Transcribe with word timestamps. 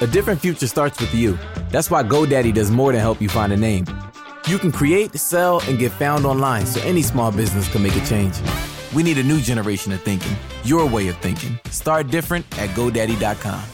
A 0.00 0.06
different 0.06 0.40
future 0.40 0.66
starts 0.66 1.00
with 1.00 1.14
you. 1.14 1.38
That's 1.70 1.90
why 1.90 2.02
GoDaddy 2.02 2.52
does 2.52 2.70
more 2.70 2.92
than 2.92 3.00
help 3.00 3.20
you 3.20 3.28
find 3.28 3.52
a 3.52 3.56
name. 3.56 3.86
You 4.46 4.58
can 4.58 4.72
create, 4.72 5.14
sell, 5.18 5.60
and 5.62 5.78
get 5.78 5.92
found 5.92 6.26
online 6.26 6.66
so 6.66 6.80
any 6.82 7.02
small 7.02 7.32
business 7.32 7.70
can 7.70 7.82
make 7.82 7.96
a 7.96 8.04
change. 8.04 8.36
We 8.94 9.02
need 9.02 9.18
a 9.18 9.22
new 9.22 9.40
generation 9.40 9.92
of 9.92 10.02
thinking, 10.02 10.36
your 10.64 10.86
way 10.86 11.08
of 11.08 11.16
thinking. 11.18 11.58
Start 11.70 12.08
different 12.08 12.46
at 12.58 12.70
GoDaddy.com. 12.70 13.73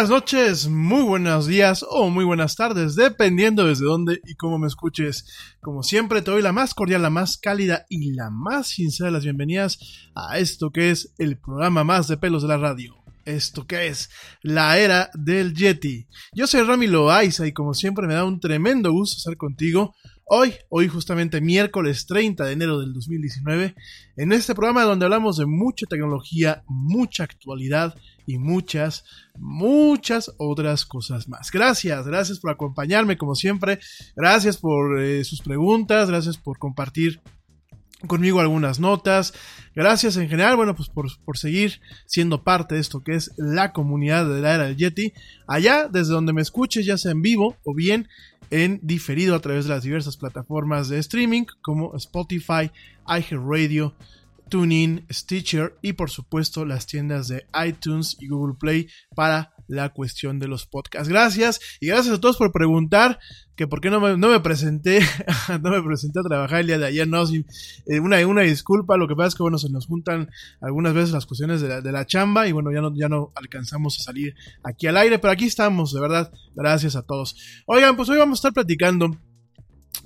Buenas 0.00 0.22
noches, 0.22 0.66
muy 0.66 1.02
buenos 1.02 1.46
días 1.46 1.84
o 1.86 2.08
muy 2.08 2.24
buenas 2.24 2.56
tardes, 2.56 2.96
dependiendo 2.96 3.66
desde 3.66 3.84
dónde 3.84 4.22
y 4.24 4.34
cómo 4.34 4.58
me 4.58 4.66
escuches. 4.66 5.26
Como 5.60 5.82
siempre, 5.82 6.22
te 6.22 6.30
doy 6.30 6.40
la 6.40 6.52
más 6.52 6.72
cordial, 6.72 7.02
la 7.02 7.10
más 7.10 7.36
cálida 7.36 7.84
y 7.90 8.14
la 8.14 8.30
más 8.30 8.68
sincera 8.68 9.08
de 9.08 9.12
las 9.12 9.24
bienvenidas 9.24 10.08
a 10.14 10.38
esto 10.38 10.70
que 10.70 10.90
es 10.90 11.12
el 11.18 11.36
programa 11.36 11.84
más 11.84 12.08
de 12.08 12.16
pelos 12.16 12.40
de 12.40 12.48
la 12.48 12.56
radio. 12.56 12.96
Esto 13.26 13.66
que 13.66 13.88
es 13.88 14.08
la 14.40 14.78
era 14.78 15.10
del 15.12 15.52
Yeti. 15.52 16.06
Yo 16.32 16.46
soy 16.46 16.62
Rami 16.62 16.86
Loaiza 16.86 17.46
y 17.46 17.52
como 17.52 17.74
siempre 17.74 18.06
me 18.06 18.14
da 18.14 18.24
un 18.24 18.40
tremendo 18.40 18.90
gusto 18.92 19.18
estar 19.18 19.36
contigo 19.36 19.94
hoy, 20.32 20.54
hoy 20.68 20.86
justamente 20.86 21.40
miércoles 21.40 22.06
30 22.06 22.44
de 22.44 22.52
enero 22.52 22.78
del 22.78 22.92
2019, 22.92 23.74
en 24.16 24.32
este 24.32 24.54
programa 24.54 24.84
donde 24.84 25.04
hablamos 25.04 25.36
de 25.36 25.46
mucha 25.46 25.86
tecnología, 25.86 26.62
mucha 26.68 27.24
actualidad 27.24 27.96
y 28.26 28.38
muchas, 28.38 29.04
muchas 29.36 30.32
otras 30.38 30.86
cosas 30.86 31.28
más. 31.28 31.50
Gracias, 31.50 32.06
gracias 32.06 32.38
por 32.38 32.52
acompañarme 32.52 33.18
como 33.18 33.34
siempre, 33.34 33.80
gracias 34.14 34.56
por 34.56 35.00
eh, 35.00 35.24
sus 35.24 35.42
preguntas, 35.42 36.08
gracias 36.08 36.38
por 36.38 36.58
compartir 36.58 37.20
conmigo 38.06 38.40
algunas 38.40 38.80
notas. 38.80 39.34
Gracias 39.74 40.16
en 40.16 40.28
general, 40.28 40.56
bueno, 40.56 40.74
pues 40.74 40.88
por, 40.88 41.38
seguir 41.38 41.80
siendo 42.06 42.42
parte 42.42 42.74
de 42.74 42.80
esto 42.80 43.02
que 43.02 43.14
es 43.14 43.32
la 43.36 43.72
comunidad 43.72 44.26
de 44.26 44.40
la 44.40 44.54
era 44.54 44.64
del 44.64 44.76
Yeti. 44.76 45.12
Allá, 45.46 45.88
desde 45.88 46.12
donde 46.12 46.32
me 46.32 46.42
escuches, 46.42 46.86
ya 46.86 46.98
sea 46.98 47.12
en 47.12 47.22
vivo 47.22 47.56
o 47.64 47.74
bien 47.74 48.08
en 48.50 48.80
diferido 48.82 49.34
a 49.36 49.40
través 49.40 49.64
de 49.64 49.70
las 49.70 49.84
diversas 49.84 50.16
plataformas 50.16 50.88
de 50.88 50.98
streaming 50.98 51.44
como 51.62 51.94
Spotify, 51.96 52.70
iHeartRadio, 53.06 53.94
TuneIn, 54.48 55.06
Stitcher 55.10 55.76
y 55.80 55.92
por 55.92 56.10
supuesto 56.10 56.64
las 56.64 56.86
tiendas 56.86 57.28
de 57.28 57.46
iTunes 57.64 58.16
y 58.18 58.26
Google 58.26 58.56
Play 58.58 58.88
para 59.14 59.54
la 59.70 59.90
cuestión 59.90 60.40
de 60.40 60.48
los 60.48 60.66
podcasts. 60.66 61.08
Gracias 61.08 61.60
y 61.80 61.86
gracias 61.86 62.16
a 62.16 62.20
todos 62.20 62.36
por 62.36 62.50
preguntar 62.50 63.20
que 63.54 63.68
por 63.68 63.80
qué 63.80 63.88
no 63.88 64.00
me, 64.00 64.16
no 64.16 64.28
me 64.28 64.40
presenté, 64.40 65.00
no 65.62 65.70
me 65.70 65.82
presenté 65.82 66.18
a 66.18 66.22
trabajar 66.22 66.60
el 66.60 66.66
día 66.66 66.78
de 66.78 66.86
ayer, 66.86 67.06
no, 67.06 67.22
eh, 67.24 68.00
una, 68.00 68.26
una 68.26 68.42
disculpa, 68.42 68.96
lo 68.96 69.06
que 69.06 69.14
pasa 69.14 69.28
es 69.28 69.34
que 69.36 69.44
bueno, 69.44 69.58
se 69.58 69.70
nos 69.70 69.86
juntan 69.86 70.28
algunas 70.60 70.92
veces 70.92 71.12
las 71.12 71.24
cuestiones 71.24 71.60
de 71.60 71.68
la, 71.68 71.80
de 71.80 71.92
la 71.92 72.04
chamba 72.04 72.48
y 72.48 72.52
bueno, 72.52 72.72
ya 72.72 72.80
no, 72.80 72.92
ya 72.96 73.08
no 73.08 73.32
alcanzamos 73.36 73.98
a 74.00 74.02
salir 74.02 74.34
aquí 74.64 74.88
al 74.88 74.96
aire, 74.96 75.20
pero 75.20 75.32
aquí 75.32 75.46
estamos, 75.46 75.92
de 75.92 76.00
verdad, 76.00 76.32
gracias 76.56 76.96
a 76.96 77.02
todos. 77.02 77.36
Oigan, 77.66 77.96
pues 77.96 78.08
hoy 78.08 78.18
vamos 78.18 78.38
a 78.38 78.40
estar 78.40 78.52
platicando 78.52 79.16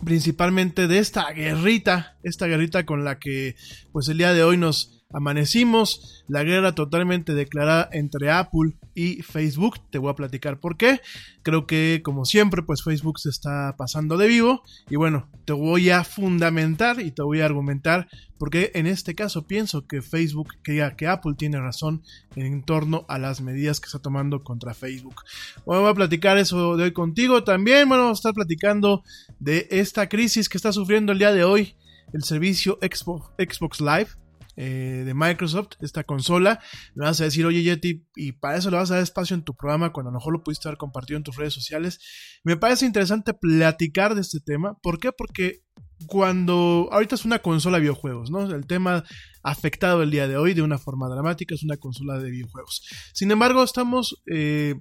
principalmente 0.04 0.88
de 0.88 0.99
esta 0.99 1.30
guerrita, 1.33 2.18
esta 2.23 2.47
guerrita 2.47 2.85
con 2.85 3.04
la 3.04 3.18
que 3.18 3.56
pues 3.92 4.09
el 4.09 4.18
día 4.18 4.35
de 4.35 4.42
hoy 4.42 4.59
nos 4.59 4.94
amanecimos, 5.14 6.25
la 6.28 6.42
guerra 6.42 6.75
totalmente 6.75 7.35
declarada 7.35 7.88
entre 7.92 8.30
Apple 8.30 8.76
y 8.94 9.23
Facebook, 9.23 9.80
te 9.90 9.99
voy 9.99 10.11
a 10.11 10.14
platicar 10.14 10.61
por 10.61 10.76
qué, 10.76 11.00
creo 11.42 11.66
que 11.66 12.00
como 12.04 12.25
siempre 12.25 12.62
pues 12.62 12.83
Facebook 12.83 13.21
se 13.21 13.30
está 13.30 13.76
pasando 13.76 14.16
de 14.16 14.26
vivo. 14.26 14.62
Y 14.90 14.97
bueno, 14.97 15.28
te 15.44 15.52
voy 15.52 15.90
a 15.90 16.04
fundamentar 16.04 17.00
y 17.00 17.12
te 17.12 17.23
voy 17.23 17.40
a 17.40 17.47
argumentar 17.47 18.09
porque 18.38 18.73
en 18.75 18.87
este 18.87 19.14
caso 19.14 19.47
pienso 19.47 19.87
que 19.87 20.02
Facebook, 20.02 20.49
que, 20.62 20.92
que 20.97 21.06
Apple 21.06 21.35
tiene 21.38 21.61
razón 21.61 22.02
en 22.35 22.62
torno 22.62 23.04
a 23.09 23.18
las 23.18 23.40
medidas 23.40 23.80
que 23.80 23.87
está 23.87 24.00
tomando 24.00 24.42
contra 24.42 24.75
Facebook. 24.75 25.23
Bueno, 25.64 25.83
voy 25.83 25.92
a 25.92 25.94
platicar 25.94 26.37
eso 26.38 26.76
de 26.76 26.85
hoy 26.85 26.92
contigo 26.92 27.44
también, 27.44 27.88
bueno, 27.88 28.04
vamos 28.04 28.18
a 28.18 28.21
estar 28.21 28.35
platicando 28.35 29.04
de 29.38 29.68
esta 29.71 30.09
crisis 30.09 30.49
que 30.49 30.59
está 30.59 30.73
sufriendo 30.73 31.12
el 31.12 31.18
día 31.18 31.33
de 31.33 31.44
hoy 31.44 31.76
el 32.12 32.23
servicio 32.23 32.78
Xbox 32.80 33.80
Live 33.80 34.09
eh, 34.56 35.02
de 35.04 35.14
Microsoft, 35.14 35.73
esta 35.80 36.04
consola, 36.04 36.61
me 36.94 37.04
vas 37.04 37.20
a 37.20 37.25
decir, 37.25 37.44
oye 37.46 37.62
Yeti, 37.62 38.06
y 38.14 38.32
para 38.32 38.56
eso 38.56 38.70
le 38.70 38.76
vas 38.76 38.90
a 38.90 38.94
dar 38.94 39.02
espacio 39.02 39.34
en 39.34 39.42
tu 39.42 39.54
programa 39.54 39.92
cuando 39.92 40.11
a 40.11 40.12
lo 40.12 40.18
mejor 40.18 40.32
lo 40.32 40.42
pudiste 40.42 40.68
haber 40.68 40.78
compartido 40.78 41.16
en 41.16 41.25
tus 41.25 41.37
redes 41.37 41.54
sociales. 41.54 42.00
Me 42.44 42.56
parece 42.56 42.87
interesante 42.87 43.34
platicar 43.34 44.14
de 44.14 44.20
este 44.20 44.40
tema. 44.40 44.78
¿Por 44.82 44.99
qué? 44.99 45.12
Porque 45.12 45.62
cuando 46.06 46.88
ahorita 46.92 47.14
es 47.14 47.25
una 47.25 47.40
consola 47.40 47.78
de 47.78 47.82
videojuegos, 47.82 48.30
¿no? 48.30 48.54
El 48.54 48.66
tema 48.66 49.04
afectado 49.42 50.02
el 50.02 50.11
día 50.11 50.28
de 50.28 50.37
hoy 50.37 50.54
de 50.54 50.62
una 50.62 50.78
forma 50.78 51.08
dramática 51.08 51.54
es 51.54 51.62
una 51.62 51.76
consola 51.76 52.18
de 52.18 52.30
videojuegos. 52.30 52.82
Sin 53.12 53.30
embargo, 53.30 53.62
estamos 53.62 54.23
eh, 54.26 54.75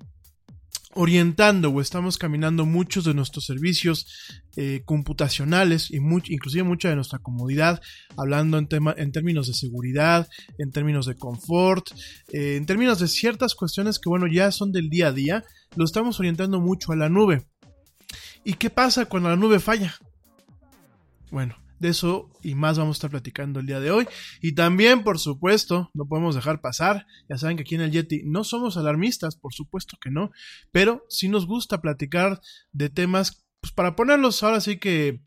orientando 0.96 1.70
o 1.70 1.82
estamos 1.82 2.18
caminando 2.18 2.66
muchos 2.66 3.06
de 3.06 3.14
nuestros 3.14 3.46
servicios 3.46 4.06
eh, 4.56 4.82
computacionales 4.86 5.90
y 5.92 5.98
inclusive 5.98 6.64
mucha 6.64 6.90
de 6.90 6.96
nuestra 6.96 7.20
comodidad, 7.20 7.82
hablando 8.16 8.58
en, 8.58 8.68
tema, 8.68 8.94
en 8.98 9.12
términos 9.12 9.48
de 9.48 9.54
seguridad, 9.54 10.28
en 10.58 10.72
términos 10.72 11.06
de 11.06 11.16
confort, 11.16 11.88
eh, 12.32 12.56
en 12.58 12.66
términos 12.66 13.00
de 13.00 13.08
ciertas 13.08 13.56
cuestiones 13.56 14.00
que 14.00 14.10
bueno 14.10 14.28
ya 14.28 14.52
son 14.52 14.72
del 14.72 14.90
día 14.90 15.08
a 15.08 15.14
día, 15.14 15.44
lo 15.76 15.86
estamos 15.86 16.20
orientando 16.20 16.60
mucho 16.60 16.92
a 16.92 16.96
la 16.96 17.10
nube. 17.10 17.46
¿Y 18.44 18.54
qué 18.54 18.70
pasa 18.70 19.06
cuando 19.06 19.30
la 19.30 19.36
nube 19.36 19.60
falla? 19.60 19.96
Bueno, 21.32 21.56
de 21.84 21.90
eso 21.90 22.32
y 22.42 22.56
más 22.56 22.78
vamos 22.78 22.96
a 22.96 22.98
estar 22.98 23.12
platicando 23.12 23.60
el 23.60 23.68
día 23.68 23.80
de 23.80 23.92
hoy. 23.92 24.08
Y 24.42 24.54
también, 24.54 25.04
por 25.04 25.20
supuesto, 25.20 25.92
no 25.94 26.06
podemos 26.06 26.34
dejar 26.34 26.62
pasar. 26.62 27.06
Ya 27.30 27.38
saben 27.38 27.58
que 27.58 27.62
aquí 27.62 27.76
en 27.76 27.82
el 27.82 27.92
Yeti 27.92 28.24
no 28.26 28.44
somos 28.44 28.78
alarmistas, 28.78 29.36
por 29.36 29.54
supuesto 29.54 29.98
que 30.02 30.10
no. 30.10 30.32
Pero 30.72 31.06
sí 31.10 31.28
nos 31.28 31.46
gusta 31.46 31.82
platicar 31.82 32.42
de 32.72 32.90
temas 32.90 33.46
pues, 33.62 33.72
para 33.74 33.96
ponerlos 33.96 34.42
ahora 34.44 34.62
sí 34.62 34.78
que 34.78 35.22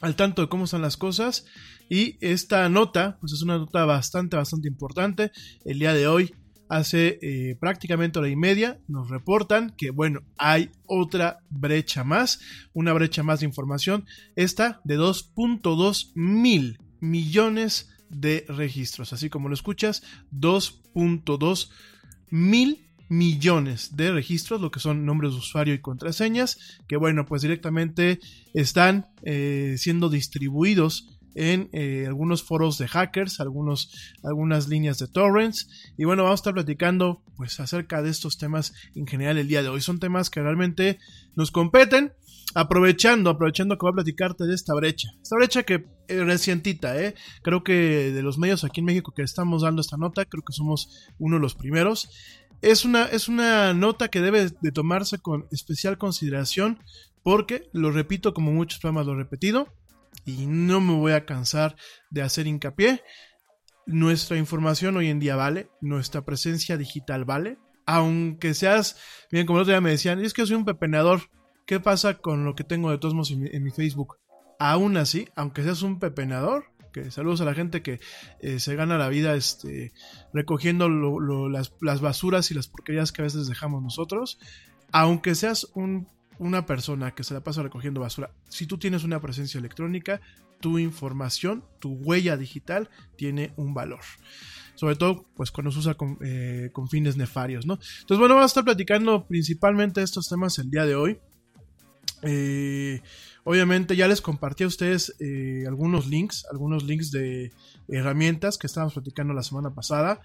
al 0.00 0.16
tanto 0.16 0.42
de 0.42 0.48
cómo 0.48 0.64
están 0.64 0.82
las 0.82 0.96
cosas. 0.96 1.46
Y 1.88 2.16
esta 2.20 2.68
nota, 2.68 3.18
pues 3.20 3.32
es 3.32 3.42
una 3.42 3.58
nota 3.58 3.84
bastante, 3.84 4.36
bastante 4.36 4.68
importante. 4.68 5.30
El 5.64 5.78
día 5.78 5.92
de 5.92 6.08
hoy 6.08 6.34
hace 6.68 7.18
eh, 7.22 7.56
prácticamente 7.58 8.18
hora 8.18 8.28
y 8.28 8.36
media 8.36 8.78
nos 8.88 9.08
reportan 9.10 9.70
que, 9.76 9.90
bueno, 9.90 10.20
hay 10.38 10.70
otra 10.86 11.38
brecha 11.50 12.04
más, 12.04 12.40
una 12.72 12.92
brecha 12.92 13.22
más 13.22 13.40
de 13.40 13.46
información, 13.46 14.04
esta 14.34 14.80
de 14.84 14.98
2.2 14.98 16.12
mil 16.14 16.78
millones 17.00 17.90
de 18.08 18.44
registros, 18.48 19.12
así 19.12 19.30
como 19.30 19.48
lo 19.48 19.54
escuchas, 19.54 20.02
2.2 20.32 21.70
mil 22.30 22.86
millones 23.08 23.96
de 23.96 24.12
registros, 24.12 24.60
lo 24.60 24.70
que 24.70 24.80
son 24.80 25.04
nombres 25.04 25.32
de 25.32 25.38
usuario 25.38 25.74
y 25.74 25.80
contraseñas, 25.80 26.80
que 26.88 26.96
bueno, 26.96 27.24
pues 27.26 27.42
directamente 27.42 28.18
están 28.52 29.06
eh, 29.22 29.76
siendo 29.78 30.08
distribuidos 30.08 31.15
en 31.36 31.68
eh, 31.72 32.04
algunos 32.06 32.42
foros 32.42 32.78
de 32.78 32.88
hackers, 32.88 33.40
algunos, 33.40 33.92
algunas 34.24 34.68
líneas 34.68 34.98
de 34.98 35.06
torrents. 35.06 35.68
Y 35.96 36.04
bueno, 36.04 36.24
vamos 36.24 36.40
a 36.40 36.42
estar 36.42 36.54
platicando 36.54 37.22
pues 37.36 37.60
acerca 37.60 38.02
de 38.02 38.10
estos 38.10 38.38
temas 38.38 38.72
en 38.94 39.06
general 39.06 39.38
el 39.38 39.46
día 39.46 39.62
de 39.62 39.68
hoy. 39.68 39.82
Son 39.82 40.00
temas 40.00 40.30
que 40.30 40.42
realmente 40.42 40.98
nos 41.36 41.50
competen. 41.50 42.12
Aprovechando, 42.54 43.28
aprovechando 43.28 43.76
que 43.76 43.82
voy 43.82 43.90
a 43.90 43.96
platicarte 43.96 44.46
de 44.46 44.54
esta 44.54 44.72
brecha. 44.74 45.10
Esta 45.20 45.36
brecha 45.36 45.62
que 45.64 45.84
es 46.08 46.24
recientita, 46.24 46.98
¿eh? 46.98 47.14
Creo 47.42 47.62
que 47.62 48.12
de 48.12 48.22
los 48.22 48.38
medios 48.38 48.64
aquí 48.64 48.80
en 48.80 48.86
México 48.86 49.12
que 49.14 49.22
estamos 49.22 49.62
dando 49.62 49.82
esta 49.82 49.98
nota, 49.98 50.24
creo 50.24 50.42
que 50.42 50.54
somos 50.54 51.10
uno 51.18 51.36
de 51.36 51.42
los 51.42 51.54
primeros. 51.54 52.08
Es 52.62 52.86
una, 52.86 53.04
es 53.06 53.28
una 53.28 53.74
nota 53.74 54.08
que 54.08 54.22
debe 54.22 54.48
de 54.62 54.72
tomarse 54.72 55.18
con 55.18 55.46
especial 55.52 55.98
consideración 55.98 56.78
porque, 57.22 57.68
lo 57.72 57.90
repito 57.90 58.32
como 58.32 58.52
muchos 58.52 58.78
programas 58.78 59.06
lo 59.06 59.14
he 59.14 59.16
repetido, 59.16 59.68
y 60.24 60.46
no 60.46 60.80
me 60.80 60.94
voy 60.94 61.12
a 61.12 61.24
cansar 61.24 61.76
de 62.10 62.22
hacer 62.22 62.46
hincapié. 62.46 63.02
Nuestra 63.86 64.36
información 64.36 64.96
hoy 64.96 65.08
en 65.08 65.20
día 65.20 65.36
vale, 65.36 65.70
nuestra 65.80 66.24
presencia 66.24 66.76
digital 66.76 67.24
vale, 67.24 67.58
aunque 67.86 68.52
seas, 68.54 68.96
bien 69.30 69.46
como 69.46 69.58
el 69.58 69.62
otro 69.62 69.72
día 69.72 69.80
me 69.80 69.90
decían, 69.90 70.24
es 70.24 70.34
que 70.34 70.44
soy 70.44 70.56
un 70.56 70.64
pepenador, 70.64 71.30
¿qué 71.66 71.78
pasa 71.78 72.14
con 72.14 72.44
lo 72.44 72.54
que 72.56 72.64
tengo 72.64 72.90
de 72.90 72.98
todos 72.98 73.14
modos 73.14 73.30
en 73.30 73.62
mi, 73.62 73.70
Facebook? 73.70 74.16
Aún 74.58 74.96
así, 74.96 75.28
aunque 75.36 75.62
seas 75.62 75.82
un 75.82 76.00
pepenador, 76.00 76.64
que 76.92 77.10
saludos 77.10 77.40
a 77.42 77.44
la 77.44 77.54
gente 77.54 77.82
que 77.82 78.00
eh, 78.40 78.58
se 78.58 78.74
gana 78.74 78.98
la 78.98 79.08
vida 79.08 79.34
este, 79.36 79.92
recogiendo 80.32 80.88
las, 81.48 81.72
las 81.80 82.00
basuras 82.00 82.50
y 82.50 82.54
las 82.54 82.68
porquerías 82.68 83.12
que 83.12 83.22
a 83.22 83.24
veces 83.24 83.46
dejamos 83.46 83.82
nosotros, 83.82 84.40
aunque 84.90 85.34
seas 85.34 85.68
un 85.74 86.08
una 86.38 86.66
persona 86.66 87.14
que 87.14 87.24
se 87.24 87.34
la 87.34 87.40
pasa 87.40 87.62
recogiendo 87.62 88.00
basura, 88.00 88.30
si 88.48 88.66
tú 88.66 88.78
tienes 88.78 89.04
una 89.04 89.20
presencia 89.20 89.58
electrónica, 89.58 90.20
tu 90.60 90.78
información, 90.78 91.64
tu 91.78 91.92
huella 91.92 92.36
digital 92.36 92.88
tiene 93.16 93.52
un 93.56 93.74
valor. 93.74 94.00
Sobre 94.74 94.96
todo, 94.96 95.24
pues 95.34 95.50
cuando 95.50 95.70
se 95.72 95.78
usa 95.78 95.94
con, 95.94 96.18
eh, 96.22 96.70
fines 96.90 97.16
nefarios, 97.16 97.66
¿no? 97.66 97.74
Entonces, 97.74 98.18
bueno, 98.18 98.34
vamos 98.34 98.44
a 98.44 98.52
estar 98.52 98.64
platicando 98.64 99.26
principalmente 99.26 100.02
estos 100.02 100.28
temas 100.28 100.58
el 100.58 100.70
día 100.70 100.84
de 100.84 100.94
hoy. 100.94 101.18
Eh, 102.22 103.00
obviamente 103.44 103.96
ya 103.96 104.08
les 104.08 104.20
compartí 104.20 104.64
a 104.64 104.66
ustedes 104.66 105.14
eh, 105.18 105.64
algunos 105.66 106.06
links, 106.06 106.46
algunos 106.50 106.84
links 106.84 107.10
de 107.10 107.52
herramientas 107.88 108.58
que 108.58 108.66
estábamos 108.66 108.94
platicando 108.94 109.32
la 109.32 109.42
semana 109.42 109.74
pasada. 109.74 110.20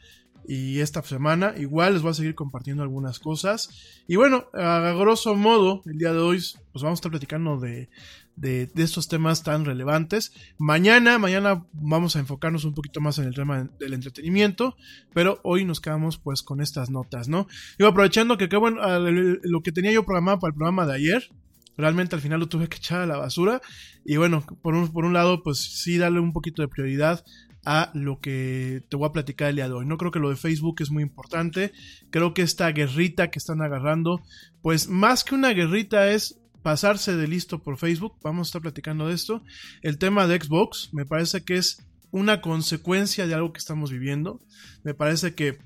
Y 0.48 0.80
esta 0.80 1.02
semana. 1.04 1.54
Igual 1.58 1.94
les 1.94 2.02
voy 2.02 2.12
a 2.12 2.16
seguir 2.16 2.36
compartiendo 2.36 2.84
algunas 2.84 3.20
cosas. 3.20 4.04
Y 4.08 4.16
bueno, 4.16 4.46
a 4.54 4.94
grosso 4.98 5.36
modo, 5.36 5.82
el 5.86 5.98
día 5.98 6.14
de 6.14 6.20
hoy, 6.20 6.38
pues 6.72 6.84
vamos 6.84 6.98
a 6.98 7.00
estar 7.00 7.12
platicando 7.12 7.60
de, 7.60 7.90
de, 8.36 8.70
estos 8.76 9.08
temas 9.08 9.44
tan 9.44 9.66
relevantes. 9.66 10.34
Mañana, 10.58 11.20
mañana 11.20 11.66
vamos 11.74 12.16
a 12.16 12.20
enfocarnos 12.20 12.66
un 12.66 12.74
poquito 12.74 13.02
más 13.02 13.18
en 13.20 13.26
el 13.26 13.36
tema 13.36 13.70
del 13.80 13.94
entretenimiento, 13.94 14.76
pero 15.14 15.40
hoy 15.44 15.66
nos 15.66 15.80
quedamos 15.80 16.18
pues 16.18 16.42
con 16.42 16.62
estas 16.62 16.90
notas, 16.90 17.28
¿no? 17.28 17.48
Y 17.78 17.84
aprovechando 17.84 18.38
que, 18.38 18.50
qué 18.50 18.58
bueno, 18.58 18.82
lo 19.00 19.62
que 19.62 19.72
tenía 19.72 19.92
yo 19.92 20.04
programado 20.06 20.40
para 20.40 20.52
el 20.52 20.56
programa 20.56 20.86
de 20.86 20.96
ayer, 20.96 21.30
realmente 21.78 22.16
al 22.16 22.22
final 22.22 22.40
lo 22.40 22.50
tuve 22.50 22.68
que 22.68 22.78
echar 22.78 23.02
a 23.02 23.06
la 23.06 23.18
basura. 23.18 23.62
Y 24.04 24.18
bueno, 24.18 24.44
por 24.62 24.74
un, 24.74 24.92
por 24.92 25.06
un 25.06 25.14
lado, 25.14 25.44
pues 25.44 25.60
sí, 25.60 25.98
darle 25.98 26.20
un 26.20 26.34
poquito 26.34 26.62
de 26.62 26.68
prioridad 26.68 27.24
a 27.66 27.92
lo 27.94 28.20
que 28.20 28.84
te 28.90 28.98
voy 28.98 29.08
a 29.08 29.14
platicar 29.14 29.50
el 29.50 29.56
día 29.56 29.68
de 29.68 29.76
hoy. 29.76 29.86
No 29.86 29.98
creo 29.98 30.12
que 30.12 30.20
lo 30.20 30.30
de 30.30 30.36
Facebook 30.36 30.82
es 30.82 30.92
muy 30.92 31.04
importante. 31.04 31.72
Creo 32.10 32.34
que 32.34 32.42
esta 32.42 32.72
guerrita 32.72 33.30
que 33.30 33.40
están 33.40 33.62
agarrando, 33.62 34.22
pues 34.62 34.88
más 34.88 35.24
que 35.24 35.36
una 35.36 35.50
guerrita 35.50 36.10
es 36.12 36.40
pasarse 36.64 37.16
de 37.16 37.28
listo 37.28 37.62
por 37.62 37.78
Facebook. 37.78 38.16
Vamos 38.24 38.48
a 38.48 38.50
estar 38.50 38.62
platicando 38.62 39.08
de 39.08 39.14
esto. 39.14 39.44
El 39.82 39.98
tema 39.98 40.28
de 40.28 40.40
Xbox 40.42 40.90
me 40.94 41.06
parece 41.06 41.44
que 41.44 41.58
es 41.58 41.86
una 42.12 42.42
consecuencia 42.42 43.28
de 43.28 43.34
algo 43.34 43.54
que 43.54 43.60
estamos 43.60 43.92
viviendo. 43.92 44.42
Me 44.84 44.94
parece 44.94 45.34
que 45.36 45.60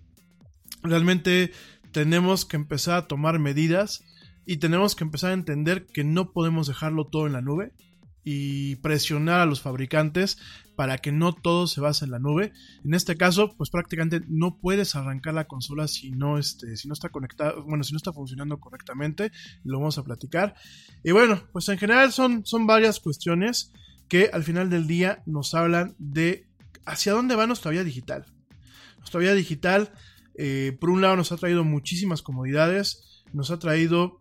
realmente 0.84 1.52
tenemos 1.92 2.46
que 2.46 2.58
empezar 2.58 2.98
a 2.98 3.08
tomar 3.08 3.40
medidas 3.40 4.04
y 4.46 4.58
tenemos 4.58 4.96
que 4.96 5.04
empezar 5.04 5.32
a 5.32 5.36
entender 5.36 5.88
que 5.88 6.04
no 6.04 6.32
podemos 6.32 6.68
dejarlo 6.68 7.06
todo 7.06 7.26
en 7.26 7.34
la 7.34 7.42
nube 7.42 7.72
y 8.26 8.76
presionar 8.78 9.40
a 9.40 9.46
los 9.46 9.62
fabricantes 9.62 10.40
para 10.76 10.98
que 10.98 11.12
no 11.12 11.34
todo 11.34 11.68
se 11.68 11.80
base 11.80 12.04
en 12.04 12.12
la 12.12 12.20
nube. 12.20 12.52
En 12.84 12.94
este 12.96 13.16
caso, 13.16 13.56
pues 13.56 13.70
prácticamente 13.70 14.22
no 14.28 14.58
puedes 14.60 14.96
arrancar 14.96 15.36
la 15.36 15.46
consola 15.46 15.88
si 15.88 16.12
no, 16.12 16.38
este, 16.38 16.76
si 16.76 16.88
no 16.88 16.94
está 16.94 17.10
conectado, 17.10 17.64
bueno, 17.64 17.84
si 17.84 17.94
no 17.94 17.98
está 17.98 18.12
funcionando 18.12 18.60
correctamente, 18.60 19.32
lo 19.64 19.78
vamos 19.78 19.98
a 20.00 20.04
platicar. 20.04 20.56
Y 21.04 21.12
bueno, 21.12 21.42
pues 21.54 21.70
en 21.70 21.78
general 21.78 22.12
son, 22.12 22.46
son 22.46 22.68
varias 22.68 23.00
cuestiones 23.00 23.72
que 24.10 24.32
al 24.34 24.44
final 24.44 24.70
del 24.70 24.88
día 24.88 25.24
nos 25.28 25.54
hablan 25.54 25.96
de 26.00 26.48
hacia 26.86 27.14
dónde 27.14 27.36
va 27.36 27.48
nuestra 27.48 27.72
vida 27.72 27.84
digital. 27.84 28.26
Nuestra 28.98 29.20
vida 29.20 29.36
digital, 29.36 29.92
eh, 30.36 30.76
por 30.80 30.90
un 30.90 31.02
lado, 31.02 31.16
nos 31.16 31.32
ha 31.32 31.38
traído 31.38 31.64
muchísimas 31.64 32.24
comodidades, 32.24 33.24
nos 33.34 33.52
ha 33.52 33.60
traído 33.60 34.20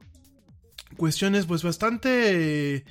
cuestiones 0.96 1.46
pues 1.46 1.62
bastante 1.62 2.84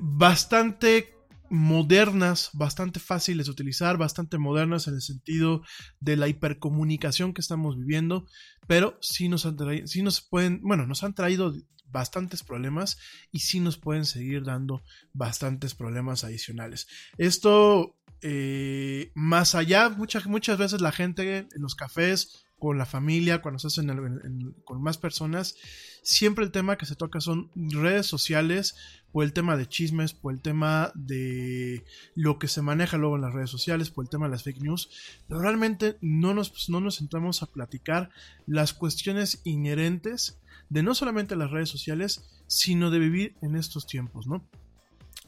bastante 0.00 1.12
modernas, 1.52 2.48
bastante 2.54 2.98
fáciles 2.98 3.44
de 3.44 3.52
utilizar, 3.52 3.98
bastante 3.98 4.38
modernas 4.38 4.88
en 4.88 4.94
el 4.94 5.02
sentido 5.02 5.62
de 6.00 6.16
la 6.16 6.26
hipercomunicación 6.26 7.34
que 7.34 7.42
estamos 7.42 7.76
viviendo, 7.76 8.26
pero 8.66 8.96
sí 9.02 9.28
nos 9.28 9.44
han 9.44 9.58
traído, 9.58 9.86
sí 9.86 10.02
nos 10.02 10.22
pueden, 10.22 10.62
bueno, 10.62 10.86
nos 10.86 11.04
han 11.04 11.14
traído 11.14 11.54
bastantes 11.92 12.42
problemas 12.42 12.96
y 13.30 13.40
sí 13.40 13.60
nos 13.60 13.76
pueden 13.76 14.06
seguir 14.06 14.44
dando 14.44 14.82
bastantes 15.12 15.74
problemas 15.74 16.24
adicionales. 16.24 16.88
Esto, 17.18 17.98
eh, 18.22 19.12
más 19.14 19.54
allá, 19.54 19.90
muchas, 19.90 20.24
muchas 20.26 20.56
veces 20.56 20.80
la 20.80 20.90
gente 20.90 21.36
en 21.36 21.48
los 21.62 21.74
cafés 21.74 22.46
con 22.62 22.78
la 22.78 22.86
familia, 22.86 23.42
cuando 23.42 23.58
se 23.58 23.66
hacen 23.66 24.54
con 24.64 24.80
más 24.80 24.96
personas, 24.96 25.56
siempre 26.04 26.44
el 26.44 26.52
tema 26.52 26.78
que 26.78 26.86
se 26.86 26.94
toca 26.94 27.20
son 27.20 27.50
redes 27.56 28.06
sociales, 28.06 28.76
por 29.10 29.24
el 29.24 29.32
tema 29.32 29.56
de 29.56 29.66
chismes, 29.66 30.12
por 30.12 30.32
el 30.32 30.40
tema 30.40 30.92
de 30.94 31.84
lo 32.14 32.38
que 32.38 32.46
se 32.46 32.62
maneja 32.62 32.98
luego 32.98 33.16
en 33.16 33.22
las 33.22 33.34
redes 33.34 33.50
sociales, 33.50 33.90
por 33.90 34.04
el 34.04 34.10
tema 34.10 34.26
de 34.26 34.30
las 34.30 34.44
fake 34.44 34.62
news, 34.62 34.90
pero 35.26 35.40
realmente 35.40 35.96
no 36.02 36.34
nos, 36.34 36.50
pues, 36.50 36.68
no 36.68 36.78
nos 36.78 36.98
centramos 36.98 37.42
a 37.42 37.46
platicar 37.46 38.10
las 38.46 38.72
cuestiones 38.72 39.40
inherentes 39.42 40.38
de 40.68 40.84
no 40.84 40.94
solamente 40.94 41.34
las 41.34 41.50
redes 41.50 41.68
sociales, 41.68 42.30
sino 42.46 42.92
de 42.92 43.00
vivir 43.00 43.34
en 43.42 43.56
estos 43.56 43.88
tiempos, 43.88 44.28
¿no? 44.28 44.48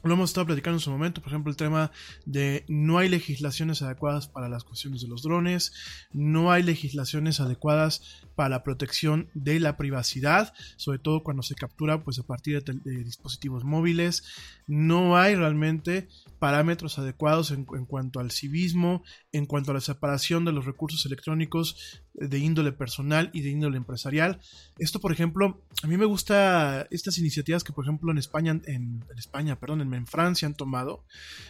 Lo 0.04 0.12
hemos 0.12 0.30
estado 0.30 0.46
platicando 0.46 0.76
en 0.76 0.80
su 0.80 0.90
momento, 0.90 1.22
por 1.22 1.30
ejemplo, 1.30 1.50
el 1.50 1.56
tema 1.56 1.90
de 2.26 2.66
no 2.68 2.98
hay 2.98 3.08
legislaciones 3.08 3.80
adecuadas 3.80 4.28
para 4.28 4.50
las 4.50 4.62
cuestiones 4.62 5.00
de 5.00 5.08
los 5.08 5.22
drones, 5.22 5.72
no 6.12 6.52
hay 6.52 6.62
legislaciones 6.62 7.40
adecuadas 7.40 8.22
para 8.34 8.50
la 8.50 8.62
protección 8.62 9.30
de 9.32 9.60
la 9.60 9.78
privacidad, 9.78 10.52
sobre 10.76 10.98
todo 10.98 11.22
cuando 11.22 11.42
se 11.42 11.54
captura 11.54 12.04
pues 12.04 12.18
a 12.18 12.22
partir 12.22 12.62
de, 12.62 13.04
dispositivos 13.04 13.64
móviles, 13.64 14.24
no 14.66 15.16
hay 15.16 15.36
realmente 15.36 16.08
parámetros 16.44 16.98
adecuados 16.98 17.52
en, 17.52 17.64
cuanto 17.64 18.20
al 18.20 18.30
civismo, 18.30 19.02
en 19.32 19.46
cuanto 19.46 19.70
a 19.70 19.74
la 19.74 19.80
separación 19.80 20.44
de 20.44 20.52
los 20.52 20.66
recursos 20.66 21.06
electrónicos 21.06 22.02
de 22.12 22.38
índole 22.38 22.70
personal 22.70 23.30
y 23.32 23.40
de 23.40 23.48
índole 23.48 23.78
empresarial. 23.78 24.42
Esto, 24.78 25.00
por 25.00 25.10
ejemplo, 25.10 25.64
a 25.82 25.86
mí 25.86 25.96
me 25.96 26.04
gusta 26.04 26.86
estas 26.90 27.16
iniciativas 27.16 27.64
que, 27.64 27.72
por 27.72 27.86
ejemplo, 27.86 28.12
en 28.12 28.18
España, 28.18 28.60
en, 28.66 29.02
España, 29.16 29.58
perdón, 29.58 29.94
en, 29.94 30.06
Francia 30.06 30.46
han 30.46 30.54
tomado, 30.54 31.06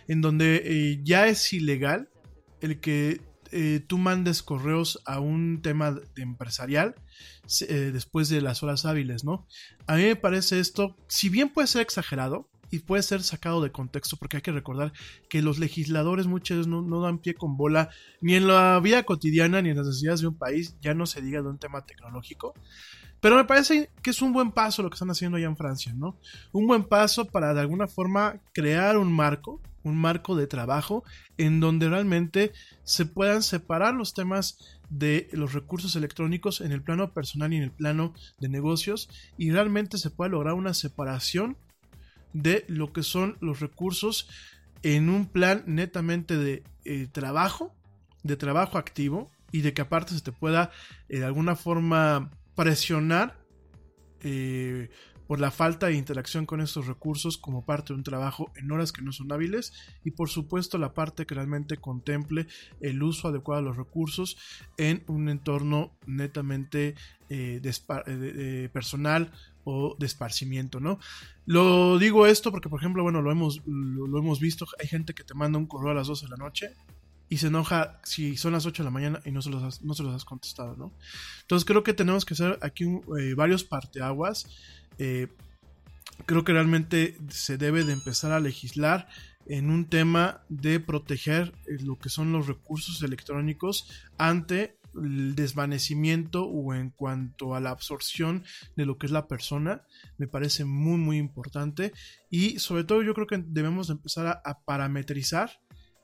en 0.07 0.21
donde 0.21 0.63
eh, 0.65 1.01
ya 1.03 1.27
es 1.27 1.53
ilegal 1.53 2.09
el 2.61 2.79
que 2.79 3.21
eh, 3.51 3.81
tú 3.85 3.99
mandes 3.99 4.45
correos 4.45 5.03
a 5.07 5.19
un 5.19 5.61
tema 5.61 5.91
de 5.91 6.23
empresarial 6.23 6.95
eh, 7.63 7.91
después 7.93 8.29
de 8.29 8.41
las 8.43 8.63
horas 8.63 8.87
hábiles, 8.87 9.25
¿no? 9.25 9.49
A 9.89 9.97
mí 9.97 10.05
me 10.05 10.15
parece 10.15 10.61
esto, 10.61 10.95
si 11.09 11.31
bien 11.31 11.49
puede 11.49 11.67
ser 11.67 11.83
exagerado, 11.83 12.49
y 12.71 12.81
puede 12.81 13.03
ser 13.03 13.23
sacado 13.23 13.63
de 13.63 13.73
contexto 13.73 14.17
porque 14.17 14.37
hay 14.37 14.43
que 14.43 14.53
recordar 14.53 14.93
que 15.29 15.43
los 15.43 15.59
legisladores 15.59 16.27
muchas 16.27 16.59
veces 16.59 16.69
no, 16.69 17.01
dan 17.01 17.19
pie 17.19 17.35
con 17.35 17.57
bola 17.57 17.91
ni 18.21 18.35
en 18.35 18.47
la 18.47 18.81
vida 18.81 19.03
cotidiana 19.05 19.63
ni 19.63 19.71
en 19.71 19.77
las 19.77 19.87
necesidades 19.87 20.21
de 20.21 20.29
un 20.29 20.39
país, 20.39 20.77
ya 20.81 20.95
no 20.95 21.07
se 21.07 21.23
diga 21.23 21.43
de 21.43 21.49
un 21.49 21.59
tema 21.59 21.85
tecnológico. 21.85 22.55
Pero 23.21 23.37
me 23.37 23.45
parece 23.45 23.91
que 24.03 24.11
es 24.11 24.21
un 24.21 24.33
buen 24.33 24.53
paso 24.53 24.83
lo 24.83 24.91
que 24.91 24.95
están 24.95 25.11
haciendo 25.11 25.39
allá 25.39 25.47
en 25.47 25.57
Francia, 25.57 25.95
¿no? 25.95 26.19
Un 26.53 26.67
buen 26.67 26.85
paso 26.85 27.25
para 27.25 27.55
de 27.55 27.61
alguna 27.61 27.87
forma 27.87 28.41
crear 28.53 28.99
un 28.99 29.11
marco, 29.11 29.63
un 29.83 29.97
marco 29.97 30.37
de 30.37 30.47
trabajo 30.47 31.05
en 31.39 31.59
donde 31.59 31.89
realmente 31.89 32.53
se 32.83 33.07
puedan 33.07 33.43
separar 33.43 33.95
los 33.95 34.13
temas 34.13 34.59
de 34.91 35.29
los 35.33 35.53
recursos 35.53 35.97
electrónicos 35.97 36.61
en 36.61 36.73
el 36.73 36.83
plano 36.83 37.13
personal 37.13 37.53
y 37.53 37.57
en 37.57 37.63
el 37.63 37.71
plano 37.71 38.15
de 38.39 38.49
negocios 38.49 39.09
y 39.37 39.51
realmente 39.51 39.99
se 39.99 40.11
pueda 40.11 40.31
lograr 40.31 40.55
una 40.55 40.75
separación 40.75 41.57
de 42.35 42.67
lo 42.69 42.93
que 42.93 43.03
son 43.03 43.39
los 43.41 43.61
recursos 43.61 44.29
en 44.83 45.09
un 45.09 45.27
plan 45.27 45.65
netamente 45.67 46.37
de 46.37 46.63
eh, 46.85 47.09
trabajo, 47.11 47.75
de 48.23 48.37
trabajo 48.37 48.77
activo 48.77 49.31
y 49.51 49.63
de 49.63 49.73
que 49.73 49.81
aparte 49.81 50.13
se 50.13 50.21
te 50.21 50.33
pueda 50.33 50.71
eh, 51.09 51.21
de 51.21 51.25
alguna 51.25 51.57
forma 51.57 52.31
presionar 52.55 53.41
eh, 54.21 54.91
por 55.27 55.41
la 55.41 55.51
falta 55.51 55.87
de 55.87 55.95
interacción 55.95 56.45
con 56.45 56.61
estos 56.61 56.87
recursos 56.87 57.39
como 57.39 57.65
parte 57.65 57.93
de 57.93 57.99
un 57.99 58.03
trabajo 58.03 58.53
en 58.57 58.71
horas 58.73 58.93
que 58.93 59.01
no 59.01 59.13
son 59.13 59.33
hábiles 59.33 59.73
y 60.05 60.11
por 60.11 60.29
supuesto 60.29 60.77
la 60.77 60.93
parte 60.93 61.25
que 61.25 61.35
realmente 61.35 61.79
contemple 61.79 62.47
el 62.81 63.03
uso 63.03 63.29
adecuado 63.29 63.63
de 63.63 63.69
los 63.69 63.77
recursos 63.79 64.37
en 64.77 65.03
un 65.07 65.31
entorno 65.31 65.97
netamente 66.07 66.95
personal 68.73 69.33
o 69.65 69.97
de 69.99 70.07
esparcimiento, 70.07 70.81
¿no? 70.81 70.99
Lo 71.47 71.99
digo 71.99 72.27
esto 72.27 72.51
porque, 72.51 72.69
por 72.69 72.81
ejemplo, 72.81 73.03
bueno, 73.03 73.23
lo 73.23 73.31
hemos, 73.31 73.63
lo, 73.67 74.19
hemos 74.19 74.41
visto, 74.41 74.67
hay 74.81 74.87
gente 74.87 75.15
que 75.15 75.25
te 75.25 75.35
manda 75.35 75.59
un 75.59 75.67
correo 75.67 75.91
a 75.91 75.95
las 75.95 76.07
12 76.07 76.27
de 76.27 76.31
la 76.31 76.37
noche 76.37 76.75
y 77.29 77.39
se 77.39 77.49
enoja 77.49 78.01
si 78.05 78.37
son 78.37 78.53
las 78.53 78.67
8 78.67 78.83
de 78.83 78.85
la 78.85 78.91
mañana 78.91 79.21
y 79.25 79.31
no 79.31 79.43
se 79.43 79.51
los 79.51 79.63
has, 79.63 79.83
no 79.83 79.95
se 79.95 80.03
los 80.03 80.15
has 80.15 80.25
contestado, 80.25 80.77
¿no? 80.77 80.93
Entonces 81.43 81.65
creo 81.65 81.83
que 81.83 81.95
tenemos 81.95 82.25
que 82.25 82.35
hacer 82.35 82.59
aquí 82.63 82.85
eh, 82.85 83.35
varios 83.35 83.65
parteaguas. 83.65 84.47
Eh, 84.99 85.29
creo 86.27 86.45
que 86.45 86.53
realmente 86.53 87.17
se 87.29 87.59
debe 87.59 87.85
de 87.85 87.93
empezar 87.93 88.33
a 88.33 88.41
legislar 88.41 89.09
en 89.47 89.71
un 89.71 89.87
tema 89.87 90.43
de 90.49 90.81
proteger 90.81 91.53
eh, 91.67 91.79
lo 91.83 91.99
que 91.99 92.09
son 92.09 92.33
los 92.33 92.47
recursos 92.47 93.03
electrónicos 93.03 93.89
ante 94.19 94.77
el 95.03 95.35
desvanecimiento 95.35 96.45
o 96.45 96.75
en 96.75 96.91
cuanto 96.91 97.55
a 97.55 97.61
la 97.61 97.71
absorción 97.71 98.45
de 98.77 98.85
lo 98.87 98.99
que 98.99 99.07
es 99.07 99.13
la 99.13 99.29
persona, 99.29 99.83
me 100.19 100.27
parece 100.27 100.65
muy 100.65 100.99
muy 100.99 101.19
importante. 101.19 101.93
Y 102.31 102.59
sobre 102.59 102.83
todo 102.85 103.03
yo 103.03 103.15
creo 103.15 103.27
que 103.27 103.43
debemos 103.47 103.91
empezar 103.91 104.41
a, 104.45 104.65
parametrizar 104.65 105.51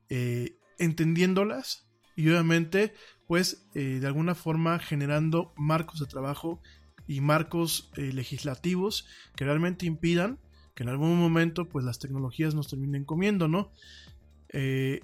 eh, 0.09 0.57
entendiéndolas 0.77 1.82
y 2.15 2.29
obviamente 2.29 2.93
pues 3.27 3.65
eh, 3.73 3.99
de 3.99 4.07
alguna 4.07 4.35
forma 4.35 4.79
generando 4.79 5.53
marcos 5.55 5.99
de 5.99 6.05
trabajo 6.05 6.61
y 7.07 7.21
marcos 7.21 7.89
eh, 7.95 8.13
legislativos 8.13 9.07
que 9.35 9.45
realmente 9.45 9.85
impidan 9.85 10.39
que 10.75 10.83
en 10.83 10.89
algún 10.89 11.19
momento 11.19 11.67
pues 11.69 11.85
las 11.85 11.99
tecnologías 11.99 12.55
nos 12.55 12.67
terminen 12.67 13.05
comiendo, 13.05 13.47
¿no? 13.47 13.71
Eh, 14.49 15.01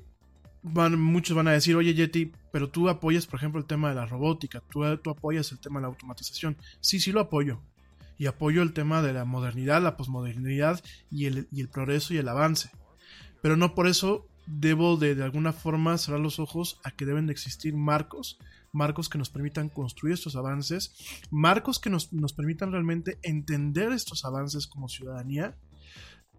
van, 0.62 1.00
muchos 1.00 1.36
van 1.36 1.48
a 1.48 1.52
decir, 1.52 1.76
oye 1.76 1.94
Yeti, 1.94 2.32
pero 2.52 2.70
tú 2.70 2.90
apoyas, 2.90 3.28
por 3.28 3.40
ejemplo, 3.40 3.60
el 3.60 3.68
tema 3.68 3.90
de 3.90 3.96
la 3.96 4.06
robótica, 4.06 4.62
tú, 4.70 4.84
tú 4.98 5.10
apoyas 5.10 5.52
el 5.52 5.60
tema 5.60 5.80
de 5.80 5.84
la 5.84 5.88
automatización. 5.90 6.58
Sí, 6.82 7.00
sí 7.00 7.12
lo 7.12 7.20
apoyo. 7.20 7.62
Y 8.18 8.26
apoyo 8.26 8.62
el 8.62 8.74
tema 8.74 9.02
de 9.02 9.14
la 9.14 9.26
modernidad, 9.26 9.82
la 9.82 9.96
posmodernidad 9.96 10.84
y 11.10 11.26
el, 11.26 11.48
y 11.52 11.62
el 11.62 11.70
progreso 11.70 12.14
y 12.14 12.18
el 12.18 12.28
avance. 12.28 12.70
Pero 13.42 13.56
no 13.56 13.76
por 13.76 13.88
eso 13.88 14.28
debo 14.50 14.98
de, 14.98 15.16
de 15.16 15.24
alguna 15.24 15.54
forma 15.54 15.98
cerrar 15.98 16.20
los 16.20 16.40
ojos 16.40 16.80
a 16.84 16.92
que 16.92 17.06
deben 17.06 17.28
de 17.28 17.34
existir 17.34 17.76
marcos, 17.76 18.40
marcos 18.72 19.10
que 19.10 19.18
nos 19.18 19.30
permitan 19.30 19.70
construir 19.70 20.14
estos 20.14 20.36
avances, 20.36 20.94
marcos 21.30 21.80
que 21.80 21.90
nos, 21.90 22.12
nos 22.14 22.34
permitan 22.34 22.72
realmente 22.72 23.20
entender 23.22 23.92
estos 23.92 24.26
avances 24.26 24.68
como 24.68 24.90
ciudadanía 24.90 25.56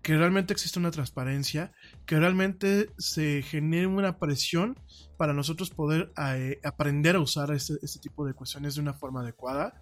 que 0.02 0.16
realmente 0.16 0.52
existe 0.52 0.78
una 0.78 0.90
transparencia, 0.90 1.72
que 2.06 2.18
realmente 2.18 2.90
se 2.98 3.42
genere 3.42 3.86
una 3.86 4.18
presión 4.18 4.78
para 5.16 5.34
nosotros 5.34 5.70
poder 5.70 6.12
eh, 6.16 6.58
aprender 6.64 7.16
a 7.16 7.20
usar 7.20 7.50
este, 7.50 7.74
este, 7.82 8.00
tipo 8.00 8.24
de 8.24 8.32
cuestiones 8.32 8.74
de 8.74 8.80
una 8.80 8.94
forma 8.94 9.20
adecuada, 9.20 9.78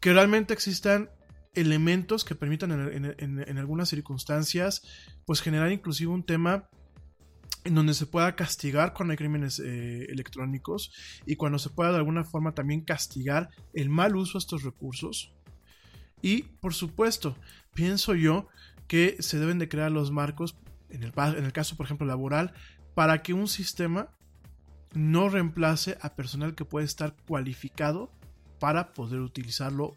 que 0.00 0.12
realmente 0.12 0.54
existan 0.54 1.10
elementos 1.54 2.24
que 2.24 2.34
permitan 2.34 2.72
en, 2.72 3.58
algunas 3.58 3.88
circunstancias 3.88 4.82
pues 5.24 5.40
generar 5.40 5.70
inclusive 5.70 6.10
un 6.10 6.24
tema 6.24 6.68
en 7.64 7.74
donde 7.74 7.94
se 7.94 8.06
pueda 8.06 8.36
castigar 8.36 8.92
cuando 8.92 9.12
hay 9.12 9.18
crímenes 9.18 9.58
eh, 9.58 10.04
electrónicos 10.10 10.92
y 11.26 11.36
cuando 11.36 11.58
se 11.58 11.70
pueda 11.70 11.90
de 11.90 11.96
alguna 11.96 12.24
forma 12.24 12.52
también 12.52 12.82
castigar 12.82 13.48
el 13.72 13.88
mal 13.88 14.16
uso 14.16 14.34
de 14.34 14.42
estos 14.42 14.62
recursos. 14.62 15.32
Y 16.20 16.42
por 16.42 16.74
supuesto, 16.74 17.36
pienso 17.74 18.14
yo 18.14 18.48
que 18.86 19.16
se 19.20 19.38
deben 19.38 19.58
de 19.58 19.68
crear 19.68 19.90
los 19.90 20.10
marcos, 20.10 20.56
en 20.90 21.02
el, 21.02 21.12
en 21.16 21.44
el 21.44 21.52
caso 21.52 21.76
por 21.76 21.86
ejemplo 21.86 22.06
laboral, 22.06 22.52
para 22.94 23.22
que 23.22 23.32
un 23.32 23.48
sistema 23.48 24.10
no 24.92 25.28
reemplace 25.28 25.98
a 26.00 26.14
personal 26.14 26.54
que 26.54 26.64
puede 26.64 26.86
estar 26.86 27.16
cualificado 27.26 28.12
para 28.60 28.92
poder 28.94 29.20
utilizarlo 29.20 29.96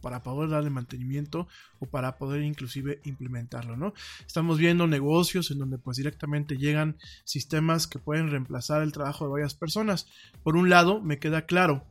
Para 0.00 0.22
poder 0.22 0.50
darle 0.50 0.70
mantenimiento 0.70 1.48
o 1.78 1.86
para 1.86 2.16
poder 2.16 2.42
inclusive 2.42 3.00
implementarlo, 3.04 3.76
¿no? 3.76 3.94
Estamos 4.26 4.58
viendo 4.58 4.86
negocios 4.86 5.50
en 5.50 5.58
donde 5.58 5.78
pues 5.78 5.96
directamente 5.96 6.56
llegan 6.56 6.96
sistemas 7.24 7.86
que 7.86 7.98
pueden 7.98 8.30
reemplazar 8.30 8.82
el 8.82 8.92
trabajo 8.92 9.24
de 9.24 9.32
varias 9.32 9.54
personas. 9.54 10.06
Por 10.42 10.56
un 10.56 10.68
lado, 10.70 11.00
me 11.00 11.18
queda 11.18 11.46
claro 11.46 11.84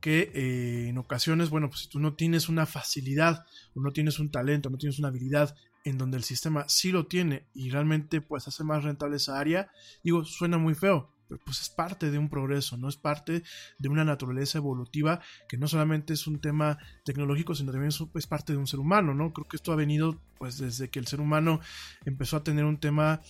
que 0.00 0.32
eh, 0.34 0.88
en 0.88 0.98
ocasiones, 0.98 1.48
bueno, 1.48 1.68
pues 1.68 1.82
si 1.82 1.88
tú 1.88 2.00
no 2.00 2.14
tienes 2.14 2.48
una 2.48 2.66
facilidad 2.66 3.46
o 3.74 3.80
no 3.80 3.92
tienes 3.92 4.18
un 4.18 4.30
talento, 4.30 4.68
no 4.68 4.76
tienes 4.76 4.98
una 4.98 5.08
habilidad 5.08 5.54
en 5.84 5.98
donde 5.98 6.16
el 6.16 6.24
sistema 6.24 6.68
sí 6.68 6.92
lo 6.92 7.06
tiene 7.06 7.46
y 7.54 7.70
realmente 7.70 8.20
pues 8.20 8.46
hace 8.48 8.64
más 8.64 8.84
rentable 8.84 9.16
esa 9.16 9.38
área, 9.38 9.70
digo, 10.02 10.24
suena 10.24 10.58
muy 10.58 10.74
feo, 10.74 11.11
pues 11.44 11.60
es 11.60 11.70
parte 11.70 12.10
de 12.10 12.18
un 12.18 12.28
progreso, 12.28 12.76
no 12.76 12.88
es 12.88 12.96
parte 12.96 13.42
de 13.78 13.88
una 13.88 14.04
naturaleza 14.04 14.58
evolutiva 14.58 15.20
que 15.48 15.56
no 15.56 15.68
solamente 15.68 16.12
es 16.12 16.26
un 16.26 16.40
tema 16.40 16.78
tecnológico, 17.04 17.54
sino 17.54 17.72
también 17.72 17.90
es, 17.90 18.26
parte 18.26 18.52
de 18.52 18.58
un 18.58 18.66
ser 18.66 18.80
humano, 18.80 19.14
¿no? 19.14 19.32
Creo 19.32 19.46
que 19.46 19.56
esto 19.56 19.72
ha 19.72 19.76
venido 19.76 20.20
pues 20.38 20.58
desde 20.58 20.88
que 20.88 20.98
el 20.98 21.06
ser 21.06 21.20
humano 21.20 21.60
empezó 22.04 22.36
a 22.36 22.44
tener 22.44 22.64
un 22.64 22.78
tema 22.78 23.20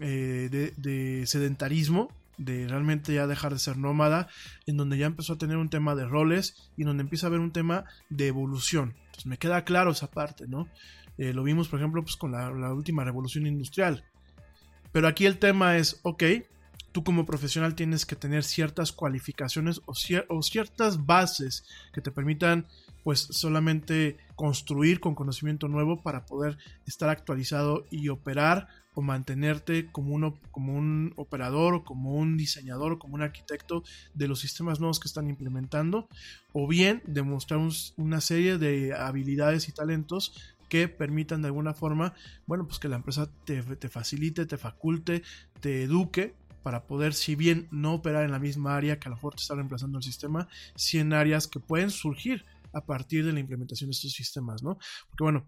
eh, 0.00 0.72
de, 0.76 1.26
sedentarismo, 1.26 2.08
de 2.38 2.66
realmente 2.66 3.14
ya 3.14 3.26
dejar 3.26 3.52
de 3.52 3.58
ser 3.58 3.76
nómada, 3.76 4.28
en 4.66 4.76
donde 4.76 4.98
ya 4.98 5.06
empezó 5.06 5.34
a 5.34 5.38
tener 5.38 5.56
un 5.56 5.68
tema 5.68 5.94
de 5.94 6.06
roles 6.06 6.70
y 6.76 6.84
donde 6.84 7.02
empieza 7.02 7.26
a 7.26 7.28
haber 7.28 7.40
un 7.40 7.52
tema 7.52 7.84
de 8.08 8.28
evolución. 8.28 8.94
Entonces 9.06 9.26
me 9.26 9.38
queda 9.38 9.64
claro 9.64 9.90
esa 9.90 10.10
parte, 10.10 10.46
¿no? 10.48 10.68
Eh, 11.18 11.32
lo 11.34 11.42
vimos, 11.42 11.68
por 11.68 11.78
ejemplo, 11.78 12.02
pues 12.02 12.16
con 12.16 12.32
la, 12.32 12.50
la 12.50 12.72
última 12.72 13.04
revolución 13.04 13.46
industrial. 13.46 14.04
Pero 14.92 15.08
aquí 15.08 15.26
el 15.26 15.38
tema 15.38 15.76
es, 15.76 16.00
ok, 16.02 16.22
tú 16.92 17.02
como 17.02 17.26
profesional 17.26 17.74
tienes 17.74 18.06
que 18.06 18.16
tener 18.16 18.44
ciertas 18.44 18.92
cualificaciones 18.92 19.80
o, 19.86 19.94
ciertas 20.42 21.06
bases 21.06 21.64
que 21.92 22.00
te 22.00 22.10
permitan 22.10 22.66
pues 23.02 23.20
solamente 23.30 24.18
construir 24.36 25.00
con 25.00 25.14
conocimiento 25.14 25.66
nuevo 25.66 26.02
para 26.02 26.24
poder 26.24 26.56
estar 26.86 27.08
actualizado 27.08 27.84
y 27.90 28.08
operar 28.10 28.68
o 28.94 29.02
mantenerte 29.02 29.90
como, 29.90 30.14
uno, 30.14 30.38
como 30.50 30.74
un 30.74 31.14
operador 31.16 31.74
o 31.74 31.84
como 31.84 32.14
un 32.14 32.36
diseñador 32.36 32.92
o 32.92 32.98
como 32.98 33.14
un 33.14 33.22
arquitecto 33.22 33.82
de 34.14 34.28
los 34.28 34.40
sistemas 34.40 34.78
nuevos 34.78 35.00
que 35.00 35.08
están 35.08 35.28
implementando 35.28 36.08
o 36.52 36.68
bien 36.68 37.02
demostrar 37.06 37.60
una 37.96 38.20
serie 38.20 38.58
de 38.58 38.94
habilidades 38.94 39.68
y 39.68 39.72
talentos 39.72 40.54
que 40.68 40.88
permitan 40.88 41.42
de 41.42 41.48
alguna 41.48 41.74
forma, 41.74 42.14
bueno, 42.46 42.66
pues 42.66 42.78
que 42.78 42.88
la 42.88 42.96
empresa 42.96 43.28
te, 43.44 43.62
te 43.62 43.88
facilite, 43.90 44.46
te 44.46 44.56
faculte, 44.56 45.22
te 45.60 45.82
eduque 45.82 46.34
para 46.62 46.86
poder, 46.86 47.14
si 47.14 47.34
bien 47.34 47.68
no 47.70 47.94
operar 47.94 48.24
en 48.24 48.30
la 48.30 48.38
misma 48.38 48.76
área 48.76 48.98
que 48.98 49.08
a 49.08 49.10
lo 49.10 49.16
mejor 49.16 49.34
te 49.34 49.42
está 49.42 49.54
reemplazando 49.54 49.98
el 49.98 50.04
sistema, 50.04 50.48
si 50.76 50.98
en 50.98 51.12
áreas 51.12 51.46
que 51.46 51.60
pueden 51.60 51.90
surgir 51.90 52.44
a 52.72 52.84
partir 52.86 53.24
de 53.24 53.32
la 53.32 53.40
implementación 53.40 53.90
de 53.90 53.92
estos 53.92 54.12
sistemas, 54.12 54.62
¿no? 54.62 54.78
Porque 55.08 55.24
bueno, 55.24 55.46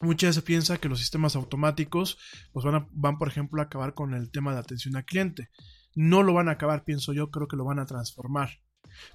muchas 0.00 0.30
veces 0.30 0.42
piensa 0.42 0.78
que 0.78 0.88
los 0.88 0.98
sistemas 0.98 1.36
automáticos 1.36 2.18
pues 2.52 2.64
van, 2.64 2.74
a, 2.74 2.88
van, 2.92 3.18
por 3.18 3.28
ejemplo, 3.28 3.60
a 3.60 3.66
acabar 3.66 3.94
con 3.94 4.14
el 4.14 4.30
tema 4.30 4.52
de 4.52 4.60
atención 4.60 4.96
al 4.96 5.04
cliente. 5.04 5.50
No 5.94 6.22
lo 6.22 6.34
van 6.34 6.48
a 6.48 6.52
acabar, 6.52 6.84
pienso 6.84 7.12
yo, 7.12 7.30
creo 7.30 7.48
que 7.48 7.56
lo 7.56 7.64
van 7.64 7.78
a 7.78 7.86
transformar. 7.86 8.50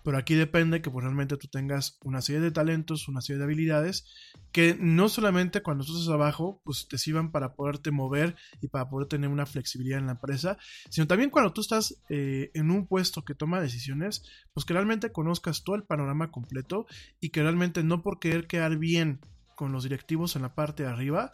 Pero 0.03 0.17
aquí 0.17 0.35
depende 0.35 0.81
que 0.81 0.89
pues, 0.89 1.03
realmente 1.03 1.37
tú 1.37 1.47
tengas 1.47 1.97
una 2.03 2.21
serie 2.21 2.41
de 2.41 2.51
talentos, 2.51 3.07
una 3.07 3.21
serie 3.21 3.37
de 3.39 3.45
habilidades 3.45 4.05
que 4.51 4.75
no 4.79 5.09
solamente 5.09 5.61
cuando 5.61 5.85
tú 5.85 5.95
estás 5.95 6.13
abajo, 6.13 6.61
pues 6.63 6.87
te 6.87 6.97
sirvan 6.97 7.31
para 7.31 7.53
poderte 7.53 7.91
mover 7.91 8.35
y 8.61 8.67
para 8.67 8.89
poder 8.89 9.07
tener 9.07 9.29
una 9.29 9.45
flexibilidad 9.45 9.99
en 9.99 10.07
la 10.07 10.13
empresa, 10.13 10.57
sino 10.89 11.07
también 11.07 11.29
cuando 11.29 11.53
tú 11.53 11.61
estás 11.61 12.01
eh, 12.09 12.51
en 12.53 12.71
un 12.71 12.87
puesto 12.87 13.23
que 13.23 13.35
toma 13.35 13.61
decisiones, 13.61 14.23
pues 14.53 14.65
que 14.65 14.73
realmente 14.73 15.11
conozcas 15.11 15.63
todo 15.63 15.75
el 15.75 15.83
panorama 15.83 16.31
completo 16.31 16.87
y 17.19 17.29
que 17.29 17.43
realmente 17.43 17.83
no 17.83 18.01
por 18.01 18.19
querer 18.19 18.47
quedar 18.47 18.77
bien 18.77 19.19
con 19.55 19.71
los 19.71 19.83
directivos 19.83 20.35
en 20.35 20.41
la 20.41 20.55
parte 20.55 20.83
de 20.83 20.89
arriba, 20.89 21.31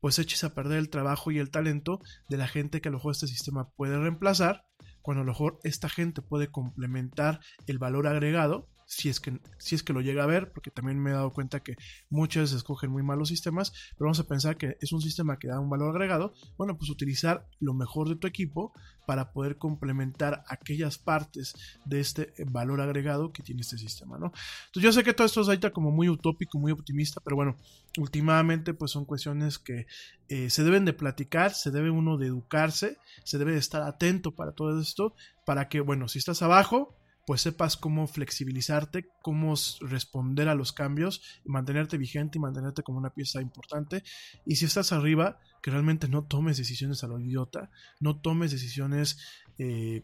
pues 0.00 0.18
eches 0.18 0.44
a 0.44 0.54
perder 0.54 0.78
el 0.78 0.90
trabajo 0.90 1.30
y 1.30 1.38
el 1.38 1.50
talento 1.50 2.00
de 2.28 2.36
la 2.36 2.48
gente 2.48 2.80
que 2.80 2.88
a 2.88 2.92
lo 2.92 2.98
mejor 2.98 3.12
este 3.12 3.28
sistema 3.28 3.70
puede 3.70 3.98
reemplazar 3.98 4.66
cuando 5.02 5.22
a 5.22 5.24
lo 5.24 5.32
mejor 5.32 5.58
esta 5.64 5.88
gente 5.88 6.22
puede 6.22 6.50
complementar 6.50 7.40
el 7.66 7.78
valor 7.78 8.06
agregado 8.06 8.68
si 8.92 9.08
es 9.08 9.20
que, 9.20 9.40
si 9.56 9.74
es 9.74 9.82
que 9.82 9.94
lo 9.94 10.02
llega 10.02 10.22
a 10.22 10.26
ver, 10.26 10.52
porque 10.52 10.70
también 10.70 10.98
me 10.98 11.10
he 11.10 11.14
dado 11.14 11.32
cuenta 11.32 11.60
que 11.60 11.76
muchas 12.10 12.42
veces 12.42 12.58
escogen 12.58 12.90
muy 12.90 13.02
malos 13.02 13.30
sistemas, 13.30 13.72
pero 13.96 14.04
vamos 14.08 14.20
a 14.20 14.26
pensar 14.28 14.58
que 14.58 14.76
es 14.82 14.92
un 14.92 15.00
sistema 15.00 15.38
que 15.38 15.48
da 15.48 15.60
un 15.60 15.70
valor 15.70 15.88
agregado, 15.90 16.34
bueno, 16.58 16.76
pues 16.76 16.90
utilizar 16.90 17.48
lo 17.58 17.72
mejor 17.72 18.10
de 18.10 18.16
tu 18.16 18.26
equipo 18.26 18.74
para 19.06 19.32
poder 19.32 19.56
complementar 19.56 20.44
aquellas 20.46 20.98
partes 20.98 21.54
de 21.86 22.00
este 22.00 22.34
valor 22.46 22.82
agregado 22.82 23.32
que 23.32 23.42
tiene 23.42 23.62
este 23.62 23.78
sistema, 23.78 24.18
¿no? 24.18 24.26
Entonces 24.66 24.82
yo 24.82 24.92
sé 24.92 25.02
que 25.02 25.14
todo 25.14 25.26
esto 25.26 25.40
es 25.40 25.48
ahorita 25.48 25.72
como 25.72 25.90
muy 25.90 26.10
utópico, 26.10 26.58
muy 26.58 26.70
optimista, 26.70 27.22
pero 27.24 27.34
bueno, 27.36 27.56
últimamente 27.96 28.74
pues 28.74 28.90
son 28.90 29.06
cuestiones 29.06 29.58
que 29.58 29.86
eh, 30.28 30.50
se 30.50 30.64
deben 30.64 30.84
de 30.84 30.92
platicar, 30.92 31.54
se 31.54 31.70
debe 31.70 31.88
uno 31.88 32.18
de 32.18 32.26
educarse, 32.26 32.98
se 33.24 33.38
debe 33.38 33.52
de 33.52 33.58
estar 33.58 33.80
atento 33.82 34.32
para 34.32 34.52
todo 34.52 34.78
esto, 34.78 35.14
para 35.46 35.70
que, 35.70 35.80
bueno, 35.80 36.08
si 36.08 36.18
estás 36.18 36.42
abajo, 36.42 36.94
pues 37.26 37.42
sepas 37.42 37.76
cómo 37.76 38.06
flexibilizarte, 38.06 39.08
cómo 39.22 39.54
responder 39.80 40.48
a 40.48 40.54
los 40.54 40.72
cambios, 40.72 41.22
mantenerte 41.44 41.98
vigente 41.98 42.38
y 42.38 42.40
mantenerte 42.40 42.82
como 42.82 42.98
una 42.98 43.10
pieza 43.10 43.40
importante. 43.40 44.02
Y 44.44 44.56
si 44.56 44.64
estás 44.64 44.92
arriba, 44.92 45.38
que 45.62 45.70
realmente 45.70 46.08
no 46.08 46.24
tomes 46.24 46.56
decisiones 46.56 47.04
a 47.04 47.06
lo 47.06 47.20
idiota, 47.20 47.70
no 48.00 48.20
tomes 48.20 48.50
decisiones 48.50 49.18
eh, 49.58 50.02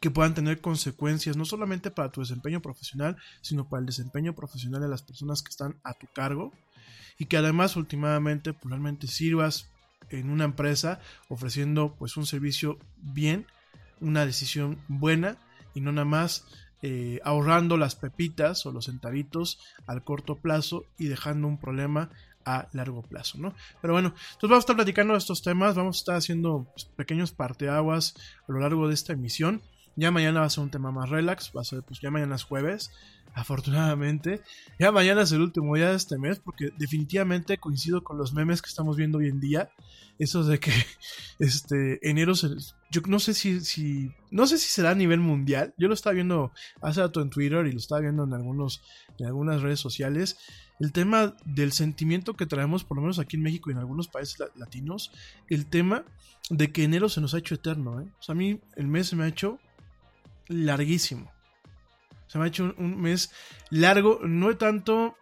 que 0.00 0.10
puedan 0.10 0.34
tener 0.34 0.60
consecuencias 0.60 1.36
no 1.36 1.44
solamente 1.44 1.90
para 1.90 2.10
tu 2.10 2.20
desempeño 2.20 2.60
profesional, 2.62 3.16
sino 3.42 3.68
para 3.68 3.80
el 3.80 3.86
desempeño 3.86 4.34
profesional 4.34 4.80
de 4.80 4.88
las 4.88 5.02
personas 5.02 5.42
que 5.42 5.50
están 5.50 5.78
a 5.84 5.94
tu 5.94 6.06
cargo 6.14 6.52
y 7.18 7.26
que 7.26 7.36
además 7.36 7.76
últimamente 7.76 8.52
pues, 8.52 8.70
realmente 8.70 9.06
sirvas 9.06 9.70
en 10.10 10.30
una 10.30 10.44
empresa 10.44 11.00
ofreciendo 11.28 11.94
pues 11.98 12.16
un 12.16 12.26
servicio 12.26 12.78
bien, 12.96 13.46
una 14.00 14.24
decisión 14.26 14.78
buena 14.88 15.38
y 15.76 15.80
no 15.82 15.92
nada 15.92 16.06
más 16.06 16.46
eh, 16.82 17.20
ahorrando 17.22 17.76
las 17.76 17.94
pepitas 17.94 18.64
o 18.66 18.72
los 18.72 18.86
centavitos 18.86 19.60
al 19.86 20.02
corto 20.02 20.36
plazo 20.36 20.86
y 20.98 21.06
dejando 21.06 21.46
un 21.46 21.58
problema 21.58 22.10
a 22.46 22.68
largo 22.72 23.02
plazo, 23.02 23.38
¿no? 23.38 23.54
Pero 23.82 23.92
bueno, 23.92 24.08
entonces 24.08 24.42
vamos 24.42 24.56
a 24.56 24.60
estar 24.60 24.76
platicando 24.76 25.12
de 25.12 25.18
estos 25.18 25.42
temas, 25.42 25.74
vamos 25.74 25.96
a 25.96 26.00
estar 26.00 26.14
haciendo 26.16 26.66
pues, 26.72 26.86
pequeños 26.86 27.32
parteaguas 27.32 28.14
a 28.48 28.52
lo 28.52 28.60
largo 28.60 28.88
de 28.88 28.94
esta 28.94 29.12
emisión. 29.12 29.62
Ya 29.96 30.10
mañana 30.10 30.40
va 30.40 30.46
a 30.46 30.50
ser 30.50 30.64
un 30.64 30.70
tema 30.70 30.92
más 30.92 31.10
relax, 31.10 31.52
va 31.54 31.60
a 31.60 31.64
ser, 31.64 31.82
pues 31.82 32.00
ya 32.00 32.10
mañana 32.10 32.36
es 32.36 32.44
jueves, 32.44 32.90
afortunadamente. 33.36 34.40
Ya 34.78 34.90
mañana 34.90 35.22
es 35.22 35.30
el 35.30 35.42
último 35.42 35.76
día 35.76 35.90
de 35.90 35.96
este 35.96 36.18
mes, 36.18 36.40
porque 36.40 36.70
definitivamente 36.78 37.58
coincido 37.58 38.02
con 38.02 38.16
los 38.16 38.32
memes 38.32 38.62
que 38.62 38.70
estamos 38.70 38.96
viendo 38.96 39.18
hoy 39.18 39.28
en 39.28 39.38
día. 39.38 39.70
Eso 40.18 40.42
de 40.42 40.58
que 40.58 40.72
este 41.38 42.00
enero 42.08 42.34
se, 42.34 42.48
yo 42.90 43.02
no 43.06 43.20
sé 43.20 43.34
si, 43.34 44.10
no 44.30 44.46
sé 44.46 44.56
si 44.56 44.68
será 44.68 44.90
a 44.90 44.94
nivel 44.94 45.20
mundial. 45.20 45.74
Yo 45.76 45.86
lo 45.86 45.94
estaba 45.94 46.14
viendo 46.14 46.50
hace 46.80 47.02
rato 47.02 47.20
en 47.20 47.28
Twitter 47.28 47.66
y 47.66 47.72
lo 47.72 47.78
estaba 47.78 48.00
viendo 48.00 48.24
en 48.24 48.32
algunos 48.32 48.82
en 49.18 49.26
algunas 49.26 49.60
redes 49.60 49.80
sociales. 49.80 50.38
El 50.80 50.92
tema 50.92 51.36
del 51.44 51.72
sentimiento 51.72 52.34
que 52.34 52.46
traemos, 52.46 52.84
por 52.84 52.96
lo 52.96 53.02
menos 53.02 53.18
aquí 53.18 53.36
en 53.36 53.42
México 53.42 53.70
y 53.70 53.74
en 53.74 53.78
algunos 53.78 54.08
países 54.08 54.42
latinos, 54.56 55.12
el 55.48 55.66
tema 55.66 56.04
de 56.48 56.72
que 56.72 56.84
enero 56.84 57.10
se 57.10 57.20
nos 57.20 57.34
ha 57.34 57.38
hecho 57.38 57.54
eterno. 57.54 58.00
¿eh? 58.00 58.08
O 58.18 58.22
sea, 58.22 58.32
a 58.32 58.36
mí 58.36 58.60
el 58.76 58.86
mes 58.86 59.08
se 59.08 59.16
me 59.16 59.24
ha 59.24 59.28
hecho 59.28 59.58
larguísimo. 60.48 61.35
Se 62.26 62.38
me 62.38 62.44
ha 62.44 62.48
hecho 62.48 62.74
un, 62.78 63.00
mes 63.00 63.30
largo, 63.70 64.20
no 64.24 64.56
tanto 64.56 65.16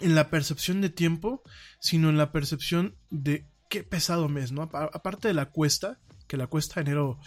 en 0.00 0.14
la 0.14 0.30
percepción 0.30 0.80
de 0.80 0.90
tiempo, 0.90 1.42
sino 1.78 2.08
en 2.08 2.16
la 2.16 2.32
percepción 2.32 2.96
de 3.10 3.46
qué 3.68 3.82
pesado 3.84 4.28
mes, 4.28 4.52
¿no? 4.52 4.62
Aparte 4.62 5.28
de 5.28 5.34
la 5.34 5.50
cuesta, 5.50 5.98
que 6.26 6.36
la 6.36 6.46
cuesta 6.46 6.76
de 6.76 6.90
enero, 6.90 7.18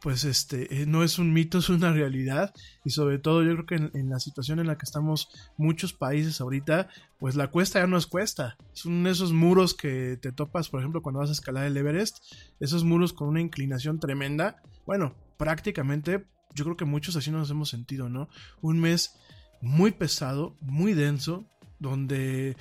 pues 0.00 0.24
este, 0.24 0.82
eh, 0.82 0.86
no 0.86 1.02
es 1.02 1.18
un 1.18 1.32
mito, 1.32 1.58
es 1.58 1.68
una 1.68 1.92
realidad. 1.92 2.52
Y 2.84 2.90
sobre 2.90 3.18
todo 3.18 3.42
yo 3.42 3.52
creo 3.54 3.66
que 3.66 3.74
en, 3.76 3.90
en, 3.94 4.10
la 4.10 4.20
situación 4.20 4.58
en 4.58 4.66
la 4.66 4.76
que 4.76 4.84
estamos 4.84 5.28
muchos 5.56 5.92
países 5.92 6.40
ahorita, 6.40 6.88
pues 7.18 7.34
la 7.34 7.48
cuesta 7.48 7.80
ya 7.80 7.86
no 7.86 7.96
es 7.96 8.06
cuesta. 8.06 8.56
Son 8.72 9.06
esos 9.06 9.32
muros 9.32 9.74
que 9.74 10.18
te 10.20 10.32
topas, 10.32 10.68
por 10.68 10.80
ejemplo, 10.80 11.02
cuando 11.02 11.20
vas 11.20 11.30
a 11.30 11.32
escalar 11.32 11.64
el 11.64 11.76
Everest, 11.76 12.18
esos 12.60 12.84
muros 12.84 13.12
con 13.12 13.28
una 13.28 13.40
inclinación 13.40 13.98
tremenda. 13.98 14.62
Bueno, 14.86 15.14
prácticamente 15.36 16.26
yo 16.54 16.64
creo 16.64 16.76
que 16.76 16.84
muchos 16.84 17.16
así 17.16 17.30
nos 17.30 17.50
hemos 17.50 17.68
sentido, 17.68 18.08
¿no? 18.08 18.28
Un 18.60 18.80
mes 18.80 19.14
muy 19.60 19.90
pesado, 19.92 20.56
muy 20.60 20.94
denso, 20.94 21.44
donde 21.78 22.56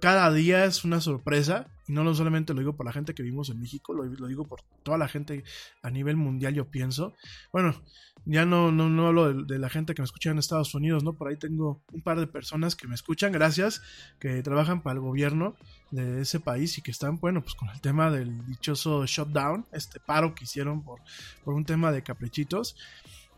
cada 0.00 0.32
día 0.32 0.64
es 0.64 0.84
una 0.84 1.00
sorpresa, 1.00 1.68
y 1.86 1.92
no 1.92 2.14
solamente 2.14 2.52
lo 2.54 2.60
digo 2.60 2.76
por 2.76 2.86
la 2.86 2.92
gente 2.92 3.14
que 3.14 3.22
vivimos 3.22 3.50
en 3.50 3.60
México, 3.60 3.92
lo, 3.92 4.26
digo 4.26 4.46
por 4.46 4.62
toda 4.82 4.98
la 4.98 5.06
gente 5.06 5.44
a 5.82 5.90
nivel 5.90 6.16
mundial, 6.16 6.54
yo 6.54 6.68
pienso. 6.68 7.14
Bueno, 7.52 7.80
ya 8.24 8.44
no, 8.44 8.72
no, 8.72 8.88
no 8.88 9.06
hablo 9.06 9.32
de, 9.32 9.44
de, 9.44 9.58
la 9.60 9.68
gente 9.68 9.94
que 9.94 10.02
me 10.02 10.06
escucha 10.06 10.30
en 10.30 10.38
Estados 10.38 10.74
Unidos, 10.74 11.04
¿no? 11.04 11.12
Por 11.12 11.28
ahí 11.28 11.36
tengo 11.36 11.80
un 11.92 12.02
par 12.02 12.18
de 12.18 12.26
personas 12.26 12.74
que 12.74 12.88
me 12.88 12.94
escuchan, 12.94 13.30
gracias, 13.30 13.82
que 14.18 14.42
trabajan 14.42 14.82
para 14.82 14.94
el 14.94 15.00
gobierno 15.00 15.54
de 15.92 16.22
ese 16.22 16.40
país 16.40 16.76
y 16.78 16.82
que 16.82 16.90
están, 16.90 17.20
bueno, 17.20 17.42
pues 17.42 17.54
con 17.54 17.68
el 17.68 17.80
tema 17.80 18.10
del 18.10 18.44
dichoso 18.46 19.06
shutdown, 19.06 19.66
este 19.72 20.00
paro 20.00 20.34
que 20.34 20.44
hicieron 20.44 20.82
por, 20.82 21.00
por 21.44 21.54
un 21.54 21.64
tema 21.64 21.92
de 21.92 22.02
caprichitos. 22.02 22.76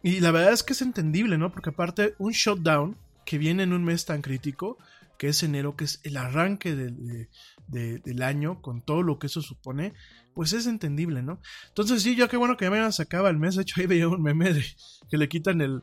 Y 0.03 0.21
la 0.21 0.31
verdad 0.31 0.53
es 0.53 0.63
que 0.63 0.73
es 0.73 0.83
entendible, 0.83 1.39
¿no? 1.39 1.53
Porque 1.53 1.71
aparte, 1.71 2.15
un 2.19 2.33
shutdown 2.33 2.97
que 3.25 3.39
viene 3.39 3.65
en 3.65 3.73
un 3.73 3.85
mes 3.85 4.05
tan 4.05 4.23
crítico, 4.23 4.79
que 5.19 5.29
es 5.29 5.43
enero, 5.43 5.77
que 5.77 5.85
es 5.85 6.01
el 6.05 6.17
arranque 6.17 6.75
de, 6.75 6.91
de, 6.93 7.29
de, 7.67 7.99
del 7.99 8.23
año, 8.23 8.63
con 8.63 8.81
todo 8.81 9.03
lo 9.03 9.19
que 9.19 9.27
eso 9.27 9.43
supone, 9.43 9.93
pues 10.35 10.53
es 10.53 10.67
entendible, 10.67 11.23
¿no? 11.23 11.41
Entonces 11.69 12.03
sí, 12.03 12.15
yo 12.15 12.29
qué 12.29 12.37
bueno 12.37 12.57
que 12.57 12.65
ya 12.65 12.71
mañana 12.71 12.93
se 12.93 13.03
acaba 13.03 13.29
el 13.29 13.39
mes, 13.39 13.57
de 13.57 13.63
hecho 13.63 13.81
ahí 13.81 13.87
veía 13.87 14.09
un 14.09 14.23
meme 14.23 14.53
de 14.53 14.65
que 15.11 15.17
le 15.17 15.29
quitan 15.29 15.61
el 15.61 15.83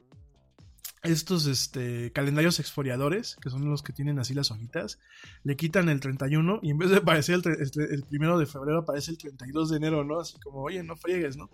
estos 1.04 1.46
este, 1.46 2.12
calendarios 2.12 2.60
exfoliadores, 2.60 3.38
que 3.42 3.50
son 3.50 3.70
los 3.70 3.84
que 3.84 3.94
tienen 3.94 4.20
así 4.20 4.34
las 4.34 4.52
hojitas, 4.52 5.00
le 5.44 5.56
quitan 5.56 5.88
el 5.90 6.00
31 6.00 6.60
y 6.64 6.72
en 6.72 6.78
vez 6.78 6.90
de 6.90 6.98
aparecer 6.98 7.42
el, 7.46 7.52
el, 7.52 7.92
el 7.92 8.04
primero 8.04 8.38
de 8.38 8.46
febrero 8.46 8.80
aparece 8.80 9.12
el 9.12 9.18
32 9.18 9.70
de 9.70 9.78
enero, 9.78 10.04
¿no? 10.04 10.20
Así 10.20 10.40
como, 10.40 10.64
oye, 10.64 10.82
no 10.84 10.96
friegues, 10.96 11.38
¿no? 11.38 11.50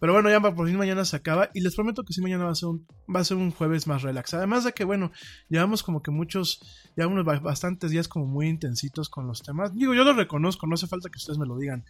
Pero 0.00 0.12
bueno, 0.12 0.30
ya 0.30 0.40
por 0.40 0.66
fin 0.66 0.76
mañana 0.76 1.04
se 1.04 1.16
acaba. 1.16 1.50
Y 1.54 1.60
les 1.60 1.74
prometo 1.74 2.02
que 2.02 2.12
sí, 2.12 2.20
mañana 2.20 2.44
va 2.44 2.50
a 2.50 2.54
ser 2.54 2.68
un, 2.68 2.86
va 3.14 3.20
a 3.20 3.24
ser 3.24 3.36
un 3.36 3.50
jueves 3.50 3.86
más 3.86 4.02
relax. 4.02 4.34
Además 4.34 4.64
de 4.64 4.72
que, 4.72 4.84
bueno, 4.84 5.12
llevamos 5.48 5.82
como 5.82 6.02
que 6.02 6.10
muchos, 6.10 6.60
unos 6.96 7.24
bastantes 7.42 7.90
días 7.90 8.08
como 8.08 8.26
muy 8.26 8.48
intensitos 8.48 9.08
con 9.08 9.26
los 9.26 9.42
temas. 9.42 9.74
Digo, 9.74 9.94
yo 9.94 10.04
lo 10.04 10.12
reconozco, 10.12 10.66
no 10.66 10.74
hace 10.74 10.86
falta 10.86 11.08
que 11.08 11.18
ustedes 11.18 11.38
me 11.38 11.46
lo 11.46 11.56
digan. 11.56 11.84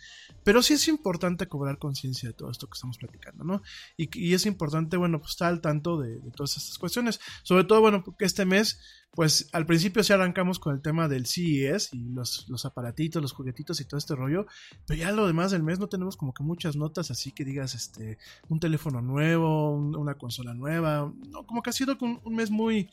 Pero 0.45 0.63
sí 0.63 0.75
es 0.75 0.89
importante 0.89 1.49
cobrar 1.49 1.79
conciencia 1.79 2.29
de 2.29 2.35
todo 2.35 2.51
esto 2.51 2.67
que 2.67 2.75
estamos 2.75 2.99
platicando, 2.99 3.45
¿no? 3.45 3.63
Y, 3.97 4.35
es 4.35 4.47
importante, 4.47 4.97
bueno, 4.97 5.19
pues 5.21 5.33
estar 5.33 5.49
al 5.49 5.61
tanto 5.61 5.99
de 5.99 6.21
todas 6.37 6.57
estas 6.57 6.79
cuestiones. 6.79 7.21
Sobre 7.43 7.65
todo, 7.65 7.81
bueno, 7.81 8.03
porque 8.05 8.25
este 8.25 8.45
mes 8.45 8.81
pues 9.15 9.49
al 9.53 9.65
principio 9.65 10.03
sí 10.03 10.13
arrancamos 10.13 10.59
con 10.59 10.75
el 10.75 10.83
tema 10.83 11.09
del 11.09 11.27
CES 11.27 11.91
y 11.93 12.11
los, 12.11 12.49
los, 12.49 12.65
aparatitos, 12.65 13.23
los 13.23 13.33
juguetitos 13.33 13.81
y 13.81 13.85
todo 13.85 13.99
este 13.99 14.17
rollo, 14.17 14.47
pero 14.87 14.99
ya 14.99 15.13
lo 15.13 15.27
demás 15.27 15.53
del 15.53 15.63
mes 15.63 15.79
no 15.79 15.89
tenemos 15.89 16.17
como 16.17 16.35
que 16.35 16.43
muchas 16.43 16.75
notas 16.75 17.11
así 17.13 17.31
que 17.31 17.45
digas 17.45 17.75
este 17.75 18.19
un 18.49 18.59
teléfono 18.59 19.01
nuevo, 19.01 19.73
un, 19.73 19.95
una 19.97 20.17
consola 20.17 20.53
nueva, 20.53 21.13
no, 21.29 21.47
como 21.47 21.63
que 21.63 21.71
ha 21.71 21.73
sido 21.73 21.97
un, 22.01 22.21
un, 22.25 22.35
mes 22.35 22.51
muy 22.51 22.91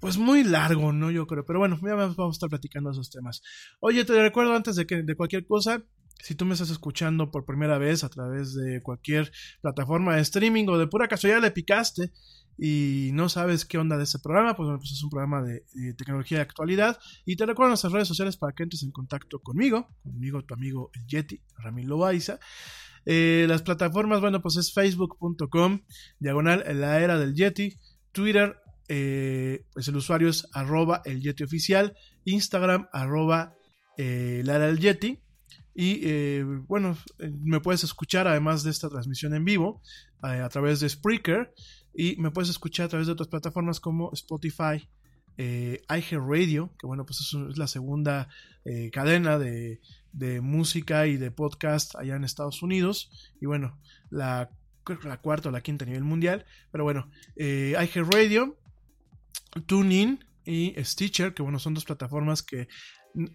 pues 0.00 0.18
muy 0.18 0.44
largo, 0.44 0.92
¿no? 0.92 1.10
Yo 1.10 1.26
creo, 1.26 1.44
pero 1.44 1.58
bueno, 1.58 1.78
ya 1.82 1.94
vamos 1.94 2.18
a 2.18 2.30
estar 2.30 2.48
platicando 2.50 2.90
esos 2.90 3.10
temas. 3.10 3.42
Oye, 3.80 4.04
te 4.04 4.20
recuerdo 4.20 4.54
antes 4.54 4.76
de 4.76 4.86
que 4.86 5.02
de 5.02 5.16
cualquier 5.16 5.46
cosa, 5.46 5.82
si 6.20 6.34
tú 6.34 6.44
me 6.44 6.52
estás 6.52 6.70
escuchando 6.70 7.30
por 7.30 7.44
primera 7.44 7.78
vez 7.78 8.04
a 8.04 8.08
través 8.08 8.54
de 8.54 8.82
cualquier 8.82 9.32
plataforma 9.60 10.16
de 10.16 10.22
streaming 10.22 10.66
o 10.68 10.78
de 10.78 10.86
pura 10.86 11.08
casualidad 11.08 11.40
le 11.40 11.50
picaste 11.50 12.12
y 12.58 13.10
no 13.12 13.28
sabes 13.28 13.64
qué 13.64 13.78
onda 13.78 13.96
de 13.96 14.02
ese 14.02 14.18
programa, 14.18 14.56
pues, 14.56 14.68
pues 14.78 14.90
es 14.90 15.02
un 15.04 15.10
programa 15.10 15.42
de, 15.42 15.62
tecnología 15.96 16.38
de 16.38 16.42
actualidad. 16.42 16.98
Y 17.24 17.36
te 17.36 17.46
recuerdo 17.46 17.70
nuestras 17.70 17.92
redes 17.92 18.08
sociales 18.08 18.36
para 18.36 18.52
que 18.52 18.64
entres 18.64 18.82
en 18.82 18.90
contacto 18.90 19.38
conmigo, 19.38 19.88
conmigo, 20.02 20.42
tu 20.44 20.54
amigo 20.54 20.90
el 20.94 21.06
Yeti, 21.06 21.40
Ramiro 21.56 21.90
Loaiza. 21.90 22.40
Eh, 23.06 23.46
las 23.48 23.62
plataformas, 23.62 24.20
bueno, 24.20 24.42
pues 24.42 24.56
es 24.56 24.72
facebook.com, 24.74 25.82
diagonal 26.18 26.64
la 26.80 27.00
era 27.00 27.16
del 27.16 27.34
Yeti, 27.34 27.78
Twitter, 28.10 28.56
eh, 28.88 29.64
pues 29.72 29.86
el 29.86 29.96
usuario 29.96 30.28
es 30.28 30.48
arroba 30.52 31.00
el 31.04 31.22
Yeti 31.22 31.44
oficial, 31.44 31.96
Instagram 32.24 32.88
arroba 32.92 33.54
eh, 33.96 34.42
la 34.44 34.56
era 34.56 34.66
del 34.66 34.80
Yeti. 34.80 35.20
Y 35.80 36.42
bueno, 36.66 36.98
me 37.20 37.60
puedes 37.60 37.84
escuchar 37.84 38.26
además 38.26 38.64
de 38.64 38.70
esta 38.72 38.88
transmisión 38.88 39.32
en 39.32 39.44
vivo 39.44 39.80
a 40.20 40.48
través 40.48 40.80
de 40.80 40.88
Spreaker 40.88 41.54
y 41.94 42.16
me 42.16 42.30
puedes 42.30 42.50
escuchar 42.50 42.86
a 42.86 42.88
través 42.88 43.06
de 43.06 43.12
otras 43.12 43.28
plataformas 43.28 43.80
como 43.80 44.12
Spotify, 44.12 44.88
eh, 45.36 45.82
iHeartRadio, 45.88 46.74
que 46.78 46.86
bueno, 46.86 47.06
pues 47.06 47.20
es, 47.20 47.58
la 47.58 47.68
segunda 47.68 48.28
eh, 48.64 48.90
cadena 48.90 49.38
de, 49.38 49.80
de, 50.12 50.40
música 50.40 51.06
y 51.06 51.16
de 51.16 51.30
podcast 51.30 51.94
allá 51.96 52.16
en 52.16 52.24
Estados 52.24 52.62
Unidos. 52.62 53.10
Y 53.40 53.46
bueno, 53.46 53.78
la, 54.10 54.50
la 55.04 55.20
cuarta 55.20 55.48
o 55.48 55.52
la 55.52 55.60
quinta 55.60 55.84
a 55.84 55.86
nivel 55.86 56.04
mundial. 56.04 56.44
Pero 56.72 56.84
bueno, 56.84 57.10
eh, 57.36 57.74
iHeartRadio, 57.78 58.58
TuneIn 59.66 60.24
y 60.44 60.74
Stitcher, 60.82 61.34
que 61.34 61.42
bueno, 61.42 61.58
son 61.58 61.74
dos 61.74 61.84
plataformas 61.84 62.42
que 62.42 62.68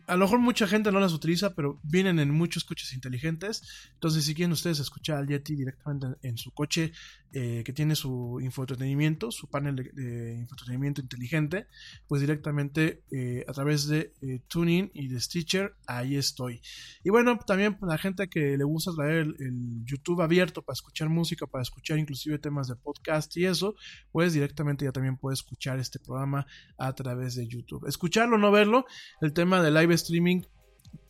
a 0.08 0.16
lo 0.16 0.26
mejor 0.26 0.40
mucha 0.40 0.68
gente 0.68 0.92
no 0.92 1.00
las 1.00 1.14
utiliza, 1.14 1.56
pero 1.56 1.80
vienen 1.84 2.20
en 2.20 2.32
muchos 2.32 2.64
coches 2.64 2.94
inteligentes. 2.94 3.90
Entonces, 3.94 4.26
si 4.26 4.36
quieren 4.36 4.52
ustedes 4.52 4.80
escuchar 4.80 5.18
al 5.18 5.28
Yeti 5.28 5.56
directamente 5.56 6.08
en 6.22 6.38
su 6.38 6.52
coche 6.52 6.92
eh, 7.36 7.64
que 7.66 7.74
tiene 7.74 7.96
su 7.96 8.40
infoentretenimiento, 8.42 9.32
su 9.32 9.50
panel 9.50 9.76
de, 9.76 9.84
de 9.94 11.02
inteligente, 11.02 11.66
pues 12.08 12.22
directamente 12.22 13.02
eh, 13.12 13.44
a 13.48 13.54
través 13.54 13.88
de 13.88 14.14
eh, 14.22 14.42
TuneIn 14.48 14.92
y 14.94 15.08
de 15.08 15.20
Stitcher, 15.20 15.76
ahí 15.88 16.16
estoy. 16.16 16.62
Y 17.04 17.10
bueno, 17.10 17.40
también 17.40 17.78
la 17.82 17.98
gente 17.98 18.30
que 18.30 18.56
le 18.56 18.64
gusta 18.64 18.94
traer 18.94 19.22
el, 19.22 19.36
el, 19.40 19.84
YouTube 19.84 20.22
abierto 20.22 20.62
para 20.62 20.74
escuchar 20.74 21.10
música, 21.10 21.48
para 21.48 21.64
escuchar 21.64 21.98
inclusive 21.98 22.38
temas 22.38 22.68
de 22.68 22.76
podcast 22.76 23.36
y 23.36 23.46
eso, 23.46 23.76
pues 24.12 24.34
directamente 24.34 24.86
ya 24.86 24.92
también 24.92 25.18
puede 25.18 25.34
escuchar 25.34 25.80
este 25.80 25.98
programa 25.98 26.46
a 26.78 26.94
través 26.94 27.34
de 27.36 27.48
YouTube. 27.48 27.88
Escucharlo, 27.88 28.38
no 28.38 28.52
verlo, 28.52 28.86
el 29.22 29.34
tema 29.34 29.62
de 29.64 29.72
live 29.72 29.96
streaming 29.96 30.44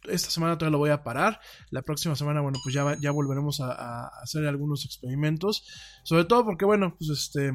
esta 0.04 0.30
semana 0.30 0.58
todavía 0.58 0.74
lo 0.74 0.80
voy 0.80 0.90
a 0.90 1.04
parar. 1.04 1.40
La 1.70 1.82
próxima 1.82 2.16
semana, 2.16 2.42
bueno, 2.42 2.60
pues 2.64 2.74
ya, 2.74 2.98
ya 3.00 3.12
volveremos 3.12 3.60
a, 3.62 4.08
hacer 4.22 4.46
algunos 4.48 4.86
experimentos. 4.86 5.66
Sobre 6.04 6.26
todo 6.26 6.46
porque, 6.46 6.66
bueno, 6.66 6.96
pues 6.98 7.10
este 7.10 7.54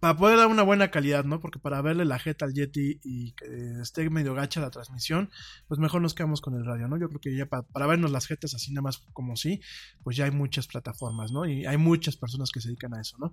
para 0.00 0.16
poder 0.16 0.36
dar 0.36 0.48
una 0.48 0.62
buena 0.62 0.90
calidad, 0.90 1.24
¿no? 1.24 1.40
Porque 1.40 1.58
para 1.58 1.80
verle 1.80 2.04
la 2.04 2.18
jeta 2.18 2.44
al 2.44 2.54
Yeti 2.54 3.00
y 3.02 3.32
que 3.32 3.80
esté 3.80 4.08
medio 4.10 4.34
gacha 4.34 4.60
la 4.60 4.70
transmisión, 4.70 5.30
pues 5.68 5.78
mejor 5.78 6.02
nos 6.02 6.14
quedamos 6.14 6.40
con 6.40 6.54
el 6.54 6.64
radio, 6.64 6.88
¿no? 6.88 6.98
Yo 6.98 7.08
creo 7.08 7.20
que 7.20 7.36
ya 7.36 7.46
para, 7.46 7.86
vernos 7.86 8.10
las 8.10 8.26
jetas 8.26 8.54
así 8.54 8.72
nada 8.72 8.82
más 8.82 8.98
como 9.12 9.36
sí, 9.36 9.60
pues 10.02 10.16
ya 10.16 10.24
hay 10.24 10.32
muchas 10.32 10.66
plataformas, 10.66 11.32
¿no? 11.32 11.46
Y 11.46 11.66
hay 11.66 11.76
muchas 11.76 12.16
personas 12.16 12.50
que 12.50 12.60
se 12.60 12.68
dedican 12.68 12.94
a 12.94 13.00
eso, 13.00 13.16
¿no? 13.18 13.32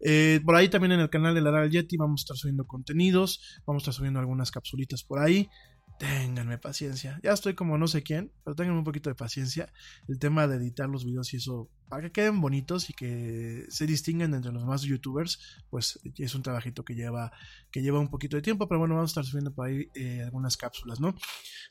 Eh, 0.00 0.40
por 0.44 0.56
ahí 0.56 0.68
también 0.68 0.92
en 0.92 1.00
el 1.00 1.10
canal 1.10 1.34
de 1.34 1.40
la 1.40 1.50
del 1.60 1.70
Yeti 1.70 1.96
vamos 1.96 2.20
a 2.20 2.22
estar 2.22 2.36
subiendo 2.36 2.66
contenidos, 2.66 3.62
vamos 3.66 3.82
a 3.82 3.84
estar 3.84 3.94
subiendo 3.94 4.20
algunas 4.20 4.50
capsulitas 4.50 5.02
por 5.02 5.20
ahí. 5.20 5.48
Ténganme 5.98 6.58
paciencia. 6.58 7.20
Ya 7.22 7.32
estoy 7.32 7.54
como 7.54 7.78
no 7.78 7.86
sé 7.86 8.02
quién, 8.02 8.32
pero 8.42 8.56
tengan 8.56 8.76
un 8.76 8.82
poquito 8.82 9.10
de 9.10 9.14
paciencia. 9.14 9.72
El 10.08 10.18
tema 10.18 10.48
de 10.48 10.56
editar 10.56 10.88
los 10.88 11.04
videos 11.04 11.32
y 11.32 11.36
eso, 11.36 11.70
para 11.88 12.02
que 12.02 12.10
queden 12.12 12.40
bonitos 12.40 12.90
y 12.90 12.94
que 12.94 13.64
se 13.68 13.86
distinguen 13.86 14.34
entre 14.34 14.50
los 14.50 14.64
más 14.64 14.82
youtubers, 14.82 15.62
pues 15.70 16.00
es 16.18 16.34
un 16.34 16.42
trabajito 16.42 16.84
que 16.84 16.96
lleva, 16.96 17.30
que 17.70 17.80
lleva 17.80 18.00
un 18.00 18.10
poquito 18.10 18.36
de 18.36 18.42
tiempo, 18.42 18.66
pero 18.68 18.80
bueno, 18.80 18.96
vamos 18.96 19.10
a 19.10 19.12
estar 19.12 19.24
subiendo 19.24 19.54
por 19.54 19.68
ahí 19.68 19.88
eh, 19.94 20.22
algunas 20.24 20.56
cápsulas, 20.56 20.98
¿no? 20.98 21.14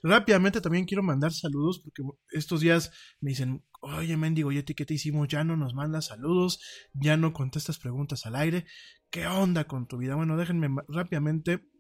Rápidamente 0.04 0.62
también 0.62 0.86
quiero 0.86 1.04
mandar 1.04 1.34
saludos 1.34 1.82
porque 1.84 2.04
estos 2.32 2.62
días 2.62 2.92
me 3.20 3.32
dicen, 3.32 3.66
oye, 3.82 4.16
mendigo 4.16 4.54
Yeti, 4.54 4.74
¿qué 4.74 4.86
te 4.86 4.94
hicimos? 4.94 5.28
Ya 5.28 5.44
no 5.44 5.58
nos 5.58 5.74
mandas 5.74 6.06
saludos, 6.06 6.62
ya 6.94 7.18
no 7.18 7.34
contestas 7.34 7.78
preguntas 7.78 8.26
al 8.26 8.38
aire. 8.38 8.66
¿Qué 9.10 9.28
onda 9.28 9.66
con 9.66 9.86
tu 9.86 9.98
vida? 9.98 10.16
Bueno, 10.16 10.38
déjenme 10.38 10.70
rápidamente 10.88 11.73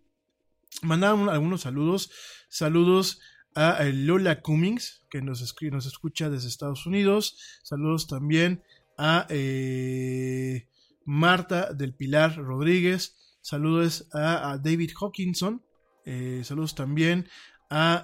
Mandaron 0.81 1.29
algunos 1.29 1.61
saludos. 1.61 2.11
Saludos 2.49 3.19
a 3.55 3.85
eh, 3.85 3.93
Lola 3.93 4.41
Cummings, 4.41 5.03
que 5.09 5.21
nos, 5.21 5.55
nos 5.61 5.85
escucha 5.85 6.29
desde 6.29 6.47
Estados 6.47 6.85
Unidos. 6.85 7.37
Saludos 7.63 8.07
también 8.07 8.63
a 8.97 9.25
eh, 9.29 10.67
Marta 11.05 11.73
del 11.73 11.93
Pilar 11.93 12.35
Rodríguez. 12.37 13.17
Saludos 13.41 14.07
a, 14.13 14.57
David 14.61 14.91
Hawkinson. 14.99 15.63
Eh, 16.05 16.41
saludos 16.43 16.75
también 16.75 17.27
a 17.69 18.03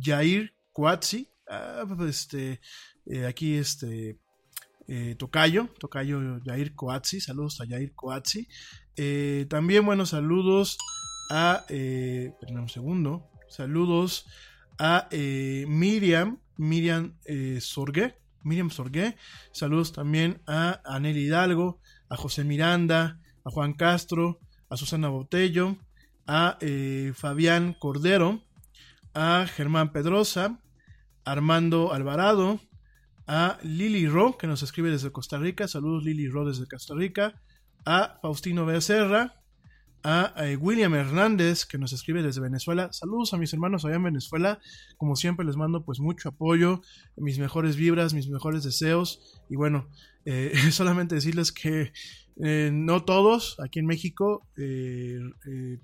Jair 0.00 0.54
Coatzi. 0.72 1.28
Ah, 1.48 1.84
este, 2.08 2.60
aquí 3.26 3.54
este 3.54 4.18
Tocayo, 5.18 5.68
Tocayo 5.78 6.40
Jair 6.44 6.74
Coatzi. 6.74 7.20
Saludos 7.20 7.60
a 7.60 7.66
Jair 7.66 7.92
Coatzi. 7.94 8.48
también, 9.48 9.84
buenos 9.84 10.10
saludos 10.10 10.78
a, 11.30 11.64
eh, 11.68 12.34
un 12.48 12.68
segundo, 12.68 13.30
saludos 13.48 14.26
a 14.78 15.08
eh, 15.10 15.64
Miriam, 15.68 16.40
Miriam 16.56 17.16
eh, 17.24 17.58
Sorgué, 17.60 18.18
Miriam 18.42 18.70
saludos 19.52 19.92
también 19.92 20.42
a 20.46 20.80
Anel 20.84 21.16
Hidalgo, 21.16 21.80
a 22.08 22.16
José 22.16 22.44
Miranda, 22.44 23.20
a 23.44 23.50
Juan 23.50 23.74
Castro, 23.74 24.40
a 24.68 24.76
Susana 24.76 25.08
Botello, 25.08 25.76
a 26.26 26.58
eh, 26.60 27.12
Fabián 27.14 27.76
Cordero, 27.78 28.42
a 29.14 29.46
Germán 29.46 29.92
Pedrosa, 29.92 30.60
Armando 31.24 31.92
Alvarado, 31.92 32.60
a 33.26 33.58
Lili 33.62 34.08
Ro, 34.08 34.36
que 34.36 34.48
nos 34.48 34.62
escribe 34.62 34.90
desde 34.90 35.12
Costa 35.12 35.38
Rica, 35.38 35.68
saludos 35.68 36.02
Lili 36.02 36.28
Ro 36.28 36.44
desde 36.44 36.66
Costa 36.66 36.94
Rica, 36.94 37.40
a 37.84 38.18
Faustino 38.20 38.66
Becerra, 38.66 39.39
a, 40.02 40.34
William 40.58 40.94
Hernández 40.94 41.64
que 41.64 41.78
nos 41.78 41.92
escribe 41.92 42.22
desde 42.22 42.40
Venezuela. 42.40 42.92
Saludos 42.92 43.34
a 43.34 43.36
mis 43.36 43.52
hermanos 43.52 43.84
allá 43.84 43.96
en 43.96 44.04
Venezuela. 44.04 44.60
Como 44.96 45.16
siempre 45.16 45.44
les 45.44 45.56
mando 45.56 45.84
pues 45.84 46.00
mucho 46.00 46.30
apoyo, 46.30 46.82
mis 47.16 47.38
mejores 47.38 47.76
vibras, 47.76 48.14
mis 48.14 48.28
mejores 48.28 48.64
deseos. 48.64 49.42
Y 49.48 49.56
bueno, 49.56 49.88
eh, 50.24 50.52
solamente 50.70 51.14
decirles 51.14 51.52
que 51.52 51.92
eh, 52.42 52.70
no 52.72 53.04
todos 53.04 53.58
aquí 53.60 53.78
en 53.80 53.86
México 53.86 54.46
eh, 54.56 55.20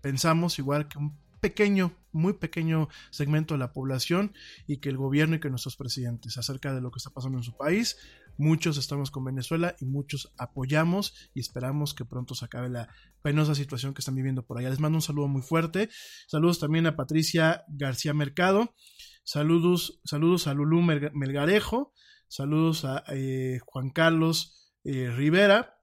pensamos 0.00 0.58
igual 0.58 0.88
que 0.88 0.98
un 0.98 1.16
pequeño, 1.40 1.92
muy 2.12 2.32
pequeño 2.32 2.88
segmento 3.10 3.54
de 3.54 3.58
la 3.58 3.72
población 3.72 4.32
y 4.66 4.78
que 4.78 4.88
el 4.88 4.96
gobierno 4.96 5.36
y 5.36 5.40
que 5.40 5.50
nuestros 5.50 5.76
presidentes 5.76 6.38
acerca 6.38 6.74
de 6.74 6.80
lo 6.80 6.90
que 6.90 6.98
está 6.98 7.10
pasando 7.10 7.38
en 7.38 7.44
su 7.44 7.56
país. 7.56 7.96
Muchos 8.38 8.76
estamos 8.78 9.10
con 9.10 9.24
Venezuela 9.24 9.76
y 9.80 9.86
muchos 9.86 10.32
apoyamos 10.38 11.30
y 11.34 11.40
esperamos 11.40 11.94
que 11.94 12.04
pronto 12.04 12.34
se 12.34 12.44
acabe 12.44 12.68
la 12.68 12.88
penosa 13.22 13.54
situación 13.54 13.94
que 13.94 14.00
están 14.00 14.14
viviendo 14.14 14.44
por 14.44 14.58
allá. 14.58 14.70
Les 14.70 14.80
mando 14.80 14.98
un 14.98 15.02
saludo 15.02 15.28
muy 15.28 15.42
fuerte. 15.42 15.88
Saludos 16.26 16.58
también 16.58 16.86
a 16.86 16.96
Patricia 16.96 17.64
García 17.68 18.14
Mercado. 18.14 18.74
Saludos, 19.24 20.00
saludos 20.04 20.46
a 20.46 20.54
Lulú 20.54 20.82
Melgarejo. 20.82 21.92
Saludos 22.28 22.84
a 22.84 23.04
eh, 23.08 23.60
Juan 23.64 23.90
Carlos 23.90 24.72
eh, 24.84 25.10
Rivera. 25.10 25.78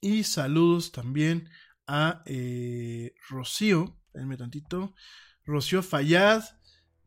Y 0.00 0.24
saludos 0.24 0.90
también 0.92 1.48
a 1.86 2.22
eh, 2.26 3.14
Rocío 3.28 4.02
Espérenme 4.12 4.36
tantito. 4.36 4.94
Rocío 5.46 5.82
Fallad, 5.82 6.44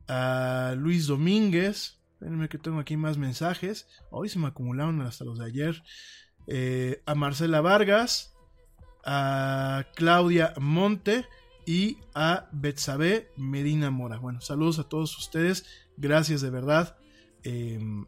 a 0.07 0.73
Luis 0.75 1.05
Domínguez. 1.05 2.01
Espérenme 2.15 2.47
que 2.47 2.57
tengo 2.57 2.79
aquí 2.79 2.95
más 2.95 3.17
mensajes. 3.17 3.89
Hoy 4.09 4.29
se 4.29 4.39
me 4.39 4.47
acumularon 4.47 5.01
hasta 5.01 5.25
los 5.25 5.37
de 5.37 5.45
ayer. 5.47 5.83
Eh, 6.47 7.03
a 7.05 7.13
Marcela 7.13 7.59
Vargas, 7.59 8.33
a 9.03 9.83
Claudia 9.95 10.53
Monte 10.57 11.25
y 11.65 11.97
a 12.13 12.47
Betsabe 12.53 13.33
Medina 13.35 13.91
Mora. 13.91 14.17
Bueno, 14.17 14.39
saludos 14.39 14.79
a 14.79 14.87
todos 14.87 15.17
ustedes. 15.17 15.65
Gracias 15.97 16.39
de 16.39 16.49
verdad. 16.51 16.95
Em, 17.43 18.05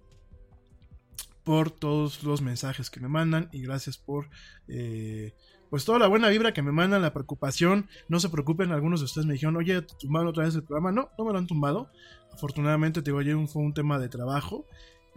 por 1.43 1.69
todos 1.69 2.23
los 2.23 2.41
mensajes 2.41 2.89
que 2.89 3.01
me 3.01 3.09
mandan 3.09 3.49
y 3.51 3.61
gracias 3.61 3.97
por 3.97 4.29
eh, 4.69 5.33
pues 5.69 5.85
toda 5.85 5.99
la 5.99 6.07
buena 6.07 6.29
vibra 6.29 6.53
que 6.53 6.61
me 6.61 6.71
mandan, 6.71 7.01
la 7.01 7.13
preocupación. 7.13 7.87
No 8.07 8.19
se 8.19 8.29
preocupen, 8.29 8.71
algunos 8.71 9.01
de 9.01 9.05
ustedes 9.05 9.27
me 9.27 9.33
dijeron, 9.33 9.55
oye, 9.57 9.81
¿te 9.81 9.95
tumbaron 9.95 10.29
otra 10.29 10.45
vez 10.45 10.55
el 10.55 10.63
programa? 10.63 10.91
No, 10.91 11.09
no 11.17 11.25
me 11.25 11.31
lo 11.31 11.37
han 11.37 11.47
tumbado. 11.47 11.89
Afortunadamente, 12.31 13.01
te 13.01 13.11
digo, 13.11 13.19
ayer 13.19 13.35
fue 13.47 13.63
un 13.63 13.73
tema 13.73 13.99
de 13.99 14.09
trabajo. 14.09 14.65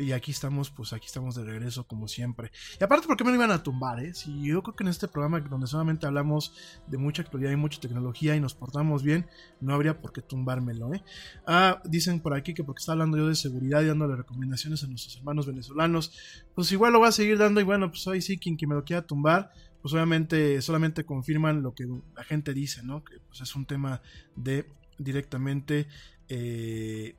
Y 0.00 0.12
aquí 0.12 0.30
estamos, 0.30 0.70
pues 0.70 0.94
aquí 0.94 1.06
estamos 1.06 1.34
de 1.34 1.44
regreso 1.44 1.86
como 1.86 2.08
siempre. 2.08 2.50
Y 2.80 2.82
aparte, 2.82 3.06
¿por 3.06 3.18
qué 3.18 3.24
me 3.24 3.30
lo 3.30 3.36
iban 3.36 3.50
a 3.50 3.62
tumbar? 3.62 4.02
Eh? 4.02 4.14
Si 4.14 4.42
yo 4.42 4.62
creo 4.62 4.74
que 4.74 4.82
en 4.82 4.88
este 4.88 5.08
programa 5.08 5.40
donde 5.40 5.66
solamente 5.66 6.06
hablamos 6.06 6.54
de 6.86 6.96
mucha 6.96 7.20
actualidad 7.20 7.50
y 7.50 7.56
mucha 7.56 7.80
tecnología 7.80 8.34
y 8.34 8.40
nos 8.40 8.54
portamos 8.54 9.02
bien, 9.02 9.26
no 9.60 9.74
habría 9.74 10.00
por 10.00 10.12
qué 10.12 10.22
tumbármelo. 10.22 10.94
¿eh? 10.94 11.02
Ah, 11.46 11.82
dicen 11.84 12.20
por 12.20 12.32
aquí 12.32 12.54
que 12.54 12.64
porque 12.64 12.80
está 12.80 12.92
hablando 12.92 13.18
yo 13.18 13.28
de 13.28 13.34
seguridad 13.34 13.82
y 13.82 13.86
dándole 13.86 14.16
recomendaciones 14.16 14.82
a 14.82 14.86
nuestros 14.86 15.18
hermanos 15.18 15.46
venezolanos, 15.46 16.12
pues 16.54 16.72
igual 16.72 16.94
lo 16.94 17.00
voy 17.00 17.08
a 17.08 17.12
seguir 17.12 17.36
dando 17.36 17.60
y 17.60 17.64
bueno, 17.64 17.90
pues 17.90 18.08
ahí 18.08 18.22
sí, 18.22 18.38
quien, 18.38 18.56
quien 18.56 18.70
me 18.70 18.76
lo 18.76 18.84
quiera 18.84 19.02
tumbar, 19.02 19.52
pues 19.82 19.94
obviamente 19.94 20.60
solamente 20.62 21.04
confirman 21.04 21.62
lo 21.62 21.74
que 21.74 21.86
la 22.14 22.24
gente 22.24 22.54
dice, 22.54 22.82
¿no? 22.82 23.04
Que 23.04 23.18
pues 23.20 23.40
es 23.40 23.54
un 23.54 23.66
tema 23.66 24.02
de 24.36 24.66
directamente, 24.98 25.86
eh, 26.28 27.16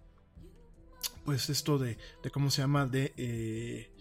pues 1.25 1.49
esto 1.49 1.77
de, 1.79 1.97
de, 2.23 2.29
cómo 2.29 2.51
se 2.51 2.61
llama, 2.61 2.85
de 2.85 3.13
eh, 3.17 3.91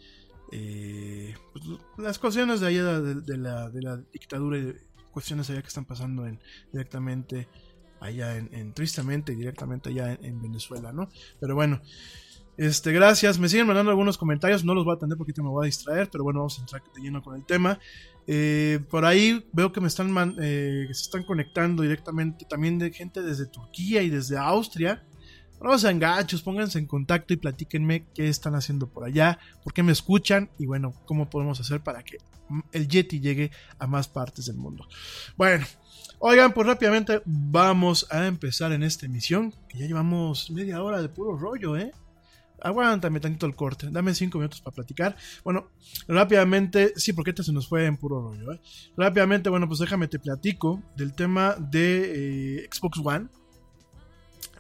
eh, 0.53 1.35
pues 1.53 1.65
las 1.99 2.19
cuestiones 2.19 2.61
de 2.61 2.67
allá 2.67 3.01
de, 3.01 3.37
la, 3.37 3.71
de 3.71 3.83
la 3.83 3.97
dictadura 4.13 4.59
y 4.59 4.75
cuestiones 5.11 5.49
allá 5.51 5.63
que 5.63 5.69
están 5.69 5.87
pasando 5.87 6.27
en, 6.27 6.41
directamente 6.73 7.49
allá 8.01 8.37
en, 8.37 8.53
en 8.53 8.73
tristemente 8.73 9.35
directamente 9.35 9.91
allá 9.91 10.13
en, 10.13 10.25
en 10.25 10.43
Venezuela, 10.43 10.93
¿no? 10.93 11.09
Pero 11.41 11.55
bueno. 11.55 11.81
Este, 12.61 12.93
gracias. 12.93 13.39
Me 13.39 13.49
siguen 13.49 13.67
mandando 13.67 13.91
algunos 13.91 14.19
comentarios. 14.19 14.67
No 14.67 14.75
los 14.75 14.85
voy 14.85 14.93
a 14.93 14.97
atender 14.97 15.17
porque 15.17 15.33
me 15.41 15.49
voy 15.49 15.65
a 15.65 15.67
distraer. 15.67 16.11
Pero 16.11 16.25
bueno, 16.25 16.41
vamos 16.41 16.59
a 16.59 16.61
entrar 16.61 16.83
de 16.95 17.01
lleno 17.01 17.23
con 17.23 17.35
el 17.35 17.47
tema. 17.47 17.79
Eh, 18.27 18.81
por 18.91 19.07
ahí 19.07 19.49
veo 19.55 19.73
que 19.73 19.81
me 19.81 19.89
están 19.89 20.15
eh, 20.39 20.85
se 20.89 21.05
están 21.05 21.25
conectando 21.25 21.83
directamente 21.83 22.45
también 22.45 22.79
de 22.79 22.93
gente 22.93 23.23
desde 23.23 23.47
Turquía 23.47 24.03
y 24.03 24.11
desde 24.11 24.37
Austria. 24.37 25.03
No 25.63 25.79
sean 25.79 25.99
gachos, 25.99 26.43
pónganse 26.43 26.79
en 26.79 26.87
contacto 26.87 27.33
y 27.33 27.39
platíquenme 27.39 28.05
qué 28.15 28.29
están 28.29 28.55
haciendo 28.55 28.91
por 28.91 29.05
allá, 29.05 29.39
por 29.65 29.73
qué 29.73 29.83
me 29.83 29.93
escuchan 29.93 30.51
y 30.59 30.67
bueno, 30.67 30.93
cómo 31.07 31.31
podemos 31.31 31.61
hacer 31.61 31.81
para 31.81 32.03
que 32.03 32.19
el 32.73 32.89
Yeti 32.89 33.21
llegue 33.21 33.53
a 33.79 33.87
más 33.87 34.07
partes 34.07 34.47
del 34.47 34.57
mundo. 34.57 34.87
Bueno, 35.37 35.65
oigan, 36.19 36.53
pues 36.53 36.67
rápidamente 36.67 37.23
vamos 37.25 38.07
a 38.11 38.27
empezar 38.27 38.73
en 38.73 38.83
esta 38.83 39.07
emisión, 39.07 39.55
que 39.67 39.79
ya 39.79 39.87
llevamos 39.87 40.51
media 40.51 40.83
hora 40.83 41.01
de 41.01 41.09
puro 41.09 41.39
rollo, 41.39 41.77
¿eh? 41.79 41.93
Aguántame 42.63 43.21
tantito 43.21 43.47
el 43.47 43.55
corte, 43.55 43.89
dame 43.91 44.15
cinco 44.15 44.39
minutos 44.39 44.61
para 44.61 44.75
platicar. 44.75 45.17
Bueno, 45.45 45.69
rápidamente, 46.09 46.93
sí, 46.97 47.13
porque 47.13 47.31
este 47.31 47.43
se 47.43 47.53
nos 47.53 47.69
fue 47.69 47.87
en 47.87 47.97
puro 47.97 48.21
rollo, 48.21 48.53
¿eh? 48.53 48.61
Rápidamente, 48.97 49.51
bueno, 49.51 49.67
pues 49.67 49.81
déjame 49.81 50.09
te 50.09 50.19
platico 50.19 50.83
del 50.97 51.15
tema 51.15 51.57
de 51.59 52.63
eh, 52.63 52.69
Xbox 52.71 53.01
One. 53.05 53.29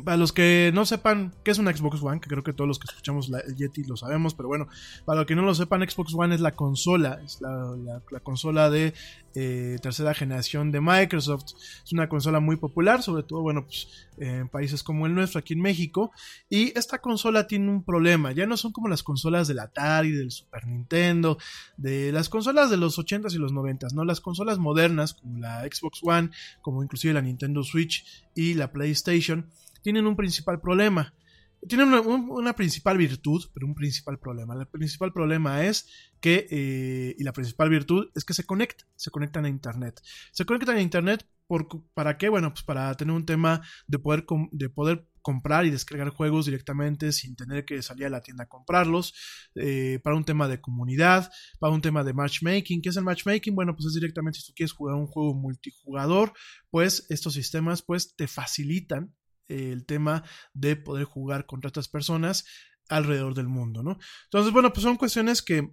Para 0.04 0.16
los 0.16 0.32
que 0.32 0.70
no 0.74 0.86
sepan 0.86 1.34
qué 1.44 1.50
es 1.50 1.58
una 1.58 1.76
Xbox 1.76 2.02
One, 2.02 2.20
que 2.20 2.28
creo 2.28 2.42
que 2.42 2.52
todos 2.52 2.68
los 2.68 2.78
que 2.78 2.86
escuchamos 2.88 3.30
el 3.30 3.56
Yeti 3.56 3.84
lo 3.84 3.96
sabemos, 3.96 4.34
pero 4.34 4.48
bueno, 4.48 4.66
para 5.04 5.20
los 5.20 5.26
que 5.26 5.34
no 5.34 5.42
lo 5.42 5.54
sepan, 5.54 5.88
Xbox 5.88 6.14
One 6.14 6.34
es 6.34 6.40
la 6.40 6.52
consola, 6.52 7.20
es 7.24 7.40
la 7.40 8.20
consola 8.22 8.70
de 8.70 8.94
eh, 9.36 9.78
tercera 9.80 10.12
generación 10.12 10.72
de 10.72 10.80
Microsoft. 10.80 11.52
Es 11.84 11.92
una 11.92 12.08
consola 12.08 12.40
muy 12.40 12.56
popular, 12.56 13.02
sobre 13.02 13.22
todo, 13.22 13.42
bueno, 13.42 13.64
pues 13.64 13.86
en 14.18 14.48
países 14.48 14.82
como 14.82 15.06
el 15.06 15.14
nuestro, 15.14 15.38
aquí 15.38 15.54
en 15.54 15.60
México. 15.60 16.10
Y 16.48 16.76
esta 16.76 16.98
consola 16.98 17.46
tiene 17.46 17.70
un 17.70 17.84
problema, 17.84 18.32
ya 18.32 18.46
no 18.46 18.56
son 18.56 18.72
como 18.72 18.88
las 18.88 19.02
consolas 19.02 19.46
del 19.46 19.60
Atari, 19.60 20.10
del 20.10 20.32
Super 20.32 20.66
Nintendo, 20.66 21.38
de 21.76 22.10
las 22.10 22.28
consolas 22.28 22.70
de 22.70 22.76
los 22.76 22.98
80s 22.98 23.32
y 23.32 23.38
los 23.38 23.52
90s, 23.52 23.92
¿no? 23.92 24.04
Las 24.04 24.20
consolas 24.20 24.58
modernas, 24.58 25.14
como 25.14 25.38
la 25.38 25.62
Xbox 25.62 26.00
One, 26.02 26.30
como 26.60 26.82
inclusive 26.82 27.14
la 27.14 27.22
Nintendo 27.22 27.62
Switch 27.62 28.04
y 28.34 28.54
la 28.54 28.72
PlayStation, 28.72 29.48
tienen 29.82 30.06
un 30.06 30.16
principal 30.16 30.60
problema. 30.60 31.14
Tienen 31.68 31.88
una, 31.88 32.00
un- 32.00 32.30
una 32.30 32.54
principal 32.54 32.96
virtud, 32.96 33.44
pero 33.52 33.66
un 33.66 33.74
principal 33.74 34.18
problema. 34.18 34.54
El 34.54 34.66
principal 34.68 35.12
problema 35.12 35.64
es 35.64 35.86
que, 36.20 36.46
eh, 36.50 37.14
y 37.18 37.22
la 37.24 37.32
principal 37.32 37.68
virtud 37.68 38.08
es 38.14 38.24
que 38.24 38.32
se 38.34 38.44
conectan, 38.44 38.88
se 38.96 39.10
conectan 39.10 39.44
a 39.44 39.48
Internet. 39.48 40.00
Se 40.32 40.44
conectan 40.46 40.76
a 40.76 40.80
Internet 40.82 41.26
¿para 41.94 42.16
qué? 42.16 42.28
Bueno, 42.28 42.50
pues 42.52 42.62
para 42.62 42.94
tener 42.94 43.14
un 43.14 43.26
tema 43.26 43.60
de 43.86 43.98
poder, 43.98 44.24
de 44.52 44.68
poder 44.68 45.06
comprar 45.22 45.66
y 45.66 45.70
descargar 45.70 46.08
juegos 46.10 46.46
directamente 46.46 47.12
sin 47.12 47.36
tener 47.36 47.64
que 47.64 47.82
salir 47.82 48.06
a 48.06 48.10
la 48.10 48.22
tienda 48.22 48.44
a 48.44 48.48
comprarlos, 48.48 49.12
eh, 49.54 49.98
para 50.02 50.16
un 50.16 50.24
tema 50.24 50.48
de 50.48 50.60
comunidad, 50.60 51.30
para 51.58 51.72
un 51.74 51.80
tema 51.82 52.04
de 52.04 52.14
matchmaking. 52.14 52.80
¿Qué 52.80 52.88
es 52.90 52.96
el 52.96 53.04
matchmaking? 53.04 53.54
Bueno, 53.54 53.74
pues 53.74 53.86
es 53.86 53.94
directamente 53.94 54.38
si 54.38 54.46
tú 54.46 54.52
quieres 54.54 54.72
jugar 54.72 54.94
un 54.96 55.06
juego 55.06 55.34
multijugador, 55.34 56.32
pues 56.70 57.06
estos 57.10 57.34
sistemas 57.34 57.82
pues 57.82 58.14
te 58.16 58.28
facilitan 58.28 59.12
eh, 59.50 59.72
el 59.72 59.84
tema 59.84 60.22
de 60.54 60.76
poder 60.76 61.04
jugar 61.04 61.46
contra 61.46 61.68
otras 61.68 61.88
personas 61.88 62.44
alrededor 62.88 63.34
del 63.34 63.48
mundo, 63.48 63.82
¿no? 63.82 63.98
Entonces, 64.24 64.52
bueno, 64.52 64.72
pues 64.72 64.82
son 64.82 64.96
cuestiones 64.96 65.42
que 65.42 65.70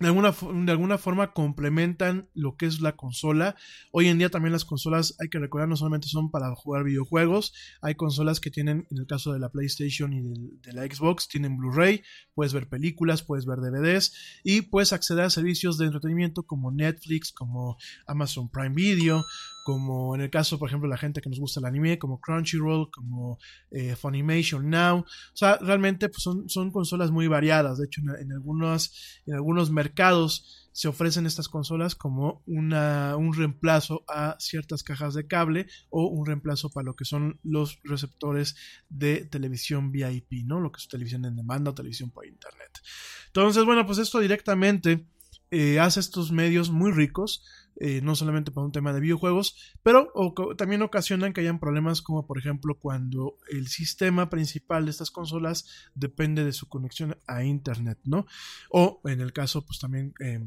de 0.00 0.06
alguna, 0.06 0.32
de 0.64 0.72
alguna 0.72 0.96
forma 0.96 1.34
complementan 1.34 2.30
lo 2.32 2.56
que 2.56 2.64
es 2.64 2.80
la 2.80 2.96
consola. 2.96 3.54
Hoy 3.92 4.08
en 4.08 4.16
día 4.16 4.30
también 4.30 4.52
las 4.52 4.64
consolas, 4.64 5.14
hay 5.20 5.28
que 5.28 5.38
recordar, 5.38 5.68
no 5.68 5.76
solamente 5.76 6.08
son 6.08 6.30
para 6.30 6.54
jugar 6.54 6.84
videojuegos, 6.84 7.52
hay 7.82 7.96
consolas 7.96 8.40
que 8.40 8.50
tienen, 8.50 8.86
en 8.90 8.96
el 8.98 9.06
caso 9.06 9.34
de 9.34 9.38
la 9.40 9.50
PlayStation 9.50 10.14
y 10.14 10.22
del- 10.22 10.58
de, 10.62 10.72
la 10.72 10.84
Xbox, 10.86 11.28
tienen 11.28 11.58
Blu-ray, 11.58 12.02
puedes 12.32 12.54
ver 12.54 12.66
películas, 12.70 13.22
puedes 13.22 13.44
ver 13.44 13.58
DVDs 13.58 14.14
y 14.42 14.62
puedes 14.62 14.94
acceder 14.94 15.24
a 15.24 15.30
servicios 15.30 15.76
de 15.76 15.84
entretenimiento 15.84 16.44
como 16.44 16.72
Netflix, 16.72 17.30
como 17.30 17.76
Amazon 18.06 18.48
Prime 18.48 18.74
Video, 18.74 19.22
como 19.64 20.14
en 20.14 20.22
el 20.22 20.30
caso, 20.30 20.58
por 20.58 20.68
ejemplo, 20.68 20.88
la 20.88 20.96
gente 20.96 21.20
que 21.20 21.28
nos 21.28 21.38
gusta 21.38 21.60
el 21.60 21.66
anime, 21.66 21.98
como 21.98 22.20
Crunchyroll, 22.20 22.90
como 22.90 23.38
eh, 23.70 23.94
Funimation 23.96 24.68
Now. 24.68 24.98
O 24.98 25.06
sea, 25.36 25.58
realmente 25.58 26.08
pues, 26.08 26.22
son, 26.22 26.48
son 26.48 26.70
consolas 26.70 27.10
muy 27.10 27.26
variadas. 27.26 27.78
De 27.78 27.86
hecho, 27.86 28.00
en, 28.00 28.10
en 28.22 28.32
algunos, 28.32 29.22
en 29.26 29.34
algunos 29.34 29.70
mercados 29.70 30.68
se 30.72 30.88
ofrecen 30.88 31.26
estas 31.26 31.48
consolas 31.48 31.94
como 31.94 32.42
una, 32.46 33.16
un 33.16 33.34
reemplazo 33.34 34.04
a 34.08 34.36
ciertas 34.38 34.82
cajas 34.82 35.14
de 35.14 35.26
cable 35.26 35.66
o 35.90 36.06
un 36.06 36.24
reemplazo 36.26 36.70
para 36.70 36.84
lo 36.84 36.96
que 36.96 37.04
son 37.04 37.38
los 37.42 37.80
receptores 37.84 38.56
de 38.88 39.24
televisión 39.26 39.90
VIP, 39.90 40.44
¿no? 40.44 40.60
Lo 40.60 40.70
que 40.72 40.78
es 40.78 40.88
televisión 40.88 41.24
en 41.24 41.36
demanda 41.36 41.70
o 41.70 41.74
televisión 41.74 42.10
por 42.10 42.26
internet. 42.26 42.80
Entonces, 43.26 43.64
bueno, 43.64 43.84
pues 43.84 43.98
esto 43.98 44.20
directamente 44.20 45.06
eh, 45.50 45.80
hace 45.80 45.98
estos 45.98 46.30
medios 46.30 46.70
muy 46.70 46.92
ricos, 46.92 47.44
eh, 47.80 48.02
no 48.02 48.14
solamente 48.14 48.50
para 48.50 48.66
un 48.66 48.72
tema 48.72 48.92
de 48.92 49.00
videojuegos, 49.00 49.56
pero 49.82 50.12
también 50.56 50.82
ocasionan 50.82 51.32
que 51.32 51.40
hayan 51.40 51.58
problemas 51.58 52.02
como 52.02 52.26
por 52.26 52.38
ejemplo 52.38 52.78
cuando 52.78 53.38
el 53.48 53.68
sistema 53.68 54.28
principal 54.28 54.84
de 54.84 54.90
estas 54.90 55.10
consolas 55.10 55.66
depende 55.94 56.44
de 56.44 56.52
su 56.52 56.68
conexión 56.68 57.16
a 57.26 57.42
internet, 57.42 57.98
¿no? 58.04 58.26
O 58.68 59.00
en 59.04 59.22
el 59.22 59.32
caso 59.32 59.64
pues 59.64 59.78
también 59.78 60.12
eh, 60.20 60.46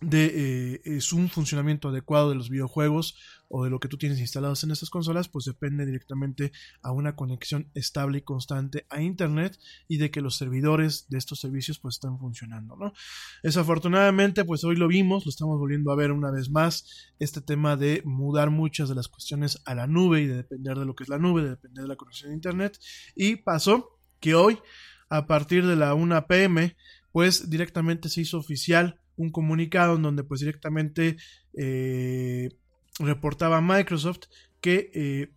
de 0.00 0.74
eh, 0.74 0.80
es 0.84 1.12
un 1.12 1.28
funcionamiento 1.28 1.88
adecuado 1.88 2.30
de 2.30 2.34
los 2.34 2.50
videojuegos 2.50 3.16
o 3.48 3.64
de 3.64 3.70
lo 3.70 3.80
que 3.80 3.88
tú 3.88 3.98
tienes 3.98 4.20
instalados 4.20 4.62
en 4.62 4.70
estas 4.70 4.90
consolas, 4.90 5.28
pues 5.28 5.44
depende 5.44 5.84
directamente 5.84 6.52
a 6.82 6.92
una 6.92 7.16
conexión 7.16 7.68
estable 7.74 8.18
y 8.18 8.22
constante 8.22 8.86
a 8.90 9.02
internet 9.02 9.58
y 9.88 9.96
de 9.98 10.12
que 10.12 10.20
los 10.20 10.36
servidores 10.36 11.08
de 11.08 11.18
estos 11.18 11.40
servicios 11.40 11.80
pues 11.80 11.96
están 11.96 12.18
funcionando, 12.18 12.76
¿no? 12.76 12.92
Desafortunadamente, 13.42 14.44
pues 14.44 14.62
hoy 14.62 14.76
lo 14.76 14.86
vimos, 14.86 15.26
lo 15.26 15.30
estamos 15.30 15.58
volviendo 15.58 15.90
a 15.90 15.96
ver 15.96 16.12
una 16.12 16.30
vez 16.30 16.48
más, 16.48 17.12
este 17.18 17.40
tema 17.40 17.76
de 17.76 18.02
mudar 18.04 18.50
muchas 18.50 18.88
de 18.88 18.94
las 18.94 19.08
cuestiones 19.08 19.60
a 19.64 19.74
la 19.74 19.88
nube 19.88 20.20
y 20.20 20.26
de 20.26 20.36
depender 20.36 20.78
de 20.78 20.84
lo 20.84 20.94
que 20.94 21.02
es 21.02 21.08
la 21.08 21.18
nube, 21.18 21.42
de 21.42 21.50
depender 21.50 21.82
de 21.82 21.88
la 21.88 21.96
conexión 21.96 22.30
a 22.30 22.34
internet. 22.34 22.78
Y 23.16 23.36
pasó 23.36 23.98
que 24.20 24.36
hoy, 24.36 24.60
a 25.08 25.26
partir 25.26 25.66
de 25.66 25.74
la 25.74 25.94
1 25.94 26.26
pm, 26.28 26.76
pues 27.10 27.50
directamente 27.50 28.08
se 28.08 28.20
hizo 28.20 28.38
oficial 28.38 28.99
un 29.20 29.30
comunicado 29.30 29.96
en 29.96 30.02
donde 30.02 30.24
pues 30.24 30.40
directamente 30.40 31.16
eh, 31.52 32.48
reportaba 32.98 33.60
Microsoft 33.60 34.24
que 34.60 34.90
eh, 34.94 35.32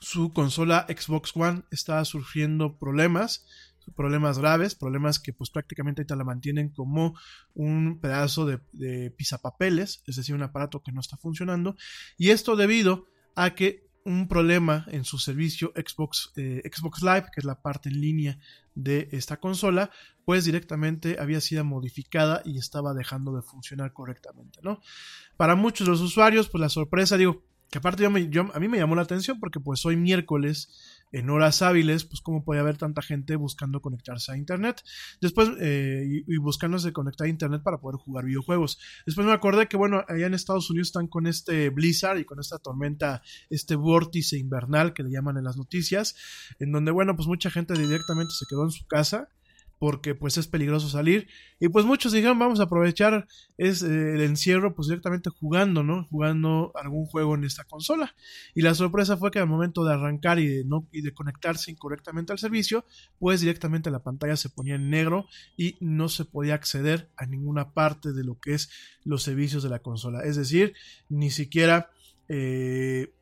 su 0.00 0.32
consola 0.32 0.86
Xbox 0.88 1.32
One 1.34 1.62
estaba 1.70 2.04
sufriendo 2.04 2.78
problemas 2.78 3.46
problemas 3.94 4.38
graves, 4.40 4.74
problemas 4.74 5.20
que 5.20 5.32
pues 5.32 5.50
prácticamente 5.50 6.00
ahorita 6.00 6.16
la 6.16 6.24
mantienen 6.24 6.70
como 6.70 7.16
un 7.54 8.00
pedazo 8.00 8.44
de, 8.44 8.58
de 8.72 9.12
pisapapeles, 9.12 10.02
es 10.08 10.16
decir, 10.16 10.34
un 10.34 10.42
aparato 10.42 10.82
que 10.82 10.90
no 10.90 11.00
está 11.00 11.16
funcionando, 11.16 11.76
y 12.18 12.30
esto 12.30 12.56
debido 12.56 13.06
a 13.36 13.54
que 13.54 13.86
un 14.06 14.28
problema 14.28 14.86
en 14.88 15.04
su 15.04 15.18
servicio 15.18 15.72
Xbox, 15.74 16.32
eh, 16.36 16.62
Xbox 16.72 17.02
Live, 17.02 17.26
que 17.32 17.40
es 17.40 17.44
la 17.44 17.60
parte 17.60 17.88
en 17.88 18.00
línea 18.00 18.38
de 18.74 19.08
esta 19.10 19.38
consola, 19.38 19.90
pues 20.24 20.44
directamente 20.44 21.16
había 21.18 21.40
sido 21.40 21.64
modificada 21.64 22.40
y 22.44 22.56
estaba 22.56 22.94
dejando 22.94 23.34
de 23.34 23.42
funcionar 23.42 23.92
correctamente, 23.92 24.60
¿no? 24.62 24.80
Para 25.36 25.56
muchos 25.56 25.86
de 25.86 25.90
los 25.90 26.00
usuarios, 26.00 26.48
pues 26.48 26.60
la 26.60 26.68
sorpresa, 26.68 27.16
digo, 27.16 27.42
que 27.70 27.78
aparte 27.78 28.06
a 28.06 28.10
mí 28.10 28.68
me 28.68 28.78
llamó 28.78 28.94
la 28.94 29.02
atención 29.02 29.40
porque 29.40 29.60
pues 29.60 29.84
hoy 29.84 29.96
miércoles 29.96 30.68
en 31.12 31.30
horas 31.30 31.62
hábiles, 31.62 32.04
pues 32.04 32.20
cómo 32.20 32.44
puede 32.44 32.60
haber 32.60 32.76
tanta 32.76 33.00
gente 33.00 33.36
buscando 33.36 33.80
conectarse 33.80 34.32
a 34.32 34.36
internet, 34.36 34.82
después 35.20 35.50
eh, 35.60 36.04
y, 36.06 36.34
y, 36.34 36.36
buscándose 36.38 36.92
conectar 36.92 37.26
a 37.26 37.30
internet 37.30 37.62
para 37.62 37.78
poder 37.78 37.96
jugar 37.96 38.24
videojuegos. 38.24 38.78
Después 39.06 39.26
me 39.26 39.32
acordé 39.32 39.68
que 39.68 39.76
bueno, 39.76 40.04
allá 40.08 40.26
en 40.26 40.34
Estados 40.34 40.68
Unidos 40.70 40.88
están 40.88 41.06
con 41.06 41.26
este 41.26 41.70
Blizzard 41.70 42.18
y 42.18 42.24
con 42.24 42.40
esta 42.40 42.58
tormenta, 42.58 43.22
este 43.50 43.76
vórtice 43.76 44.36
invernal 44.36 44.92
que 44.92 45.04
le 45.04 45.10
llaman 45.10 45.36
en 45.38 45.44
las 45.44 45.56
noticias, 45.56 46.16
en 46.58 46.72
donde 46.72 46.90
bueno, 46.90 47.16
pues 47.16 47.28
mucha 47.28 47.50
gente 47.50 47.74
directamente 47.74 48.32
se 48.32 48.46
quedó 48.48 48.64
en 48.64 48.70
su 48.70 48.86
casa 48.86 49.28
porque 49.78 50.14
pues 50.14 50.38
es 50.38 50.46
peligroso 50.46 50.88
salir. 50.88 51.28
Y 51.60 51.68
pues 51.68 51.84
muchos 51.84 52.12
dijeron 52.12 52.38
vamos 52.38 52.60
a 52.60 52.64
aprovechar 52.64 53.26
es, 53.56 53.82
eh, 53.82 54.14
el 54.14 54.22
encierro 54.22 54.74
pues 54.74 54.88
directamente 54.88 55.30
jugando, 55.30 55.82
¿no? 55.82 56.06
Jugando 56.10 56.72
algún 56.74 57.06
juego 57.06 57.34
en 57.34 57.44
esta 57.44 57.64
consola 57.64 58.14
y 58.54 58.62
la 58.62 58.74
sorpresa 58.74 59.16
fue 59.16 59.30
que 59.30 59.38
al 59.38 59.46
momento 59.46 59.84
de 59.84 59.94
arrancar 59.94 60.38
y 60.38 60.46
de, 60.46 60.64
no, 60.64 60.86
y 60.92 61.02
de 61.02 61.12
conectarse 61.12 61.70
incorrectamente 61.70 62.32
al 62.32 62.38
servicio 62.38 62.84
pues 63.18 63.40
directamente 63.40 63.90
la 63.90 64.02
pantalla 64.02 64.36
se 64.36 64.50
ponía 64.50 64.76
en 64.76 64.90
negro 64.90 65.26
y 65.56 65.76
no 65.80 66.08
se 66.08 66.24
podía 66.24 66.54
acceder 66.54 67.10
a 67.16 67.26
ninguna 67.26 67.72
parte 67.72 68.12
de 68.12 68.24
lo 68.24 68.38
que 68.38 68.54
es 68.54 68.70
los 69.04 69.22
servicios 69.22 69.62
de 69.62 69.68
la 69.68 69.80
consola. 69.80 70.24
Es 70.24 70.36
decir, 70.36 70.74
ni 71.08 71.30
siquiera 71.30 71.90
eh, 72.28 73.12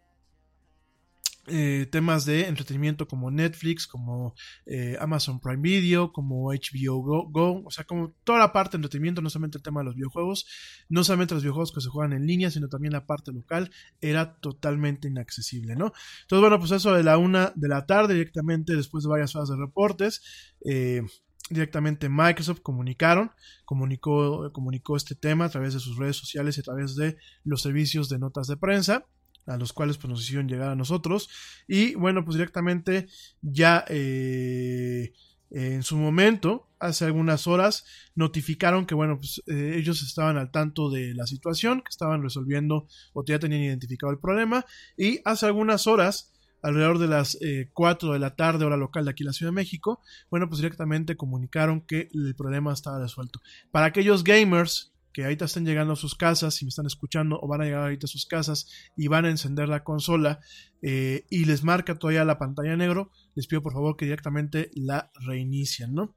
eh, 1.47 1.87
temas 1.91 2.25
de 2.25 2.49
entretenimiento 2.49 3.07
como 3.07 3.31
Netflix, 3.31 3.87
como 3.87 4.35
eh, 4.67 4.97
Amazon 4.99 5.41
Prime 5.41 5.61
Video, 5.61 6.13
como 6.13 6.53
HBO 6.53 7.03
Go, 7.31 7.63
o 7.65 7.71
sea, 7.71 7.85
como 7.85 8.15
toda 8.25 8.39
la 8.39 8.53
parte 8.53 8.73
de 8.73 8.79
entretenimiento, 8.79 9.21
no 9.21 9.29
solamente 9.29 9.59
el 9.59 9.63
tema 9.63 9.81
de 9.81 9.87
los 9.87 9.95
videojuegos, 9.95 10.47
no 10.89 11.05
solamente 11.05 11.35
los 11.35 11.43
videojuegos 11.43 11.73
que 11.73 11.81
se 11.81 11.89
juegan 11.91 12.15
en 12.15 12.27
línea, 12.27 12.51
sino 12.51 12.69
también 12.69 12.93
la 12.93 13.07
parte 13.07 13.33
local, 13.33 13.71
era 14.01 14.37
totalmente 14.37 15.09
inaccesible, 15.09 15.77
¿no? 15.77 15.93
Entonces, 16.23 16.41
bueno, 16.41 16.59
pues 16.59 16.71
eso 16.71 16.95
de 16.95 17.03
la 17.03 17.19
una 17.19 17.53
de 17.55 17.69
la 17.69 17.85
tarde, 17.85 18.15
directamente 18.15 18.75
después 18.75 19.05
de 19.05 19.11
varias 19.11 19.37
horas 19.37 19.51
de 19.51 19.57
reportes, 19.57 20.23
eh, 20.65 21.03
directamente 21.51 22.09
Microsoft 22.09 22.61
comunicaron, 22.61 23.31
comunicó, 23.67 24.51
comunicó 24.53 24.97
este 24.97 25.15
tema 25.15 25.45
a 25.45 25.51
través 25.51 25.75
de 25.75 25.81
sus 25.81 25.99
redes 25.99 26.17
sociales 26.17 26.57
y 26.57 26.61
a 26.61 26.65
través 26.65 26.97
de 26.97 27.19
los 27.45 27.61
servicios 27.61 28.09
de 28.09 28.19
notas 28.19 28.47
de 28.47 28.57
prensa 28.57 29.07
a 29.47 29.57
los 29.57 29.73
cuales 29.73 29.99
pues 29.99 30.11
nos 30.11 30.23
hicieron 30.23 30.49
llegar 30.49 30.71
a 30.71 30.77
nosotros. 30.77 31.29
Y 31.67 31.95
bueno 31.95 32.25
pues 32.25 32.37
directamente 32.37 33.07
ya 33.43 33.85
eh, 33.89 35.13
en 35.51 35.83
su 35.83 35.97
momento 35.97 36.69
hace 36.79 37.05
algunas 37.05 37.47
horas 37.47 37.85
notificaron 38.15 38.87
que 38.87 38.95
bueno 38.95 39.19
pues 39.19 39.43
eh, 39.47 39.77
ellos 39.77 40.03
estaban 40.03 40.37
al 40.37 40.51
tanto 40.51 40.91
de 40.91 41.15
la 41.15 41.27
situación 41.27 41.81
que 41.81 41.91
estaban 41.91 42.23
resolviendo 42.23 42.87
o 43.13 43.25
ya 43.25 43.39
tenían 43.39 43.63
identificado 43.63 44.13
el 44.13 44.19
problema. 44.19 44.65
Y 44.97 45.21
hace 45.25 45.47
algunas 45.47 45.87
horas 45.87 46.33
alrededor 46.63 46.99
de 46.99 47.09
las 47.09 47.37
eh, 47.43 47.71
4 47.75 48.15
de 48.15 48.19
la 48.19 48.37
tarde 48.37 48.65
hora 48.65 48.79
local 48.79 49.05
de 49.05 49.11
aquí 49.11 49.23
en 49.23 49.27
la 49.27 49.33
Ciudad 49.35 49.53
de 49.53 49.57
México 49.57 50.01
bueno 50.31 50.49
pues 50.49 50.63
directamente 50.63 51.15
comunicaron 51.15 51.83
que 51.83 52.09
el 52.13 52.35
problema 52.35 52.73
estaba 52.73 52.99
resuelto. 52.99 53.41
Para 53.71 53.87
aquellos 53.87 54.25
gamers 54.25 54.94
que 55.15 55.23
ahorita 55.23 55.47
están 55.47 55.65
llegando 55.65 55.93
a 55.93 55.97
sus 55.97 56.17
casas, 56.17 56.55
si 56.57 56.65
me 56.65 56.71
están 56.71 56.87
escuchando, 56.87 57.39
o 57.41 57.47
van 57.47 57.63
a 57.63 57.65
llegar 57.65 57.83
ahorita 57.83 58.07
a 58.07 58.09
sus 58.09 58.27
casas 58.27 58.67
y 58.97 59.07
van 59.09 59.25
a 59.25 59.31
encender 59.31 59.69
la 59.69 59.85
consola 59.85 60.41
eh, 60.83 61.25
y 61.31 61.45
les 61.45 61.63
marca 61.63 61.99
todavía 61.99 62.25
la 62.25 62.37
pantalla 62.37 62.77
negro, 62.77 63.11
les 63.35 63.47
pido 63.47 63.63
por 63.63 63.73
favor 63.73 63.97
que 63.97 64.05
directamente 64.05 64.71
la 64.75 65.11
reinicien, 65.15 65.95
¿no? 65.95 66.17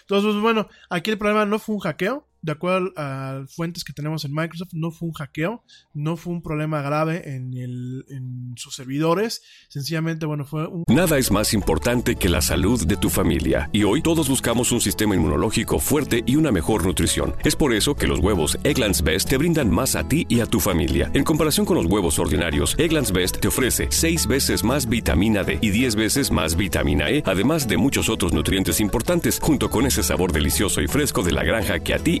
Entonces, 0.00 0.32
pues, 0.32 0.42
bueno, 0.42 0.68
aquí 0.88 1.10
el 1.10 1.18
problema 1.18 1.44
no 1.44 1.58
fue 1.58 1.74
un 1.74 1.82
hackeo, 1.82 2.27
de 2.42 2.52
acuerdo 2.52 2.92
a 2.96 3.44
fuentes 3.48 3.84
que 3.84 3.92
tenemos 3.92 4.24
en 4.24 4.32
Microsoft, 4.32 4.70
no 4.72 4.90
fue 4.90 5.08
un 5.08 5.14
hackeo, 5.14 5.64
no 5.94 6.16
fue 6.16 6.32
un 6.32 6.42
problema 6.42 6.82
grave 6.82 7.34
en, 7.34 8.54
sus 8.56 8.74
servidores, 8.74 9.42
sencillamente, 9.68 10.26
bueno, 10.26 10.44
fue 10.44 10.66
un... 10.66 10.84
Nada 10.88 11.18
es 11.18 11.30
más 11.30 11.54
importante 11.54 12.16
que 12.16 12.28
la 12.28 12.40
salud 12.40 12.84
de 12.86 12.96
tu 12.96 13.08
familia, 13.08 13.70
y 13.72 13.84
hoy 13.84 14.02
todos 14.02 14.28
buscamos 14.28 14.72
un 14.72 14.80
sistema 14.80 15.14
inmunológico 15.14 15.78
fuerte 15.78 16.22
y 16.26 16.36
una 16.36 16.52
mejor 16.52 16.84
nutrición. 16.84 17.34
Es 17.44 17.56
por 17.56 17.72
eso 17.72 17.94
que 17.94 18.06
los 18.06 18.18
huevos 18.20 18.58
Egglands 18.64 19.02
Best 19.02 19.28
te 19.28 19.36
brindan 19.36 19.70
más 19.70 19.96
a 19.96 20.08
ti 20.08 20.26
y 20.28 20.40
a 20.40 20.46
tu 20.46 20.60
familia. 20.60 21.10
En 21.14 21.24
comparación 21.24 21.66
con 21.66 21.76
los 21.76 21.86
huevos 21.86 22.18
ordinarios, 22.18 22.74
Egglands 22.78 23.12
Best 23.12 23.38
te 23.38 23.48
ofrece 23.48 23.88
6 23.90 24.26
veces 24.26 24.64
más 24.64 24.88
vitamina 24.88 25.44
D 25.44 25.58
y 25.60 25.70
10 25.70 25.96
veces 25.96 26.30
más 26.30 26.56
vitamina 26.56 27.10
E, 27.10 27.22
además 27.26 27.68
de 27.68 27.76
muchos 27.76 28.08
otros 28.08 28.32
nutrientes 28.32 28.80
importantes, 28.80 29.38
junto 29.40 29.70
con 29.70 29.86
ese 29.86 30.02
sabor 30.02 30.32
delicioso 30.32 30.80
y 30.80 30.88
fresco 30.88 31.22
de 31.22 31.32
la 31.32 31.44
granja 31.44 31.80
que 31.80 31.94
a 31.94 31.98
ti 31.98 32.20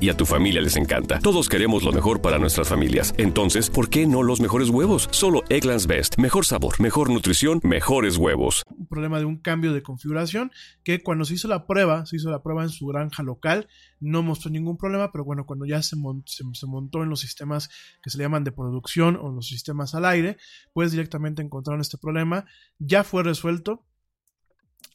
y 0.00 0.10
a 0.10 0.16
tu 0.16 0.26
familia 0.26 0.60
les 0.60 0.76
encanta. 0.76 1.20
Todos 1.20 1.48
queremos 1.48 1.84
lo 1.84 1.92
mejor 1.92 2.20
para 2.20 2.38
nuestras 2.38 2.68
familias. 2.68 3.14
Entonces, 3.16 3.70
¿por 3.70 3.88
qué 3.88 4.06
no 4.06 4.22
los 4.22 4.40
mejores 4.40 4.68
huevos? 4.68 5.08
Solo 5.10 5.44
Egglands 5.48 5.86
Best. 5.86 6.18
Mejor 6.18 6.44
sabor, 6.44 6.80
mejor 6.80 7.10
nutrición, 7.10 7.60
mejores 7.62 8.16
huevos. 8.16 8.64
Un 8.68 8.86
problema 8.86 9.18
de 9.18 9.24
un 9.24 9.38
cambio 9.38 9.72
de 9.72 9.82
configuración 9.82 10.50
que 10.84 11.02
cuando 11.02 11.24
se 11.24 11.34
hizo 11.34 11.48
la 11.48 11.66
prueba, 11.66 12.06
se 12.06 12.16
hizo 12.16 12.30
la 12.30 12.42
prueba 12.42 12.62
en 12.62 12.70
su 12.70 12.86
granja 12.86 13.22
local, 13.22 13.68
no 14.00 14.22
mostró 14.22 14.50
ningún 14.50 14.76
problema, 14.76 15.10
pero 15.12 15.24
bueno, 15.24 15.46
cuando 15.46 15.66
ya 15.66 15.82
se, 15.82 15.96
montó 15.96 17.02
en 17.02 17.08
los 17.08 17.20
sistemas 17.20 17.68
que 18.02 18.10
se 18.10 18.18
le 18.18 18.24
llaman 18.24 18.44
de 18.44 18.52
producción 18.52 19.16
o 19.16 19.30
los 19.30 19.46
sistemas 19.46 19.94
al 19.94 20.04
aire, 20.04 20.36
pues 20.72 20.92
directamente 20.92 21.42
encontraron 21.42 21.80
este 21.80 21.98
problema. 21.98 22.46
Ya 22.78 23.04
fue 23.04 23.22
resuelto, 23.22 23.84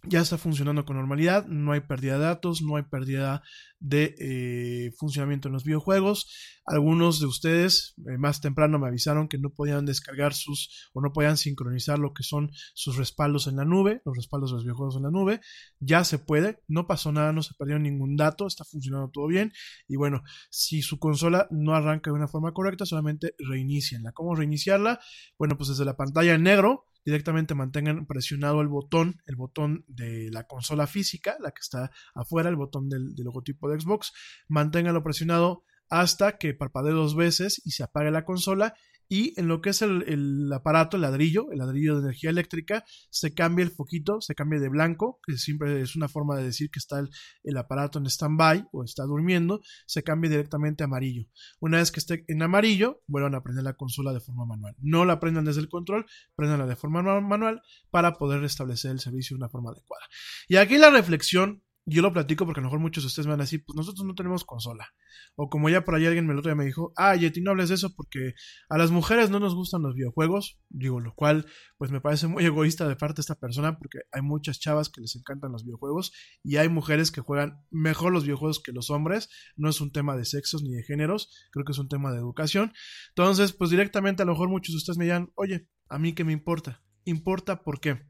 ya 0.04 0.20
está 0.20 0.38
funcionando 0.38 0.86
con 0.86 0.98
normalidad, 0.98 1.46
no 1.48 1.72
hay 1.72 1.82
pérdida 1.82 2.18
de 2.18 2.26
datos, 2.26 2.62
no 2.62 2.76
hay 2.76 2.84
pérdida 2.84 3.44
de 3.84 4.16
eh, 4.18 4.92
funcionamiento 4.98 5.50
en 5.50 5.54
los 5.54 5.66
videojuegos. 5.66 6.34
Algunos 6.66 7.20
de 7.20 7.26
ustedes 7.26 7.96
eh, 7.98 8.18
más 8.18 8.40
temprano 8.40 8.80
me 8.80 8.88
avisaron 8.88 9.28
que 9.28 9.38
no 9.38 9.50
podían 9.50 9.86
descargar 9.86 10.34
sus 10.34 10.90
o 10.94 11.02
no 11.02 11.12
podían 11.12 11.36
sincronizar 11.36 12.00
lo 12.00 12.14
que 12.14 12.24
son 12.24 12.50
sus 12.74 12.96
respaldos 12.96 13.48
en 13.48 13.58
la 13.58 13.66
nube, 13.66 14.02
los 14.06 14.16
respaldos 14.16 14.52
de 14.52 14.56
los 14.56 14.64
videojuegos 14.64 14.96
en 14.96 15.04
la 15.04 15.12
nube. 15.12 15.42
Ya 15.80 16.06
se 16.06 16.18
puede, 16.18 16.60
no 16.68 16.88
pasó 16.88 17.12
nada, 17.12 17.34
no 17.34 17.44
se 17.44 17.54
perdió 17.56 17.78
ningún 17.78 18.16
dato, 18.16 18.48
está 18.48 18.64
funcionando 18.64 19.10
todo 19.10 19.28
bien. 19.28 19.52
Y 19.88 19.98
bueno, 19.98 20.24
si 20.50 20.82
su 20.82 20.98
consola 20.98 21.48
no 21.52 21.76
arranca 21.76 22.10
de 22.10 22.16
una 22.16 22.30
forma 22.30 22.54
correcta, 22.54 22.86
solamente 22.86 23.36
reinicienla. 23.38 24.14
¿Cómo 24.14 24.34
reiniciarla? 24.34 25.02
Bueno, 25.38 25.58
pues 25.58 25.70
desde 25.70 25.84
la 25.84 25.98
pantalla 25.98 26.34
en 26.34 26.44
negro 26.44 26.86
directamente 27.06 27.56
mantengan 27.56 28.06
presionado 28.06 28.62
el 28.62 28.68
botón, 28.68 29.22
el 29.26 29.36
botón 29.36 29.86
de 29.88 30.30
la 30.32 30.46
consola 30.46 30.88
física, 30.88 31.38
la 31.40 31.52
que 31.52 31.62
está 31.62 31.92
afuera, 32.14 32.50
el 32.50 32.56
botón 32.56 32.90
del, 32.90 33.14
logotipo 33.18 33.70
de 33.70 33.80
Xbox, 33.80 34.12
manténganlo 34.48 35.04
presionado 35.04 35.64
hasta 35.90 36.38
que 36.38 36.54
parpadee 36.54 36.94
dos 36.94 37.16
veces 37.16 37.62
y 37.66 37.72
se 37.72 37.84
apague 37.84 38.12
la 38.12 38.26
consola 38.26 38.74
y 39.08 39.40
en 39.40 39.48
lo 39.48 39.62
que 39.62 39.72
es 39.72 39.82
el, 39.82 40.52
aparato, 40.54 40.98
el 40.98 41.02
ladrillo, 41.02 41.52
el 41.52 41.60
ladrillo 41.60 41.96
de 41.96 42.04
energía 42.04 42.30
eléctrica, 42.30 42.84
se 43.10 43.34
cambia 43.34 43.64
el 43.64 43.72
foquito, 43.72 44.22
se 44.22 44.36
cambia 44.36 44.60
de 44.60 44.70
blanco, 44.70 45.20
que 45.26 45.38
siempre 45.38 45.82
es 45.82 45.96
una 45.96 46.08
forma 46.08 46.36
de 46.36 46.44
decir 46.44 46.70
que 46.70 46.80
está 46.80 47.00
el, 47.00 47.58
aparato 47.58 48.00
en 48.00 48.06
stand-by 48.06 48.68
o 48.72 48.84
está 48.84 49.04
durmiendo, 49.04 49.62
se 49.86 50.04
cambia 50.04 50.30
directamente 50.30 50.84
a 50.84 50.86
amarillo. 50.86 51.28
Una 51.60 51.78
vez 51.78 51.92
que 51.92 52.00
esté 52.00 52.26
en 52.28 52.42
amarillo, 52.42 53.02
vuelvan 53.08 53.36
a 53.36 53.44
prender 53.44 53.64
la 53.64 53.74
consola 53.74 54.14
de 54.14 54.20
forma 54.20 54.46
manual. 54.46 54.76
No 54.80 55.06
la 55.06 55.20
prendan 55.20 55.46
desde 55.46 55.62
el 55.62 55.70
control, 55.70 56.06
prendanla 56.36 56.66
de 56.66 56.76
forma 56.76 57.02
manual 57.22 57.62
para 57.90 58.14
poder 58.14 58.42
restablecer 58.42 58.92
el 58.92 59.00
servicio 59.00 59.36
de 59.36 59.44
una 59.44 59.50
forma 59.50 59.72
adecuada. 59.72 60.04
Y 60.48 60.58
aquí 60.58 60.78
la 60.78 60.90
reflexión 60.90 61.64
yo 61.86 62.02
lo 62.02 62.14
platico 62.14 62.46
porque 62.46 62.62
a 62.62 62.64
lo 62.64 62.68
mejor 62.68 62.80
muchos 62.80 63.04
de 63.04 63.08
ustedes 63.08 63.28
van 63.28 63.40
a 63.42 63.44
decir, 63.44 63.64
pues 63.66 63.76
nosotros 63.76 64.06
no 64.06 64.16
tenemos 64.16 64.46
consola. 64.46 64.88
O 65.36 65.50
como 65.50 65.70
ya 65.70 65.84
por 65.84 65.96
ahí 65.96 66.06
alguien 66.06 66.26
me 66.26 66.34
lo 66.34 66.40
otro 66.40 66.50
día 66.50 66.56
me 66.56 66.66
dijo, 66.66 66.94
ah, 66.96 67.16
Yeti, 67.16 67.42
no 67.42 67.52
hables 67.52 67.70
de 67.70 67.76
eso 67.76 67.94
porque 67.96 68.36
a 68.70 68.78
las 68.78 68.92
mujeres 68.92 69.30
no 69.30 69.40
nos 69.40 69.54
gustan 69.54 69.82
los 69.82 69.94
videojuegos. 69.96 70.60
Digo, 70.70 71.02
lo 71.02 71.14
cual, 71.14 71.46
pues 71.78 71.92
me 71.92 72.00
parece 72.00 72.28
muy 72.28 72.46
egoísta 72.46 72.88
de 72.88 72.96
parte 72.96 73.18
de 73.18 73.22
esta 73.22 73.36
persona 73.36 73.78
porque 73.78 74.00
hay 74.12 74.22
muchas 74.22 74.60
chavas 74.60 74.90
que 74.90 75.02
les 75.02 75.16
encantan 75.16 75.52
los 75.52 75.66
videojuegos 75.66 76.14
y 76.42 76.58
hay 76.58 76.70
mujeres 76.70 77.12
que 77.12 77.22
juegan 77.22 77.66
mejor 77.70 78.14
los 78.14 78.24
videojuegos 78.24 78.62
que 78.62 78.72
los 78.72 78.90
hombres. 78.90 79.30
No 79.58 79.70
es 79.70 79.82
un 79.82 79.92
tema 79.92 80.16
de 80.16 80.26
sexos 80.26 80.64
ni 80.64 80.72
de 80.72 80.84
géneros, 80.84 81.30
creo 81.52 81.66
que 81.66 81.74
es 81.74 81.80
un 81.80 81.90
tema 81.90 82.12
de 82.12 82.20
educación. 82.20 82.74
Entonces, 83.10 83.52
pues 83.52 83.70
directamente 83.70 84.24
a 84.24 84.26
lo 84.26 84.34
mejor 84.34 84.50
muchos 84.50 84.74
de 84.74 84.78
ustedes 84.78 84.98
me 84.98 85.06
dirán, 85.06 85.32
oye, 85.36 85.68
a 85.90 86.00
mí 86.00 86.14
qué 86.14 86.24
me 86.24 86.34
importa. 86.34 86.82
Importa 87.06 87.64
por 87.64 87.82
qué. 87.82 88.02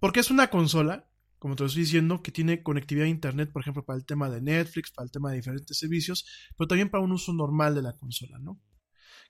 Porque 0.00 0.20
es 0.20 0.30
una 0.30 0.48
consola 0.48 1.09
como 1.40 1.56
te 1.56 1.64
estoy 1.64 1.82
diciendo, 1.82 2.22
que 2.22 2.30
tiene 2.30 2.62
conectividad 2.62 3.06
a 3.06 3.10
Internet, 3.10 3.50
por 3.50 3.62
ejemplo, 3.62 3.82
para 3.82 3.98
el 3.98 4.04
tema 4.04 4.28
de 4.28 4.42
Netflix, 4.42 4.92
para 4.92 5.06
el 5.06 5.10
tema 5.10 5.30
de 5.30 5.36
diferentes 5.36 5.76
servicios, 5.76 6.26
pero 6.56 6.68
también 6.68 6.90
para 6.90 7.02
un 7.02 7.12
uso 7.12 7.32
normal 7.32 7.74
de 7.74 7.80
la 7.80 7.96
consola, 7.96 8.38
¿no? 8.38 8.60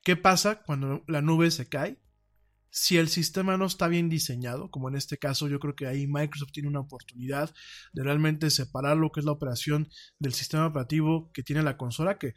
¿Qué 0.02 0.16
pasa 0.16 0.62
cuando 0.64 1.04
la 1.06 1.22
nube 1.22 1.52
se 1.52 1.68
cae? 1.68 2.02
Si 2.70 2.96
el 2.96 3.08
sistema 3.08 3.56
no 3.56 3.66
está 3.66 3.88
bien 3.88 4.08
diseñado, 4.08 4.70
como 4.70 4.88
en 4.88 4.96
este 4.96 5.18
caso 5.18 5.48
yo 5.48 5.58
creo 5.58 5.74
que 5.74 5.86
ahí 5.86 6.06
Microsoft 6.06 6.52
tiene 6.52 6.68
una 6.68 6.80
oportunidad 6.80 7.52
de 7.92 8.02
realmente 8.04 8.50
separar 8.50 8.96
lo 8.96 9.10
que 9.10 9.20
es 9.20 9.26
la 9.26 9.32
operación 9.32 9.88
del 10.18 10.32
sistema 10.32 10.66
operativo 10.66 11.30
que 11.32 11.42
tiene 11.42 11.62
la 11.62 11.76
consola, 11.76 12.18
que 12.18 12.34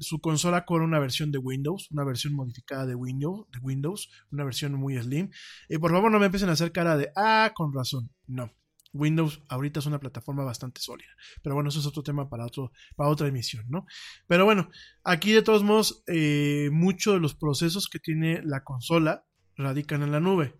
su 0.00 0.20
consola 0.20 0.64
corre 0.64 0.84
una 0.84 1.00
versión 1.00 1.32
de 1.32 1.38
Windows, 1.38 1.90
una 1.90 2.04
versión 2.04 2.34
modificada 2.34 2.86
de 2.86 2.94
Windows, 2.94 3.46
de 3.52 3.58
Windows, 3.60 4.10
una 4.30 4.44
versión 4.44 4.74
muy 4.74 4.96
slim. 4.98 5.30
Y 5.68 5.78
por 5.78 5.90
favor 5.90 6.10
no 6.10 6.18
me 6.18 6.26
empiecen 6.26 6.48
a 6.48 6.52
hacer 6.52 6.72
cara 6.72 6.96
de, 6.96 7.10
ah, 7.16 7.52
con 7.54 7.72
razón. 7.72 8.10
No. 8.26 8.52
Windows 8.92 9.42
ahorita 9.48 9.80
es 9.80 9.86
una 9.86 10.00
plataforma 10.00 10.44
bastante 10.44 10.80
sólida. 10.80 11.10
Pero 11.42 11.54
bueno, 11.54 11.68
eso 11.68 11.80
es 11.80 11.86
otro 11.86 12.02
tema 12.02 12.28
para, 12.28 12.46
otro, 12.46 12.72
para 12.96 13.10
otra 13.10 13.28
emisión, 13.28 13.64
¿no? 13.68 13.86
Pero 14.26 14.44
bueno, 14.44 14.70
aquí 15.04 15.32
de 15.32 15.42
todos 15.42 15.62
modos, 15.62 16.02
eh, 16.06 16.70
muchos 16.72 17.14
de 17.14 17.20
los 17.20 17.34
procesos 17.34 17.88
que 17.88 17.98
tiene 17.98 18.42
la 18.42 18.64
consola 18.64 19.24
radican 19.56 20.02
en 20.02 20.12
la 20.12 20.20
nube. 20.20 20.54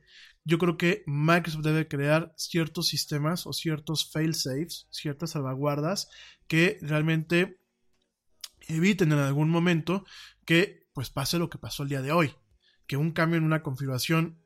Yo 0.44 0.58
creo 0.58 0.76
que 0.76 1.02
Microsoft 1.06 1.64
debe 1.64 1.88
crear 1.88 2.32
ciertos 2.36 2.88
sistemas 2.88 3.46
o 3.46 3.52
ciertos 3.52 4.10
fail-safes, 4.12 4.86
ciertas 4.90 5.30
salvaguardas 5.30 6.08
que 6.46 6.78
realmente 6.82 7.60
eviten 8.68 9.12
en 9.12 9.18
algún 9.18 9.50
momento 9.50 10.04
que 10.44 10.86
pues 10.92 11.10
pase 11.10 11.38
lo 11.38 11.50
que 11.50 11.58
pasó 11.58 11.82
el 11.82 11.88
día 11.88 12.00
de 12.00 12.12
hoy, 12.12 12.32
que 12.86 12.96
un 12.96 13.12
cambio 13.12 13.38
en 13.38 13.44
una 13.44 13.62
configuración 13.62 14.40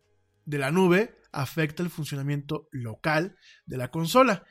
de 0.45 0.59
la 0.59 0.71
nube 0.71 1.17
afecta 1.33 1.83
el 1.83 1.91
funcionamiento 1.91 2.69
local 2.73 3.37
de 3.67 3.77
la 3.77 3.91
consola. 3.91 4.45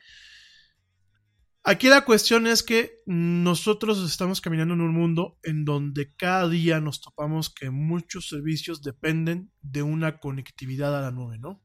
Aquí 1.62 1.88
la 1.88 2.06
cuestión 2.06 2.46
es 2.46 2.62
que 2.62 3.02
nosotros 3.04 4.02
estamos 4.02 4.40
caminando 4.40 4.72
en 4.72 4.80
un 4.80 4.94
mundo 4.94 5.38
en 5.42 5.66
donde 5.66 6.14
cada 6.16 6.48
día 6.48 6.80
nos 6.80 7.02
topamos 7.02 7.50
que 7.50 7.70
muchos 7.70 8.28
servicios 8.28 8.82
dependen 8.82 9.52
de 9.60 9.82
una 9.82 10.18
conectividad 10.18 10.96
a 10.96 11.02
la 11.02 11.10
nube, 11.10 11.38
¿no? 11.38 11.62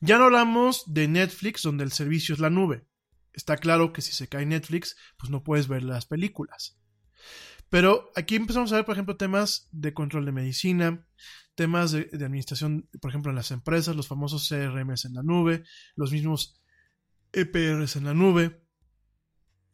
Ya 0.00 0.18
no 0.18 0.24
hablamos 0.24 0.82
de 0.86 1.08
Netflix, 1.08 1.62
donde 1.62 1.84
el 1.84 1.92
servicio 1.92 2.34
es 2.34 2.40
la 2.40 2.50
nube. 2.50 2.86
Está 3.32 3.56
claro 3.56 3.94
que 3.94 4.02
si 4.02 4.12
se 4.12 4.28
cae 4.28 4.44
Netflix, 4.44 4.94
pues 5.16 5.30
no 5.30 5.42
puedes 5.42 5.68
ver 5.68 5.82
las 5.82 6.04
películas. 6.04 6.78
Pero 7.72 8.12
aquí 8.14 8.36
empezamos 8.36 8.70
a 8.70 8.76
ver, 8.76 8.84
por 8.84 8.92
ejemplo, 8.92 9.16
temas 9.16 9.70
de 9.72 9.94
control 9.94 10.26
de 10.26 10.32
medicina, 10.32 11.06
temas 11.54 11.90
de, 11.90 12.06
administración, 12.12 12.86
por 13.00 13.10
ejemplo, 13.10 13.30
en 13.30 13.36
las 13.36 13.50
empresas, 13.50 13.96
los 13.96 14.08
famosos 14.08 14.46
CRMs 14.46 15.06
en 15.06 15.14
la 15.14 15.22
nube, 15.22 15.64
los 15.96 16.12
mismos 16.12 16.60
EPRs 17.32 17.96
en 17.96 18.04
la 18.04 18.12
nube, 18.12 18.62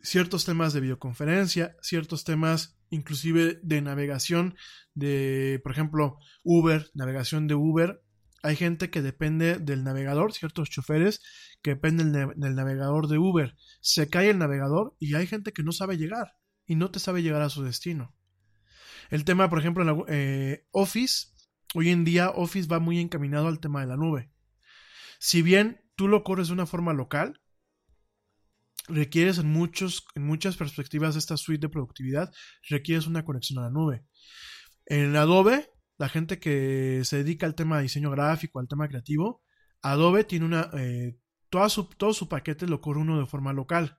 ciertos 0.00 0.44
temas 0.44 0.72
de 0.72 0.80
videoconferencia, 0.80 1.74
ciertos 1.82 2.22
temas 2.22 2.78
inclusive 2.90 3.58
de 3.64 3.82
navegación 3.82 4.54
de, 4.94 5.60
por 5.64 5.72
ejemplo, 5.72 6.18
Uber, 6.44 6.88
navegación 6.94 7.48
de 7.48 7.56
Uber. 7.56 8.00
Hay 8.44 8.54
gente 8.54 8.90
que 8.90 9.02
depende 9.02 9.58
del 9.58 9.82
navegador, 9.82 10.32
ciertos 10.32 10.70
choferes 10.70 11.20
que 11.62 11.70
dependen 11.70 12.12
del 12.12 12.54
navegador 12.54 13.08
de 13.08 13.18
Uber. 13.18 13.56
Se 13.80 14.08
cae 14.08 14.30
el 14.30 14.38
navegador 14.38 14.94
y 15.00 15.16
hay 15.16 15.26
gente 15.26 15.52
que 15.52 15.64
no 15.64 15.72
sabe 15.72 15.96
llegar 15.96 16.38
y 16.68 16.76
no 16.76 16.92
te 16.92 17.00
sabe 17.00 17.22
llegar 17.22 17.42
a 17.42 17.48
su 17.48 17.64
destino. 17.64 18.14
El 19.10 19.24
tema, 19.24 19.48
por 19.48 19.58
ejemplo, 19.58 19.82
en 19.82 20.04
eh, 20.08 20.66
Office, 20.70 21.28
hoy 21.74 21.88
en 21.88 22.04
día 22.04 22.30
Office 22.30 22.68
va 22.68 22.78
muy 22.78 23.00
encaminado 23.00 23.48
al 23.48 23.58
tema 23.58 23.80
de 23.80 23.86
la 23.86 23.96
nube. 23.96 24.30
Si 25.18 25.42
bien 25.42 25.80
tú 25.96 26.06
lo 26.06 26.22
corres 26.22 26.48
de 26.48 26.52
una 26.52 26.66
forma 26.66 26.92
local, 26.92 27.40
requieres 28.86 29.38
en, 29.38 29.50
muchos, 29.50 30.04
en 30.14 30.24
muchas 30.24 30.56
perspectivas 30.58 31.14
de 31.14 31.20
esta 31.20 31.38
suite 31.38 31.66
de 31.66 31.70
productividad, 31.70 32.32
requieres 32.68 33.06
una 33.06 33.24
conexión 33.24 33.58
a 33.58 33.62
la 33.62 33.70
nube. 33.70 34.04
En 34.84 35.16
Adobe, 35.16 35.70
la 35.96 36.10
gente 36.10 36.38
que 36.38 37.00
se 37.04 37.16
dedica 37.16 37.46
al 37.46 37.54
tema 37.54 37.78
de 37.78 37.84
diseño 37.84 38.10
gráfico, 38.10 38.60
al 38.60 38.68
tema 38.68 38.88
creativo, 38.88 39.42
Adobe 39.80 40.24
tiene 40.24 40.44
una... 40.44 40.70
Eh, 40.74 41.18
su, 41.70 41.84
todo 41.84 42.12
su 42.12 42.28
paquete 42.28 42.66
lo 42.66 42.82
corre 42.82 43.00
uno 43.00 43.18
de 43.18 43.26
forma 43.26 43.54
local. 43.54 43.98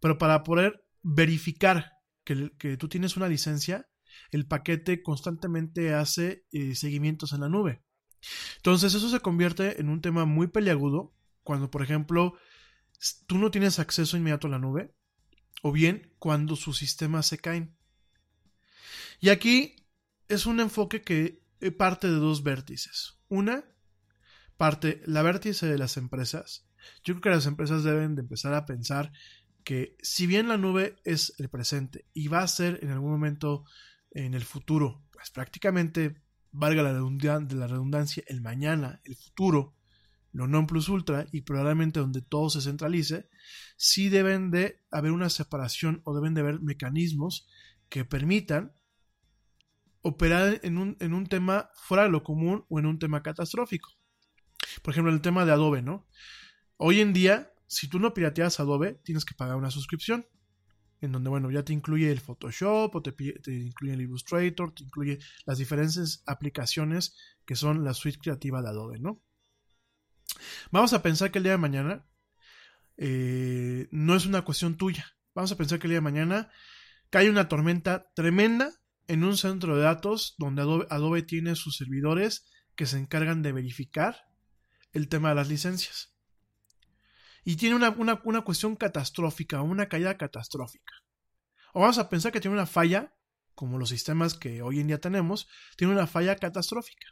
Pero 0.00 0.16
para 0.16 0.44
poder 0.44 0.84
verificar 1.02 1.93
que, 2.24 2.76
tú 2.76 2.88
tienes 2.88 3.16
una 3.16 3.28
licencia, 3.28 3.86
el 4.30 4.46
paquete 4.46 5.02
constantemente 5.02 5.94
hace 5.94 6.44
eh, 6.52 6.74
seguimientos 6.74 7.32
en 7.32 7.40
la 7.40 7.48
nube. 7.48 7.82
Entonces 8.56 8.94
eso 8.94 9.08
se 9.10 9.20
convierte 9.20 9.80
en 9.80 9.88
un 9.88 10.00
tema 10.00 10.24
muy 10.24 10.46
peliagudo 10.48 11.14
cuando, 11.42 11.70
por 11.70 11.82
ejemplo, 11.82 12.34
tú 13.26 13.38
no 13.38 13.50
tienes 13.50 13.78
acceso 13.78 14.16
inmediato 14.16 14.46
a 14.46 14.50
la 14.50 14.58
nube 14.58 14.94
o 15.62 15.72
bien 15.72 16.14
cuando 16.18 16.56
sus 16.56 16.78
sistemas 16.78 17.26
se 17.26 17.38
caen. 17.38 17.76
Y 19.20 19.28
aquí 19.28 19.76
es 20.28 20.46
un 20.46 20.60
enfoque 20.60 21.02
que 21.02 21.42
eh, 21.60 21.70
parte 21.70 22.08
de 22.08 22.14
dos 22.14 22.42
vértices. 22.42 23.18
Una, 23.28 23.64
parte 24.56 25.02
la 25.06 25.22
vértice 25.22 25.66
de 25.66 25.78
las 25.78 25.96
empresas. 25.96 26.66
Yo 27.02 27.14
creo 27.14 27.20
que 27.20 27.30
las 27.30 27.46
empresas 27.46 27.84
deben 27.84 28.14
de 28.14 28.22
empezar 28.22 28.54
a 28.54 28.66
pensar 28.66 29.12
que 29.64 29.96
si 30.02 30.26
bien 30.26 30.48
la 30.48 30.58
nube 30.58 30.96
es 31.04 31.34
el 31.38 31.48
presente 31.48 32.06
y 32.12 32.28
va 32.28 32.42
a 32.42 32.48
ser 32.48 32.78
en 32.82 32.90
algún 32.90 33.10
momento 33.10 33.64
en 34.10 34.34
el 34.34 34.44
futuro, 34.44 35.04
pues 35.10 35.30
prácticamente, 35.30 36.22
valga 36.52 36.82
la, 36.82 36.92
la 36.92 37.66
redundancia, 37.66 38.22
el 38.28 38.40
mañana, 38.40 39.00
el 39.04 39.16
futuro, 39.16 39.74
lo 40.32 40.46
non 40.46 40.66
plus 40.66 40.88
ultra 40.88 41.26
y 41.32 41.42
probablemente 41.42 42.00
donde 42.00 42.20
todo 42.20 42.50
se 42.50 42.60
centralice, 42.60 43.30
sí 43.76 44.08
deben 44.08 44.50
de 44.50 44.82
haber 44.90 45.12
una 45.12 45.30
separación 45.30 46.02
o 46.04 46.14
deben 46.14 46.34
de 46.34 46.42
haber 46.42 46.60
mecanismos 46.60 47.46
que 47.88 48.04
permitan 48.04 48.74
operar 50.02 50.60
en 50.64 50.76
un, 50.76 50.96
en 51.00 51.14
un 51.14 51.26
tema 51.26 51.70
fuera 51.74 52.02
de 52.04 52.10
lo 52.10 52.22
común 52.22 52.66
o 52.68 52.78
en 52.78 52.86
un 52.86 52.98
tema 52.98 53.22
catastrófico. 53.22 53.90
Por 54.82 54.92
ejemplo, 54.92 55.12
el 55.12 55.22
tema 55.22 55.44
de 55.44 55.52
Adobe, 55.52 55.82
¿no? 55.82 56.06
Hoy 56.76 57.00
en 57.00 57.12
día, 57.12 57.53
si 57.74 57.88
tú 57.88 57.98
no 57.98 58.14
pirateas 58.14 58.60
Adobe, 58.60 59.00
tienes 59.04 59.24
que 59.24 59.34
pagar 59.34 59.56
una 59.56 59.70
suscripción. 59.70 60.26
En 61.00 61.12
donde, 61.12 61.28
bueno, 61.28 61.50
ya 61.50 61.64
te 61.64 61.72
incluye 61.72 62.10
el 62.10 62.20
Photoshop, 62.20 62.94
o 62.94 63.02
te, 63.02 63.14
incluye 63.46 63.92
el 63.92 64.00
Illustrator, 64.00 64.72
te 64.72 64.84
incluye 64.84 65.18
las 65.44 65.58
diferentes 65.58 66.22
aplicaciones 66.24 67.14
que 67.44 67.56
son 67.56 67.84
la 67.84 67.92
suite 67.92 68.18
creativa 68.18 68.62
de 68.62 68.68
Adobe, 68.68 68.98
¿no? 69.00 69.20
Vamos 70.70 70.94
a 70.94 71.02
pensar 71.02 71.30
que 71.30 71.38
el 71.38 71.44
día 71.44 71.52
de 71.52 71.58
mañana 71.58 72.06
eh, 72.96 73.88
no 73.90 74.14
es 74.14 74.24
una 74.24 74.42
cuestión 74.42 74.76
tuya. 74.76 75.04
Vamos 75.34 75.52
a 75.52 75.56
pensar 75.56 75.78
que 75.78 75.88
el 75.88 75.90
día 75.90 75.98
de 75.98 76.10
mañana 76.12 76.50
cae 77.10 77.28
una 77.28 77.48
tormenta 77.48 78.10
tremenda 78.14 78.72
en 79.08 79.24
un 79.24 79.36
centro 79.36 79.76
de 79.76 79.82
datos 79.82 80.34
donde 80.38 80.62
Adobe, 80.62 81.22
tiene 81.22 81.56
sus 81.56 81.76
servidores 81.76 82.46
que 82.74 82.86
se 82.86 82.98
encargan 82.98 83.42
de 83.42 83.52
verificar 83.52 84.16
el 84.92 85.08
tema 85.08 85.30
de 85.30 85.34
las 85.34 85.48
licencias. 85.48 86.13
Y 87.44 87.56
tiene 87.56 87.76
una, 87.76 87.90
una, 87.90 88.40
cuestión 88.42 88.76
catastrófica, 88.76 89.62
una 89.62 89.88
caída 89.88 90.16
catastrófica. 90.16 90.94
O 91.72 91.80
vamos 91.80 91.98
a 91.98 92.08
pensar 92.08 92.32
que 92.32 92.40
tiene 92.40 92.56
una 92.56 92.66
falla, 92.66 93.14
como 93.54 93.78
los 93.78 93.90
sistemas 93.90 94.34
que 94.34 94.62
hoy 94.62 94.80
en 94.80 94.86
día 94.86 95.00
tenemos, 95.00 95.48
tiene 95.76 95.92
una 95.92 96.06
falla 96.06 96.36
catastrófica. 96.36 97.06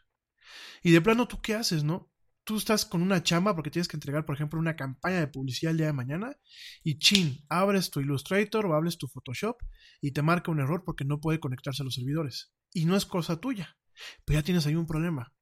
Y 0.82 0.92
de 0.92 1.00
plano, 1.00 1.28
¿tú 1.28 1.40
qué 1.40 1.54
haces, 1.54 1.84
no? 1.84 2.12
tú 2.44 2.56
estás 2.56 2.84
con 2.84 3.02
una 3.02 3.22
chamba 3.22 3.54
porque 3.54 3.70
tienes 3.70 3.88
que 3.88 3.96
entregar, 3.96 4.24
por 4.24 4.34
ejemplo, 4.34 4.58
una 4.58 4.76
campaña 4.76 5.20
de 5.20 5.28
publicidad 5.28 5.70
el 5.70 5.78
día 5.78 5.86
de 5.86 5.92
mañana 5.92 6.36
y 6.82 6.98
chin, 6.98 7.44
abres 7.48 7.90
tu 7.90 8.00
Illustrator 8.00 8.66
o 8.66 8.74
abres 8.74 8.98
tu 8.98 9.08
Photoshop 9.08 9.62
y 10.00 10.12
te 10.12 10.22
marca 10.22 10.50
un 10.50 10.60
error 10.60 10.82
porque 10.84 11.04
no 11.04 11.20
puede 11.20 11.40
conectarse 11.40 11.82
a 11.82 11.84
los 11.84 11.94
servidores. 11.94 12.52
Y 12.72 12.84
no 12.86 12.96
es 12.96 13.06
cosa 13.06 13.40
tuya, 13.40 13.76
pero 14.24 14.40
ya 14.40 14.44
tienes 14.44 14.66
ahí 14.66 14.74
un 14.74 14.86
problema. 14.86 15.32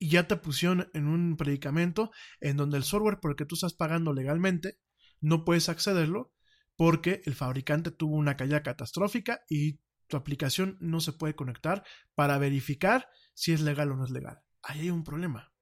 Y 0.00 0.08
ya 0.08 0.26
te 0.26 0.34
pusieron 0.34 0.90
en 0.94 1.06
un 1.06 1.36
predicamento 1.36 2.10
en 2.40 2.56
donde 2.56 2.78
el 2.78 2.82
software 2.82 3.20
por 3.20 3.30
el 3.30 3.36
que 3.36 3.44
tú 3.44 3.54
estás 3.54 3.74
pagando 3.74 4.12
legalmente 4.12 4.78
no 5.20 5.44
puedes 5.44 5.68
accederlo 5.68 6.32
porque 6.74 7.20
el 7.26 7.34
fabricante 7.34 7.90
tuvo 7.92 8.16
una 8.16 8.36
caída 8.36 8.62
catastrófica 8.62 9.42
y 9.48 9.78
tu 10.08 10.16
aplicación 10.16 10.76
no 10.80 11.00
se 11.00 11.12
puede 11.12 11.36
conectar 11.36 11.84
para 12.14 12.38
verificar 12.38 13.08
si 13.34 13.52
es 13.52 13.60
legal 13.60 13.92
o 13.92 13.96
no 13.96 14.04
es 14.04 14.10
legal. 14.10 14.40
Ahí 14.62 14.80
hay 14.80 14.90
un 14.90 15.04
problema. 15.04 15.52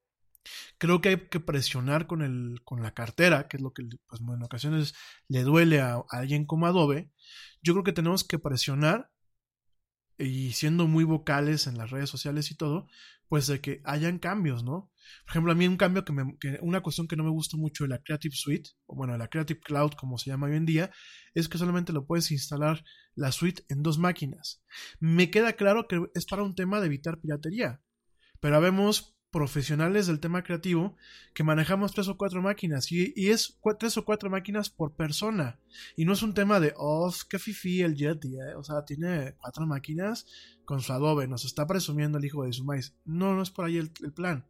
Creo 0.77 1.01
que 1.01 1.09
hay 1.09 1.27
que 1.27 1.39
presionar 1.39 2.07
con, 2.07 2.21
el, 2.21 2.61
con 2.63 2.81
la 2.81 2.93
cartera, 2.93 3.47
que 3.47 3.57
es 3.57 3.63
lo 3.63 3.73
que 3.73 3.83
pues, 4.07 4.21
en 4.21 4.43
ocasiones 4.43 4.95
le 5.27 5.43
duele 5.43 5.81
a, 5.81 6.03
alguien 6.09 6.45
como 6.45 6.65
Adobe. 6.65 7.11
Yo 7.61 7.73
creo 7.73 7.83
que 7.83 7.93
tenemos 7.93 8.23
que 8.23 8.39
presionar 8.39 9.11
y 10.19 10.51
siendo 10.51 10.87
muy 10.87 11.05
vocales 11.05 11.65
en 11.67 11.77
las 11.77 11.91
redes 11.91 12.09
sociales 12.09 12.51
y 12.51 12.55
todo, 12.55 12.87
pues 13.29 13.47
de 13.47 13.61
que 13.61 13.81
hayan 13.85 14.19
cambios, 14.19 14.63
¿no? 14.63 14.91
Por 15.23 15.31
ejemplo, 15.31 15.51
a 15.51 15.55
mí 15.55 15.67
un 15.67 15.77
cambio 15.77 16.03
que, 16.03 16.11
me, 16.11 16.37
que 16.39 16.59
una 16.61 16.81
cuestión 16.81 17.07
que 17.07 17.15
no 17.15 17.23
me 17.23 17.29
gusta 17.29 17.57
mucho 17.57 17.83
de 17.83 17.89
la 17.89 17.99
Creative 17.99 18.35
Suite, 18.35 18.71
o 18.87 18.95
bueno, 18.95 19.17
la 19.17 19.27
Creative 19.27 19.59
Cloud 19.59 19.91
como 19.93 20.17
se 20.17 20.29
llama 20.29 20.47
hoy 20.47 20.55
en 20.55 20.65
día, 20.65 20.91
es 21.33 21.47
que 21.47 21.57
solamente 21.57 21.93
lo 21.93 22.05
puedes 22.05 22.31
instalar 22.31 22.83
la 23.15 23.31
suite 23.31 23.63
en 23.69 23.83
dos 23.83 23.97
máquinas. 23.97 24.63
Me 24.99 25.29
queda 25.31 25.53
claro 25.53 25.87
que 25.87 26.01
es 26.15 26.25
para 26.25 26.43
un 26.43 26.55
tema 26.55 26.79
de 26.79 26.87
evitar 26.87 27.19
piratería, 27.19 27.81
pero 28.39 28.59
vemos 28.59 29.15
profesionales 29.31 30.07
del 30.07 30.19
tema 30.19 30.43
creativo 30.43 30.95
que 31.33 31.43
manejamos 31.43 31.93
tres 31.93 32.07
o 32.07 32.17
cuatro 32.17 32.41
máquinas. 32.41 32.91
Y, 32.91 33.13
es 33.29 33.59
tres 33.77 33.97
o 33.97 34.05
cuatro 34.05 34.29
máquinas 34.29 34.69
por 34.69 34.95
persona. 34.95 35.59
Y 35.95 36.05
no 36.05 36.13
es 36.13 36.23
un 36.23 36.33
tema 36.33 36.59
de 36.59 36.73
oh 36.77 37.13
qué 37.29 37.39
fifi 37.39 37.81
el 37.81 37.95
Yeti 37.95 38.35
¿eh? 38.35 38.55
o 38.55 38.63
sea 38.63 38.85
tiene 38.85 39.35
cuatro 39.37 39.65
máquinas 39.65 40.25
con 40.65 40.81
su 40.81 40.93
Adobe 40.93 41.27
nos 41.27 41.45
está 41.45 41.65
presumiendo 41.67 42.17
el 42.17 42.25
hijo 42.25 42.43
de 42.43 42.53
su 42.53 42.63
maíz 42.63 42.95
no 43.05 43.33
no 43.33 43.41
es 43.41 43.51
por 43.51 43.65
ahí 43.65 43.77
el, 43.77 43.91
el 44.03 44.13
plan. 44.13 44.47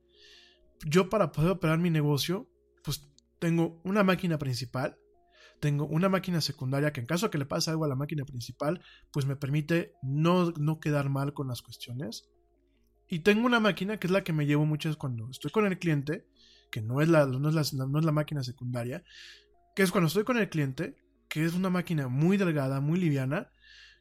Yo 0.85 1.09
para 1.09 1.31
poder 1.31 1.51
operar 1.51 1.79
mi 1.79 1.89
negocio 1.89 2.49
pues 2.83 3.09
tengo 3.39 3.81
una 3.83 4.03
máquina 4.03 4.37
principal 4.37 4.97
tengo 5.59 5.85
una 5.85 6.07
máquina 6.07 6.39
secundaria 6.39 6.93
que 6.93 7.01
en 7.01 7.05
caso 7.05 7.29
que 7.29 7.37
le 7.37 7.45
pase 7.45 7.69
algo 7.69 7.83
a 7.83 7.89
la 7.89 7.95
máquina 7.95 8.23
principal 8.23 8.81
pues 9.11 9.25
me 9.25 9.35
permite 9.35 9.93
no, 10.01 10.51
no 10.51 10.79
quedar 10.79 11.09
mal 11.09 11.33
con 11.33 11.49
las 11.49 11.61
cuestiones 11.61 12.29
y 13.09 13.19
tengo 13.19 13.45
una 13.47 13.59
máquina 13.59 13.97
que 13.97 14.07
es 14.07 14.11
la 14.11 14.23
que 14.23 14.33
me 14.33 14.45
llevo 14.45 14.65
muchas 14.65 14.95
cuando 14.95 15.29
estoy 15.31 15.49
con 15.49 15.65
el 15.65 15.79
cliente, 15.79 16.27
que 16.71 16.81
no 16.81 17.01
es 17.01 17.09
la, 17.09 17.25
no 17.25 17.49
es 17.49 17.73
la, 17.73 17.87
no 17.87 17.99
es 17.99 18.05
la 18.05 18.11
máquina 18.11 18.43
secundaria, 18.43 19.03
que 19.75 19.81
es 19.81 19.91
cuando 19.91 20.07
estoy 20.07 20.23
con 20.23 20.37
el 20.37 20.47
cliente, 20.47 20.95
que 21.27 21.43
es 21.43 21.55
una 21.55 21.71
máquina 21.71 22.07
muy 22.07 22.37
delgada, 22.37 22.81
muy 22.81 22.99
liviana, 22.99 23.51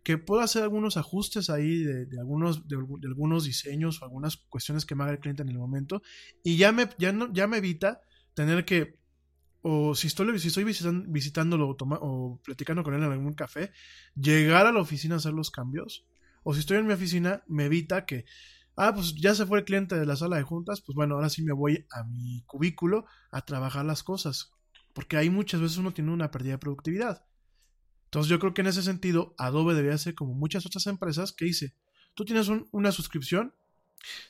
que 0.03 0.19
puedo 0.19 0.43
hacer 0.43 0.63
algunos 0.63 0.99
ajustes 0.99 1.49
ahí 1.49 1.83
de, 1.83 2.07
algunos, 2.19 2.69
de, 2.69 2.77
algunos 2.77 3.45
diseños 3.45 4.01
o 4.01 4.05
algunas 4.05 4.37
cuestiones 4.37 4.85
que 4.85 4.95
me 4.95 5.05
haga 5.05 5.13
el 5.13 5.21
cliente 5.21 5.43
en 5.43 5.49
el 5.49 5.59
momento, 5.59 6.03
y 6.45 6.59
ya 6.59 6.71
me, 6.73 6.89
ya 6.99 7.13
no, 7.13 7.33
ya 7.33 7.47
me 7.47 7.59
evita 7.59 8.03
tener 8.35 8.67
que, 8.67 8.99
o 9.63 9.95
si 9.95 10.07
estoy, 10.07 10.39
si 10.39 10.49
estoy 10.49 10.65
visitándolo 10.65 11.77
o 11.81 12.41
platicando 12.45 12.85
con 12.85 12.95
él 12.95 13.03
en 13.03 13.13
algún 13.13 13.33
café, 13.33 13.73
llegar 14.15 14.67
a 14.67 14.73
la 14.73 14.81
oficina 14.81 15.15
a 15.15 15.19
hacer 15.19 15.33
los 15.33 15.51
cambios, 15.51 16.05
o 16.43 16.53
si 16.53 16.61
estoy 16.61 16.77
en 16.77 16.87
mi 16.87 16.93
oficina, 16.93 17.43
me 17.47 17.65
evita 17.65 18.05
que 18.05 18.25
ah, 18.79 18.95
pues 18.95 19.15
ya 19.17 19.35
se 19.35 19.45
fue 19.45 19.59
el 19.59 19.65
cliente 19.65 19.97
de 19.97 20.07
la 20.07 20.17
sala 20.17 20.37
de 20.37 20.45
juntas, 20.45 20.81
pues 20.81 20.95
bueno, 20.95 21.17
ahora 21.17 21.29
sí 21.29 21.43
me 21.43 21.53
voy 21.53 21.87
a 21.91 22.05
mi 22.05 22.43
cubículo 22.47 23.07
a 23.33 23.43
trabajar 23.43 23.85
las 23.85 24.05
cosas, 24.05 24.53
porque 24.95 25.17
ahí 25.17 25.31
muchas 25.31 25.61
veces 25.61 25.79
uno 25.79 25.93
tiene 25.93 26.13
una 26.13 26.31
pérdida 26.31 26.53
de 26.53 26.59
productividad. 26.59 27.27
Entonces 28.05 28.31
yo 28.31 28.39
creo 28.39 28.55
que 28.55 28.61
en 28.61 28.69
ese 28.69 28.83
sentido 28.83 29.35
Adobe 29.37 29.75
debería 29.75 29.99
ser 29.99 30.15
como 30.15 30.33
muchas 30.33 30.65
otras 30.65 30.87
empresas 30.87 31.33
que 31.33 31.45
dice, 31.45 31.75
tú 32.15 32.25
tienes 32.25 32.49
una 32.71 32.93
suscripción, 32.93 33.53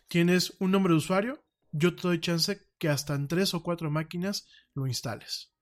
tienes 0.09 0.57
un 0.59 0.71
nombre 0.71 0.95
de 0.95 0.99
usuario, 0.99 1.45
yo 1.71 1.95
te 1.95 2.03
doy 2.03 2.21
chance 2.21 2.67
que 2.79 2.89
hasta 2.89 3.15
en 3.15 3.29
tres 3.29 3.53
o 3.53 3.63
cuatro 3.63 3.91
máquinas 3.91 4.49
lo 4.75 4.87
instales. 4.87 5.53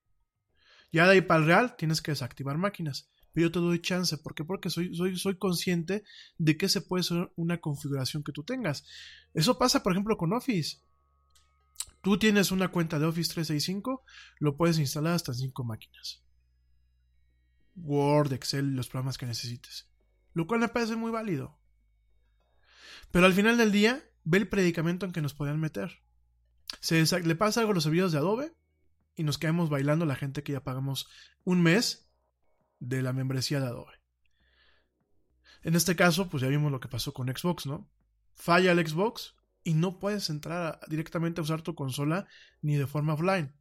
Ya 0.93 1.07
de 1.07 1.15
ahí 1.15 1.21
para 1.21 1.41
el 1.41 1.47
real 1.47 1.77
tienes 1.77 2.01
que 2.01 2.13
desactivar 2.13 2.57
máquinas 2.57 3.11
pero 3.37 3.49
yo 3.49 3.53
te 3.53 3.59
doy 3.59 3.83
chance. 3.83 4.17
¿Por 4.17 4.35
qué? 4.35 4.47
Porque 4.47 4.71
soy, 4.71 4.97
soy, 4.97 5.15
soy 5.19 5.37
consciente 5.37 6.05
de 6.39 6.57
que 6.57 6.71
se 6.71 6.81
puede 6.81 7.03
ser 7.03 7.31
una 7.37 7.61
configuración 7.61 8.23
que 8.23 8.33
tú 8.33 8.45
tengas. 8.45 8.87
Eso 9.35 9.59
pasa, 9.59 9.83
por 9.83 9.93
ejemplo, 9.93 10.17
con 10.17 10.33
Office. 10.33 10.79
Tú 12.01 12.19
tienes 12.19 12.51
una 12.51 12.69
cuenta 12.69 12.99
de 12.99 13.05
Office 13.05 13.35
365, 13.35 14.03
lo 14.39 14.57
puedes 14.57 14.79
instalar 14.79 15.13
hasta 15.13 15.33
en 15.33 15.39
5 15.39 15.65
máquinas. 15.65 16.25
Word, 17.75 18.33
Excel, 18.33 18.75
los 18.75 18.89
programas 18.89 19.19
que 19.19 19.27
necesites. 19.27 19.91
Lo 20.33 20.47
cual 20.47 20.61
me 20.61 20.69
parece 20.69 20.97
muy 20.97 21.11
válido. 21.11 21.59
Pero 23.11 23.27
al 23.27 23.35
final 23.35 23.59
del 23.59 23.71
día, 23.71 24.03
ve 24.25 24.39
el 24.39 24.49
predicamento 24.49 25.05
en 25.05 25.13
que 25.13 25.21
nos 25.21 25.35
podían 25.35 25.61
meter. 25.61 26.01
Se 26.81 27.05
le 27.05 27.37
pasa 27.37 27.61
algo 27.61 27.73
a 27.73 27.75
los 27.75 27.85
servidores 27.85 28.13
de 28.13 28.19
Adobe 28.19 28.57
y 29.15 29.25
nos 29.25 29.37
quedamos 29.37 29.69
bailando 29.69 30.07
la 30.07 30.17
gente 30.17 30.43
que 30.43 30.53
ya 30.53 30.65
pagamos 30.65 31.07
un 31.45 31.63
mes 31.63 32.06
de 32.79 33.03
la 33.03 33.13
membresía 33.13 33.61
de 33.61 33.67
Adobe. 33.67 34.01
En 35.63 35.75
este 35.75 35.97
caso, 35.97 36.29
pues 36.29 36.43
ya 36.43 36.49
vimos 36.49 36.71
lo 36.71 36.81
que 36.81 36.89
pasó 36.89 37.13
con 37.13 37.29
Xbox, 37.29 37.67
¿no? 37.67 37.91
Falla 38.35 38.73
el 38.73 38.87
Xbox 38.87 39.35
y 39.65 39.75
no 39.75 39.99
puedes 39.99 40.31
entrar 40.31 40.79
directamente 40.89 41.41
a 41.41 41.45
usar 41.45 41.63
tu 41.63 41.75
consola 41.75 42.29
ni 42.63 42.77
de 42.77 42.87
forma 42.87 43.15
offline. 43.15 43.53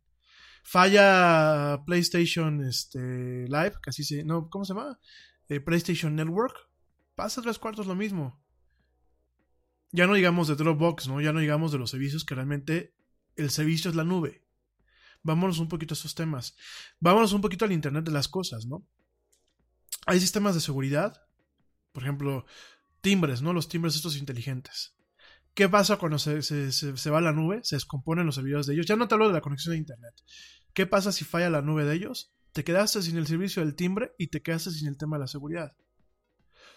Falla 0.63 1.83
PlayStation 1.85 2.63
este, 2.63 3.47
Live, 3.47 3.73
casi 3.81 4.03
se. 4.03 4.23
No, 4.23 4.49
¿cómo 4.49 4.65
se 4.65 4.73
llama? 4.73 4.99
Eh, 5.47 5.59
PlayStation 5.59 6.15
Network. 6.15 6.55
Pasa 7.15 7.41
tres 7.41 7.59
cuartos 7.59 7.87
lo 7.87 7.95
mismo. 7.95 8.43
Ya 9.91 10.07
no 10.07 10.13
digamos 10.13 10.47
de 10.47 10.55
Dropbox, 10.55 11.07
¿no? 11.07 11.21
Ya 11.21 11.31
no 11.31 11.39
digamos 11.39 11.71
de 11.71 11.77
los 11.77 11.91
servicios 11.91 12.25
que 12.25 12.35
realmente 12.35 12.93
el 13.35 13.49
servicio 13.49 13.89
es 13.89 13.95
la 13.95 14.03
nube. 14.03 14.45
Vámonos 15.23 15.59
un 15.59 15.69
poquito 15.69 15.93
a 15.93 15.97
esos 15.97 16.15
temas. 16.15 16.55
Vámonos 16.99 17.33
un 17.33 17.41
poquito 17.41 17.65
al 17.65 17.71
Internet 17.71 18.03
de 18.03 18.11
las 18.11 18.27
cosas, 18.27 18.65
¿no? 18.65 18.85
Hay 20.05 20.19
sistemas 20.19 20.55
de 20.55 20.61
seguridad. 20.61 21.21
Por 21.91 22.03
ejemplo, 22.03 22.45
timbres, 23.01 23.41
¿no? 23.41 23.53
Los 23.53 23.67
timbres 23.69 23.95
estos 23.95 24.17
inteligentes. 24.17 24.95
¿Qué 25.53 25.69
pasa 25.69 25.97
cuando 25.97 26.19
se, 26.19 26.41
se, 26.41 27.09
va 27.09 27.19
a 27.19 27.21
la 27.21 27.31
nube? 27.31 27.61
Se 27.63 27.77
descomponen 27.77 28.25
los 28.25 28.35
servidores 28.35 28.67
de 28.67 28.73
ellos. 28.73 28.85
Ya 28.85 28.97
no 28.97 29.07
te 29.07 29.15
hablo 29.15 29.27
de 29.27 29.33
la 29.33 29.41
conexión 29.41 29.73
a 29.73 29.77
Internet. 29.77 30.13
¿Qué 30.73 30.85
pasa 30.85 31.13
si 31.13 31.23
falla 31.23 31.49
la 31.49 31.61
nube 31.61 31.85
de 31.85 31.95
ellos? 31.95 32.33
Te 32.51 32.65
quedaste 32.65 33.01
sin 33.01 33.17
el 33.17 33.25
servicio 33.25 33.63
del 33.63 33.75
timbre 33.75 34.11
y 34.17 34.27
te 34.27 34.41
quedaste 34.41 34.71
sin 34.71 34.89
el 34.89 34.97
tema 34.97 35.15
de 35.15 35.21
la 35.21 35.27
seguridad. 35.27 35.73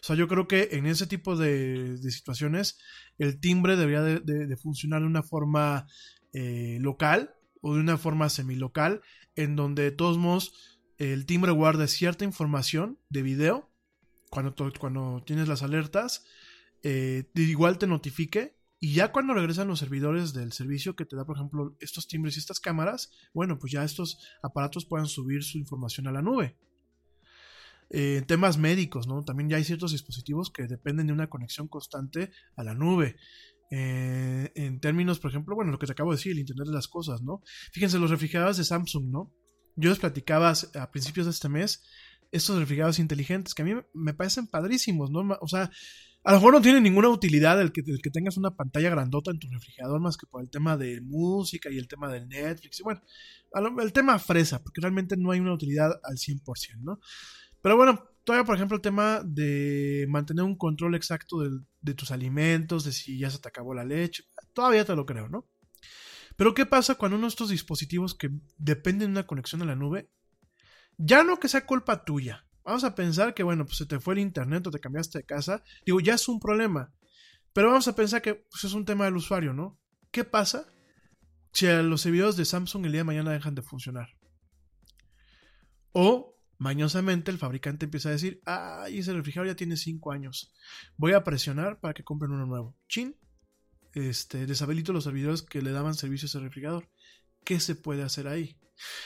O 0.01 0.05
sea, 0.05 0.15
yo 0.15 0.29
creo 0.29 0.47
que 0.47 0.69
en 0.73 0.87
ese 0.87 1.09
tipo 1.09 1.37
de, 1.37 1.99
situaciones 1.99 2.79
el 3.19 3.41
timbre 3.41 3.77
debería 3.77 4.03
de, 4.03 4.57
funcionar 4.57 5.01
de 5.01 5.09
una 5.09 5.25
forma 5.25 5.87
eh, 6.33 6.79
local 6.81 7.35
o 7.61 7.75
de 7.75 7.81
una 7.81 7.99
forma 7.99 8.29
semilocal, 8.29 9.03
en 9.35 9.57
donde 9.57 9.83
de 9.83 9.91
todos 9.91 10.19
modos 10.19 10.78
el 10.99 11.27
timbre 11.27 11.53
guarde 11.53 11.89
cierta 11.89 12.25
información 12.25 12.99
de 13.09 13.23
video 13.23 13.71
cuando, 14.31 15.23
tienes 15.25 15.49
las 15.49 15.63
alertas, 15.63 16.25
eh, 16.83 17.31
igual 17.35 17.79
te 17.79 17.87
notifique 17.87 18.59
y 18.81 18.95
ya 18.95 19.11
cuando 19.11 19.35
regresan 19.35 19.69
los 19.69 19.79
servidores 19.79 20.33
del 20.35 20.53
servicio 20.53 20.95
que 20.95 21.05
te 21.05 21.17
da, 21.17 21.25
por 21.25 21.37
ejemplo, 21.37 21.77
estos 21.81 22.07
timbres 22.07 22.37
y 22.37 22.41
estas 22.41 22.61
cámaras, 22.61 23.11
bueno, 23.33 23.59
pues 23.59 23.73
ya 23.73 23.83
estos 23.83 24.19
aparatos 24.43 24.87
puedan 24.87 25.07
subir 25.07 25.43
su 25.43 25.59
información 25.59 26.07
a 26.07 26.13
la 26.13 26.23
nube. 26.23 26.57
En 27.91 28.25
temas 28.27 28.59
médicos, 28.59 29.09
¿no? 29.09 29.25
También 29.25 29.49
ya 29.49 29.57
hay 29.57 29.65
ciertos 29.65 29.93
dispositivos 29.93 30.51
que 30.51 30.67
dependen 30.67 31.07
de 31.07 31.13
una 31.13 31.31
conexión 31.31 31.69
constante 31.69 32.31
a 32.55 32.63
la 32.63 32.75
nube. 32.75 33.17
Eh, 33.71 34.53
en 34.55 34.79
términos, 34.79 35.19
por 35.19 35.31
ejemplo, 35.31 35.55
bueno, 35.55 35.73
lo 35.73 35.79
que 35.79 35.87
te 35.87 35.93
acabo 35.93 36.11
de 36.11 36.19
decir, 36.19 36.33
el 36.33 36.39
Internet 36.39 36.69
de 36.69 36.75
las 36.75 36.87
Cosas, 36.87 37.23
¿no? 37.23 37.43
Fíjense, 37.73 37.99
los 37.99 38.11
refrigeradores 38.11 38.59
de 38.59 38.65
Samsung, 38.65 39.11
¿no? 39.11 39.33
Yo 39.79 39.91
les 39.91 39.99
platicaba 40.01 40.53
a 40.75 40.91
principios 40.91 41.27
de 41.27 41.31
este 41.31 41.49
mes 41.49 41.85
estos 42.33 42.59
refrigeradores 42.59 42.99
inteligentes 42.99 43.55
que 43.55 43.63
a 43.63 43.65
mí 43.65 43.75
me 43.95 44.13
parecen 44.13 44.49
padrísimos, 44.49 45.11
¿no? 45.11 45.21
O 45.41 45.49
sea, 45.49 45.71
a 46.25 46.33
lo 46.33 46.39
mejor 46.39 46.55
no 46.55 46.61
tiene 46.61 46.81
ninguna 46.81 47.09
utilidad 47.09 47.61
el 47.61 47.71
que, 47.71 47.83
el 47.87 48.03
que 48.03 48.11
tengas 48.11 48.37
una 48.37 48.51
pantalla 48.51 48.91
grandota 48.91 49.31
en 49.31 49.39
tu 49.39 49.49
refrigerador 49.49 50.01
más 50.01 50.17
que 50.17 50.27
por 50.27 50.43
el 50.43 50.51
tema 50.51 50.77
de 50.77 51.01
música 51.01 51.71
y 51.71 51.79
el 51.79 51.87
tema 51.87 52.13
del 52.13 52.29
Netflix. 52.29 52.81
Y 52.81 52.83
bueno, 52.83 53.01
el 53.81 53.93
tema 53.93 54.19
fresa, 54.19 54.63
porque 54.63 54.81
realmente 54.81 55.17
no 55.17 55.31
hay 55.31 55.39
una 55.39 55.55
utilidad 55.55 55.93
al 56.03 56.17
100%, 56.17 56.81
¿no? 56.81 56.99
Pero 57.63 57.77
bueno, 57.77 58.05
todavía 58.25 58.45
por 58.45 58.57
ejemplo 58.57 58.77
el 58.77 58.83
tema 58.83 59.23
de 59.25 60.07
mantener 60.09 60.45
un 60.45 60.57
control 60.57 60.97
exacto 60.97 61.41
de, 61.41 61.61
de 61.81 61.95
tus 61.95 62.11
alimentos, 62.11 62.85
de 62.85 62.93
si 62.93 63.17
ya 63.17 63.31
se 63.31 63.39
te 63.39 63.49
acabó 63.49 63.75
la 63.75 63.85
leche, 63.85 64.25
todavía 64.53 64.85
te 64.85 64.97
lo 64.97 65.07
creo, 65.07 65.29
¿no? 65.29 65.47
Pero 66.39 66.55
¿qué 66.55 66.65
pasa 66.65 66.95
cuando 66.95 67.19
uno 67.19 67.27
de 67.27 67.31
estos 67.31 67.51
dispositivos 67.51 68.15
que 68.15 68.31
dependen 68.57 69.09
de 69.09 69.21
una 69.21 69.27
conexión 69.27 69.61
a 69.61 69.67
la 69.67 69.77
nube, 69.77 70.09
ya 70.97 71.23
no 71.23 71.39
que 71.39 71.49
sea 71.49 71.67
culpa 71.67 72.05
tuya, 72.05 72.49
Vamos 72.69 72.85
a 72.85 72.95
pensar 72.95 73.33
que, 73.33 73.43
bueno, 73.43 73.65
pues 73.65 73.79
se 73.79 73.87
te 73.87 73.99
fue 73.99 74.13
el 74.13 74.21
internet 74.21 74.67
o 74.67 74.71
te 74.71 74.79
cambiaste 74.79 75.21
de 75.21 75.25
casa. 75.25 75.65
Digo, 75.87 76.01
ya 76.01 76.13
es 76.13 76.29
un 76.29 76.39
problema. 76.39 76.93
Pero 77.55 77.69
vamos 77.69 77.89
a 77.89 77.97
pensar 77.97 78.21
que 78.21 78.35
pues, 78.35 78.63
es 78.65 78.75
un 78.75 78.85
tema 78.85 79.07
del 79.07 79.17
usuario, 79.17 79.55
¿no? 79.55 79.81
¿Qué 80.11 80.23
pasa 80.23 80.71
si 81.51 81.67
los 81.67 82.03
servidores 82.03 82.37
de 82.37 82.45
Samsung 82.45 82.85
el 82.85 82.93
día 82.93 83.01
de 83.01 83.05
mañana 83.05 83.33
dejan 83.33 83.55
de 83.55 83.63
funcionar? 83.63 84.11
O, 85.93 86.37
mañosamente, 86.59 87.31
el 87.31 87.39
fabricante 87.39 87.87
empieza 87.87 88.11
a 88.11 88.13
decir, 88.13 88.43
ay, 88.45 88.99
ese 88.99 89.15
refrigerador 89.15 89.55
ya 89.55 89.57
tiene 89.57 89.79
5 89.79 90.13
años. 90.13 90.55
Voy 90.99 91.15
a 91.15 91.25
presionar 91.25 91.81
para 91.81 91.95
que 91.95 92.05
compren 92.05 92.33
uno 92.33 92.45
nuevo. 92.45 92.77
Chin. 92.87 93.18
Este, 93.99 94.47
deshabilito 94.47 94.93
los 94.93 95.03
servidores 95.03 95.43
que 95.43 95.61
le 95.61 95.73
daban 95.73 95.95
servicio 95.95 96.27
a 96.27 96.29
ese 96.29 96.39
refrigerador. 96.39 96.89
¿Qué 97.45 97.59
se 97.59 97.75
puede 97.75 98.05
hacer 98.05 98.29
ahí? 98.29 98.57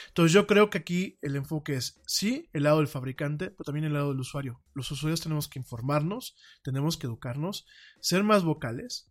Entonces 0.09 0.35
yo 0.35 0.47
creo 0.47 0.69
que 0.69 0.77
aquí 0.77 1.19
el 1.23 1.35
enfoque 1.35 1.77
es, 1.77 2.03
sí, 2.07 2.51
el 2.53 2.65
lado 2.65 2.77
del 2.77 2.89
fabricante, 2.89 3.51
pero 3.51 3.65
también 3.65 3.87
el 3.87 3.95
lado 3.95 4.11
del 4.11 4.21
usuario. 4.21 4.63
Los 4.75 4.91
usuarios 4.91 5.23
tenemos 5.23 5.49
que 5.49 5.59
informarnos, 5.59 6.37
tenemos 6.63 6.99
que 6.99 7.07
educarnos, 7.07 7.67
ser 8.03 8.23
más 8.23 8.45
vocales, 8.45 9.11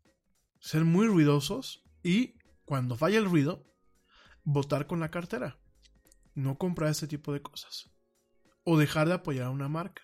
ser 0.59 0.85
muy 0.85 1.07
ruidosos 1.07 1.83
y 2.03 2.35
cuando 2.63 2.95
falla 2.95 3.17
el 3.17 3.25
ruido, 3.25 3.65
votar 4.43 4.85
con 4.85 4.99
la 4.99 5.09
cartera. 5.09 5.59
No 6.35 6.59
comprar 6.59 6.91
este 6.91 7.07
tipo 7.07 7.33
de 7.33 7.41
cosas. 7.41 7.89
O 8.63 8.77
dejar 8.77 9.07
de 9.07 9.15
apoyar 9.15 9.47
a 9.47 9.51
una 9.51 9.67
marca. 9.67 10.03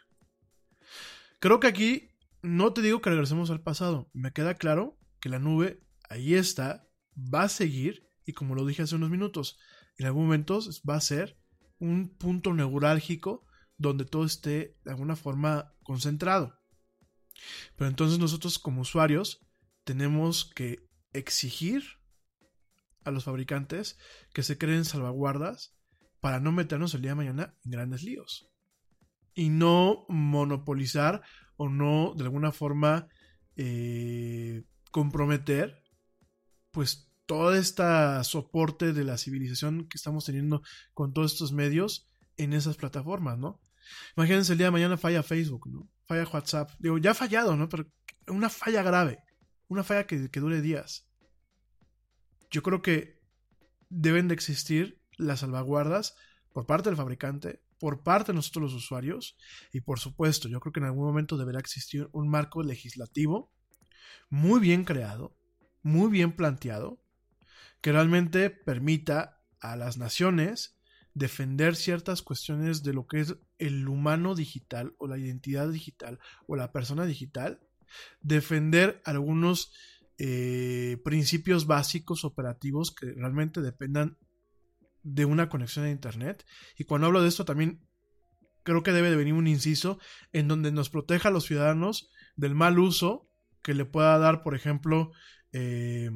Creo 1.40 1.60
que 1.60 1.68
aquí 1.68 2.10
no 2.42 2.74
te 2.74 2.82
digo 2.82 3.00
que 3.00 3.12
regresemos 3.12 3.52
al 3.52 3.62
pasado. 3.62 4.10
Me 4.12 4.34
queda 4.34 4.56
claro 4.56 4.98
que 5.28 5.32
la 5.32 5.40
nube 5.40 5.84
ahí 6.10 6.36
está, 6.36 6.88
va 7.18 7.44
a 7.44 7.50
seguir 7.50 8.08
y 8.26 8.32
como 8.32 8.56
lo 8.56 8.66
dije 8.66 8.84
hace 8.84 8.96
unos 8.96 9.10
minutos, 9.10 9.60
en 9.98 10.06
algún 10.06 10.24
momento 10.24 10.60
va 10.90 10.96
a 10.96 11.02
ser 11.02 11.38
un 11.80 12.16
punto 12.18 12.54
neurálgico 12.54 13.46
donde 13.78 14.06
todo 14.06 14.24
esté 14.24 14.78
de 14.86 14.92
alguna 14.92 15.18
forma 15.18 15.74
concentrado. 15.84 16.58
Pero 17.76 17.90
entonces 17.90 18.20
nosotros 18.20 18.58
como 18.58 18.82
usuarios 18.82 19.46
tenemos 19.84 20.46
que 20.56 20.88
exigir 21.12 21.84
a 23.04 23.12
los 23.12 23.26
fabricantes 23.26 23.98
que 24.34 24.44
se 24.44 24.58
creen 24.58 24.86
salvaguardas 24.86 25.76
para 26.22 26.40
no 26.40 26.54
meternos 26.54 26.94
el 26.94 27.02
día 27.02 27.12
de 27.12 27.16
mañana 27.16 27.58
en 27.66 27.72
grandes 27.72 28.02
líos. 28.02 28.50
Y 29.34 29.50
no 29.50 30.06
monopolizar 30.08 31.22
o 31.58 31.68
no 31.68 32.14
de 32.16 32.24
alguna 32.24 32.54
forma 32.54 33.10
eh, 33.58 34.64
comprometer 34.98 35.84
pues 36.72 37.14
todo 37.28 37.54
este 37.54 37.84
soporte 38.24 38.94
de 38.94 39.04
la 39.04 39.20
civilización 39.20 39.88
que 39.88 39.96
estamos 39.96 40.26
teniendo 40.26 40.64
con 40.96 41.14
todos 41.14 41.34
estos 41.34 41.52
medios 41.52 42.10
en 42.36 42.52
esas 42.52 42.78
plataformas, 42.78 43.38
¿no? 43.38 43.62
Imagínense 44.16 44.54
el 44.54 44.58
día 44.58 44.66
de 44.66 44.72
mañana 44.72 44.98
falla 44.98 45.22
Facebook, 45.22 45.68
¿no? 45.70 45.88
Falla 46.08 46.28
WhatsApp. 46.28 46.72
Digo, 46.80 46.98
ya 46.98 47.12
ha 47.12 47.14
fallado, 47.14 47.56
¿no? 47.56 47.70
Pero 47.70 47.86
una 48.28 48.50
falla 48.50 48.82
grave. 48.82 49.20
Una 49.68 49.84
falla 49.84 50.08
que, 50.08 50.32
que 50.32 50.40
dure 50.40 50.62
días. 50.62 51.08
Yo 52.50 52.64
creo 52.64 52.82
que 52.82 53.22
deben 53.90 54.28
de 54.28 54.34
existir 54.34 55.04
las 55.16 55.42
salvaguardas 55.42 56.16
por 56.52 56.66
parte 56.66 56.90
del 56.90 56.98
fabricante, 56.98 57.62
por 57.78 58.02
parte 58.02 58.32
de 58.32 58.38
nosotros 58.38 58.64
los 58.64 58.74
usuarios 58.74 59.38
y 59.72 59.82
por 59.82 60.00
supuesto, 60.00 60.50
yo 60.50 60.60
creo 60.60 60.74
que 60.74 60.80
en 60.80 60.88
algún 60.88 61.06
momento 61.06 61.38
deberá 61.38 61.60
existir 61.60 62.10
un 62.14 62.30
marco 62.30 62.64
legislativo 62.64 63.54
muy 64.30 64.60
bien 64.60 64.84
creado, 64.84 65.38
muy 65.82 66.10
bien 66.10 66.34
planteado, 66.34 67.02
que 67.82 67.92
realmente 67.92 68.50
permita 68.50 69.42
a 69.60 69.76
las 69.76 69.98
naciones 69.98 70.78
defender 71.14 71.76
ciertas 71.76 72.22
cuestiones 72.22 72.84
de 72.84 72.94
lo 72.94 73.08
que 73.08 73.22
es 73.22 73.36
el 73.58 73.88
humano 73.88 74.36
digital 74.36 74.96
o 75.00 75.08
la 75.08 75.18
identidad 75.18 75.70
digital 75.70 76.20
o 76.46 76.56
la 76.56 76.72
persona 76.72 77.06
digital, 77.06 77.60
defender 78.22 79.02
algunos 79.04 79.74
eh, 80.20 80.98
principios 81.04 81.66
básicos 81.66 82.24
operativos 82.24 82.94
que 82.94 83.08
realmente 83.14 83.62
dependan 83.62 84.18
de 85.04 85.26
una 85.26 85.50
conexión 85.50 85.86
a 85.86 85.92
Internet. 85.92 86.46
Y 86.78 86.84
cuando 86.84 87.08
hablo 87.08 87.22
de 87.22 87.30
esto 87.30 87.46
también 87.46 87.88
creo 88.64 88.84
que 88.84 88.92
debe 88.92 89.10
de 89.10 89.16
venir 89.16 89.34
un 89.34 89.48
inciso 89.48 90.00
en 90.34 90.48
donde 90.48 90.72
nos 90.72 90.90
proteja 90.90 91.30
a 91.30 91.32
los 91.32 91.46
ciudadanos 91.46 92.12
del 92.36 92.54
mal 92.54 92.78
uso 92.80 93.30
que 93.62 93.74
le 93.74 93.86
pueda 93.86 94.18
dar, 94.18 94.44
por 94.44 94.56
ejemplo, 94.56 95.12
eh, 95.52 96.12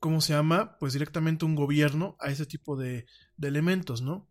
¿cómo 0.00 0.20
se 0.20 0.32
llama? 0.32 0.78
Pues 0.78 0.92
directamente 0.92 1.44
un 1.44 1.54
gobierno 1.54 2.16
a 2.20 2.30
ese 2.30 2.46
tipo 2.46 2.76
de, 2.76 3.06
elementos, 3.42 4.02
¿no? 4.02 4.28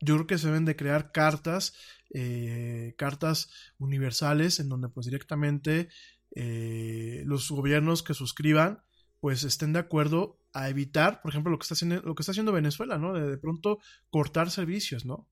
Yo 0.00 0.14
creo 0.16 0.26
que 0.26 0.38
se 0.38 0.48
deben 0.48 0.64
de 0.64 0.76
crear 0.76 1.12
cartas, 1.12 1.74
eh, 2.12 2.94
cartas 2.98 3.50
universales 3.78 4.58
en 4.60 4.68
donde 4.68 4.88
pues 4.88 5.06
directamente 5.06 5.88
eh, 6.34 7.22
los 7.26 7.50
gobiernos 7.50 8.02
que 8.02 8.14
suscriban 8.14 8.82
pues 9.20 9.44
estén 9.44 9.72
de 9.72 9.78
acuerdo 9.78 10.40
a 10.52 10.68
evitar, 10.68 11.22
por 11.22 11.30
ejemplo, 11.30 11.52
lo 11.52 11.58
que 11.58 11.62
está 11.62 11.74
haciendo, 11.74 12.02
lo 12.02 12.14
que 12.14 12.22
está 12.22 12.32
haciendo 12.32 12.52
Venezuela, 12.52 12.98
¿no? 12.98 13.12
De, 13.12 13.30
de 13.30 13.38
pronto 13.38 13.78
cortar 14.10 14.50
servicios, 14.50 15.04
¿no? 15.04 15.28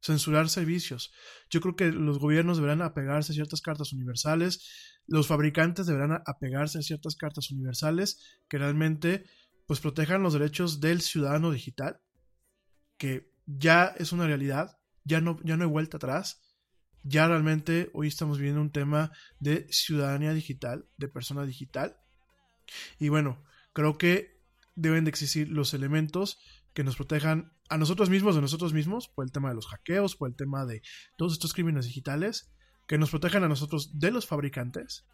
Censurar 0.00 0.48
servicios. 0.48 1.12
Yo 1.50 1.60
creo 1.60 1.76
que 1.76 1.90
los 1.90 2.18
gobiernos 2.18 2.58
deberán 2.58 2.82
apegarse 2.82 3.32
a 3.32 3.34
ciertas 3.34 3.60
cartas 3.60 3.92
universales, 3.92 5.00
los 5.06 5.26
fabricantes 5.26 5.86
deberán 5.86 6.22
apegarse 6.26 6.78
a 6.78 6.82
ciertas 6.82 7.16
cartas 7.16 7.50
universales 7.50 8.40
que 8.48 8.58
realmente 8.58 9.24
pues 9.66 9.80
protejan 9.80 10.22
los 10.22 10.32
derechos 10.32 10.80
del 10.80 11.00
ciudadano 11.00 11.50
digital, 11.50 12.00
que 12.98 13.32
ya 13.46 13.94
es 13.98 14.12
una 14.12 14.26
realidad, 14.26 14.78
ya 15.04 15.20
no, 15.20 15.38
ya 15.44 15.56
no 15.56 15.64
hay 15.64 15.70
vuelta 15.70 15.96
atrás. 15.96 16.42
Ya 17.02 17.28
realmente 17.28 17.90
hoy 17.94 18.08
estamos 18.08 18.38
viviendo 18.38 18.60
un 18.60 18.72
tema 18.72 19.12
de 19.38 19.66
ciudadanía 19.70 20.32
digital, 20.32 20.88
de 20.96 21.08
persona 21.08 21.44
digital. 21.44 21.96
Y 22.98 23.08
bueno, 23.10 23.44
creo 23.72 23.96
que 23.96 24.40
deben 24.74 25.04
de 25.04 25.10
existir 25.10 25.48
los 25.48 25.72
elementos 25.72 26.38
que 26.76 26.84
nos 26.84 26.96
protejan 26.96 27.54
a 27.70 27.78
nosotros 27.78 28.10
mismos 28.10 28.34
de 28.34 28.42
nosotros 28.42 28.74
mismos, 28.74 29.08
por 29.08 29.24
el 29.24 29.32
tema 29.32 29.48
de 29.48 29.54
los 29.54 29.66
hackeos, 29.66 30.14
por 30.14 30.28
el 30.28 30.36
tema 30.36 30.66
de 30.66 30.82
todos 31.16 31.32
estos 31.32 31.54
crímenes 31.54 31.86
digitales, 31.86 32.52
que 32.86 32.98
nos 32.98 33.08
protejan 33.08 33.42
a 33.44 33.48
nosotros 33.48 33.98
de 33.98 34.10
los 34.10 34.26
fabricantes 34.26 35.06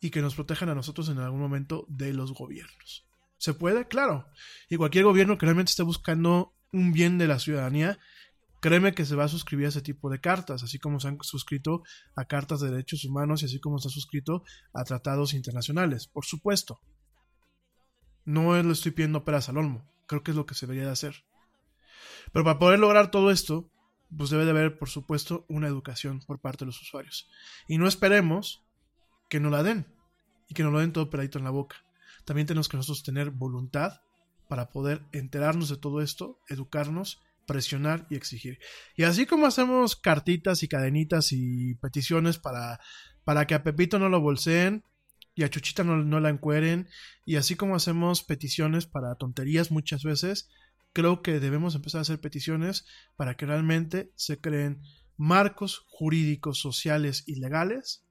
y 0.00 0.10
que 0.10 0.20
nos 0.20 0.34
protejan 0.34 0.68
a 0.68 0.74
nosotros 0.74 1.08
en 1.08 1.18
algún 1.18 1.40
momento 1.40 1.86
de 1.88 2.12
los 2.12 2.34
gobiernos. 2.34 3.06
¿Se 3.38 3.54
puede? 3.54 3.88
Claro. 3.88 4.28
Y 4.68 4.76
cualquier 4.76 5.04
gobierno 5.04 5.38
que 5.38 5.46
realmente 5.46 5.70
esté 5.70 5.82
buscando 5.82 6.52
un 6.72 6.92
bien 6.92 7.16
de 7.16 7.26
la 7.26 7.38
ciudadanía, 7.38 7.98
créeme 8.60 8.92
que 8.92 9.06
se 9.06 9.16
va 9.16 9.24
a 9.24 9.28
suscribir 9.28 9.64
a 9.64 9.68
ese 9.70 9.80
tipo 9.80 10.10
de 10.10 10.20
cartas, 10.20 10.62
así 10.62 10.78
como 10.78 11.00
se 11.00 11.08
han 11.08 11.16
suscrito 11.22 11.84
a 12.16 12.26
cartas 12.26 12.60
de 12.60 12.70
derechos 12.70 13.06
humanos 13.06 13.40
y 13.40 13.46
así 13.46 13.60
como 13.60 13.78
se 13.78 13.88
ha 13.88 13.90
suscrito 13.90 14.44
a 14.74 14.84
tratados 14.84 15.32
internacionales, 15.32 16.06
por 16.06 16.26
supuesto. 16.26 16.82
No 18.26 18.62
le 18.62 18.72
estoy 18.72 18.92
pidiendo 18.92 19.24
peras 19.24 19.48
al 19.48 19.56
olmo, 19.56 19.90
creo 20.12 20.22
que 20.22 20.30
es 20.32 20.36
lo 20.36 20.46
que 20.46 20.54
se 20.54 20.66
debería 20.66 20.84
de 20.84 20.92
hacer. 20.92 21.24
Pero 22.32 22.44
para 22.44 22.58
poder 22.58 22.78
lograr 22.78 23.10
todo 23.10 23.30
esto, 23.30 23.70
pues 24.14 24.28
debe 24.28 24.44
de 24.44 24.50
haber, 24.50 24.78
por 24.78 24.90
supuesto, 24.90 25.46
una 25.48 25.68
educación 25.68 26.20
por 26.20 26.40
parte 26.40 26.64
de 26.64 26.66
los 26.66 26.82
usuarios. 26.82 27.30
Y 27.66 27.78
no 27.78 27.88
esperemos 27.88 28.62
que 29.30 29.40
nos 29.40 29.52
la 29.52 29.62
den 29.62 29.86
y 30.48 30.54
que 30.54 30.62
nos 30.62 30.72
lo 30.72 30.80
den 30.80 30.92
todo 30.92 31.08
peladito 31.08 31.38
en 31.38 31.44
la 31.44 31.50
boca. 31.50 31.76
También 32.26 32.46
tenemos 32.46 32.68
que 32.68 32.76
nosotros 32.76 33.02
tener 33.02 33.30
voluntad 33.30 34.02
para 34.48 34.68
poder 34.70 35.02
enterarnos 35.12 35.70
de 35.70 35.78
todo 35.78 36.02
esto, 36.02 36.38
educarnos, 36.48 37.22
presionar 37.46 38.06
y 38.10 38.16
exigir. 38.16 38.58
Y 38.94 39.04
así 39.04 39.24
como 39.24 39.46
hacemos 39.46 39.96
cartitas 39.96 40.62
y 40.62 40.68
cadenitas 40.68 41.32
y 41.32 41.74
peticiones 41.76 42.38
para, 42.38 42.80
para 43.24 43.46
que 43.46 43.54
a 43.54 43.62
Pepito 43.62 43.98
no 43.98 44.10
lo 44.10 44.20
bolseen 44.20 44.84
y 45.34 45.44
a 45.44 45.50
Chuchita 45.50 45.84
no, 45.84 46.20
la 46.20 46.28
encueren, 46.28 46.88
y 47.24 47.36
así 47.36 47.56
como 47.56 47.74
hacemos 47.74 48.22
peticiones 48.22 48.86
para 48.86 49.14
tonterías 49.14 49.70
muchas 49.70 50.02
veces, 50.02 50.50
creo 50.92 51.22
que 51.22 51.40
debemos 51.40 51.74
empezar 51.74 52.00
a 52.00 52.02
hacer 52.02 52.20
peticiones 52.20 52.86
para 53.16 53.36
que 53.36 53.46
realmente 53.46 54.12
se 54.14 54.40
creen 54.40 54.82
marcos 55.16 55.86
jurídicos, 55.88 56.58
sociales 56.58 57.24
y 57.26 57.36
legales 57.36 58.04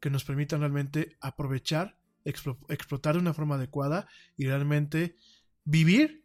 que 0.00 0.10
nos 0.10 0.24
permitan 0.24 0.60
realmente 0.60 1.16
aprovechar, 1.20 1.98
explotar 2.24 3.14
de 3.14 3.20
una 3.20 3.34
forma 3.34 3.56
adecuada 3.56 4.08
y 4.36 4.46
realmente 4.46 5.16
vivir 5.64 6.24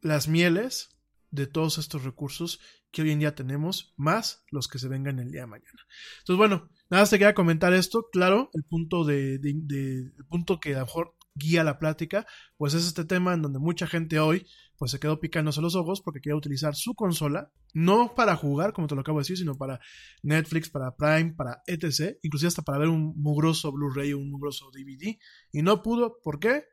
las 0.00 0.28
mieles 0.28 0.96
de 1.30 1.46
todos 1.46 1.78
estos 1.78 2.04
recursos 2.04 2.60
que 2.90 3.02
hoy 3.02 3.12
en 3.12 3.20
día 3.20 3.34
tenemos, 3.34 3.94
más 3.96 4.44
los 4.50 4.66
que 4.66 4.78
se 4.78 4.88
vengan 4.88 5.20
el 5.20 5.30
día 5.30 5.42
de 5.42 5.46
mañana. 5.46 5.86
Entonces, 6.20 6.38
bueno, 6.38 6.70
nada 6.90 7.02
más 7.02 7.10
te 7.10 7.18
quería 7.18 7.34
comentar 7.34 7.72
esto. 7.72 8.08
Claro, 8.12 8.50
el 8.52 8.64
punto 8.64 9.04
de, 9.04 9.34
el 9.36 10.26
punto 10.28 10.60
que 10.60 10.74
a 10.74 10.80
lo 10.80 10.86
mejor 10.86 11.14
guía 11.34 11.64
la 11.64 11.78
plática, 11.78 12.26
pues 12.56 12.74
es 12.74 12.86
este 12.86 13.04
tema 13.04 13.32
en 13.34 13.42
donde 13.42 13.58
mucha 13.58 13.86
gente 13.86 14.18
hoy 14.18 14.46
pues 14.76 14.90
se 14.90 14.98
quedó 14.98 15.20
picándose 15.20 15.60
los 15.60 15.74
ojos 15.74 16.00
porque 16.00 16.20
quería 16.20 16.36
utilizar 16.36 16.74
su 16.74 16.94
consola, 16.94 17.52
no 17.74 18.14
para 18.14 18.34
jugar, 18.34 18.72
como 18.72 18.86
te 18.86 18.94
lo 18.94 19.02
acabo 19.02 19.18
de 19.18 19.22
decir, 19.22 19.36
sino 19.36 19.54
para 19.54 19.78
Netflix, 20.22 20.70
para 20.70 20.96
Prime, 20.96 21.34
para 21.34 21.62
etc., 21.66 22.16
inclusive 22.22 22.48
hasta 22.48 22.62
para 22.62 22.78
ver 22.78 22.88
un 22.88 23.14
mugroso 23.16 23.72
Blu-ray 23.72 24.14
o 24.14 24.18
un 24.18 24.30
mugroso 24.30 24.70
DVD, 24.72 25.18
y 25.52 25.62
no 25.62 25.82
pudo, 25.82 26.18
¿por 26.22 26.40
qué? 26.40 26.64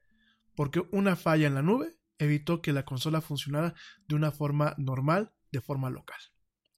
Porque 0.56 0.84
una 0.92 1.18
falla 1.18 1.48
en 1.48 1.56
la 1.56 1.62
nube 1.62 1.98
evitó 2.18 2.62
que 2.62 2.72
la 2.72 2.86
consola 2.86 3.20
funcionara 3.20 3.76
de 4.08 4.16
una 4.16 4.32
forma 4.32 4.74
normal, 4.78 5.34
de 5.52 5.62
forma 5.62 5.90
local. 5.90 6.20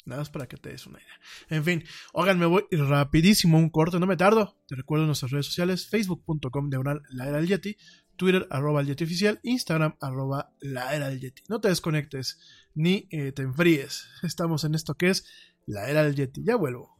Nada 0.06 0.22
más 0.22 0.30
para 0.30 0.48
que 0.48 0.58
te 0.58 0.70
des 0.70 0.88
una 0.88 1.00
idea. 1.00 1.20
En 1.50 1.64
fin, 1.64 1.84
oigan, 2.14 2.40
me 2.40 2.46
voy 2.46 2.66
rapidísimo 2.72 3.58
un 3.58 3.70
corte, 3.70 4.00
no 4.00 4.08
me 4.08 4.18
tardo. 4.18 4.58
Te 4.68 4.76
recuerdo 4.76 5.06
nuestras 5.06 5.32
redes 5.32 5.48
sociales, 5.48 5.88
facebook.com 5.88 6.70
diagonal 6.70 7.02
la 7.10 7.28
era 7.28 7.38
del 7.38 7.48
Yeti, 7.48 7.78
Twitter 8.16 8.48
arroba 8.50 8.82
el 8.82 8.88
Yeti 8.88 9.04
oficial, 9.04 9.40
Instagram 9.44 9.96
arroba 10.02 10.54
la 10.60 10.96
era 10.96 11.10
del 11.10 11.20
Yeti. 11.20 11.44
No 11.48 11.62
te 11.62 11.70
desconectes 11.70 12.40
ni 12.76 13.08
eh, 13.12 13.32
te 13.32 13.44
enfríes. 13.44 14.08
Estamos 14.24 14.64
en 14.64 14.76
esto 14.76 14.96
que 14.96 15.10
es 15.10 15.26
la 15.66 15.90
era 15.90 16.04
del 16.04 16.16
Yeti. 16.16 16.44
Ya 16.44 16.56
vuelvo. 16.56 17.00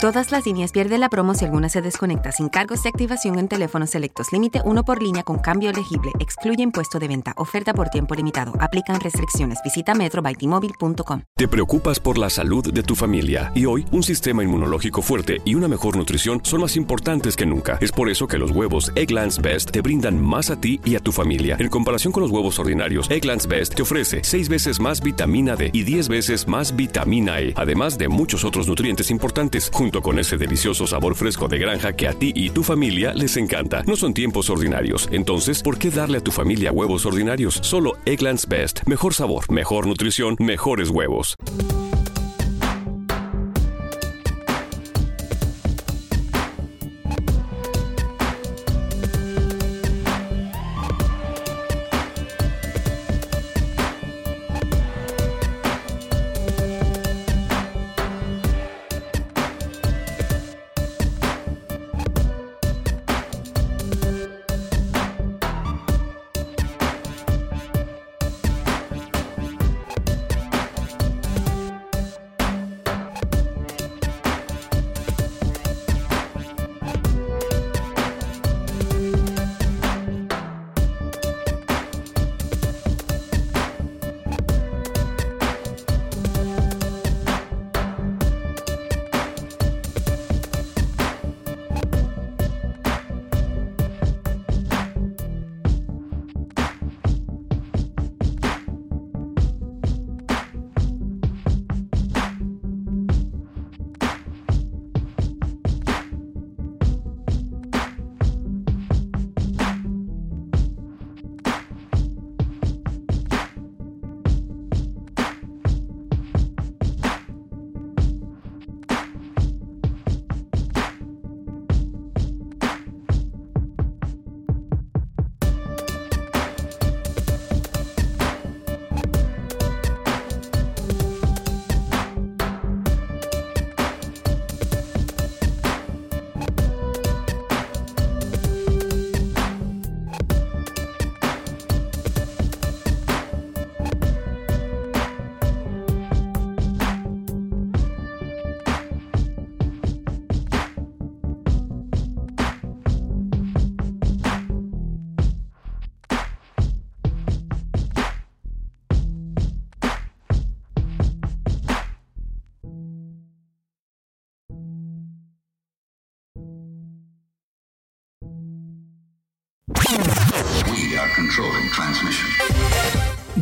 Todas 0.00 0.32
las 0.32 0.46
líneas 0.46 0.72
pierden 0.72 1.00
la 1.00 1.10
promo 1.10 1.34
si 1.34 1.44
alguna 1.44 1.68
se 1.68 1.82
desconecta 1.82 2.32
sin 2.32 2.48
cargos 2.48 2.82
de 2.82 2.88
activación 2.88 3.38
en 3.38 3.48
teléfonos 3.48 3.90
selectos. 3.90 4.32
Límite 4.32 4.62
uno 4.64 4.82
por 4.82 5.02
línea 5.02 5.22
con 5.24 5.40
cambio 5.40 5.68
elegible. 5.68 6.10
Excluye 6.20 6.62
impuesto 6.62 6.98
de 6.98 7.06
venta. 7.06 7.34
Oferta 7.36 7.74
por 7.74 7.90
tiempo 7.90 8.14
limitado. 8.14 8.54
Aplican 8.60 8.98
restricciones. 8.98 9.58
Visita 9.62 9.92
metrobytimóvil.com. 9.94 11.20
Te 11.36 11.48
preocupas 11.48 12.00
por 12.00 12.16
la 12.16 12.30
salud 12.30 12.72
de 12.72 12.82
tu 12.82 12.96
familia 12.96 13.52
y 13.54 13.66
hoy 13.66 13.84
un 13.92 14.02
sistema 14.02 14.42
inmunológico 14.42 15.02
fuerte 15.02 15.42
y 15.44 15.54
una 15.54 15.68
mejor 15.68 15.98
nutrición 15.98 16.40
son 16.44 16.62
más 16.62 16.76
importantes 16.76 17.36
que 17.36 17.44
nunca. 17.44 17.76
Es 17.82 17.92
por 17.92 18.08
eso 18.08 18.26
que 18.26 18.38
los 18.38 18.52
huevos 18.52 18.92
Egglands 18.94 19.42
Best 19.42 19.70
te 19.70 19.82
brindan 19.82 20.18
más 20.18 20.48
a 20.48 20.58
ti 20.58 20.80
y 20.82 20.96
a 20.96 21.00
tu 21.00 21.12
familia. 21.12 21.56
En 21.58 21.68
comparación 21.68 22.10
con 22.10 22.22
los 22.22 22.30
huevos 22.30 22.58
ordinarios, 22.58 23.10
Egglands 23.10 23.46
Best 23.46 23.74
te 23.74 23.82
ofrece 23.82 24.20
6 24.24 24.48
veces 24.48 24.80
más 24.80 25.02
vitamina 25.02 25.56
D 25.56 25.68
y 25.74 25.82
10 25.82 26.08
veces 26.08 26.48
más 26.48 26.74
vitamina 26.74 27.38
E, 27.42 27.52
además 27.54 27.98
de 27.98 28.08
muchos 28.08 28.44
otros 28.44 28.66
nutrientes 28.66 29.10
importantes 29.10 29.70
con 29.98 30.20
ese 30.20 30.36
delicioso 30.36 30.86
sabor 30.86 31.16
fresco 31.16 31.48
de 31.48 31.58
granja 31.58 31.92
que 31.92 32.06
a 32.06 32.12
ti 32.12 32.32
y 32.34 32.50
tu 32.50 32.62
familia 32.62 33.12
les 33.12 33.36
encanta. 33.36 33.82
No 33.82 33.96
son 33.96 34.14
tiempos 34.14 34.48
ordinarios, 34.48 35.08
entonces, 35.10 35.62
¿por 35.62 35.78
qué 35.78 35.90
darle 35.90 36.18
a 36.18 36.20
tu 36.20 36.30
familia 36.30 36.70
huevos 36.70 37.04
ordinarios? 37.04 37.58
Solo 37.62 37.94
Egglands 38.04 38.46
Best. 38.46 38.82
Mejor 38.86 39.12
sabor, 39.12 39.50
mejor 39.50 39.88
nutrición, 39.88 40.36
mejores 40.38 40.90
huevos. 40.90 41.36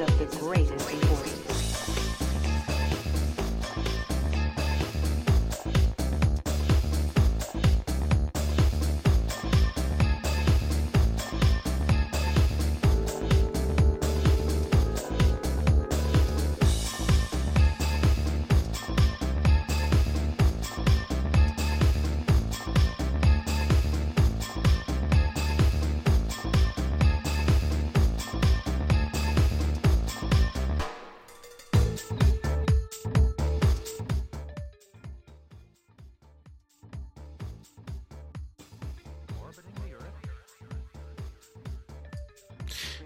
Of 0.00 0.18
the 0.18 0.36
greatest 0.38 0.90
importance. 0.90 1.49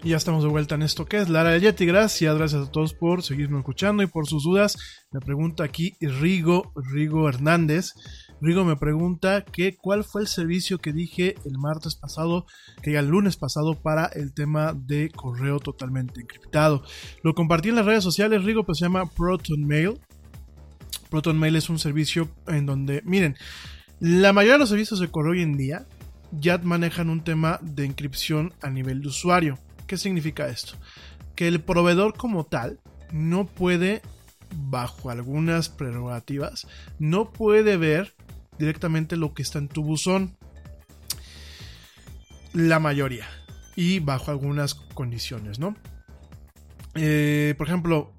Y 0.05 0.09
ya 0.09 0.17
estamos 0.17 0.43
de 0.43 0.49
vuelta 0.49 0.75
en 0.75 0.83
esto 0.83 1.07
que 1.07 1.17
es 1.17 1.29
Lara 1.29 1.49
del 1.49 1.63
Yeti. 1.63 1.83
Gracias, 1.87 2.37
gracias 2.37 2.67
a 2.67 2.71
todos 2.71 2.93
por 2.93 3.23
seguirme 3.23 3.57
escuchando 3.57 4.03
y 4.03 4.05
por 4.05 4.27
sus 4.27 4.43
dudas. 4.43 4.77
Me 5.11 5.19
pregunta 5.19 5.63
aquí 5.63 5.97
Rigo, 5.99 6.71
Rigo 6.75 7.27
Hernández. 7.27 7.93
Rigo 8.39 8.63
me 8.65 8.75
pregunta 8.75 9.43
que 9.43 9.75
cuál 9.75 10.03
fue 10.03 10.21
el 10.21 10.27
servicio 10.27 10.77
que 10.77 10.93
dije 10.93 11.33
el 11.43 11.57
martes 11.57 11.95
pasado, 11.95 12.45
que 12.83 12.95
el 12.95 13.07
lunes 13.07 13.35
pasado 13.35 13.81
para 13.81 14.05
el 14.05 14.31
tema 14.31 14.75
de 14.77 15.09
correo 15.09 15.59
totalmente 15.59 16.21
encriptado. 16.21 16.83
Lo 17.23 17.33
compartí 17.33 17.69
en 17.69 17.75
las 17.75 17.87
redes 17.87 18.03
sociales, 18.03 18.43
Rigo, 18.43 18.63
pues 18.63 18.77
se 18.77 18.85
llama 18.85 19.09
Proton 19.09 19.65
Mail. 19.65 19.99
Proton 21.09 21.39
Mail 21.39 21.55
es 21.55 21.67
un 21.67 21.79
servicio 21.79 22.29
en 22.45 22.67
donde, 22.67 23.01
miren, 23.05 23.37
la 23.99 24.33
mayoría 24.33 24.53
de 24.53 24.59
los 24.59 24.69
servicios 24.69 24.99
de 24.99 25.09
correo 25.09 25.31
hoy 25.31 25.41
en 25.41 25.57
día 25.57 25.87
ya 26.31 26.59
manejan 26.59 27.09
un 27.09 27.23
tema 27.23 27.59
de 27.63 27.85
encripción 27.85 28.53
a 28.61 28.69
nivel 28.69 29.01
de 29.01 29.07
usuario. 29.07 29.57
¿Qué 29.87 29.97
significa 29.97 30.47
esto? 30.47 30.73
Que 31.35 31.47
el 31.47 31.61
proveedor 31.61 32.15
como 32.15 32.45
tal 32.45 32.79
no 33.11 33.45
puede, 33.45 34.01
bajo 34.55 35.09
algunas 35.09 35.69
prerrogativas, 35.69 36.67
no 36.99 37.31
puede 37.31 37.77
ver 37.77 38.13
directamente 38.57 39.17
lo 39.17 39.33
que 39.33 39.43
está 39.43 39.59
en 39.59 39.67
tu 39.67 39.83
buzón. 39.83 40.35
La 42.53 42.79
mayoría. 42.79 43.27
Y 43.75 43.99
bajo 43.99 44.31
algunas 44.31 44.73
condiciones, 44.73 45.59
¿no? 45.59 45.75
Eh, 46.95 47.53
por 47.57 47.67
ejemplo, 47.67 48.13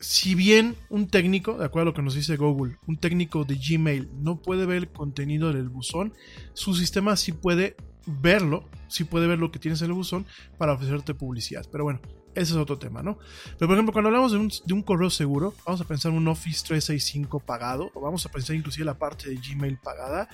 si 0.00 0.34
bien 0.34 0.74
un 0.90 1.06
técnico, 1.06 1.56
de 1.56 1.64
acuerdo 1.64 1.82
a 1.82 1.90
lo 1.92 1.94
que 1.94 2.02
nos 2.02 2.14
dice 2.14 2.36
Google, 2.36 2.76
un 2.88 2.96
técnico 2.96 3.44
de 3.44 3.54
Gmail 3.54 4.10
no 4.16 4.42
puede 4.42 4.66
ver 4.66 4.78
el 4.78 4.88
contenido 4.88 5.52
del 5.52 5.68
buzón, 5.68 6.12
su 6.54 6.74
sistema 6.74 7.16
sí 7.16 7.30
puede 7.30 7.76
verlo, 8.06 8.68
sí 8.88 9.04
puede 9.04 9.26
ver 9.26 9.38
lo 9.38 9.50
que 9.50 9.58
tienes 9.58 9.80
en 9.82 9.88
el 9.88 9.92
buzón 9.94 10.26
para 10.58 10.72
ofrecerte 10.72 11.14
publicidad. 11.14 11.66
Pero 11.70 11.84
bueno, 11.84 12.00
ese 12.34 12.52
es 12.52 12.58
otro 12.58 12.78
tema, 12.78 13.02
¿no? 13.02 13.18
Pero 13.58 13.68
por 13.68 13.76
ejemplo, 13.76 13.92
cuando 13.92 14.08
hablamos 14.08 14.32
de 14.32 14.74
un, 14.74 14.82
correo 14.82 15.10
seguro, 15.10 15.54
vamos 15.66 15.80
a 15.80 15.84
pensar 15.84 16.12
en 16.12 16.18
un 16.18 16.28
Office 16.28 16.64
365 16.66 17.40
pagado, 17.40 17.90
o 17.94 18.00
vamos 18.00 18.24
a 18.26 18.30
pensar 18.30 18.56
inclusive 18.56 18.84
la 18.84 18.98
parte 18.98 19.28
de 19.28 19.36
Gmail 19.36 19.78
pagada. 19.78 20.28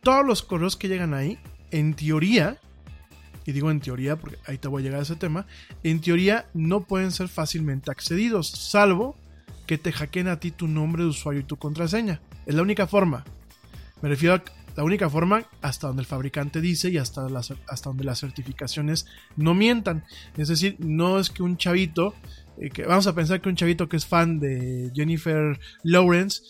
Todos 0.00 0.24
los 0.24 0.42
correos 0.42 0.76
que 0.76 0.88
llegan 0.88 1.14
ahí, 1.14 1.38
en 1.70 1.94
teoría, 1.94 2.58
y 3.46 3.52
digo 3.52 3.70
en 3.70 3.80
teoría 3.80 4.16
porque 4.16 4.38
ahí 4.46 4.58
te 4.58 4.68
voy 4.68 4.82
a 4.82 4.84
llegar 4.84 5.00
a 5.00 5.02
ese 5.02 5.16
tema, 5.16 5.46
en 5.82 6.00
teoría 6.00 6.48
no 6.54 6.84
pueden 6.84 7.10
ser 7.10 7.28
fácilmente 7.28 7.90
accedidos, 7.90 8.48
salvo 8.48 9.16
que 9.66 9.78
te 9.78 9.92
hackeen 9.92 10.28
a 10.28 10.40
ti 10.40 10.50
tu 10.50 10.68
nombre 10.68 11.02
de 11.02 11.08
usuario 11.08 11.40
y 11.40 11.44
tu 11.44 11.56
contraseña. 11.56 12.20
Es 12.46 12.54
la 12.54 12.62
única 12.62 12.86
forma. 12.86 13.24
Me 14.02 14.08
refiero 14.08 14.34
a 14.34 14.42
la 14.76 14.84
única 14.84 15.08
forma 15.08 15.44
hasta 15.62 15.86
donde 15.86 16.02
el 16.02 16.06
fabricante 16.06 16.60
dice 16.60 16.90
y 16.90 16.98
hasta, 16.98 17.26
hasta 17.68 17.90
donde 17.90 18.04
las 18.04 18.20
certificaciones 18.20 19.06
no 19.36 19.54
mientan. 19.54 20.04
Es 20.36 20.48
decir, 20.48 20.76
no 20.78 21.18
es 21.18 21.30
que 21.30 21.42
un 21.42 21.56
chavito, 21.56 22.14
eh, 22.58 22.70
que 22.70 22.84
vamos 22.84 23.06
a 23.06 23.14
pensar 23.14 23.40
que 23.40 23.48
un 23.48 23.56
chavito 23.56 23.88
que 23.88 23.96
es 23.96 24.06
fan 24.06 24.40
de 24.40 24.90
Jennifer 24.94 25.58
Lawrence 25.82 26.42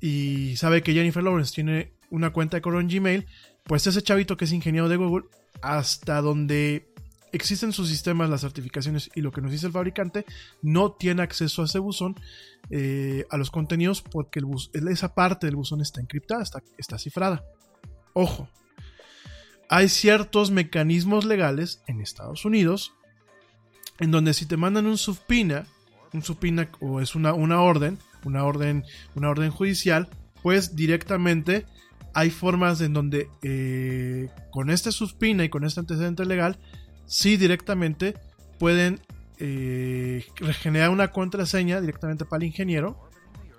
y 0.00 0.56
sabe 0.56 0.82
que 0.82 0.92
Jennifer 0.92 1.22
Lawrence 1.22 1.54
tiene 1.54 1.92
una 2.10 2.32
cuenta 2.32 2.56
de 2.56 2.62
correo 2.62 2.80
en 2.80 2.88
Gmail, 2.88 3.26
pues 3.64 3.86
ese 3.86 4.02
chavito 4.02 4.36
que 4.36 4.44
es 4.44 4.52
ingeniero 4.52 4.88
de 4.88 4.96
Google, 4.96 5.26
hasta 5.60 6.20
donde 6.20 6.88
existen 7.32 7.72
sus 7.72 7.88
sistemas, 7.88 8.30
las 8.30 8.40
certificaciones 8.40 9.10
y 9.14 9.20
lo 9.20 9.32
que 9.32 9.40
nos 9.40 9.50
dice 9.50 9.66
el 9.66 9.72
fabricante, 9.72 10.24
no 10.62 10.92
tiene 10.92 11.22
acceso 11.22 11.62
a 11.62 11.64
ese 11.66 11.78
buzón, 11.78 12.14
eh, 12.70 13.24
a 13.30 13.36
los 13.36 13.50
contenidos, 13.50 14.02
porque 14.02 14.40
el 14.40 14.88
esa 14.88 15.14
parte 15.14 15.46
del 15.46 15.56
buzón 15.56 15.80
está 15.80 16.00
encriptada, 16.00 16.42
está, 16.42 16.62
está 16.78 16.98
cifrada. 16.98 17.44
Ojo, 18.18 18.48
hay 19.68 19.90
ciertos 19.90 20.50
mecanismos 20.50 21.26
legales 21.26 21.82
en 21.86 22.00
Estados 22.00 22.46
Unidos 22.46 22.94
en 23.98 24.10
donde 24.10 24.32
si 24.32 24.46
te 24.46 24.56
mandan 24.56 24.86
un 24.86 24.96
subpina, 24.96 25.66
un 26.14 26.22
subpina 26.22 26.70
o 26.80 27.02
es 27.02 27.14
una, 27.14 27.34
una 27.34 27.60
orden, 27.60 27.98
una 28.24 28.44
orden, 28.44 28.86
una 29.16 29.28
orden 29.28 29.50
judicial, 29.50 30.08
pues 30.42 30.74
directamente 30.74 31.66
hay 32.14 32.30
formas 32.30 32.80
en 32.80 32.94
donde 32.94 33.28
eh, 33.42 34.30
con 34.50 34.70
este 34.70 34.92
subpina 34.92 35.44
y 35.44 35.50
con 35.50 35.64
este 35.64 35.80
antecedente 35.80 36.24
legal, 36.24 36.58
sí 37.04 37.36
directamente 37.36 38.14
pueden 38.58 38.98
eh, 39.38 40.24
generar 40.62 40.88
una 40.88 41.08
contraseña 41.08 41.82
directamente 41.82 42.24
para 42.24 42.38
el 42.38 42.46
ingeniero. 42.46 43.10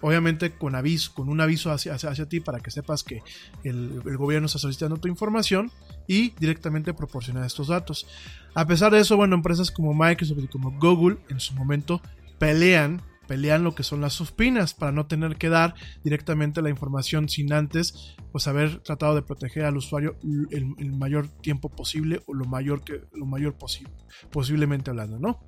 Obviamente 0.02 0.56
con 0.56 0.76
aviso, 0.76 1.14
con 1.16 1.28
un 1.28 1.42
aviso 1.42 1.72
hacia, 1.72 1.96
hacia, 1.96 2.12
hacia 2.12 2.30
ti 2.30 2.40
para 2.40 2.60
que 2.60 2.70
sepas 2.70 3.04
que 3.04 3.24
el, 3.64 4.02
gobierno 4.18 4.46
está 4.46 4.60
solicitando 4.60 4.98
tu 4.98 5.08
información 5.08 5.72
y 6.08 6.32
directamente 6.40 6.94
proporcionar 6.94 7.46
estos 7.46 7.68
datos. 7.68 8.06
A 8.54 8.68
pesar 8.68 8.92
de 8.92 9.00
eso, 9.00 9.18
bueno, 9.18 9.36
empresas 9.36 9.72
como 9.72 9.94
Microsoft 9.94 10.44
y 10.44 10.48
como 10.48 10.72
Google 10.72 11.18
en 11.30 11.40
su 11.40 11.54
momento 11.56 12.02
pelean 12.38 13.02
pelean 13.28 13.64
lo 13.64 13.76
que 13.76 13.84
son 13.84 14.00
las 14.00 14.14
suspinas 14.14 14.74
para 14.74 14.94
no 14.94 15.06
tener 15.06 15.36
que 15.36 15.50
dar 15.50 15.76
directamente 16.02 16.62
la 16.62 16.70
información 16.70 17.28
sin 17.28 17.52
antes 17.52 18.16
pues 18.32 18.48
haber 18.48 18.80
tratado 18.80 19.16
de 19.16 19.22
proteger 19.22 19.66
al 19.66 19.76
usuario 19.76 20.18
el, 20.24 20.74
el 20.78 20.94
mayor 20.94 21.28
tiempo 21.28 21.68
posible 21.68 22.22
o 22.26 22.34
lo 22.34 22.46
mayor 22.46 22.86
que 22.86 23.02
lo 23.12 23.26
mayor 23.26 23.56
posible 23.56 23.92
posiblemente 24.32 24.92
hablando 24.92 25.20
no 25.20 25.46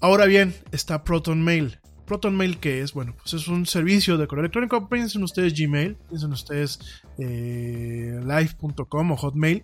ahora 0.00 0.26
bien 0.26 0.54
está 0.70 1.02
Proton 1.02 1.42
Mail 1.42 1.79
Proton 2.10 2.36
Mail 2.36 2.58
qué 2.58 2.80
es 2.80 2.92
bueno 2.92 3.14
pues 3.16 3.34
es 3.34 3.46
un 3.46 3.66
servicio 3.66 4.18
de 4.18 4.26
correo 4.26 4.42
electrónico 4.42 4.88
piensen 4.88 5.22
ustedes 5.22 5.54
Gmail 5.56 5.94
piensen 6.08 6.32
ustedes 6.32 6.80
eh, 7.18 8.20
live.com 8.24 9.12
o 9.12 9.16
Hotmail 9.16 9.62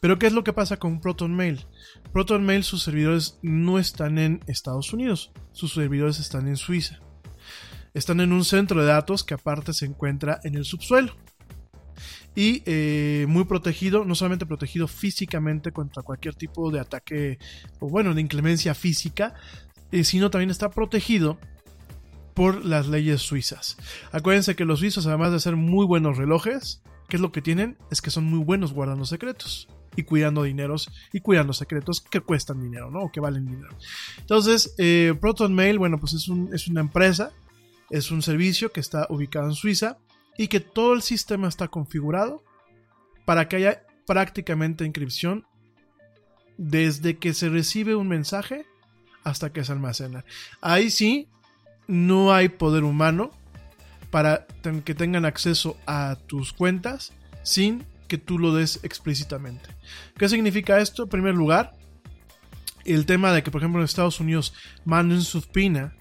Pero 0.00 0.18
¿qué 0.18 0.28
es 0.28 0.32
lo 0.32 0.44
que 0.44 0.54
pasa 0.54 0.78
con 0.78 0.98
Proton 0.98 1.36
Mail? 1.36 1.66
Proton 2.10 2.46
Mail 2.46 2.64
sus 2.64 2.82
servidores 2.84 3.38
no 3.42 3.78
están 3.78 4.16
en 4.16 4.40
Estados 4.46 4.94
Unidos, 4.94 5.30
sus 5.52 5.74
servidores 5.74 6.18
están 6.20 6.48
en 6.48 6.56
Suiza. 6.56 7.00
Están 7.92 8.20
en 8.20 8.32
un 8.32 8.46
centro 8.46 8.80
de 8.80 8.86
datos 8.86 9.22
que 9.22 9.34
aparte 9.34 9.74
se 9.74 9.84
encuentra 9.84 10.40
en 10.44 10.54
el 10.54 10.64
subsuelo. 10.64 11.16
Y 12.34 12.62
eh, 12.64 13.26
muy 13.28 13.44
protegido, 13.44 14.06
no 14.06 14.14
solamente 14.14 14.46
protegido 14.46 14.88
físicamente 14.88 15.70
contra 15.70 16.02
cualquier 16.02 16.34
tipo 16.34 16.70
de 16.70 16.80
ataque, 16.80 17.38
o 17.78 17.90
bueno, 17.90 18.14
de 18.14 18.22
inclemencia 18.22 18.74
física, 18.74 19.34
eh, 19.90 20.04
sino 20.04 20.30
también 20.30 20.50
está 20.50 20.70
protegido 20.70 21.38
por 22.38 22.64
las 22.64 22.86
leyes 22.86 23.20
suizas. 23.20 23.76
Acuérdense 24.12 24.54
que 24.54 24.64
los 24.64 24.78
suizos, 24.78 25.08
además 25.08 25.32
de 25.32 25.40
ser 25.40 25.56
muy 25.56 25.84
buenos 25.84 26.18
relojes, 26.18 26.82
¿qué 27.08 27.16
es 27.16 27.20
lo 27.20 27.32
que 27.32 27.42
tienen? 27.42 27.76
Es 27.90 28.00
que 28.00 28.12
son 28.12 28.26
muy 28.26 28.44
buenos 28.44 28.72
guardando 28.72 29.04
secretos 29.04 29.66
y 29.96 30.04
cuidando 30.04 30.44
dineros 30.44 30.88
y 31.12 31.18
cuidando 31.18 31.52
secretos 31.52 32.00
que 32.00 32.20
cuestan 32.20 32.62
dinero, 32.62 32.92
¿no? 32.92 33.00
O 33.00 33.10
que 33.10 33.18
valen 33.18 33.44
dinero. 33.44 33.76
Entonces, 34.18 34.72
eh, 34.78 35.14
Proton 35.20 35.52
Mail, 35.52 35.80
bueno, 35.80 35.98
pues 35.98 36.12
es, 36.12 36.28
un, 36.28 36.54
es 36.54 36.68
una 36.68 36.80
empresa, 36.80 37.32
es 37.90 38.12
un 38.12 38.22
servicio 38.22 38.70
que 38.70 38.78
está 38.78 39.08
ubicado 39.10 39.48
en 39.48 39.54
Suiza 39.54 39.98
y 40.36 40.46
que 40.46 40.60
todo 40.60 40.92
el 40.92 41.02
sistema 41.02 41.48
está 41.48 41.66
configurado 41.66 42.44
para 43.24 43.48
que 43.48 43.56
haya 43.56 43.82
prácticamente 44.06 44.84
encripción 44.84 45.44
desde 46.56 47.18
que 47.18 47.34
se 47.34 47.48
recibe 47.48 47.96
un 47.96 48.06
mensaje 48.06 48.64
hasta 49.24 49.52
que 49.52 49.64
se 49.64 49.72
almacena. 49.72 50.24
Ahí 50.60 50.90
sí, 50.90 51.26
no 51.88 52.32
hay 52.32 52.48
poder 52.48 52.84
humano 52.84 53.32
para 54.10 54.46
que 54.84 54.94
tengan 54.94 55.24
acceso 55.24 55.76
a 55.86 56.16
tus 56.26 56.52
cuentas 56.52 57.12
sin 57.42 57.84
que 58.06 58.18
tú 58.18 58.38
lo 58.38 58.54
des 58.54 58.80
explícitamente. 58.84 59.68
¿Qué 60.16 60.28
significa 60.28 60.78
esto? 60.78 61.04
En 61.04 61.08
primer 61.08 61.34
lugar, 61.34 61.72
el 62.84 63.06
tema 63.06 63.32
de 63.32 63.42
que, 63.42 63.50
por 63.50 63.60
ejemplo, 63.60 63.80
en 63.80 63.84
Estados 63.84 64.20
Unidos 64.20 64.54
manden 64.84 65.22
su 65.22 65.42
pina 65.42 65.94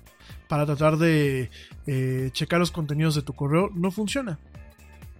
para 0.48 0.66
tratar 0.66 0.98
de 0.98 1.50
eh, 1.86 2.30
checar 2.32 2.60
los 2.60 2.72
contenidos 2.72 3.16
de 3.16 3.22
tu 3.22 3.34
correo 3.34 3.70
no 3.74 3.92
funciona. 3.92 4.40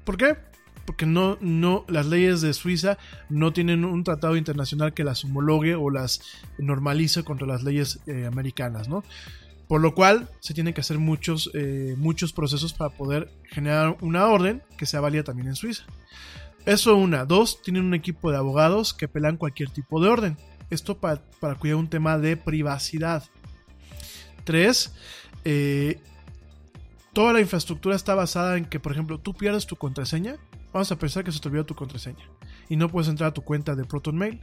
¿Por 0.06 0.18
qué? 0.18 0.38
Porque 0.86 1.06
no, 1.06 1.38
no, 1.42 1.84
las 1.90 2.06
leyes 2.06 2.40
de 2.40 2.54
Suiza 2.54 2.98
no 3.30 3.52
tienen 3.52 3.84
un 3.84 4.06
tratado 4.06 4.38
internacional 4.38 4.94
que 4.94 5.04
las 5.04 5.26
homologue 5.26 5.76
o 5.76 5.90
las 5.90 6.22
normalice 6.58 7.24
contra 7.24 7.46
las 7.46 7.64
leyes 7.64 8.00
eh, 8.08 8.26
americanas, 8.26 8.88
¿no? 8.88 9.04
Por 9.68 9.82
lo 9.82 9.94
cual 9.94 10.30
se 10.40 10.54
tienen 10.54 10.74
que 10.74 10.82
hacer 10.82 10.98
muchos, 10.98 11.52
eh, 11.54 11.96
muchos 11.98 12.32
procesos 12.32 12.74
para 12.74 12.96
poder 12.96 13.32
generar 13.44 13.98
una 14.02 14.28
orden 14.28 14.64
que 14.78 14.86
sea 14.86 15.02
válida 15.02 15.24
también 15.24 15.50
en 15.50 15.56
Suiza. 15.56 15.84
Eso 16.66 16.96
una. 16.96 17.26
Dos, 17.26 17.62
tienen 17.62 17.84
un 17.84 17.94
equipo 17.94 18.32
de 18.32 18.38
abogados 18.38 18.94
que 18.94 19.08
pelan 19.08 19.38
cualquier 19.38 19.70
tipo 19.70 20.02
de 20.02 20.10
orden. 20.10 20.38
Esto 20.70 20.98
para, 20.98 21.22
cuidar 21.60 21.78
un 21.78 21.90
tema 21.90 22.18
de 22.18 22.38
privacidad. 22.38 23.24
Tres, 24.44 24.94
eh, 25.44 26.00
toda 27.14 27.34
la 27.34 27.42
infraestructura 27.42 27.96
está 27.96 28.16
basada 28.16 28.58
en 28.58 28.66
que, 28.66 28.80
por 28.80 28.94
ejemplo, 28.94 29.20
tú 29.20 29.34
pierdes 29.34 29.66
tu 29.66 29.76
contraseña. 29.76 30.38
Vamos 30.74 30.92
a 30.92 30.98
pensar 30.98 31.24
que 31.24 31.32
se 31.32 31.40
te 31.40 31.48
olvidó 31.48 31.66
tu 31.66 31.76
contraseña 31.76 32.26
y 32.70 32.76
no 32.76 32.90
puedes 32.90 33.10
entrar 33.10 33.30
a 33.30 33.34
tu 33.34 33.42
cuenta 33.42 33.76
de 33.76 33.86
ProtonMail. 33.86 34.42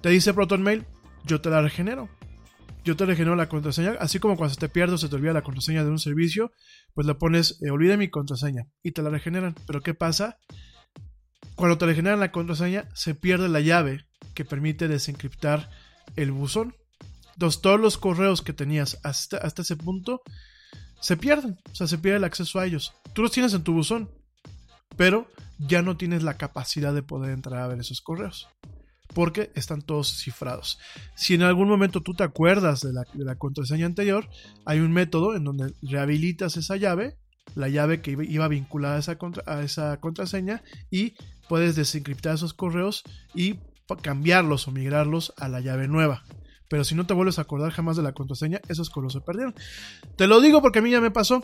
Te 0.00 0.08
dice 0.08 0.34
ProtonMail, 0.34 0.86
yo 1.24 1.40
te 1.40 1.50
la 1.50 1.62
regenero 1.62 2.08
yo 2.84 2.96
te 2.96 3.06
regenero 3.06 3.36
la 3.36 3.48
contraseña, 3.48 3.96
así 4.00 4.18
como 4.18 4.36
cuando 4.36 4.54
se 4.54 4.60
te 4.60 4.68
pierde 4.68 4.94
o 4.94 4.98
se 4.98 5.08
te 5.08 5.16
olvida 5.16 5.32
la 5.32 5.42
contraseña 5.42 5.84
de 5.84 5.90
un 5.90 5.98
servicio, 5.98 6.52
pues 6.94 7.06
le 7.06 7.14
pones, 7.14 7.58
eh, 7.62 7.70
olvida 7.70 7.96
mi 7.96 8.08
contraseña 8.08 8.66
y 8.82 8.92
te 8.92 9.02
la 9.02 9.10
regeneran. 9.10 9.54
Pero 9.66 9.82
¿qué 9.82 9.94
pasa? 9.94 10.38
Cuando 11.54 11.78
te 11.78 11.86
regeneran 11.86 12.20
la 12.20 12.32
contraseña, 12.32 12.88
se 12.94 13.14
pierde 13.14 13.48
la 13.48 13.60
llave 13.60 14.06
que 14.34 14.44
permite 14.44 14.88
desencriptar 14.88 15.70
el 16.16 16.32
buzón. 16.32 16.74
Entonces 17.34 17.60
todos 17.60 17.80
los 17.80 17.98
correos 17.98 18.42
que 18.42 18.52
tenías 18.52 18.98
hasta, 19.02 19.38
hasta 19.38 19.62
ese 19.62 19.76
punto 19.76 20.22
se 21.00 21.16
pierden, 21.16 21.58
o 21.70 21.74
sea, 21.74 21.86
se 21.86 21.98
pierde 21.98 22.18
el 22.18 22.24
acceso 22.24 22.58
a 22.58 22.66
ellos. 22.66 22.94
Tú 23.14 23.22
los 23.22 23.32
tienes 23.32 23.54
en 23.54 23.64
tu 23.64 23.72
buzón, 23.72 24.10
pero 24.96 25.30
ya 25.58 25.82
no 25.82 25.96
tienes 25.96 26.22
la 26.22 26.36
capacidad 26.36 26.94
de 26.94 27.02
poder 27.02 27.32
entrar 27.32 27.62
a 27.62 27.68
ver 27.68 27.80
esos 27.80 28.00
correos 28.00 28.48
porque 29.14 29.50
están 29.54 29.82
todos 29.82 30.18
cifrados. 30.18 30.78
Si 31.14 31.34
en 31.34 31.42
algún 31.42 31.68
momento 31.68 32.00
tú 32.02 32.14
te 32.14 32.24
acuerdas 32.24 32.80
de 32.80 32.92
la, 32.92 33.34
contraseña 33.36 33.86
anterior, 33.86 34.28
hay 34.64 34.80
un 34.80 34.92
método 34.92 35.34
en 35.36 35.44
donde 35.44 35.72
rehabilitas 35.82 36.56
esa 36.56 36.76
llave, 36.76 37.16
la 37.54 37.68
llave 37.68 38.00
que 38.00 38.16
iba 38.28 38.48
vinculada 38.48 38.96
a 38.96 38.98
esa, 39.00 39.18
a 39.46 39.62
esa 39.62 40.00
contraseña, 40.00 40.62
y 40.90 41.14
puedes 41.48 41.76
desencriptar 41.76 42.34
esos 42.34 42.54
correos 42.54 43.02
y 43.34 43.58
cambiarlos 44.02 44.68
o 44.68 44.70
migrarlos 44.70 45.32
a 45.36 45.48
la 45.48 45.60
llave 45.60 45.88
nueva. 45.88 46.22
Pero 46.68 46.84
si 46.84 46.94
no 46.94 47.04
te 47.04 47.14
vuelves 47.14 47.38
a 47.38 47.42
acordar 47.42 47.72
jamás 47.72 47.96
de 47.96 48.04
la 48.04 48.12
contraseña, 48.12 48.60
esos 48.68 48.90
correos 48.90 49.14
se 49.14 49.20
perdieron. 49.20 49.54
Te 50.14 50.28
lo 50.28 50.40
digo 50.40 50.62
porque 50.62 50.78
a 50.78 50.82
mí 50.82 50.90
ya 50.90 51.00
me 51.00 51.10
pasó. 51.10 51.42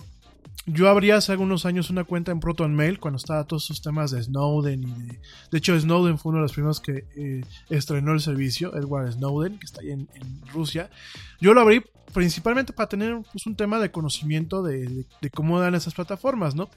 Yo 0.68 0.88
abría 0.88 1.16
hace 1.16 1.30
algunos 1.30 1.64
años 1.64 1.90
una 1.90 2.02
cuenta 2.02 2.32
en 2.32 2.40
Proton 2.40 2.74
Mail 2.74 2.98
cuando 2.98 3.18
estaba 3.18 3.44
todos 3.44 3.66
esos 3.66 3.82
temas 3.82 4.10
de 4.10 4.20
Snowden 4.20 4.82
y 4.82 4.92
de, 4.92 5.20
de 5.52 5.58
hecho 5.58 5.78
Snowden 5.78 6.18
fue 6.18 6.30
uno 6.30 6.38
de 6.38 6.42
los 6.42 6.52
primeros 6.52 6.80
que 6.80 7.04
eh, 7.16 7.44
estrenó 7.70 8.12
el 8.12 8.20
servicio, 8.20 8.76
Edward 8.76 9.12
Snowden, 9.12 9.60
que 9.60 9.64
está 9.64 9.80
ahí 9.80 9.92
en, 9.92 10.08
Rusia. 10.52 10.90
Yo 11.40 11.54
lo 11.54 11.60
abrí 11.60 11.84
principalmente 12.12 12.72
para 12.72 12.88
tener 12.88 13.16
pues, 13.32 13.46
un 13.46 13.54
tema 13.54 13.78
de 13.78 13.92
conocimiento 13.92 14.62
de, 14.62 15.06
cómo 15.32 15.60
dan 15.60 15.76
esas 15.76 15.94
plataformas, 15.94 16.56
¿no? 16.56 16.68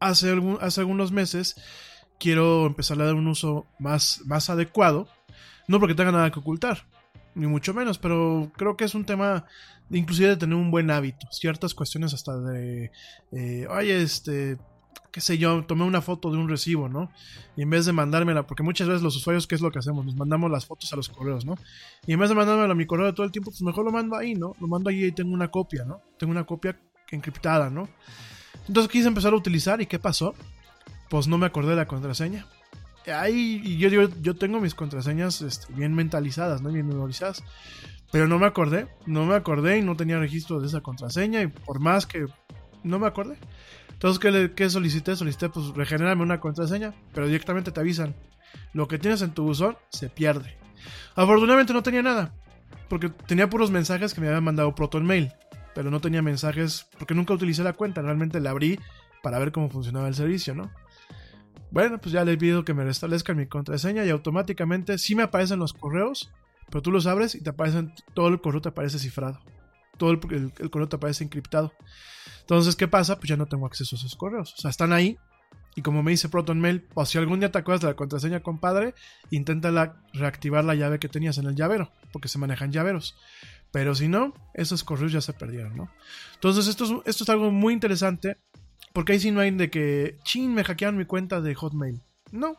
Hace, 0.00 0.34
hace 0.60 0.80
algunos 0.80 1.12
meses 1.12 1.56
quiero 2.18 2.66
empezar 2.66 3.00
a 3.00 3.04
dar 3.04 3.14
un 3.14 3.26
uso 3.26 3.66
más, 3.78 4.22
más 4.24 4.48
adecuado, 4.48 5.08
no 5.68 5.78
porque 5.78 5.94
tenga 5.94 6.12
nada 6.12 6.30
que 6.30 6.38
ocultar, 6.38 6.86
ni 7.34 7.46
mucho 7.46 7.74
menos, 7.74 7.98
pero 7.98 8.50
creo 8.56 8.76
que 8.76 8.84
es 8.84 8.94
un 8.94 9.04
tema 9.04 9.44
inclusive 9.90 10.30
de 10.30 10.36
tener 10.36 10.56
un 10.56 10.70
buen 10.70 10.90
hábito, 10.90 11.26
ciertas 11.30 11.74
cuestiones 11.74 12.14
hasta 12.14 12.38
de, 12.38 12.90
eh, 13.32 13.66
oye, 13.68 14.02
este, 14.02 14.58
qué 15.14 15.20
sé 15.20 15.38
yo, 15.38 15.64
tomé 15.64 15.84
una 15.84 16.02
foto 16.02 16.30
de 16.30 16.38
un 16.38 16.48
recibo, 16.48 16.88
¿no? 16.88 17.08
Y 17.56 17.62
en 17.62 17.70
vez 17.70 17.86
de 17.86 17.92
mandármela, 17.92 18.46
porque 18.46 18.64
muchas 18.64 18.88
veces 18.88 19.02
los 19.02 19.14
usuarios, 19.14 19.46
¿qué 19.46 19.54
es 19.54 19.60
lo 19.60 19.70
que 19.70 19.78
hacemos? 19.78 20.04
Nos 20.04 20.16
mandamos 20.16 20.50
las 20.50 20.66
fotos 20.66 20.92
a 20.92 20.96
los 20.96 21.08
correos, 21.08 21.44
¿no? 21.44 21.56
Y 22.06 22.14
en 22.14 22.18
vez 22.18 22.30
de 22.30 22.34
mandármela 22.34 22.72
a 22.72 22.74
mi 22.74 22.84
correo 22.84 23.14
todo 23.14 23.24
el 23.24 23.30
tiempo, 23.30 23.50
pues 23.50 23.62
mejor 23.62 23.84
lo 23.84 23.92
mando 23.92 24.16
ahí, 24.16 24.34
¿no? 24.34 24.56
Lo 24.60 24.66
mando 24.66 24.90
ahí 24.90 25.04
y 25.04 25.12
tengo 25.12 25.32
una 25.32 25.52
copia, 25.52 25.84
¿no? 25.84 26.00
Tengo 26.18 26.32
una 26.32 26.44
copia 26.44 26.76
encriptada, 27.12 27.70
¿no? 27.70 27.88
Entonces 28.66 28.90
quise 28.90 29.06
empezar 29.06 29.32
a 29.32 29.36
utilizar 29.36 29.80
y 29.80 29.86
¿qué 29.86 30.00
pasó? 30.00 30.34
Pues 31.10 31.28
no 31.28 31.38
me 31.38 31.46
acordé 31.46 31.70
de 31.70 31.76
la 31.76 31.86
contraseña. 31.86 32.46
Ahí 33.06 33.76
yo, 33.78 33.88
yo, 33.88 34.08
yo 34.20 34.34
tengo 34.34 34.60
mis 34.60 34.74
contraseñas 34.74 35.42
este, 35.42 35.72
bien 35.74 35.94
mentalizadas, 35.94 36.60
¿no? 36.60 36.72
Bien 36.72 36.88
memorizadas. 36.88 37.44
Pero 38.14 38.28
no 38.28 38.38
me 38.38 38.46
acordé, 38.46 38.86
no 39.06 39.26
me 39.26 39.34
acordé 39.34 39.78
y 39.78 39.82
no 39.82 39.96
tenía 39.96 40.20
registro 40.20 40.60
de 40.60 40.68
esa 40.68 40.82
contraseña 40.82 41.42
y 41.42 41.48
por 41.48 41.80
más 41.80 42.06
que 42.06 42.26
no 42.84 43.00
me 43.00 43.08
acordé. 43.08 43.36
Entonces, 43.90 44.52
¿qué, 44.54 44.70
solicité? 44.70 45.16
Solicité, 45.16 45.48
pues, 45.48 45.70
regenerarme 45.70 46.22
una 46.22 46.38
contraseña, 46.38 46.94
pero 47.12 47.26
directamente 47.26 47.72
te 47.72 47.80
avisan. 47.80 48.14
Lo 48.72 48.86
que 48.86 49.00
tienes 49.00 49.20
en 49.22 49.32
tu 49.32 49.42
buzón 49.42 49.76
se 49.88 50.10
pierde. 50.10 50.56
Afortunadamente 51.16 51.72
no 51.72 51.82
tenía 51.82 52.02
nada, 52.02 52.32
porque 52.88 53.08
tenía 53.08 53.50
puros 53.50 53.72
mensajes 53.72 54.14
que 54.14 54.20
me 54.20 54.28
habían 54.28 54.44
mandado 54.44 54.76
Proton 54.76 55.04
Mail, 55.04 55.32
pero 55.74 55.90
no 55.90 56.00
tenía 56.00 56.22
mensajes 56.22 56.86
porque 56.96 57.14
nunca 57.14 57.34
utilicé 57.34 57.64
la 57.64 57.72
cuenta, 57.72 58.00
realmente 58.00 58.38
la 58.38 58.50
abrí 58.50 58.78
para 59.24 59.40
ver 59.40 59.50
cómo 59.50 59.70
funcionaba 59.70 60.06
el 60.06 60.14
servicio, 60.14 60.54
¿no? 60.54 60.70
Bueno, 61.72 61.98
pues 61.98 62.12
ya 62.12 62.24
le 62.24 62.36
pido 62.36 62.64
que 62.64 62.74
me 62.74 62.84
restablezcan 62.84 63.36
mi 63.36 63.48
contraseña 63.48 64.04
y 64.04 64.10
automáticamente 64.10 64.98
sí 64.98 65.16
me 65.16 65.24
aparecen 65.24 65.58
los 65.58 65.72
correos, 65.72 66.30
pero 66.70 66.82
tú 66.82 66.90
los 66.90 67.06
abres 67.06 67.34
y 67.34 67.42
te 67.42 67.50
aparecen, 67.50 67.92
todo 68.14 68.28
el 68.28 68.40
correo 68.40 68.60
te 68.60 68.68
aparece 68.68 68.98
cifrado. 68.98 69.40
Todo 69.96 70.10
el, 70.10 70.20
correo 70.70 70.88
te 70.88 70.96
aparece 70.96 71.24
encriptado. 71.24 71.72
Entonces, 72.40 72.76
¿qué 72.76 72.88
pasa? 72.88 73.16
Pues 73.16 73.28
ya 73.28 73.36
no 73.36 73.46
tengo 73.46 73.66
acceso 73.66 73.94
a 73.94 73.98
esos 73.98 74.16
correos. 74.16 74.54
O 74.54 74.60
sea, 74.60 74.70
están 74.70 74.92
ahí. 74.92 75.18
Y 75.76 75.82
como 75.82 76.02
me 76.02 76.12
dice 76.12 76.28
ProtonMail, 76.28 76.86
o 76.94 77.04
si 77.04 77.18
algún 77.18 77.40
día 77.40 77.50
te 77.50 77.58
acuerdas 77.58 77.80
de 77.80 77.88
la 77.88 77.94
contraseña, 77.94 78.40
compadre, 78.40 78.94
intenta 79.30 79.96
reactivar 80.12 80.64
la 80.64 80.74
llave 80.74 81.00
que 81.00 81.08
tenías 81.08 81.38
en 81.38 81.46
el 81.46 81.56
llavero, 81.56 81.90
porque 82.12 82.28
se 82.28 82.38
manejan 82.38 82.70
llaveros. 82.70 83.16
Pero 83.72 83.96
si 83.96 84.06
no, 84.06 84.34
esos 84.54 84.84
correos 84.84 85.10
ya 85.10 85.20
se 85.20 85.32
perdieron, 85.32 85.76
¿no? 85.76 85.90
Entonces, 86.34 86.68
esto 86.68 86.84
es, 86.84 86.90
esto 87.06 87.24
es 87.24 87.30
algo 87.30 87.50
muy 87.50 87.74
interesante, 87.74 88.38
porque 88.92 89.14
ahí 89.14 89.18
sí 89.18 89.32
no 89.32 89.40
hay 89.40 89.50
de 89.50 89.68
que, 89.68 90.18
chin, 90.22 90.54
me 90.54 90.62
hackearon 90.62 90.96
mi 90.96 91.06
cuenta 91.06 91.40
de 91.40 91.56
Hotmail. 91.56 92.00
No, 92.30 92.56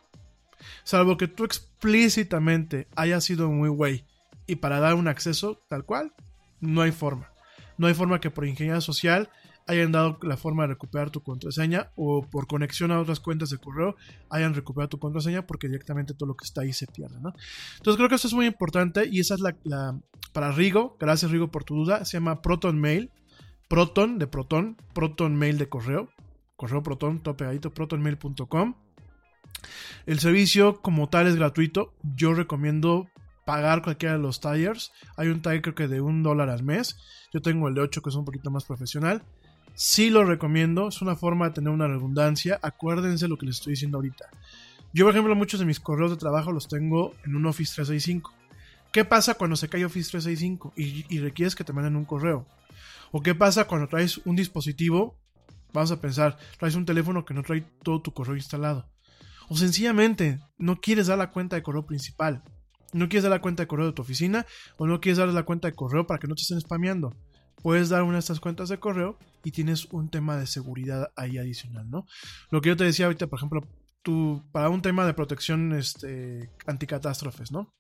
Salvo 0.83 1.17
que 1.17 1.27
tú 1.27 1.43
explícitamente 1.43 2.87
hayas 2.95 3.23
sido 3.23 3.49
muy 3.49 3.69
güey 3.69 4.05
y 4.47 4.57
para 4.57 4.79
dar 4.79 4.95
un 4.95 5.07
acceso 5.07 5.61
tal 5.67 5.85
cual, 5.85 6.13
no 6.59 6.81
hay 6.81 6.91
forma. 6.91 7.31
No 7.77 7.87
hay 7.87 7.93
forma 7.93 8.19
que 8.19 8.31
por 8.31 8.45
ingeniería 8.45 8.81
social 8.81 9.29
hayan 9.67 9.91
dado 9.91 10.19
la 10.21 10.37
forma 10.37 10.63
de 10.63 10.69
recuperar 10.69 11.09
tu 11.09 11.21
contraseña 11.21 11.91
o 11.95 12.21
por 12.23 12.47
conexión 12.47 12.91
a 12.91 12.99
otras 12.99 13.19
cuentas 13.19 13.49
de 13.49 13.57
correo 13.57 13.95
hayan 14.29 14.53
recuperado 14.53 14.89
tu 14.89 14.99
contraseña 14.99 15.47
porque 15.47 15.67
directamente 15.67 16.13
todo 16.13 16.27
lo 16.27 16.35
que 16.35 16.45
está 16.45 16.61
ahí 16.61 16.71
se 16.71 16.87
pierde, 16.87 17.19
¿no? 17.19 17.33
Entonces 17.77 17.97
creo 17.97 18.09
que 18.09 18.15
eso 18.15 18.27
es 18.27 18.33
muy 18.33 18.45
importante 18.45 19.07
y 19.11 19.19
esa 19.19 19.33
es 19.33 19.39
la, 19.39 19.55
la 19.63 19.99
para 20.33 20.51
Rigo, 20.51 20.97
gracias 20.99 21.31
Rigo 21.31 21.49
por 21.49 21.63
tu 21.63 21.75
duda, 21.75 22.05
se 22.05 22.17
llama 22.17 22.41
Proton 22.41 22.79
Mail, 22.79 23.11
Proton 23.67 24.19
de 24.19 24.27
Proton, 24.27 24.77
Proton 24.93 25.35
Mail 25.35 25.57
de 25.57 25.67
correo, 25.67 26.09
correo 26.55 26.83
Proton, 26.83 27.19
todo 27.19 27.35
pegadito, 27.35 27.73
protonmail.com 27.73 28.75
El 30.05 30.19
servicio 30.19 30.81
como 30.81 31.09
tal 31.09 31.27
es 31.27 31.35
gratuito. 31.35 31.93
Yo 32.15 32.33
recomiendo 32.33 33.07
pagar 33.45 33.81
cualquiera 33.81 34.15
de 34.15 34.21
los 34.21 34.41
tires. 34.41 34.91
Hay 35.17 35.29
un 35.29 35.41
tire 35.41 35.61
creo 35.61 35.75
que 35.75 35.87
de 35.87 36.01
un 36.01 36.23
dólar 36.23 36.49
al 36.49 36.63
mes. 36.63 36.97
Yo 37.33 37.41
tengo 37.41 37.67
el 37.67 37.75
de 37.75 37.81
8 37.81 38.01
que 38.01 38.09
es 38.09 38.15
un 38.15 38.25
poquito 38.25 38.51
más 38.51 38.65
profesional. 38.65 39.23
Sí 39.73 40.09
lo 40.09 40.23
recomiendo. 40.23 40.89
Es 40.89 41.01
una 41.01 41.15
forma 41.15 41.47
de 41.47 41.55
tener 41.55 41.69
una 41.69 41.87
redundancia. 41.87 42.59
Acuérdense 42.61 43.27
lo 43.27 43.37
que 43.37 43.45
les 43.45 43.57
estoy 43.57 43.71
diciendo 43.71 43.97
ahorita. 43.97 44.29
Yo, 44.93 45.05
por 45.05 45.13
ejemplo, 45.13 45.35
muchos 45.35 45.59
de 45.59 45.65
mis 45.65 45.79
correos 45.79 46.11
de 46.11 46.17
trabajo 46.17 46.51
los 46.51 46.67
tengo 46.67 47.13
en 47.25 47.35
un 47.35 47.45
Office 47.45 47.73
365. 47.75 48.33
¿Qué 48.91 49.03
pasa 49.03 49.33
cuando 49.33 49.57
se 49.57 49.67
cae 49.67 49.83
Office 49.83 50.11
365 50.11 50.73
y, 50.77 51.05
y 51.13 51.19
requieres 51.19 51.53
que 51.53 51.65
te 51.65 51.73
manden 51.73 51.97
un 51.97 52.05
correo? 52.05 52.45
¿O 53.11 53.21
qué 53.21 53.35
pasa 53.35 53.65
cuando 53.65 53.89
traes 53.89 54.21
un 54.25 54.37
dispositivo? 54.37 55.17
Vamos 55.73 55.91
a 55.91 55.99
pensar, 55.99 56.37
traes 56.57 56.75
un 56.75 56.85
teléfono 56.85 57.25
que 57.25 57.33
no 57.33 57.43
trae 57.43 57.65
todo 57.83 58.01
tu 58.01 58.13
correo 58.13 58.37
instalado. 58.37 58.87
O 59.49 59.55
sencillamente 59.55 60.39
no 60.57 60.79
quieres 60.81 61.07
dar 61.07 61.17
la 61.17 61.31
cuenta 61.31 61.55
de 61.55 61.63
correo 61.63 61.85
principal. 61.85 62.43
No 62.93 63.09
quieres 63.09 63.23
dar 63.23 63.31
la 63.31 63.41
cuenta 63.41 63.63
de 63.63 63.67
correo 63.67 63.87
de 63.87 63.93
tu 63.93 64.01
oficina 64.01 64.45
o 64.77 64.87
no 64.87 65.01
quieres 65.01 65.17
dar 65.17 65.27
la 65.27 65.43
cuenta 65.43 65.67
de 65.67 65.75
correo 65.75 66.07
para 66.07 66.19
que 66.19 66.27
no 66.27 66.35
te 66.35 66.41
estén 66.41 66.61
spameando. 66.61 67.13
Puedes 67.61 67.89
dar 67.89 68.03
una 68.03 68.13
de 68.13 68.19
estas 68.19 68.39
cuentas 68.39 68.69
de 68.69 68.79
correo 68.79 69.17
y 69.43 69.51
tienes 69.51 69.85
un 69.85 70.09
tema 70.09 70.37
de 70.37 70.47
seguridad 70.47 71.11
ahí 71.15 71.37
adicional, 71.37 71.89
¿no? 71.89 72.05
Lo 72.51 72.61
que 72.61 72.69
yo 72.69 72.77
te 72.77 72.83
decía 72.83 73.05
ahorita, 73.05 73.27
por 73.27 73.39
ejemplo, 73.39 73.61
tú, 74.01 74.43
para 74.51 74.69
un 74.69 74.81
tema 74.81 75.05
de 75.05 75.13
protección 75.13 75.73
este, 75.73 76.51
anticatástrofes, 76.67 77.51
¿no? 77.51 77.73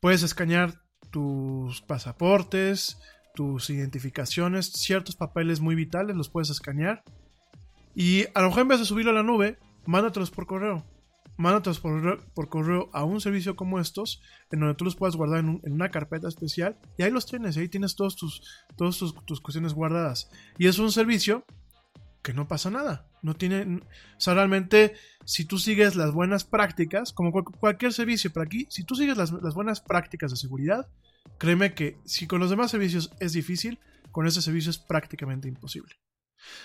Puedes 0.00 0.22
escanear 0.22 0.82
tus 1.10 1.82
pasaportes, 1.82 2.98
tus 3.34 3.70
identificaciones, 3.70 4.70
ciertos 4.72 5.16
papeles 5.16 5.60
muy 5.60 5.74
vitales, 5.74 6.16
los 6.16 6.30
puedes 6.30 6.50
escanear. 6.50 7.02
Y 7.94 8.26
a 8.34 8.42
lo 8.42 8.48
mejor 8.48 8.62
en 8.62 8.68
vez 8.68 8.80
de 8.80 8.86
subirlo 8.86 9.10
a 9.10 9.14
la 9.14 9.22
nube, 9.22 9.58
mándatelos 9.86 10.30
por 10.30 10.46
correo. 10.46 10.86
Mándatelos 11.36 11.80
por, 11.80 12.24
por 12.34 12.48
correo 12.50 12.90
a 12.92 13.04
un 13.04 13.20
servicio 13.20 13.56
como 13.56 13.80
estos, 13.80 14.20
en 14.50 14.60
donde 14.60 14.74
tú 14.74 14.84
los 14.84 14.94
puedes 14.96 15.16
guardar 15.16 15.38
en, 15.40 15.48
un- 15.48 15.60
en 15.64 15.72
una 15.72 15.90
carpeta 15.90 16.28
especial. 16.28 16.78
Y 16.98 17.02
ahí 17.02 17.10
los 17.10 17.24
tienes, 17.26 17.56
ahí 17.56 17.68
tienes 17.68 17.94
todos 17.96 18.14
tus, 18.16 18.42
todos 18.76 18.98
tus, 18.98 19.14
tus 19.24 19.40
cuestiones 19.40 19.72
guardadas. 19.72 20.30
Y 20.58 20.66
es 20.66 20.78
un 20.78 20.92
servicio 20.92 21.44
que 22.22 22.34
no 22.34 22.46
pasa 22.46 22.70
nada. 22.70 23.06
No 23.22 23.34
tiene. 23.34 23.62
O 24.16 24.20
sea, 24.20 24.34
realmente, 24.34 24.94
si 25.24 25.46
tú 25.46 25.58
sigues 25.58 25.96
las 25.96 26.12
buenas 26.12 26.44
prácticas, 26.44 27.12
como 27.14 27.32
cual- 27.32 27.44
cualquier 27.44 27.94
servicio 27.94 28.30
por 28.30 28.42
aquí, 28.42 28.66
si 28.68 28.84
tú 28.84 28.94
sigues 28.94 29.16
las, 29.16 29.32
las 29.32 29.54
buenas 29.54 29.80
prácticas 29.80 30.30
de 30.32 30.36
seguridad, 30.36 30.88
créeme 31.38 31.72
que 31.72 31.96
si 32.04 32.26
con 32.26 32.40
los 32.40 32.50
demás 32.50 32.70
servicios 32.70 33.12
es 33.18 33.32
difícil, 33.32 33.78
con 34.12 34.26
este 34.26 34.42
servicio 34.42 34.70
es 34.70 34.78
prácticamente 34.78 35.48
imposible. 35.48 35.94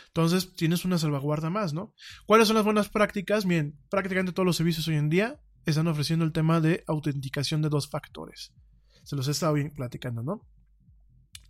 Entonces 0.07 0.53
tienes 0.55 0.85
una 0.85 0.97
salvaguarda 0.97 1.49
más, 1.49 1.73
¿no? 1.73 1.93
¿Cuáles 2.25 2.47
son 2.47 2.55
las 2.55 2.65
buenas 2.65 2.89
prácticas? 2.89 3.45
Bien, 3.45 3.77
prácticamente 3.89 4.31
todos 4.33 4.45
los 4.45 4.57
servicios 4.57 4.87
hoy 4.87 4.95
en 4.95 5.09
día 5.09 5.39
están 5.65 5.87
ofreciendo 5.87 6.25
el 6.25 6.31
tema 6.31 6.61
de 6.61 6.83
autenticación 6.87 7.61
de 7.61 7.69
dos 7.69 7.89
factores. 7.89 8.53
Se 9.03 9.15
los 9.15 9.27
he 9.27 9.31
estado 9.31 9.53
bien 9.53 9.71
platicando, 9.71 10.23
¿no? 10.23 10.41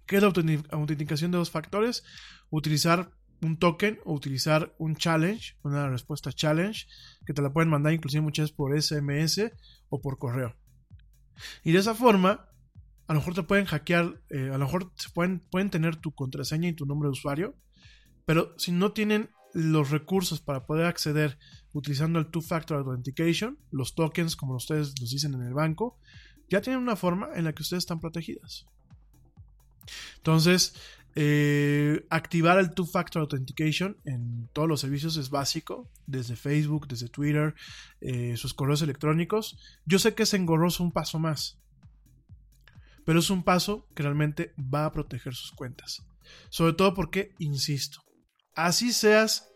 ¿Qué 0.05 0.17
es 0.17 0.21
la 0.21 0.29
autentic- 0.29 0.67
autenticación 0.71 1.31
de 1.31 1.37
dos 1.37 1.51
factores? 1.51 2.03
Utilizar 2.49 3.11
un 3.41 3.57
token 3.57 3.99
o 4.05 4.13
utilizar 4.13 4.73
un 4.77 4.95
challenge, 4.95 5.57
una 5.63 5.89
respuesta 5.89 6.31
challenge, 6.31 6.87
que 7.25 7.33
te 7.33 7.41
la 7.41 7.51
pueden 7.51 7.69
mandar 7.69 7.93
inclusive 7.93 8.21
muchas 8.21 8.45
veces 8.45 8.55
por 8.55 8.77
SMS 8.77 9.51
o 9.89 10.01
por 10.01 10.17
correo. 10.17 10.55
Y 11.63 11.71
de 11.71 11.79
esa 11.79 11.95
forma, 11.95 12.47
a 13.07 13.13
lo 13.13 13.19
mejor 13.19 13.35
te 13.35 13.43
pueden 13.43 13.65
hackear, 13.65 14.21
eh, 14.29 14.49
a 14.53 14.57
lo 14.57 14.65
mejor 14.65 14.91
pueden, 15.13 15.39
pueden 15.51 15.69
tener 15.69 15.97
tu 15.97 16.13
contraseña 16.13 16.69
y 16.69 16.73
tu 16.73 16.85
nombre 16.85 17.07
de 17.07 17.11
usuario, 17.11 17.55
pero 18.25 18.53
si 18.57 18.71
no 18.71 18.91
tienen 18.91 19.29
los 19.53 19.89
recursos 19.89 20.41
para 20.41 20.65
poder 20.65 20.85
acceder 20.85 21.39
utilizando 21.73 22.19
el 22.19 22.27
Two-Factor 22.27 22.77
Authentication, 22.77 23.57
los 23.71 23.95
tokens, 23.95 24.35
como 24.35 24.55
ustedes 24.55 24.99
los 24.99 25.11
dicen 25.11 25.33
en 25.33 25.43
el 25.43 25.53
banco, 25.53 25.97
ya 26.49 26.61
tienen 26.61 26.81
una 26.81 26.95
forma 26.95 27.29
en 27.35 27.45
la 27.45 27.53
que 27.53 27.63
ustedes 27.63 27.83
están 27.83 27.99
protegidas. 27.99 28.65
Entonces, 30.17 30.75
eh, 31.15 32.05
activar 32.09 32.59
el 32.59 32.73
Two-Factor 32.73 33.21
Authentication 33.21 33.97
en 34.03 34.49
todos 34.51 34.67
los 34.67 34.81
servicios 34.81 35.15
es 35.15 35.29
básico, 35.29 35.89
desde 36.05 36.35
Facebook, 36.35 36.87
desde 36.87 37.07
Twitter, 37.07 37.55
eh, 38.01 38.35
sus 38.35 38.53
correos 38.53 38.81
electrónicos. 38.81 39.57
Yo 39.85 39.99
sé 39.99 40.13
que 40.13 40.23
es 40.23 40.33
engorroso 40.33 40.83
un 40.83 40.91
paso 40.91 41.17
más, 41.17 41.57
pero 43.05 43.19
es 43.19 43.29
un 43.29 43.43
paso 43.43 43.87
que 43.95 44.03
realmente 44.03 44.53
va 44.57 44.85
a 44.85 44.91
proteger 44.91 45.33
sus 45.33 45.51
cuentas. 45.51 46.05
Sobre 46.49 46.73
todo 46.73 46.93
porque, 46.93 47.33
insisto, 47.39 48.04
así 48.55 48.93
seas 48.93 49.49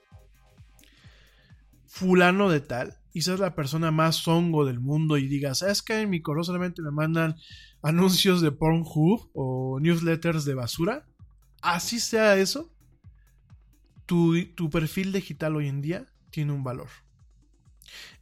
fulano 1.85 2.49
de 2.49 2.61
tal 2.61 2.97
y 3.13 3.21
seas 3.21 3.39
la 3.39 3.55
persona 3.55 3.91
más 3.91 4.27
hongo 4.27 4.65
del 4.65 4.79
mundo 4.79 5.17
y 5.17 5.27
digas, 5.27 5.61
es 5.61 5.81
que 5.81 6.01
en 6.01 6.09
mi 6.09 6.21
correo 6.21 6.43
solamente 6.43 6.81
me 6.81 6.91
mandan 6.91 7.35
anuncios 7.81 8.41
de 8.41 8.51
Pornhub 8.51 9.29
o 9.33 9.79
newsletters 9.79 10.45
de 10.45 10.53
basura, 10.53 11.07
así 11.61 11.99
sea 11.99 12.37
eso, 12.37 12.71
tu, 14.05 14.45
tu 14.55 14.69
perfil 14.69 15.11
digital 15.11 15.55
hoy 15.55 15.67
en 15.67 15.81
día 15.81 16.05
tiene 16.29 16.53
un 16.53 16.63
valor. 16.63 16.89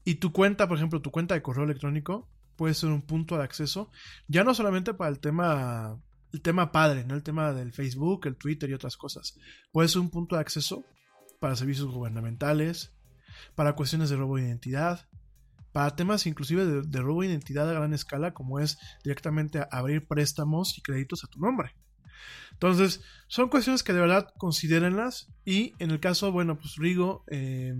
Y 0.04 0.16
tu 0.16 0.32
cuenta, 0.32 0.68
por 0.68 0.78
ejemplo, 0.78 1.02
tu 1.02 1.12
cuenta 1.12 1.36
de 1.36 1.42
correo 1.42 1.66
electrónico 1.66 2.30
puede 2.56 2.74
ser 2.74 2.90
un 2.90 3.02
punto 3.02 3.38
de 3.38 3.44
acceso, 3.44 3.92
ya 4.28 4.44
no 4.44 4.54
solamente 4.54 4.94
para 4.94 5.10
el 5.10 5.20
tema, 5.20 6.00
el 6.38 6.44
tema 6.44 6.72
padre, 6.72 7.04
¿no? 7.04 7.16
El 7.16 7.24
tema 7.24 7.52
del 7.52 7.74
Facebook, 7.74 8.28
el 8.28 8.38
Twitter 8.38 8.70
y 8.70 8.74
otras 8.74 8.96
cosas. 8.96 9.38
Puede 9.72 9.90
ser 9.90 10.02
un 10.02 10.12
punto 10.12 10.36
de 10.36 10.42
acceso 10.42 10.86
para 11.40 11.56
servicios 11.56 11.88
gubernamentales, 11.88 12.94
para 13.56 13.74
cuestiones 13.74 14.10
de 14.10 14.18
robo 14.18 14.38
de 14.38 14.44
identidad, 14.44 15.08
para 15.72 15.96
temas 15.96 16.28
inclusive 16.28 16.66
de, 16.66 17.02
robo 17.02 17.22
de 17.22 17.30
identidad 17.30 17.70
a 17.70 17.74
gran 17.74 17.94
escala, 17.94 18.34
como 18.34 18.60
es 18.60 18.78
directamente 19.04 19.66
abrir 19.72 20.08
préstamos 20.08 20.78
y 20.78 20.82
créditos 20.82 21.24
a 21.24 21.28
tu 21.28 21.40
nombre. 21.40 21.76
Entonces, 22.52 23.02
son 23.28 23.50
cuestiones 23.50 23.84
que 23.84 23.94
de 23.94 24.00
verdad 24.00 24.28
considérenlas. 24.38 25.32
Y 25.44 25.74
en 25.80 25.92
el 25.92 26.00
caso, 26.00 26.32
bueno, 26.32 26.58
pues 26.58 26.76
Rigo, 26.76 27.24
eh, 27.32 27.76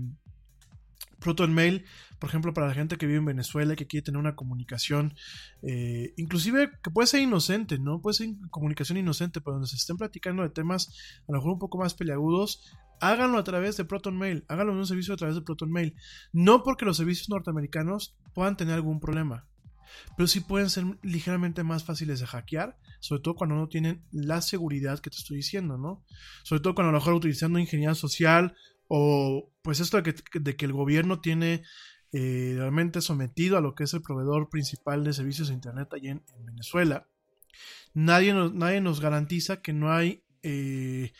Proton 1.20 1.52
Mail, 1.52 1.84
por 2.18 2.28
ejemplo, 2.28 2.52
para 2.54 2.68
la 2.68 2.74
gente 2.74 2.96
que 2.96 3.06
vive 3.06 3.18
en 3.18 3.24
Venezuela 3.24 3.72
y 3.72 3.76
que 3.76 3.86
quiere 3.86 4.04
tener 4.04 4.18
una 4.18 4.36
comunicación, 4.36 5.14
eh, 5.62 6.14
inclusive 6.16 6.70
que 6.82 6.90
puede 6.90 7.06
ser 7.06 7.20
inocente, 7.20 7.78
¿no? 7.78 8.00
Puede 8.00 8.14
ser 8.14 8.28
comunicación 8.50 8.98
inocente, 8.98 9.40
pero 9.40 9.54
donde 9.54 9.68
se 9.68 9.76
estén 9.76 9.96
platicando 9.96 10.42
de 10.42 10.50
temas 10.50 10.88
a 11.28 11.32
lo 11.32 11.38
mejor 11.38 11.52
un 11.52 11.58
poco 11.58 11.78
más 11.78 11.94
peleagudos, 11.94 12.62
háganlo 13.00 13.38
a 13.38 13.44
través 13.44 13.76
de 13.76 13.84
Proton 13.84 14.16
Mail, 14.16 14.44
háganlo 14.48 14.72
en 14.72 14.78
un 14.78 14.86
servicio 14.86 15.14
a 15.14 15.16
través 15.16 15.36
de 15.36 15.42
Proton 15.42 15.70
Mail. 15.70 15.94
No 16.32 16.62
porque 16.62 16.84
los 16.84 16.96
servicios 16.96 17.28
norteamericanos 17.28 18.16
puedan 18.34 18.56
tener 18.56 18.74
algún 18.74 19.00
problema, 19.00 19.46
pero 20.16 20.26
sí 20.26 20.40
pueden 20.40 20.70
ser 20.70 20.84
ligeramente 21.02 21.62
más 21.64 21.84
fáciles 21.84 22.20
de 22.20 22.26
hackear, 22.26 22.76
sobre 23.00 23.22
todo 23.22 23.34
cuando 23.34 23.56
no 23.56 23.68
tienen 23.68 24.04
la 24.10 24.40
seguridad 24.42 24.98
que 25.00 25.10
te 25.10 25.16
estoy 25.16 25.38
diciendo, 25.38 25.78
¿no? 25.78 26.04
Sobre 26.42 26.60
todo 26.60 26.74
cuando 26.74 26.90
a 26.90 26.92
lo 26.92 26.98
mejor 26.98 27.14
utilizando 27.14 27.58
ingeniería 27.58 27.94
social 27.94 28.54
o 28.88 29.52
pues 29.62 29.80
esto 29.80 30.00
de 30.00 30.56
que, 30.56 30.64
el 30.64 30.72
gobierno 30.72 31.20
tiene 31.20 31.62
eh, 32.12 32.54
realmente 32.56 33.00
sometido 33.00 33.58
a 33.58 33.60
lo 33.60 33.74
que 33.74 33.84
es 33.84 33.94
el 33.94 34.02
proveedor 34.02 34.48
principal 34.48 35.04
de 35.04 35.12
servicios 35.12 35.48
de 35.48 35.54
Internet 35.54 35.92
allá 35.92 36.10
en, 36.12 36.24
en 36.34 36.46
Venezuela. 36.46 37.06
Nadie 37.94 38.32
nos, 38.32 38.54
nadie 38.54 38.80
nos 38.80 39.00
garantiza 39.00 39.60
que 39.60 39.72
no 39.72 39.92
hay 39.92 40.24
eh, 40.42 41.12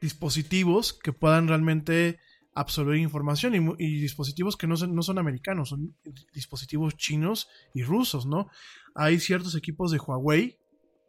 dispositivos 0.00 0.94
que 0.94 1.12
puedan 1.12 1.48
realmente 1.48 2.18
absorber 2.54 2.96
información 2.96 3.54
y, 3.54 3.84
y 3.84 4.00
dispositivos 4.00 4.56
que 4.56 4.66
no 4.66 4.76
son, 4.76 4.94
no 4.94 5.02
son 5.02 5.18
americanos, 5.18 5.68
son 5.68 5.94
dispositivos 6.32 6.96
chinos 6.96 7.48
y 7.74 7.82
rusos, 7.82 8.24
¿no? 8.24 8.48
Hay 8.94 9.20
ciertos 9.20 9.54
equipos 9.54 9.90
de 9.90 9.98
Huawei, 9.98 10.58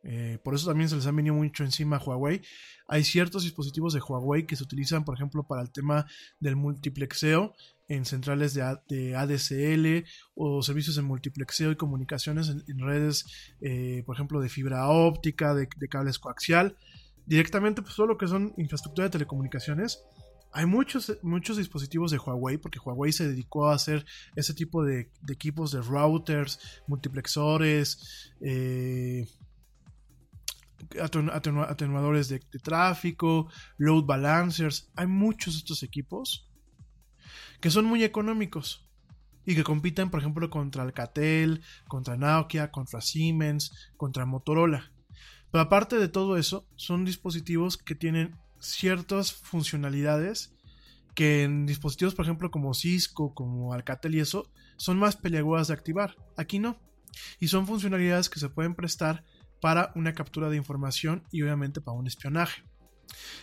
eh, 0.03 0.39
por 0.43 0.55
eso 0.55 0.67
también 0.67 0.89
se 0.89 0.95
les 0.95 1.05
ha 1.07 1.11
venido 1.11 1.35
mucho 1.35 1.63
encima 1.63 1.97
a 1.97 2.03
Huawei. 2.03 2.41
Hay 2.87 3.03
ciertos 3.03 3.43
dispositivos 3.43 3.93
de 3.93 3.99
Huawei 3.99 4.45
que 4.45 4.55
se 4.55 4.63
utilizan, 4.63 5.03
por 5.03 5.15
ejemplo, 5.15 5.43
para 5.43 5.61
el 5.61 5.71
tema 5.71 6.05
del 6.39 6.55
multiplexeo 6.55 7.53
en 7.89 8.05
centrales 8.05 8.53
de, 8.53 9.15
ADSL 9.15 10.05
o 10.35 10.61
servicios 10.61 10.95
de 10.95 11.01
multiplexeo 11.01 11.71
y 11.71 11.75
comunicaciones 11.75 12.49
en, 12.49 12.79
redes, 12.79 13.25
eh, 13.61 14.03
por 14.05 14.15
ejemplo, 14.15 14.39
de 14.41 14.49
fibra 14.49 14.87
óptica, 14.89 15.53
de, 15.53 15.67
cables 15.89 16.19
coaxial. 16.19 16.77
Directamente, 17.25 17.81
pues 17.81 17.95
todo 17.95 18.07
lo 18.07 18.17
que 18.17 18.27
son 18.27 18.53
infraestructura 18.57 19.07
de 19.07 19.11
telecomunicaciones. 19.11 20.03
Hay 20.53 20.65
muchos, 20.65 21.17
muchos 21.21 21.57
dispositivos 21.57 22.11
de 22.11 22.17
Huawei, 22.17 22.57
porque 22.57 22.79
Huawei 22.79 23.11
se 23.11 23.27
dedicó 23.27 23.67
a 23.67 23.75
hacer 23.75 24.05
ese 24.35 24.53
tipo 24.53 24.83
de, 24.83 25.11
de 25.21 25.33
equipos 25.33 25.71
de 25.71 25.81
routers, 25.81 26.81
multiplexores, 26.87 28.31
eh, 28.39 29.27
atenu- 31.01 31.31
atenu- 31.33 31.69
atenuadores 31.69 32.29
de, 32.29 32.39
de 32.39 32.59
tráfico, 32.59 33.49
load 33.77 34.03
balancers. 34.05 34.89
Hay 34.95 35.07
muchos 35.07 35.53
de 35.53 35.59
estos 35.59 35.83
equipos 35.83 36.49
que 37.59 37.71
son 37.71 37.85
muy 37.85 38.03
económicos 38.03 38.87
y 39.45 39.55
que 39.55 39.63
compiten, 39.63 40.09
por 40.09 40.19
ejemplo, 40.19 40.49
contra 40.49 40.83
Alcatel, 40.83 41.61
contra 41.87 42.17
Nokia, 42.17 42.69
contra 42.69 43.01
Siemens, 43.01 43.91
contra 43.95 44.25
Motorola. 44.25 44.91
Pero 45.51 45.61
aparte 45.61 45.97
de 45.97 46.09
todo 46.09 46.37
eso, 46.37 46.67
son 46.75 47.05
dispositivos 47.05 47.77
que 47.77 47.95
tienen 47.95 48.35
ciertas 48.59 49.33
funcionalidades 49.33 50.53
que 51.15 51.43
en 51.43 51.65
dispositivos, 51.65 52.13
por 52.13 52.25
ejemplo, 52.25 52.51
como 52.51 52.73
Cisco, 52.75 53.33
como 53.33 53.73
Alcatel 53.73 54.15
y 54.15 54.19
eso, 54.19 54.51
son 54.75 54.99
más 54.99 55.15
peliagudas 55.15 55.69
de 55.69 55.73
activar. 55.73 56.15
Aquí 56.35 56.59
no. 56.59 56.77
Y 57.39 57.47
son 57.47 57.65
funcionalidades 57.65 58.29
que 58.29 58.39
se 58.39 58.49
pueden 58.49 58.75
prestar 58.75 59.23
para 59.61 59.91
una 59.95 60.13
captura 60.13 60.49
de 60.49 60.57
información 60.57 61.23
y 61.31 61.41
obviamente 61.41 61.81
para 61.81 61.97
un 61.97 62.07
espionaje. 62.07 62.63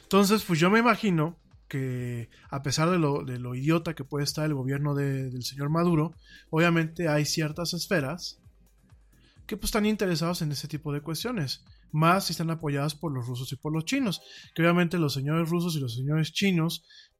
Entonces, 0.03 0.43
pues 0.45 0.61
yo 0.61 0.70
me 0.70 0.78
imagino 0.78 1.39
que 1.69 2.28
a 2.51 2.62
pesar 2.62 2.91
de 2.91 2.99
lo, 2.99 3.55
idiota 3.55 3.95
que 3.95 4.05
puede 4.05 4.24
estar 4.24 4.45
el 4.45 4.55
gobierno 4.55 4.95
de- 4.95 5.31
del 5.31 5.43
señor 5.43 5.70
Maduro, 5.70 6.12
obviamente 6.51 7.09
hay 7.09 7.24
ciertas 7.24 7.73
esferas 7.74 8.39
que 9.47 9.57
pues 9.57 9.69
están 9.69 9.86
interesados 9.86 10.41
en 10.43 10.53
ese 10.53 10.69
tipo 10.69 10.93
de 10.93 11.01
cuestiones, 11.01 11.65
más 11.93 12.27
si 12.27 12.32
están 12.32 12.51
apoyadas 12.51 12.95
por 12.95 13.12
los 13.12 13.27
rusos 13.27 13.53
y 13.53 13.57
por 13.57 13.73
los 13.73 13.85
chinos, 13.85 14.20
que 14.55 14.62
obviamente 14.62 14.99
los 14.99 15.12
señores 15.15 15.49
rusos 15.49 15.77
y 15.77 15.81
los 15.81 15.95
señores 15.95 16.32
chinos 16.32 16.85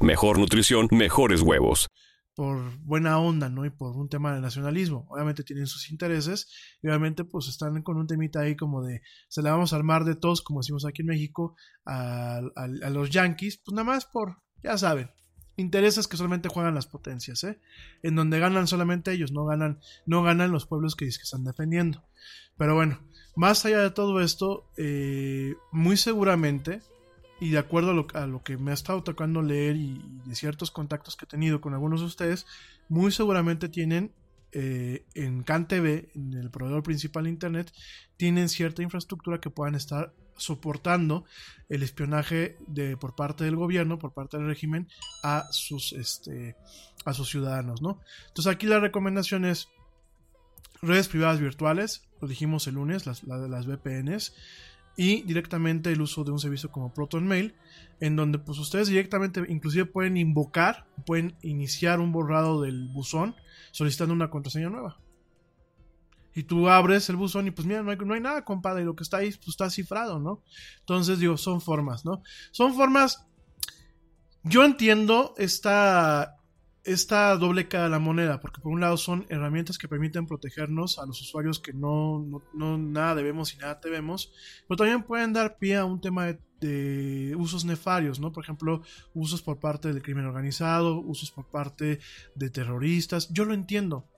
mejor 0.00 0.38
nutrición, 0.38 0.88
mejores 0.90 1.42
huevos. 1.42 1.88
por 2.34 2.78
buena 2.78 3.18
onda, 3.18 3.50
¿no? 3.50 3.66
Y 3.66 3.70
por 3.70 3.94
un 3.94 4.08
tema 4.08 4.34
de 4.34 4.40
nacionalismo. 4.40 5.06
Obviamente 5.10 5.44
tienen 5.44 5.66
sus 5.66 5.90
intereses 5.90 6.48
y 6.82 6.88
obviamente 6.88 7.24
pues 7.24 7.48
están 7.48 7.82
con 7.82 7.98
un 7.98 8.06
temita 8.06 8.40
ahí 8.40 8.56
como 8.56 8.82
de 8.82 9.02
se 9.28 9.42
la 9.42 9.50
vamos 9.50 9.72
a 9.72 9.76
armar 9.76 10.04
de 10.04 10.16
todos, 10.16 10.40
como 10.40 10.60
decimos 10.60 10.86
aquí 10.86 11.02
en 11.02 11.08
México, 11.08 11.56
a, 11.84 12.40
los 12.90 13.10
yankees, 13.10 13.58
pues 13.58 13.74
nada 13.74 13.84
más 13.84 14.06
por, 14.06 14.38
ya 14.62 14.78
saben, 14.78 15.10
intereses 15.56 16.08
que 16.08 16.16
solamente 16.16 16.48
juegan 16.48 16.74
las 16.74 16.86
potencias, 16.86 17.44
¿eh? 17.44 17.60
En 18.02 18.16
donde 18.16 18.38
ganan 18.38 18.66
solamente 18.66 19.12
ellos, 19.12 19.32
no 19.32 19.44
ganan, 19.44 19.80
no 20.06 20.22
ganan 20.22 20.52
los 20.52 20.66
pueblos 20.66 20.96
que, 20.96 21.04
que 21.04 21.10
están 21.10 21.44
defendiendo. 21.44 22.02
Pero 22.56 22.74
bueno, 22.74 23.00
más 23.34 23.64
allá 23.64 23.80
de 23.80 23.90
todo 23.90 24.20
esto, 24.20 24.70
eh, 24.76 25.54
muy 25.70 25.96
seguramente, 25.96 26.82
y 27.42 27.50
de 27.50 27.58
acuerdo 27.58 27.90
a 27.90 27.94
lo, 27.94 28.06
a 28.14 28.26
lo 28.28 28.44
que 28.44 28.56
me 28.56 28.70
ha 28.70 28.74
estado 28.74 29.02
tocando 29.02 29.42
leer 29.42 29.74
y, 29.74 30.00
de 30.24 30.36
ciertos 30.36 30.70
contactos 30.70 31.16
que 31.16 31.24
he 31.24 31.28
tenido 31.28 31.60
con 31.60 31.74
algunos 31.74 31.98
de 31.98 32.06
ustedes, 32.06 32.46
muy 32.88 33.10
seguramente 33.10 33.68
tienen 33.68 34.12
eh, 34.52 35.04
en 35.14 35.42
CanTV, 35.42 36.10
en 36.14 36.34
el 36.34 36.52
proveedor 36.52 36.84
principal 36.84 37.24
de 37.24 37.30
Internet, 37.30 37.72
tienen 38.16 38.48
cierta 38.48 38.84
infraestructura 38.84 39.40
que 39.40 39.50
puedan 39.50 39.74
estar 39.74 40.14
soportando 40.36 41.24
el 41.68 41.82
espionaje 41.82 42.58
de, 42.68 42.96
por 42.96 43.16
parte 43.16 43.42
del 43.42 43.56
gobierno, 43.56 43.98
por 43.98 44.12
parte 44.12 44.36
del 44.36 44.46
régimen, 44.46 44.86
a 45.24 45.48
sus, 45.50 45.94
este, 45.94 46.54
a 47.04 47.12
sus 47.12 47.28
ciudadanos, 47.28 47.82
¿no? 47.82 47.98
Entonces 48.28 48.54
aquí 48.54 48.68
la 48.68 48.78
recomendación 48.78 49.44
es 49.44 49.68
redes 50.80 51.08
privadas 51.08 51.40
virtuales, 51.40 52.02
lo 52.20 52.28
dijimos 52.28 52.68
el 52.68 52.74
lunes, 52.76 53.04
las, 53.04 53.24
la 53.24 53.38
de 53.38 53.48
las 53.48 53.66
VPNs, 53.66 54.32
y 54.96 55.22
directamente 55.22 55.92
el 55.92 56.00
uso 56.00 56.24
de 56.24 56.32
un 56.32 56.38
servicio 56.38 56.70
como 56.70 56.92
ProtonMail, 56.92 57.54
en 58.00 58.16
donde 58.16 58.38
pues 58.38 58.58
ustedes 58.58 58.88
directamente 58.88 59.42
inclusive 59.48 59.86
pueden 59.86 60.16
invocar, 60.16 60.86
pueden 61.06 61.34
iniciar 61.42 62.00
un 62.00 62.12
borrado 62.12 62.60
del 62.62 62.88
buzón 62.88 63.34
solicitando 63.70 64.14
una 64.14 64.30
contraseña 64.30 64.70
nueva. 64.70 64.98
Y 66.34 66.44
tú 66.44 66.68
abres 66.68 67.08
el 67.10 67.16
buzón 67.16 67.46
y 67.46 67.50
pues 67.50 67.66
mira, 67.66 67.82
no 67.82 67.90
hay, 67.90 67.96
no 67.98 68.14
hay 68.14 68.20
nada, 68.20 68.44
compadre, 68.44 68.82
y 68.82 68.86
lo 68.86 68.96
que 68.96 69.02
está 69.02 69.18
ahí 69.18 69.30
pues 69.30 69.48
está 69.48 69.68
cifrado, 69.68 70.18
¿no? 70.18 70.42
Entonces 70.80 71.18
digo, 71.18 71.36
son 71.36 71.60
formas, 71.60 72.04
¿no? 72.04 72.22
Son 72.50 72.74
formas... 72.74 73.26
Yo 74.44 74.64
entiendo 74.64 75.34
esta, 75.36 76.36
esta 76.84 77.36
doble 77.36 77.68
cara 77.68 77.84
de 77.84 77.90
la 77.90 77.98
moneda, 77.98 78.40
porque 78.40 78.60
por 78.60 78.72
un 78.72 78.80
lado 78.80 78.96
son 78.96 79.24
herramientas 79.28 79.78
que 79.78 79.88
permiten 79.88 80.26
protegernos 80.26 80.98
a 80.98 81.06
los 81.06 81.20
usuarios 81.20 81.60
que 81.60 81.72
no, 81.72 82.42
no, 82.52 82.76
nada 82.78 83.14
debemos 83.14 83.54
y 83.54 83.58
nada 83.58 83.80
debemos, 83.82 84.32
pero 84.66 84.78
también 84.78 85.02
pueden 85.02 85.32
dar 85.32 85.58
pie 85.58 85.76
a 85.76 85.84
un 85.84 86.00
tema 86.00 86.26
de, 86.26 86.40
de 86.60 87.36
usos 87.36 87.64
nefarios, 87.64 88.18
¿no? 88.18 88.32
Por 88.32 88.42
ejemplo, 88.42 88.82
usos 89.14 89.42
por 89.42 89.60
parte 89.60 89.88
del 89.92 90.02
crimen 90.02 90.26
organizado, 90.26 91.00
usos 91.00 91.30
por 91.30 91.46
parte 91.46 92.00
de 92.34 92.50
terroristas, 92.50 93.32
yo 93.32 93.44
lo 93.44 93.54
entiendo. 93.54 94.08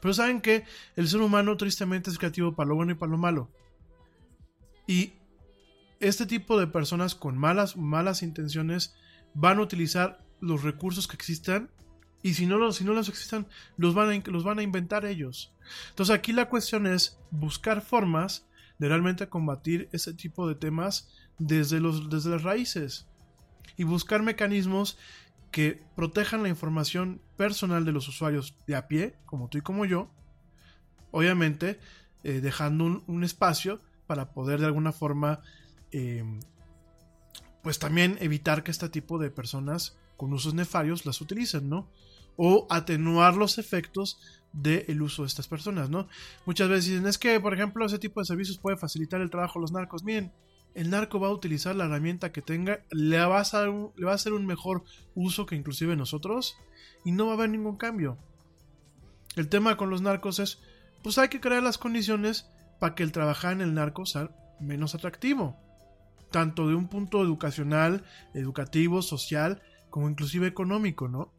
Pero 0.00 0.14
saben 0.14 0.40
que 0.40 0.64
el 0.96 1.08
ser 1.08 1.20
humano 1.20 1.56
tristemente 1.56 2.10
es 2.10 2.18
creativo 2.18 2.54
para 2.54 2.68
lo 2.68 2.76
bueno 2.76 2.92
y 2.92 2.96
para 2.96 3.12
lo 3.12 3.18
malo. 3.18 3.50
Y 4.86 5.14
este 6.00 6.26
tipo 6.26 6.58
de 6.58 6.66
personas 6.66 7.14
con 7.14 7.38
malas, 7.38 7.76
malas 7.76 8.22
intenciones 8.22 8.94
van 9.32 9.58
a 9.58 9.62
utilizar 9.62 10.24
los 10.40 10.62
recursos 10.62 11.08
que 11.08 11.16
existan 11.16 11.70
y 12.24 12.32
si 12.32 12.46
no 12.46 12.56
los, 12.56 12.76
si 12.76 12.84
no 12.84 12.94
los 12.94 13.10
existan, 13.10 13.46
los 13.76 13.94
van, 13.94 14.08
a, 14.10 14.30
los 14.30 14.44
van 14.44 14.58
a 14.58 14.62
inventar 14.62 15.04
ellos. 15.04 15.52
Entonces 15.90 16.14
aquí 16.14 16.32
la 16.32 16.48
cuestión 16.48 16.86
es 16.86 17.18
buscar 17.30 17.82
formas 17.82 18.46
de 18.78 18.88
realmente 18.88 19.28
combatir 19.28 19.90
ese 19.92 20.14
tipo 20.14 20.48
de 20.48 20.54
temas 20.54 21.10
desde, 21.38 21.80
los, 21.80 22.08
desde 22.08 22.30
las 22.30 22.42
raíces 22.42 23.06
y 23.76 23.84
buscar 23.84 24.22
mecanismos 24.22 24.96
que 25.50 25.82
protejan 25.96 26.42
la 26.42 26.48
información 26.48 27.20
personal 27.36 27.84
de 27.84 27.92
los 27.92 28.08
usuarios 28.08 28.56
de 28.66 28.76
a 28.76 28.88
pie, 28.88 29.16
como 29.26 29.48
tú 29.48 29.58
y 29.58 29.60
como 29.60 29.84
yo, 29.84 30.10
obviamente 31.10 31.78
eh, 32.22 32.40
dejando 32.40 33.04
un, 33.06 33.22
espacio 33.22 33.80
para 34.06 34.32
poder 34.32 34.60
de 34.60 34.66
alguna 34.66 34.92
forma, 34.92 35.42
eh, 35.92 36.24
pues 37.62 37.78
también 37.78 38.16
evitar 38.22 38.62
que 38.62 38.70
este 38.70 38.88
tipo 38.88 39.18
de 39.18 39.30
personas 39.30 39.98
con 40.16 40.32
usos 40.32 40.54
nefarios 40.54 41.04
las 41.04 41.20
utilicen, 41.20 41.68
¿no? 41.68 41.90
O 42.36 42.66
atenuar 42.70 43.36
los 43.36 43.58
efectos 43.58 44.18
del 44.52 45.02
uso 45.02 45.22
de 45.22 45.28
estas 45.28 45.48
personas, 45.48 45.90
¿no? 45.90 46.08
Muchas 46.46 46.68
veces 46.68 46.86
dicen, 46.90 47.06
es 47.06 47.18
que, 47.18 47.40
por 47.40 47.54
ejemplo, 47.54 47.84
ese 47.84 47.98
tipo 47.98 48.20
de 48.20 48.26
servicios 48.26 48.58
puede 48.58 48.76
facilitar 48.76 49.20
el 49.20 49.30
trabajo 49.30 49.58
a 49.58 49.62
los 49.62 49.72
narcos. 49.72 50.04
Miren, 50.04 50.32
el 50.74 50.90
narco 50.90 51.20
va 51.20 51.28
a 51.28 51.32
utilizar 51.32 51.74
la 51.74 51.84
herramienta 51.84 52.32
que 52.32 52.42
tenga, 52.42 52.80
le 52.90 53.18
va, 53.18 53.40
a 53.40 53.70
un, 53.70 53.92
le 53.96 54.06
va 54.06 54.12
a 54.12 54.16
hacer 54.16 54.32
un 54.32 54.46
mejor 54.46 54.84
uso 55.14 55.46
que 55.46 55.56
inclusive 55.56 55.96
nosotros 55.96 56.56
y 57.04 57.12
no 57.12 57.26
va 57.26 57.32
a 57.32 57.34
haber 57.34 57.50
ningún 57.50 57.76
cambio. 57.76 58.18
El 59.36 59.48
tema 59.48 59.76
con 59.76 59.90
los 59.90 60.02
narcos 60.02 60.38
es, 60.38 60.60
pues 61.02 61.18
hay 61.18 61.28
que 61.28 61.40
crear 61.40 61.62
las 61.62 61.78
condiciones 61.78 62.48
para 62.78 62.94
que 62.94 63.02
el 63.02 63.12
trabajar 63.12 63.52
en 63.52 63.60
el 63.60 63.74
narco 63.74 64.06
sea 64.06 64.30
menos 64.60 64.94
atractivo. 64.94 65.56
Tanto 66.30 66.68
de 66.68 66.74
un 66.74 66.88
punto 66.88 67.22
educacional, 67.22 68.04
educativo, 68.34 69.02
social, 69.02 69.62
como 69.90 70.08
inclusive 70.08 70.46
económico, 70.46 71.08
¿no? 71.08 71.32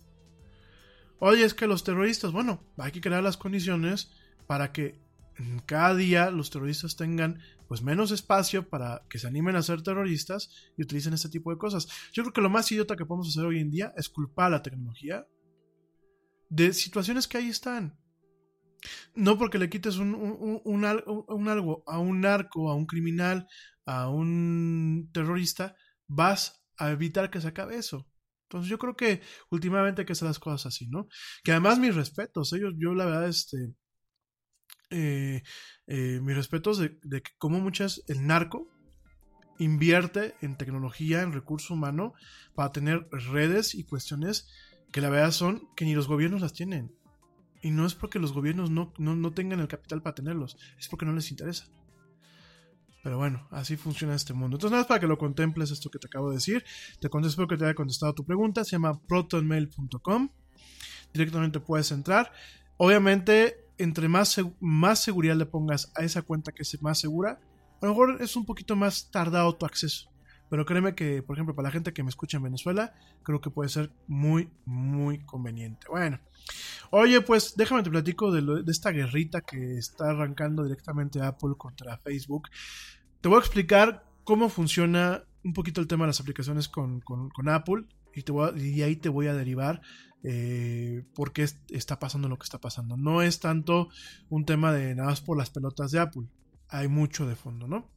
Oye, 1.19 1.45
es 1.45 1.53
que 1.53 1.67
los 1.67 1.83
terroristas, 1.83 2.31
bueno, 2.31 2.63
hay 2.77 2.91
que 2.91 3.01
crear 3.01 3.23
las 3.23 3.37
condiciones 3.37 4.11
para 4.47 4.71
que 4.71 4.99
cada 5.65 5.95
día 5.95 6.31
los 6.31 6.49
terroristas 6.49 6.95
tengan 6.95 7.39
pues 7.67 7.81
menos 7.81 8.11
espacio 8.11 8.69
para 8.69 9.03
que 9.09 9.19
se 9.19 9.27
animen 9.27 9.55
a 9.55 9.63
ser 9.63 9.81
terroristas 9.81 10.49
y 10.77 10.83
utilicen 10.83 11.13
este 11.13 11.29
tipo 11.29 11.51
de 11.51 11.57
cosas. 11.57 11.87
Yo 12.13 12.23
creo 12.23 12.33
que 12.33 12.41
lo 12.41 12.49
más 12.49 12.71
idiota 12.71 12.95
que 12.95 13.05
podemos 13.05 13.29
hacer 13.29 13.43
hoy 13.43 13.59
en 13.59 13.71
día 13.71 13.93
es 13.97 14.09
culpar 14.09 14.47
a 14.47 14.57
la 14.57 14.63
tecnología 14.63 15.27
de 16.49 16.73
situaciones 16.73 17.27
que 17.27 17.37
ahí 17.37 17.49
están. 17.49 17.97
No 19.15 19.37
porque 19.37 19.57
le 19.57 19.69
quites 19.69 19.97
un, 19.97 20.13
un, 20.13 20.85
algo 20.85 21.83
a 21.87 21.97
un 21.97 22.21
narco, 22.21 22.69
a 22.69 22.75
un 22.75 22.85
criminal, 22.85 23.47
a 23.85 24.09
un 24.09 25.09
terrorista, 25.11 25.75
vas 26.07 26.63
a 26.77 26.91
evitar 26.91 27.31
que 27.31 27.41
se 27.41 27.47
acabe 27.47 27.77
eso. 27.77 28.07
Entonces 28.45 28.69
yo 28.69 28.77
creo 28.77 28.95
que 28.95 29.21
últimamente 29.49 30.01
hay 30.01 30.05
que 30.05 30.13
hacer 30.13 30.27
las 30.27 30.39
cosas 30.39 30.67
así, 30.67 30.87
¿no? 30.87 31.07
Que 31.43 31.51
además 31.51 31.79
mis 31.79 31.95
respetos, 31.95 32.53
ellos, 32.53 32.73
yo 32.77 32.93
la 32.93 33.05
verdad, 33.05 33.27
este, 33.27 33.73
eh, 34.91 35.41
eh, 35.87 36.19
mis 36.21 36.35
respetos 36.35 36.77
de, 36.77 36.99
de 37.03 37.21
que 37.21 37.31
como 37.37 37.59
muchas, 37.59 38.03
el 38.07 38.25
narco 38.27 38.67
invierte 39.57 40.35
en 40.41 40.57
tecnología, 40.57 41.21
en 41.21 41.33
recurso 41.33 41.73
humano, 41.73 42.13
para 42.55 42.71
tener 42.71 43.07
redes 43.11 43.73
y 43.73 43.83
cuestiones 43.83 44.47
que 44.91 45.01
la 45.01 45.09
verdad 45.09 45.31
son 45.31 45.67
que 45.75 45.85
ni 45.85 45.95
los 45.95 46.07
gobiernos 46.07 46.41
las 46.41 46.53
tienen. 46.53 46.95
Y 47.61 47.71
no 47.71 47.85
es 47.85 47.95
porque 47.95 48.19
los 48.19 48.31
gobiernos 48.31 48.69
no, 48.69 48.93
no, 48.97 49.15
no 49.15 49.33
tengan 49.33 49.59
el 49.59 49.67
capital 49.67 50.01
para 50.01 50.15
tenerlos, 50.15 50.57
es 50.77 50.87
porque 50.87 51.05
no 51.05 51.13
les 51.13 51.31
interesa. 51.31 51.67
Pero 53.05 53.19
bueno, 53.19 53.47
así 53.51 53.77
funciona 53.77 54.15
este 54.15 54.33
mundo. 54.33 54.57
Entonces, 54.57 54.71
nada 54.71 54.81
más 54.81 54.87
para 54.87 54.99
que 54.99 55.05
lo 55.05 55.19
contemples 55.19 55.69
esto 55.69 55.91
que 55.91 55.99
te 55.99 56.07
acabo 56.07 56.29
de 56.29 56.37
decir. 56.37 56.65
Te 56.99 57.07
contesto, 57.07 57.33
espero 57.33 57.47
que 57.47 57.55
te 57.55 57.65
haya 57.65 57.75
contestado 57.75 58.15
tu 58.15 58.25
pregunta. 58.25 58.63
Se 58.63 58.71
llama 58.71 58.99
protonmail.com. 58.99 60.29
Directamente 61.13 61.59
puedes 61.59 61.91
entrar. 61.91 62.31
Obviamente, 62.77 63.67
entre 63.77 64.07
más, 64.07 64.41
más 64.59 65.03
seguridad 65.03 65.35
le 65.35 65.45
pongas 65.45 65.91
a 65.93 66.03
esa 66.03 66.23
cuenta 66.23 66.51
que 66.51 66.63
es 66.63 66.81
más 66.81 66.97
segura, 66.97 67.39
a 67.79 67.85
lo 67.85 67.89
mejor 67.89 68.23
es 68.23 68.35
un 68.35 68.43
poquito 68.43 68.75
más 68.75 69.11
tardado 69.11 69.55
tu 69.55 69.67
acceso. 69.67 70.09
Pero 70.49 70.65
créeme 70.65 70.95
que, 70.95 71.23
por 71.23 71.35
ejemplo, 71.35 71.55
para 71.55 71.69
la 71.69 71.71
gente 71.71 71.93
que 71.93 72.03
me 72.03 72.09
escucha 72.09 72.37
en 72.37 72.43
Venezuela, 72.43 72.93
creo 73.23 73.41
que 73.41 73.49
puede 73.49 73.69
ser 73.69 73.91
muy, 74.07 74.49
muy 74.65 75.19
conveniente. 75.25 75.87
Bueno, 75.89 76.19
oye, 76.91 77.21
pues 77.21 77.55
déjame 77.55 77.83
te 77.83 77.89
platico 77.89 78.31
de, 78.31 78.63
esta 78.71 78.91
guerrita 78.91 79.41
que 79.41 79.77
está 79.77 80.11
arrancando 80.11 80.63
directamente 80.63 81.21
Apple 81.21 81.55
contra 81.57 81.97
Facebook. 81.97 82.49
Te 83.21 83.29
voy 83.29 83.37
a 83.37 83.39
explicar 83.39 84.05
cómo 84.23 84.49
funciona 84.49 85.23
un 85.43 85.53
poquito 85.53 85.81
el 85.81 85.87
tema 85.87 86.05
de 86.05 86.09
las 86.09 86.19
aplicaciones 86.19 86.67
con, 86.67 87.01
con, 87.01 87.49
Apple 87.49 87.85
y, 88.13 88.23
te 88.23 88.33
y 88.57 88.81
ahí 88.81 88.95
te 88.95 89.09
voy 89.09 89.27
a 89.27 89.33
derivar 89.33 89.81
eh, 90.23 91.03
por 91.13 91.33
qué 91.33 91.47
está 91.69 91.99
pasando 91.99 92.29
lo 92.29 92.37
que 92.37 92.45
está 92.45 92.59
pasando. 92.59 92.97
No 92.97 93.21
es 93.21 93.39
tanto 93.39 93.89
un 94.29 94.45
tema 94.45 94.73
de 94.73 94.95
nada 94.95 95.09
más 95.09 95.21
por 95.21 95.37
las 95.37 95.49
pelotas 95.49 95.91
de 95.91 95.99
Apple. 95.99 96.27
Hay 96.69 96.87
mucho 96.87 97.27
de 97.27 97.35
fondo, 97.35 97.67
¿no? 97.67 97.89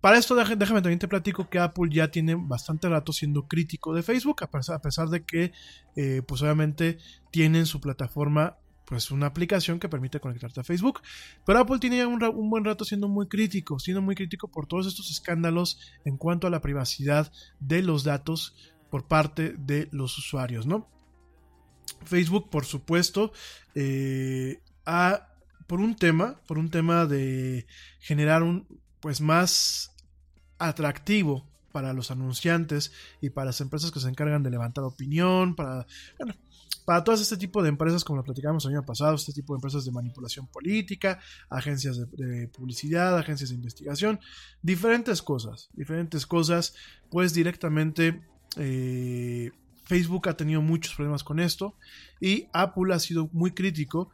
Para 0.00 0.16
esto, 0.16 0.34
déjame 0.34 0.80
también 0.80 0.98
te 0.98 1.08
platico 1.08 1.50
que 1.50 1.58
Apple 1.58 1.90
ya 1.90 2.10
tiene 2.10 2.34
bastante 2.34 2.88
rato 2.88 3.12
siendo 3.12 3.46
crítico 3.46 3.94
de 3.94 4.02
Facebook, 4.02 4.42
a 4.42 4.80
pesar, 4.80 5.08
de 5.08 5.24
que, 5.24 5.52
eh, 5.94 6.22
pues 6.26 6.40
obviamente, 6.42 6.98
tienen 7.30 7.66
su 7.66 7.80
plataforma, 7.80 8.56
pues 8.86 9.10
una 9.10 9.26
aplicación 9.26 9.78
que 9.78 9.90
permite 9.90 10.18
conectarte 10.18 10.60
a 10.60 10.64
Facebook. 10.64 11.02
Pero 11.44 11.58
Apple 11.58 11.78
tiene 11.80 11.98
ya 11.98 12.08
un, 12.08 12.50
buen 12.50 12.64
rato 12.64 12.84
siendo 12.84 13.08
muy 13.08 13.28
crítico, 13.28 13.78
siendo 13.78 14.00
muy 14.00 14.14
crítico 14.14 14.48
por 14.48 14.66
todos 14.66 14.86
estos 14.86 15.10
escándalos 15.10 15.78
en 16.06 16.16
cuanto 16.16 16.46
a 16.46 16.50
la 16.50 16.62
privacidad 16.62 17.30
de 17.60 17.82
los 17.82 18.02
datos 18.02 18.56
por 18.90 19.06
parte 19.06 19.54
de 19.58 19.88
los 19.92 20.16
usuarios, 20.16 20.66
¿no? 20.66 20.88
Facebook, 22.04 22.48
por 22.48 22.64
supuesto, 22.64 23.32
eh, 23.74 24.60
por 25.66 25.80
un 25.80 25.94
tema, 25.94 26.40
por 26.46 26.58
un 26.58 26.70
tema 26.70 27.04
de 27.04 27.66
generar 28.00 28.42
un, 28.42 28.66
pues 29.00 29.20
más 29.20 29.92
atractivo 30.58 31.46
para 31.72 31.92
los 31.92 32.10
anunciantes 32.10 32.92
y 33.20 33.30
para 33.30 33.46
las 33.46 33.60
empresas 33.60 33.90
que 33.90 34.00
se 34.00 34.08
encargan 34.08 34.42
de 34.42 34.50
levantar 34.50 34.84
opinión, 34.84 35.54
para, 35.54 35.86
bueno, 36.18 36.34
para 36.84 37.04
todo 37.04 37.14
este 37.14 37.36
tipo 37.36 37.62
de 37.62 37.68
empresas, 37.68 38.04
como 38.04 38.18
lo 38.18 38.24
platicamos 38.24 38.64
el 38.64 38.72
año 38.72 38.84
pasado, 38.84 39.14
este 39.14 39.32
tipo 39.32 39.54
de 39.54 39.58
empresas 39.58 39.84
de 39.84 39.92
manipulación 39.92 40.46
política, 40.48 41.20
agencias 41.48 41.98
de, 41.98 42.26
de, 42.26 42.48
publicidad, 42.48 43.16
agencias 43.16 43.50
de 43.50 43.56
investigación, 43.56 44.20
diferentes 44.62 45.22
cosas, 45.22 45.70
diferentes 45.74 46.26
cosas, 46.26 46.74
pues 47.08 47.32
directamente 47.32 48.20
eh, 48.56 49.52
Facebook 49.84 50.28
ha 50.28 50.36
tenido 50.36 50.62
muchos 50.62 50.94
problemas 50.94 51.24
con 51.24 51.40
esto 51.40 51.74
y 52.20 52.48
Apple 52.52 52.94
ha 52.94 52.98
sido 52.98 53.28
muy 53.32 53.52
crítico 53.52 54.10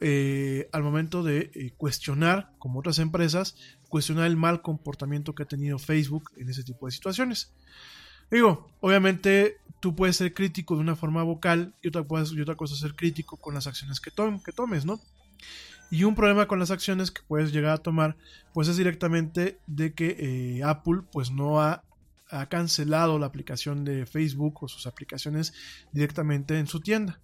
eh, 0.00 0.68
al 0.72 0.82
momento 0.82 1.22
de 1.22 1.52
eh, 1.54 1.72
cuestionar, 1.76 2.50
como 2.58 2.80
otras 2.80 2.98
empresas, 2.98 3.56
cuestionar 3.92 4.24
el 4.24 4.38
mal 4.38 4.62
comportamiento 4.62 5.34
que 5.34 5.42
ha 5.42 5.46
tenido 5.46 5.78
Facebook 5.78 6.30
en 6.38 6.48
ese 6.48 6.64
tipo 6.64 6.86
de 6.86 6.92
situaciones. 6.92 7.52
Digo, 8.30 8.70
obviamente 8.80 9.58
tú 9.80 9.94
puedes 9.94 10.16
ser 10.16 10.32
crítico 10.32 10.76
de 10.76 10.80
una 10.80 10.96
forma 10.96 11.22
vocal 11.22 11.74
y 11.82 11.88
otra, 11.88 12.02
y 12.34 12.40
otra 12.40 12.54
cosa 12.54 12.74
ser 12.74 12.94
crítico 12.94 13.36
con 13.36 13.52
las 13.52 13.66
acciones 13.66 14.00
que, 14.00 14.10
que 14.10 14.52
tomes, 14.52 14.86
¿no? 14.86 14.98
Y 15.90 16.04
un 16.04 16.14
problema 16.14 16.48
con 16.48 16.58
las 16.58 16.70
acciones 16.70 17.10
que 17.10 17.20
puedes 17.28 17.52
llegar 17.52 17.72
a 17.72 17.82
tomar, 17.82 18.16
pues 18.54 18.66
es 18.68 18.78
directamente 18.78 19.58
de 19.66 19.92
que 19.92 20.16
eh, 20.18 20.62
Apple 20.64 21.02
pues 21.12 21.30
no 21.30 21.60
ha, 21.60 21.84
ha, 22.30 22.46
cancelado 22.46 23.18
la 23.18 23.26
aplicación 23.26 23.84
de 23.84 24.06
Facebook 24.06 24.62
o 24.62 24.68
sus 24.68 24.86
aplicaciones 24.86 25.52
directamente 25.92 26.58
en 26.58 26.66
su 26.66 26.80
tienda. 26.80 27.20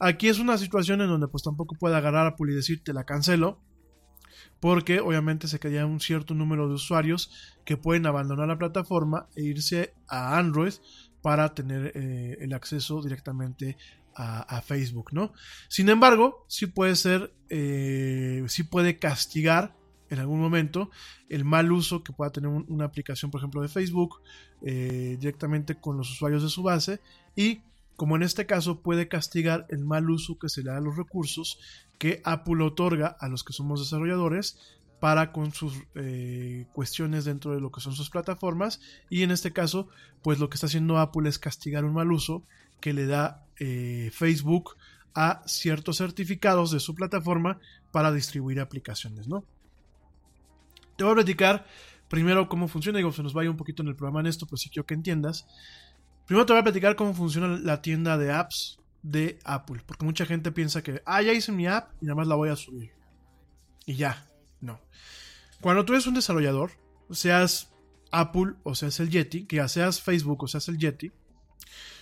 Aquí 0.00 0.26
es 0.26 0.40
una 0.40 0.58
situación 0.58 1.00
en 1.00 1.06
donde 1.10 1.28
pues 1.28 1.44
tampoco 1.44 1.76
puede 1.76 1.94
agarrar 1.94 2.26
a 2.26 2.30
Apple 2.30 2.50
y 2.50 2.56
decirte 2.56 2.92
la 2.92 3.04
cancelo, 3.04 3.60
porque 4.60 5.00
obviamente 5.00 5.48
se 5.48 5.58
quedaría 5.58 5.86
un 5.86 6.00
cierto 6.00 6.34
número 6.34 6.68
de 6.68 6.74
usuarios 6.74 7.30
que 7.64 7.76
pueden 7.76 8.06
abandonar 8.06 8.48
la 8.48 8.58
plataforma 8.58 9.28
e 9.36 9.42
irse 9.42 9.94
a 10.08 10.38
Android 10.38 10.74
para 11.22 11.54
tener 11.54 11.92
eh, 11.94 12.38
el 12.40 12.52
acceso 12.54 13.02
directamente 13.02 13.76
a, 14.20 14.60
Facebook, 14.62 15.10
¿no? 15.12 15.32
Sin 15.68 15.88
embargo, 15.88 16.44
sí 16.48 16.66
puede 16.66 16.96
ser, 16.96 17.32
eh, 17.50 18.42
sí 18.48 18.64
puede 18.64 18.98
castigar 18.98 19.76
en 20.10 20.18
algún 20.18 20.40
momento 20.40 20.90
el 21.28 21.44
mal 21.44 21.70
uso 21.70 22.02
que 22.02 22.12
pueda 22.12 22.32
tener 22.32 22.50
un, 22.50 22.64
una 22.68 22.86
aplicación, 22.86 23.30
por 23.30 23.40
ejemplo, 23.40 23.62
de 23.62 23.68
Facebook 23.68 24.20
eh, 24.62 25.16
directamente 25.20 25.76
con 25.76 25.96
los 25.96 26.10
usuarios 26.10 26.42
de 26.42 26.48
su 26.48 26.64
base 26.64 27.00
y 27.36 27.60
como 27.94 28.16
en 28.16 28.22
este 28.22 28.46
caso 28.46 28.80
puede 28.80 29.06
castigar 29.06 29.66
el 29.70 29.84
mal 29.84 30.10
uso 30.10 30.38
que 30.38 30.48
se 30.48 30.62
le 30.62 30.70
da 30.70 30.78
a 30.78 30.80
los 30.80 30.96
recursos 30.96 31.60
que 31.98 32.22
Apple 32.24 32.62
otorga 32.62 33.16
a 33.20 33.28
los 33.28 33.44
que 33.44 33.52
somos 33.52 33.80
desarrolladores 33.80 34.58
para 35.00 35.32
con 35.32 35.52
sus 35.52 35.74
eh, 35.94 36.66
cuestiones 36.72 37.24
dentro 37.24 37.54
de 37.54 37.60
lo 37.60 37.70
que 37.70 37.80
son 37.80 37.94
sus 37.94 38.10
plataformas. 38.10 38.80
Y 39.10 39.22
en 39.22 39.30
este 39.30 39.52
caso 39.52 39.88
pues 40.22 40.38
lo 40.38 40.48
que 40.48 40.54
está 40.54 40.66
haciendo 40.66 40.98
Apple 40.98 41.28
es 41.28 41.38
castigar 41.38 41.84
un 41.84 41.94
mal 41.94 42.10
uso 42.10 42.44
que 42.80 42.92
le 42.92 43.06
da 43.06 43.44
eh, 43.58 44.10
Facebook 44.12 44.76
a 45.14 45.42
ciertos 45.46 45.98
certificados 45.98 46.70
de 46.70 46.80
su 46.80 46.94
plataforma 46.94 47.58
para 47.90 48.12
distribuir 48.12 48.60
aplicaciones 48.60 49.26
no 49.26 49.44
te 50.98 51.04
voy 51.04 51.12
a 51.12 51.14
platicar 51.14 51.64
primero 52.08 52.48
cómo 52.48 52.68
funciona. 52.68 52.98
Digo 52.98 53.12
se 53.12 53.22
nos 53.22 53.32
vaya 53.32 53.48
un 53.48 53.56
poquito 53.56 53.82
en 53.82 53.88
el 53.88 53.96
programa 53.96 54.20
en 54.20 54.26
esto 54.26 54.46
pero 54.46 54.58
sí 54.58 54.68
quiero 54.68 54.84
que 54.84 54.94
entiendas. 54.94 55.46
Primero 56.26 56.44
te 56.44 56.52
voy 56.52 56.60
a 56.60 56.64
platicar 56.64 56.96
cómo 56.96 57.14
funciona 57.14 57.48
la 57.48 57.80
tienda 57.80 58.18
de 58.18 58.32
apps 58.32 58.80
de 59.10 59.38
Apple 59.44 59.82
porque 59.86 60.04
mucha 60.04 60.26
gente 60.26 60.52
piensa 60.52 60.82
que 60.82 61.02
ah 61.06 61.22
ya 61.22 61.32
hice 61.32 61.50
mi 61.50 61.66
app 61.66 61.90
y 62.00 62.06
nada 62.06 62.16
más 62.16 62.26
la 62.26 62.34
voy 62.34 62.50
a 62.50 62.56
subir 62.56 62.92
y 63.86 63.96
ya 63.96 64.26
no. 64.60 64.80
Cuando 65.60 65.84
tú 65.84 65.94
eres 65.94 66.06
un 66.06 66.14
desarrollador, 66.14 66.72
seas 67.10 67.72
Apple 68.10 68.54
o 68.62 68.74
seas 68.74 69.00
el 69.00 69.10
Yeti, 69.10 69.46
que 69.46 69.56
ya 69.56 69.68
seas 69.68 70.00
Facebook 70.00 70.44
o 70.44 70.46
seas 70.46 70.68
el 70.68 70.78
Yeti, 70.78 71.10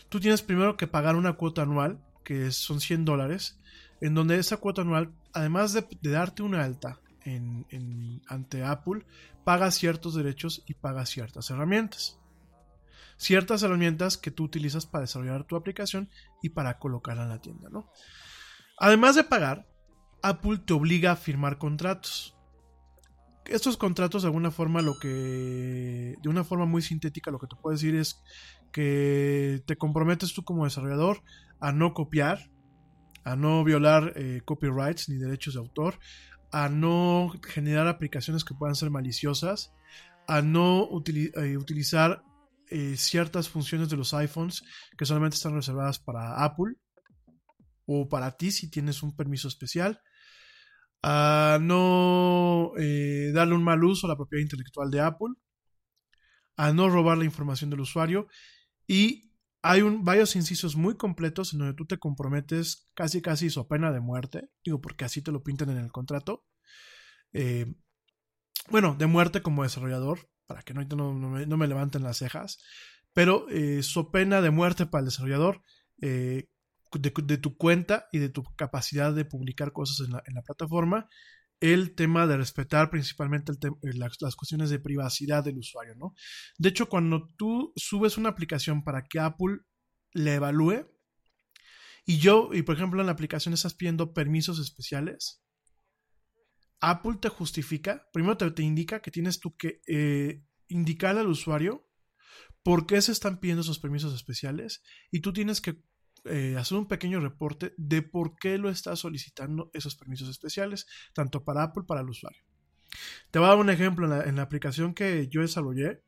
tú 0.09 0.21
tienes 0.21 0.43
primero 0.43 0.77
que 0.77 0.87
pagar 0.87 1.17
una 1.17 1.35
cuota 1.35 1.63
anual, 1.63 2.01
que 2.25 2.51
son 2.51 2.81
100 2.81 3.05
dólares, 3.05 3.59
en 4.01 4.15
donde 4.15 4.39
esa 4.39 4.57
cuota 4.57 4.83
anual, 4.83 5.13
además 5.33 5.73
de, 5.73 5.87
darte 6.03 6.43
una 6.43 6.65
alta 6.65 7.01
en, 7.25 7.67
en, 7.71 8.21
ante 8.27 8.65
Apple, 8.65 9.07
paga 9.45 9.71
ciertos 9.71 10.15
derechos 10.15 10.65
y 10.67 10.75
paga 10.75 11.07
ciertas 11.07 11.51
herramientas. 11.51 12.19
Ciertas 13.17 13.63
herramientas 13.63 14.17
que 14.17 14.31
tú 14.31 14.45
utilizas 14.45 14.87
para 14.87 15.03
desarrollar 15.03 15.45
tu 15.45 15.57
aplicación 15.57 16.11
y 16.43 16.51
para 16.51 16.79
colocarla 16.79 17.25
en 17.25 17.29
la 17.31 17.41
tienda, 17.41 17.69
¿no? 17.71 17.91
Además 18.79 19.17
de 19.17 19.25
pagar, 19.25 19.67
Apple 20.23 20.59
te 20.59 20.75
obliga 20.75 21.13
a 21.13 21.17
firmar 21.17 21.59
contratos 21.59 22.37
estos 23.49 23.77
contratos 23.77 24.23
de 24.23 24.29
alguna 24.29 24.51
forma 24.51 24.83
lo 24.83 24.99
que 24.99 26.17
de 26.21 26.29
una 26.29 26.45
forma 26.45 26.67
muy 26.67 26.83
sintética 26.83 27.31
lo 27.31 27.39
que 27.39 27.47
te 27.47 27.57
puedo 27.57 27.75
decir 27.75 27.95
es 27.95 28.23
que 28.73 29.63
te 29.67 29.77
comprometes 29.77 30.35
tú 30.35 30.45
como 30.45 30.65
desarrollador 30.65 31.23
a 31.61 31.73
no 31.73 31.95
copiar 31.95 32.51
a 33.25 33.37
no 33.37 33.65
violar 33.65 34.13
eh, 34.17 34.41
copyrights 34.45 35.09
ni 35.09 35.17
derechos 35.17 35.55
de 35.55 35.61
autor 35.61 35.99
a 36.53 36.69
no 36.69 37.33
generar 37.43 37.87
aplicaciones 37.89 38.45
que 38.45 38.55
puedan 38.55 38.75
ser 38.75 38.91
maliciosas 38.91 39.73
a 40.29 40.43
no 40.43 40.89
eh, 41.07 41.57
utilizar 41.57 42.23
eh, 42.71 42.97
ciertas 42.97 43.49
funciones 43.49 43.89
de 43.89 43.97
los 43.97 44.15
iPhones 44.15 44.63
que 44.97 45.07
solamente 45.07 45.37
están 45.37 45.55
reservadas 45.55 45.99
para 45.99 46.45
Apple 46.45 46.75
o 47.87 48.09
para 48.09 48.37
ti 48.37 48.51
si 48.51 48.71
tienes 48.71 49.03
un 49.03 49.15
permiso 49.15 49.49
especial. 49.49 50.01
A 51.03 51.59
no 51.61 52.73
eh, 52.79 53.31
darle 53.33 53.55
un 53.55 53.63
mal 53.63 53.85
uso 53.85 54.07
a 54.07 54.11
la 54.11 54.17
propiedad 54.17 54.43
intelectual 54.43 54.91
de 54.91 55.01
Apple, 55.01 55.35
a 56.57 56.73
no 56.73 56.89
robar 56.89 57.19
la 57.19 57.25
información 57.25 57.71
del 57.71 57.81
usuario. 57.81 58.27
Y 58.87 59.27
hay 59.63 59.83
varios 59.83 60.37
incisos 60.37 60.77
muy 60.77 60.97
completos 60.97 61.53
en 61.53 61.61
donde 61.61 61.75
tú 61.75 61.87
te 61.87 61.99
comprometes 61.99 62.89
casi 62.95 63.21
casi 63.21 63.51
su 63.51 63.67
pena 63.67 63.91
de 63.91 64.01
muerte, 64.01 64.49
digo 64.65 64.81
porque 64.81 65.05
así 65.05 65.23
te 65.23 65.33
lo 65.33 65.43
pintan 65.43 65.71
en 65.71 65.79
el 65.79 65.91
contrato, 65.91 66.45
eh, 67.33 67.75
bueno, 68.71 68.95
de 68.97 69.07
muerte 69.07 69.43
como 69.43 69.65
desarrollador, 69.65 70.29
para 70.47 70.63
que 70.63 70.75
no, 70.75 70.85
no, 70.85 71.57
me, 71.57 71.67
levanten 71.67 72.03
las 72.03 72.19
cejas, 72.19 72.59
pero 73.13 73.49
eh, 73.49 73.83
su 73.83 74.11
pena 74.11 74.41
de 74.41 74.51
muerte 74.51 74.87
para 74.87 75.01
el 75.01 75.07
desarrollador 75.07 75.63
eh, 76.01 76.49
de, 76.93 77.39
tu 77.39 77.57
cuenta 77.57 78.09
y 78.13 78.19
de 78.19 78.29
tu 78.29 78.45
capacidad 78.57 79.13
de 79.13 79.25
publicar 79.25 79.73
cosas 79.73 80.07
en 80.07 80.13
la, 80.13 80.43
plataforma 80.43 81.09
el 81.61 81.95
tema 81.95 82.27
de 82.27 82.37
respetar 82.37 82.91
principalmente 82.91 83.53
eh, 83.53 83.93
las, 83.95 84.21
las 84.21 84.37
cuestiones 84.37 84.71
de 84.71 84.79
privacidad 84.79 85.43
del 85.43 85.59
usuario, 85.59 85.95
¿no? 85.97 86.15
De 86.59 86.69
hecho, 86.69 86.89
cuando 86.89 87.29
tú 87.37 87.73
subes 87.77 88.19
una 88.19 88.29
aplicación 88.29 88.85
para 88.85 89.05
que 89.05 89.21
Apple 89.21 89.61
la 90.13 90.35
evalúe, 90.35 90.87
y 92.05 92.19
yo, 92.19 92.51
y 92.53 92.63
por 92.63 92.77
ejemplo 92.77 93.01
en 93.01 93.07
la 93.07 93.13
aplicación 93.13 93.53
estás 93.53 93.75
pidiendo 93.75 94.15
permisos 94.15 94.61
especiales, 94.61 95.43
Apple 96.81 97.19
te 97.21 97.29
justifica, 97.29 98.09
primero 98.13 98.37
te, 98.37 98.51
te 98.51 98.63
indica 98.63 99.01
que 99.01 99.11
tienes 99.11 99.41
tú 99.41 99.57
que 99.57 99.81
eh, 99.87 100.45
indicarle 100.69 101.21
al 101.21 101.29
usuario 101.29 101.89
por 102.63 102.87
qué 102.87 103.01
se 103.01 103.13
están 103.13 103.39
pidiendo 103.39 103.63
esos 103.63 103.79
permisos 103.79 104.15
especiales 104.15 104.83
y 105.11 105.21
tú 105.21 105.33
tienes 105.33 105.61
que 105.61 105.83
eh, 106.25 106.57
hacer 106.59 106.77
un 106.77 106.89
pequeño 106.89 107.21
reporte 107.21 107.75
de 107.77 108.03
por 108.03 108.37
qué 108.37 108.59
lo 108.59 108.69
está 108.69 108.97
solicitando 108.97 109.71
esos 109.73 109.95
permisos 109.95 110.29
especiales, 110.29 110.87
tanto 111.15 111.45
para 111.45 111.63
Apple 111.63 111.85
para 111.87 112.01
el 112.01 112.11
usuario. 112.11 112.43
Te 113.31 113.39
voy 113.39 113.47
a 113.47 113.51
dar 113.51 113.59
un 113.59 113.71
ejemplo 113.71 114.25
en 114.25 114.37
la 114.37 114.43
aplicación 114.43 114.95
que 114.95 115.29
yo 115.29 115.43
desarrollé, 115.43 116.03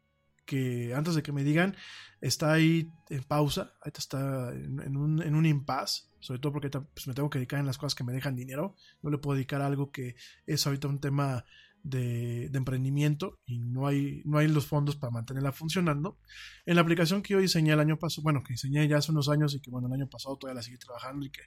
que 0.48 0.94
antes 0.94 1.14
de 1.14 1.22
que 1.22 1.30
me 1.30 1.44
digan, 1.44 1.76
está 2.22 2.54
ahí 2.54 2.90
en 3.10 3.22
pausa, 3.22 3.74
ahorita 3.82 4.00
está 4.00 4.50
en, 4.54 4.96
un, 4.96 5.22
en 5.22 5.34
un 5.34 5.44
impasse, 5.44 6.04
sobre 6.20 6.40
todo 6.40 6.52
porque 6.54 6.70
pues, 6.70 7.06
me 7.06 7.12
tengo 7.12 7.28
que 7.28 7.38
dedicar 7.38 7.60
en 7.60 7.66
las 7.66 7.76
cosas 7.76 7.94
que 7.94 8.02
me 8.02 8.14
dejan 8.14 8.34
dinero, 8.34 8.74
no 9.02 9.10
le 9.10 9.18
puedo 9.18 9.36
dedicar 9.36 9.60
a 9.60 9.66
algo 9.66 9.92
que 9.92 10.16
es 10.46 10.66
ahorita 10.66 10.88
un 10.88 11.00
tema 11.00 11.44
de, 11.82 12.48
de 12.48 12.58
emprendimiento 12.58 13.38
y 13.44 13.58
no 13.58 13.86
hay, 13.86 14.22
no 14.24 14.38
hay 14.38 14.48
los 14.48 14.66
fondos 14.66 14.96
para 14.96 15.10
mantenerla 15.10 15.52
funcionando. 15.52 16.18
En 16.64 16.76
la 16.76 16.80
aplicación 16.80 17.20
que 17.20 17.34
yo 17.34 17.40
diseñé 17.40 17.72
el 17.74 17.80
año 17.80 17.98
pasado, 17.98 18.22
bueno, 18.22 18.42
que 18.42 18.54
diseñé 18.54 18.88
ya 18.88 18.96
hace 18.96 19.12
unos 19.12 19.28
años 19.28 19.54
y 19.54 19.60
que 19.60 19.70
bueno, 19.70 19.88
el 19.88 19.92
año 20.00 20.08
pasado 20.08 20.38
todavía 20.38 20.56
la 20.56 20.62
seguí 20.62 20.78
trabajando 20.78 21.26
y 21.26 21.30
que, 21.30 21.42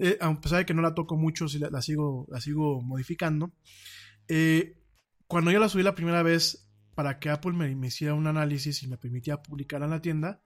eh, 0.00 0.16
a 0.18 0.40
pesar 0.40 0.60
de 0.60 0.64
que 0.64 0.72
no 0.72 0.80
la 0.80 0.94
toco 0.94 1.18
mucho, 1.18 1.46
sí 1.46 1.58
la, 1.58 1.68
la 1.68 1.82
sigo, 1.82 2.26
la 2.30 2.40
sigo 2.40 2.80
modificando. 2.80 3.52
Eh, 4.28 4.78
cuando 5.26 5.50
yo 5.50 5.60
la 5.60 5.68
subí 5.68 5.82
la 5.82 5.94
primera 5.94 6.22
vez 6.22 6.69
para 7.00 7.18
que 7.18 7.30
Apple 7.30 7.52
me, 7.52 7.86
hiciera 7.86 8.12
un 8.12 8.26
análisis 8.26 8.82
y 8.82 8.86
me 8.86 8.98
permitía 8.98 9.42
publicar 9.42 9.82
en 9.82 9.88
la 9.88 10.02
tienda, 10.02 10.42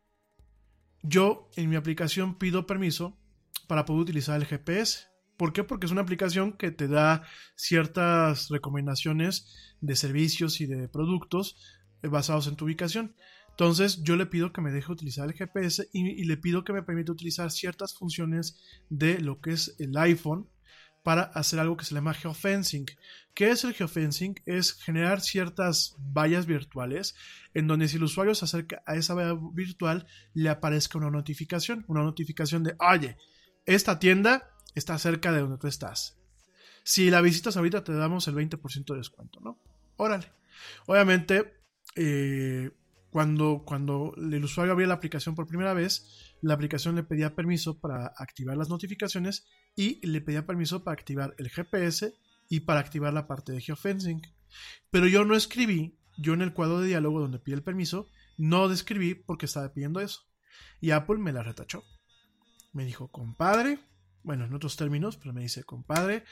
yo 1.02 1.50
en 1.56 1.68
mi 1.68 1.74
aplicación 1.74 2.38
pido 2.38 2.64
permiso 2.64 3.18
para 3.66 3.84
poder 3.84 4.02
utilizar 4.02 4.40
el 4.40 4.46
GPS. 4.46 5.08
¿Por 5.36 5.52
qué? 5.52 5.64
Porque 5.64 5.86
es 5.86 5.90
una 5.90 6.02
aplicación 6.02 6.52
que 6.52 6.70
te 6.70 6.86
da 6.86 7.24
ciertas 7.56 8.50
recomendaciones 8.50 9.52
de 9.80 9.96
servicios 9.96 10.60
y 10.60 10.66
de 10.66 10.88
productos 10.88 11.56
eh, 12.04 12.06
basados 12.06 12.46
en 12.46 12.54
tu 12.54 12.66
ubicación. 12.66 13.16
Entonces 13.50 14.04
yo 14.04 14.14
le 14.14 14.26
pido 14.26 14.52
que 14.52 14.60
me 14.60 14.70
deje 14.70 14.92
utilizar 14.92 15.26
el 15.26 15.34
GPS 15.34 15.88
y 15.92 16.22
le 16.22 16.36
pido 16.36 16.62
que 16.62 16.72
me 16.72 16.84
permita 16.84 17.10
utilizar 17.10 17.50
ciertas 17.50 17.94
funciones 17.94 18.62
de 18.90 19.18
lo 19.18 19.40
que 19.40 19.54
es 19.54 19.74
el 19.80 19.96
iPhone 19.96 20.48
para 21.04 21.22
hacer 21.22 21.60
algo 21.60 21.76
que 21.76 21.84
se 21.84 21.94
llama 21.94 22.14
geofencing. 22.14 22.86
¿Qué 23.34 23.50
es 23.50 23.62
el 23.62 23.74
geofencing? 23.74 24.40
Es 24.46 24.72
generar 24.72 25.20
ciertas 25.20 25.94
vallas 25.98 26.46
virtuales 26.46 27.14
en 27.52 27.68
donde 27.68 27.86
si 27.86 27.98
el 27.98 28.04
usuario 28.04 28.34
se 28.34 28.46
acerca 28.46 28.82
a 28.86 28.96
esa 28.96 29.14
valla 29.14 29.38
virtual 29.52 30.06
le 30.32 30.48
aparezca 30.48 30.98
una 30.98 31.10
notificación, 31.10 31.84
una 31.88 32.02
notificación 32.02 32.64
de, 32.64 32.74
oye, 32.78 33.18
esta 33.66 33.98
tienda 33.98 34.50
está 34.74 34.98
cerca 34.98 35.30
de 35.30 35.40
donde 35.40 35.58
tú 35.58 35.68
estás. 35.68 36.16
Si 36.82 37.10
la 37.10 37.20
visitas 37.20 37.56
ahorita 37.56 37.84
te 37.84 37.92
damos 37.92 38.26
el 38.26 38.34
20% 38.34 38.92
de 38.92 38.96
descuento, 38.96 39.40
¿no? 39.40 39.58
Órale. 39.96 40.32
Obviamente, 40.86 41.54
eh, 41.96 42.70
cuando, 43.10 43.62
cuando 43.64 44.14
el 44.16 44.42
usuario 44.42 44.72
abría 44.72 44.88
la 44.88 44.94
aplicación 44.94 45.34
por 45.34 45.46
primera 45.46 45.74
vez, 45.74 46.33
la 46.44 46.52
aplicación 46.52 46.94
le 46.94 47.02
pedía 47.02 47.34
permiso 47.34 47.80
para 47.80 48.12
activar 48.18 48.58
las 48.58 48.68
notificaciones 48.68 49.46
y 49.74 50.06
le 50.06 50.20
pedía 50.20 50.44
permiso 50.44 50.84
para 50.84 50.92
activar 50.92 51.34
el 51.38 51.48
GPS 51.48 52.14
y 52.50 52.60
para 52.60 52.80
activar 52.80 53.14
la 53.14 53.26
parte 53.26 53.52
de 53.52 53.62
geofencing. 53.62 54.20
Pero 54.90 55.06
yo 55.06 55.24
no 55.24 55.36
escribí, 55.36 55.98
yo 56.18 56.34
en 56.34 56.42
el 56.42 56.52
cuadro 56.52 56.80
de 56.80 56.88
diálogo 56.88 57.20
donde 57.20 57.38
pide 57.38 57.56
el 57.56 57.62
permiso, 57.62 58.10
no 58.36 58.68
describí 58.68 59.14
porque 59.14 59.46
estaba 59.46 59.72
pidiendo 59.72 60.00
eso. 60.00 60.20
Y 60.82 60.90
Apple 60.90 61.16
me 61.16 61.32
la 61.32 61.42
retachó. 61.42 61.82
Me 62.74 62.84
dijo, 62.84 63.08
compadre, 63.08 63.78
bueno, 64.22 64.44
en 64.44 64.52
otros 64.52 64.76
términos, 64.76 65.16
pero 65.16 65.32
me 65.32 65.40
dice, 65.40 65.64
compadre, 65.64 66.24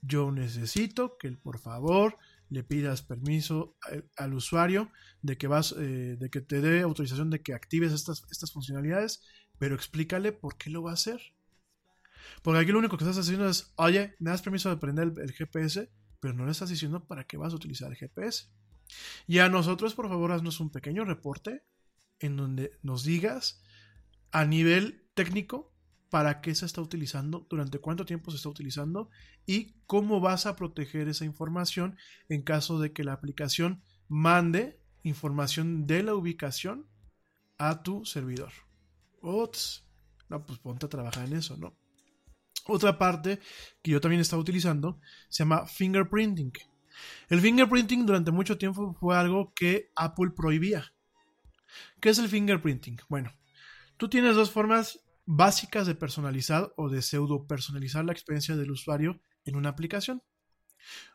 yo 0.00 0.32
necesito 0.32 1.18
que 1.18 1.30
por 1.32 1.58
favor 1.58 2.16
le 2.50 2.62
pidas 2.64 3.02
permiso 3.02 3.76
al, 4.16 4.32
usuario 4.32 4.90
de 5.20 5.36
que 5.36 5.46
vas, 5.46 5.74
eh, 5.78 6.16
de 6.18 6.30
que 6.30 6.40
te 6.40 6.60
dé 6.60 6.80
autorización 6.80 7.30
de 7.30 7.42
que 7.42 7.52
actives 7.52 7.92
estas, 7.92 8.22
estas 8.30 8.52
funcionalidades, 8.52 9.22
pero 9.58 9.74
explícale 9.74 10.32
por 10.32 10.56
qué 10.56 10.70
lo 10.70 10.82
va 10.82 10.92
a 10.92 10.94
hacer. 10.94 11.20
Porque 12.42 12.60
aquí 12.60 12.72
lo 12.72 12.78
único 12.78 12.96
que 12.96 13.04
estás 13.04 13.18
haciendo 13.18 13.48
es, 13.48 13.72
oye, 13.76 14.14
me 14.18 14.30
das 14.30 14.42
permiso 14.42 14.70
de 14.70 14.76
prender 14.76 15.12
el, 15.16 15.20
el 15.20 15.32
GPS, 15.32 15.90
pero 16.20 16.34
no 16.34 16.44
le 16.44 16.52
estás 16.52 16.68
diciendo 16.68 17.04
para 17.04 17.24
qué 17.24 17.36
vas 17.36 17.52
a 17.52 17.56
utilizar 17.56 17.90
el 17.90 17.96
GPS. 17.96 18.48
Y 19.26 19.38
a 19.38 19.48
nosotros, 19.48 19.94
por 19.94 20.08
favor, 20.08 20.32
haznos 20.32 20.60
un 20.60 20.70
pequeño 20.70 21.04
reporte 21.04 21.64
en 22.20 22.36
donde 22.36 22.78
nos 22.82 23.04
digas 23.04 23.62
a 24.30 24.44
nivel 24.44 25.06
técnico 25.14 25.72
para 26.10 26.40
qué 26.40 26.54
se 26.54 26.66
está 26.66 26.80
utilizando, 26.80 27.46
durante 27.50 27.78
cuánto 27.78 28.06
tiempo 28.06 28.30
se 28.30 28.38
está 28.38 28.48
utilizando 28.48 29.10
y 29.46 29.74
cómo 29.86 30.20
vas 30.20 30.46
a 30.46 30.56
proteger 30.56 31.08
esa 31.08 31.24
información 31.24 31.96
en 32.28 32.42
caso 32.42 32.78
de 32.78 32.92
que 32.92 33.04
la 33.04 33.12
aplicación 33.12 33.82
mande 34.08 34.80
información 35.02 35.86
de 35.86 36.02
la 36.02 36.14
ubicación 36.14 36.86
a 37.58 37.82
tu 37.82 38.04
servidor. 38.04 38.52
Ots, 39.22 39.84
no, 40.28 40.44
pues 40.44 40.58
ponte 40.58 40.86
a 40.86 40.88
trabajar 40.88 41.26
en 41.26 41.36
eso, 41.36 41.56
¿no? 41.56 41.76
Otra 42.66 42.98
parte 42.98 43.40
que 43.82 43.92
yo 43.92 44.00
también 44.00 44.20
estaba 44.20 44.42
utilizando 44.42 45.00
se 45.28 45.42
llama 45.42 45.66
fingerprinting. 45.66 46.52
El 47.28 47.40
fingerprinting 47.40 48.04
durante 48.04 48.30
mucho 48.30 48.58
tiempo 48.58 48.94
fue 48.94 49.16
algo 49.16 49.52
que 49.54 49.90
Apple 49.96 50.32
prohibía. 50.36 50.92
¿Qué 52.00 52.10
es 52.10 52.18
el 52.18 52.28
fingerprinting? 52.28 52.98
Bueno, 53.08 53.32
tú 53.96 54.08
tienes 54.08 54.36
dos 54.36 54.50
formas 54.50 55.00
básicas 55.24 55.86
de 55.86 55.94
personalizar 55.94 56.72
o 56.76 56.88
de 56.88 57.02
pseudo 57.02 57.46
personalizar 57.46 58.04
la 58.04 58.12
experiencia 58.12 58.56
del 58.56 58.70
usuario 58.70 59.20
en 59.44 59.56
una 59.56 59.70
aplicación. 59.70 60.22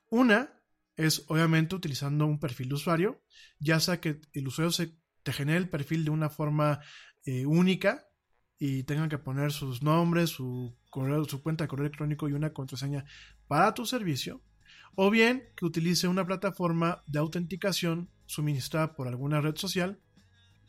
Una 0.10 0.60
es 0.96 1.26
obviamente 1.28 1.76
utilizando 1.76 2.26
un 2.26 2.40
perfil 2.40 2.70
de 2.70 2.76
usuario, 2.76 3.24
ya 3.60 3.80
sea 3.80 4.00
que 4.00 4.22
el 4.34 4.48
usuario 4.48 4.72
se 4.72 4.96
te 5.24 5.34
genere 5.34 5.58
el 5.58 5.70
perfil 5.70 6.06
de 6.06 6.12
una 6.12 6.30
forma 6.30 6.82
eh, 7.26 7.46
única 7.46 8.08
y 8.60 8.84
tengan 8.84 9.10
que 9.10 9.18
poner 9.18 9.52
sus 9.52 9.82
nombres, 9.82 10.30
su 10.30 10.78
correo, 10.90 11.24
su 11.26 11.42
cuenta 11.42 11.64
de 11.64 11.68
correo 11.68 11.86
electrónico 11.86 12.30
y 12.30 12.34
una 12.34 12.54
contraseña 12.54 13.06
para 13.48 13.74
tu 13.74 13.86
servicio, 13.86 14.42
o 14.96 15.10
bien 15.10 15.50
que 15.56 15.66
utilice 15.66 16.08
una 16.08 16.26
plataforma 16.26 17.04
de 17.08 17.20
autenticación 17.20 18.10
suministrada 18.26 18.94
por 18.94 19.08
alguna 19.08 19.42
red 19.42 19.56
social, 19.56 20.00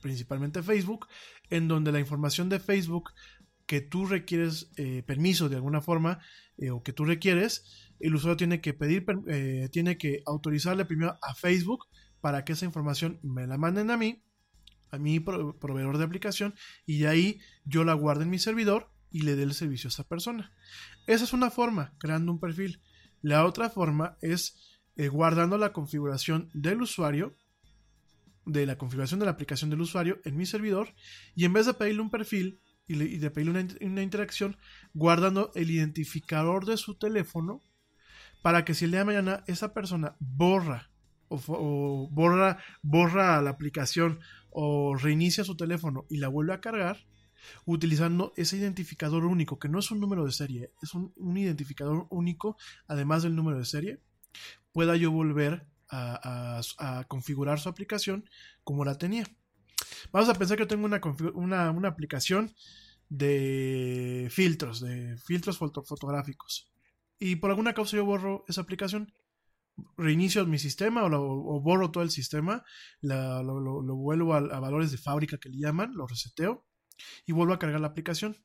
principalmente 0.01 0.63
Facebook, 0.63 1.07
en 1.51 1.69
donde 1.69 1.93
la 1.93 2.01
información 2.01 2.49
de 2.49 2.61
Facebook 2.61 3.11
que 3.67 3.81
tú 3.81 4.07
requieres 4.07 4.71
eh, 4.77 5.03
permiso 5.07 5.49
de 5.49 5.57
alguna 5.57 5.81
forma 5.81 6.21
eh, 6.59 6.71
o 6.71 6.83
que 6.83 6.93
tú 6.93 7.05
requieres, 7.05 7.91
el 8.01 8.15
usuario 8.15 8.37
tiene 8.37 8.61
que 8.61 8.75
pedir, 8.75 9.07
tiene 9.71 9.97
que 9.97 10.23
autorizarle 10.27 10.85
primero 10.85 11.17
a 11.23 11.35
Facebook 11.35 11.87
para 12.21 12.45
que 12.45 12.55
esa 12.55 12.65
información 12.65 13.21
me 13.23 13.47
la 13.47 13.57
manden 13.57 13.91
a 13.91 13.97
mí, 13.97 14.25
a 14.95 14.99
mi 14.99 15.21
pro 15.21 15.59
proveedor 15.59 15.99
de 15.99 16.05
aplicación, 16.05 16.55
y 16.87 16.99
de 16.99 17.09
ahí 17.09 17.41
yo 17.65 17.85
la 17.85 17.95
guardo 17.95 18.23
en 18.23 18.31
mi 18.31 18.39
servidor 18.39 18.91
y 19.11 19.23
le 19.23 19.37
dé 19.37 19.43
el 19.45 19.55
servicio 19.55 19.89
a 19.89 19.93
esa 19.93 20.09
persona. 20.09 20.53
Esa 21.07 21.25
es 21.25 21.33
una 21.33 21.51
forma, 21.51 21.95
creando 21.99 22.33
un 22.33 22.41
perfil. 22.41 22.81
La 23.23 23.45
otra 23.45 23.71
forma 23.71 24.17
es 24.21 24.81
eh, 24.97 25.09
guardando 25.09 25.59
la 25.59 25.73
configuración 25.73 26.51
del 26.53 26.83
usuario, 26.83 27.37
de 28.47 28.67
la 28.67 28.77
configuración 28.77 29.21
de 29.21 29.27
la 29.27 29.33
aplicación 29.33 29.71
del 29.71 29.81
usuario 29.81 30.21
en 30.25 30.37
mi 30.37 30.47
servidor, 30.47 30.95
y 31.35 31.45
en 31.45 31.53
vez 31.53 31.67
de 31.67 31.75
pedirle 31.75 32.03
un 32.03 32.11
perfil 32.11 32.61
y, 32.87 32.95
le, 32.95 33.19
de 33.19 33.31
pedirle 33.31 33.61
una, 33.61 33.75
una 33.81 34.03
interacción, 34.03 34.57
guardando 34.93 35.53
el 35.55 35.71
identificador 35.71 36.67
de 36.67 36.77
su 36.77 36.97
teléfono 36.97 37.63
para 38.43 38.65
que 38.65 38.75
si 38.75 38.85
el 38.85 38.91
día 38.91 39.01
de 39.01 39.07
mañana 39.07 39.45
esa 39.47 39.73
persona 39.73 40.17
borra 40.19 40.91
o, 41.29 41.41
o, 41.49 42.09
borra, 42.11 42.59
borra 42.83 43.41
la 43.41 43.51
aplicación 43.51 44.21
o 44.55 44.95
reinicia 44.95 45.45
su 45.45 45.57
teléfono 45.57 46.07
y 46.09 46.19
la 46.19 46.29
vuelve 46.29 46.55
a 46.55 46.61
cargar, 46.61 47.05
utilizando 47.67 48.33
ese 48.37 48.57
identificador 48.57 49.25
único, 49.25 49.59
que 49.59 49.69
no 49.69 49.81
es 49.81 49.91
un 49.91 49.99
número 50.01 50.25
de 50.25 50.33
serie, 50.33 50.71
es 50.81 50.95
un, 50.95 51.13
un 51.17 51.37
identificador 51.37 52.07
único, 52.09 52.57
además 52.87 53.25
del 53.25 53.35
número 53.35 53.59
de 53.59 53.65
serie, 53.65 54.01
pueda 54.73 54.97
yo 54.97 55.11
volver 55.11 55.67
a, 55.91 56.61
a, 56.79 57.05
configurar 57.05 57.59
su 57.59 57.69
aplicación 57.69 58.29
como 58.63 58.85
la 58.85 58.97
tenía. 58.97 59.25
Vamos 60.13 60.29
a 60.29 60.35
pensar 60.35 60.57
que 60.57 60.63
yo 60.63 60.69
tengo 60.69 60.87
una, 60.87 61.01
una, 61.35 61.71
una 61.73 61.89
aplicación 61.89 62.55
de 63.09 64.29
filtros, 64.31 64.81
de 64.81 65.17
filtros 65.19 65.59
foto, 65.59 65.83
fotográficos. 65.83 66.71
Y 67.19 67.37
por 67.37 67.51
alguna 67.51 67.75
causa 67.75 67.97
yo 67.97 68.05
borro 68.05 68.45
esa 68.49 68.61
aplicación, 68.61 69.13
reinicio 69.97 70.47
mi 70.47 70.59
sistema 70.59 71.05
o, 71.05 71.61
borro 71.61 71.91
todo 71.91 72.05
el 72.05 72.11
sistema, 72.11 72.65
lo, 73.01 73.97
vuelvo 73.97 74.35
a, 74.35 74.61
valores 74.61 74.91
de 74.91 74.99
fábrica 74.99 75.39
que 75.39 75.49
le 75.49 75.59
llaman, 75.59 75.95
lo 75.95 76.07
reseteo 76.07 76.67
y 77.27 77.33
vuelvo 77.33 77.55
a 77.55 77.59
cargar 77.59 77.81
la 77.81 77.89
aplicación. 77.89 78.37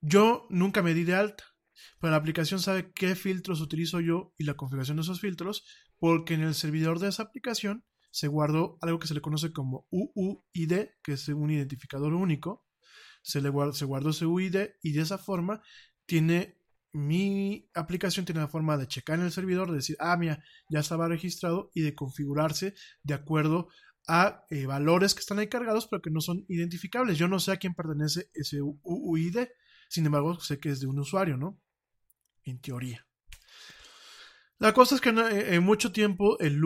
Yo 0.00 0.46
nunca 0.50 0.82
me 0.82 0.94
di 0.94 1.04
de 1.04 1.14
alta. 1.14 1.44
Pero 2.00 2.10
la 2.10 2.16
aplicación 2.16 2.60
sabe 2.60 2.92
qué 2.92 3.14
filtros 3.14 3.60
utilizo 3.60 4.00
yo 4.00 4.34
y 4.38 4.44
la 4.44 4.54
configuración 4.54 4.96
de 4.96 5.02
esos 5.02 5.20
filtros, 5.20 5.64
porque 5.98 6.34
en 6.34 6.42
el 6.42 6.54
servidor 6.54 7.00
de 7.00 7.08
esa 7.08 7.24
aplicación 7.24 7.84
se 8.10 8.28
guardó 8.28 8.78
algo 8.80 8.98
que 8.98 9.06
se 9.06 9.14
le 9.14 9.20
conoce 9.20 9.52
como 9.52 9.86
UUID, 9.90 10.72
que 11.02 11.12
es 11.12 11.28
un 11.28 11.50
identificador 11.50 12.14
único. 12.14 12.66
Se, 13.22 13.42
le 13.42 13.50
se 13.72 13.84
guardó 13.84 14.10
ese 14.10 14.24
UID 14.24 14.56
y 14.82 14.92
de 14.92 15.02
esa 15.02 15.18
forma 15.18 15.60
tiene 16.06 16.55
mi 16.96 17.68
aplicación 17.74 18.24
tiene 18.24 18.40
la 18.40 18.48
forma 18.48 18.78
de 18.78 18.88
checar 18.88 19.18
en 19.18 19.26
el 19.26 19.32
servidor, 19.32 19.68
de 19.68 19.76
decir, 19.76 19.96
ah, 20.00 20.16
mira, 20.16 20.42
ya 20.70 20.80
estaba 20.80 21.08
registrado 21.08 21.70
y 21.74 21.82
de 21.82 21.94
configurarse 21.94 22.74
de 23.02 23.12
acuerdo 23.12 23.68
a 24.08 24.46
eh, 24.48 24.64
valores 24.64 25.14
que 25.14 25.20
están 25.20 25.38
ahí 25.38 25.48
cargados, 25.48 25.86
pero 25.88 26.00
que 26.00 26.10
no 26.10 26.22
son 26.22 26.46
identificables. 26.48 27.18
Yo 27.18 27.28
no 27.28 27.38
sé 27.38 27.52
a 27.52 27.58
quién 27.58 27.74
pertenece 27.74 28.30
ese 28.32 28.62
UUID, 28.62 29.40
sin 29.90 30.06
embargo, 30.06 30.40
sé 30.40 30.58
que 30.58 30.70
es 30.70 30.80
de 30.80 30.86
un 30.86 30.98
usuario, 30.98 31.36
¿no? 31.36 31.60
En 32.44 32.60
teoría. 32.60 33.06
La 34.58 34.72
cosa 34.72 34.94
es 34.94 35.02
que 35.02 35.10
en, 35.10 35.62
mucho 35.62 35.92
tiempo 35.92 36.38
el, 36.38 36.58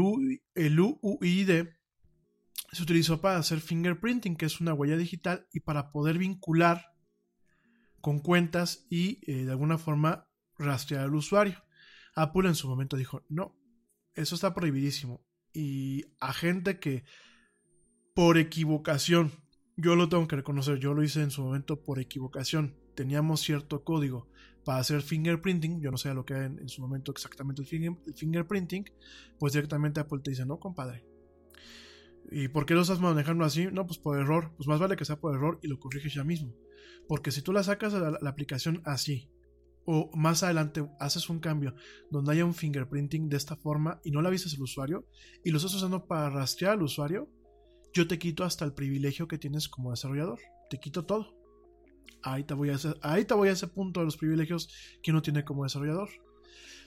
el 0.55 0.81
UUID 0.81 1.65
se 2.71 2.83
utilizó 2.85 3.21
para 3.21 3.39
hacer 3.39 3.61
fingerprinting, 3.61 4.37
que 4.37 4.47
es 4.47 4.61
una 4.61 4.75
huella 4.75 4.97
digital, 4.97 5.49
y 5.53 5.59
para 5.59 5.91
poder 5.91 6.19
vincular 6.19 6.90
con 8.01 8.21
cuentas 8.21 8.87
y 8.91 9.21
eh, 9.31 9.45
de 9.45 9.51
alguna 9.51 9.79
forma 9.79 10.29
rastrear 10.59 11.05
al 11.05 11.15
usuario. 11.15 11.63
Apple 12.15 12.49
en 12.49 12.55
su 12.55 12.69
momento 12.69 12.97
dijo, 12.97 13.25
no, 13.29 13.57
eso 14.15 14.35
está 14.35 14.55
prohibidísimo. 14.55 15.25
Y 15.53 16.05
a 16.21 16.33
gente 16.33 16.79
que 16.79 17.05
por 18.15 18.39
equivocación, 18.39 19.33
yo 19.77 19.97
lo 19.97 20.09
tengo 20.09 20.29
que 20.29 20.37
reconocer, 20.37 20.79
yo 20.79 20.95
lo 20.95 21.03
hice 21.03 21.23
en 21.23 21.31
su 21.31 21.43
momento 21.43 21.83
por 21.83 21.99
equivocación, 21.99 22.77
teníamos 22.95 23.41
cierto 23.41 23.83
código 23.85 24.29
para 24.65 24.79
hacer 24.79 25.01
fingerprinting, 25.01 25.81
yo 25.81 25.91
no 25.91 25.97
sé 25.97 26.13
lo 26.13 26.25
que 26.25 26.35
era 26.35 26.45
en, 26.45 26.69
su 26.69 26.83
momento 26.83 27.13
exactamente 27.13 27.63
el, 27.63 27.97
el, 28.07 28.15
fingerprinting, 28.15 28.85
pues 29.39 29.55
directamente 29.55 30.01
Apple 30.01 30.21
te 30.23 30.31
dice, 30.31 30.45
no, 30.45 30.59
compadre. 30.59 31.07
¿Y 32.31 32.49
por 32.49 32.67
qué 32.67 32.75
lo 32.75 32.83
estás 32.83 33.01
manejando 33.01 33.45
así? 33.45 33.69
No, 33.73 33.87
pues 33.87 33.99
por 33.99 34.19
error. 34.19 34.53
Pues 34.57 34.69
más 34.69 34.79
vale 34.79 34.97
que 34.97 35.05
sea 35.05 35.17
por 35.17 35.35
error 35.35 35.59
y 35.63 35.69
lo 35.69 35.81
corriges 35.81 36.15
ya 36.15 36.23
mismo. 36.23 36.55
Porque 37.09 37.31
si 37.31 37.43
tú 37.43 37.53
la 37.53 37.63
sacas 37.63 37.95
a 37.95 38.11
la, 38.11 38.31
aplicación 38.31 38.83
así, 38.85 39.29
o 39.85 40.11
más 40.15 40.43
adelante 40.43 40.87
haces 41.01 41.29
un 41.29 41.41
cambio 41.41 41.75
donde 42.11 42.33
haya 42.33 42.45
un 42.45 42.55
fingerprinting 42.55 43.29
de 43.29 43.37
esta 43.37 43.57
forma 43.57 44.01
y 44.05 44.11
no 44.11 44.23
la 44.23 44.29
avisas 44.29 44.55
al 44.55 44.63
usuario 44.63 45.07
y 45.43 45.51
lo 45.51 45.57
estás 45.57 45.75
usando 45.75 46.07
para 46.07 46.31
rastrear 46.31 46.75
al 46.75 46.83
usuario, 46.83 47.29
yo 47.93 48.07
te 48.07 48.19
quito 48.19 48.45
hasta 48.45 48.65
el 48.65 48.73
privilegio 48.73 49.27
que 49.27 49.39
tienes 49.39 49.69
como 49.69 49.91
desarrollador. 49.91 50.39
Te 50.69 50.79
quito 50.79 51.05
todo. 51.05 51.35
Ahí 52.23 52.45
te 52.45 52.55
voy 52.55 52.71
a, 52.71 52.77
ahí 53.03 53.25
te 53.25 53.35
voy 53.35 53.49
a 53.49 53.53
ese 53.53 53.67
punto 53.67 54.01
de 54.01 54.07
los 54.07 54.17
privilegios 54.17 54.69
que 55.03 55.11
uno 55.11 55.23
tiene 55.23 55.45
como 55.45 55.65
desarrollador. 55.65 56.11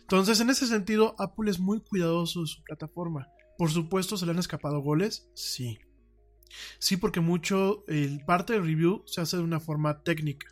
Entonces, 0.01 0.39
en 0.39 0.49
ese 0.49 0.67
sentido, 0.67 1.15
Apple 1.17 1.49
es 1.49 1.59
muy 1.59 1.81
cuidadoso 1.81 2.41
de 2.41 2.47
su 2.47 2.61
plataforma. 2.63 3.27
Por 3.57 3.71
supuesto, 3.71 4.17
¿se 4.17 4.25
le 4.25 4.31
han 4.31 4.39
escapado 4.39 4.79
goles? 4.81 5.29
Sí. 5.33 5.77
Sí, 6.79 6.97
porque 6.97 7.19
mucho, 7.19 7.83
el 7.87 8.23
parte 8.25 8.53
del 8.53 8.65
review 8.65 9.03
se 9.05 9.21
hace 9.21 9.37
de 9.37 9.43
una 9.43 9.59
forma 9.59 10.03
técnica, 10.03 10.47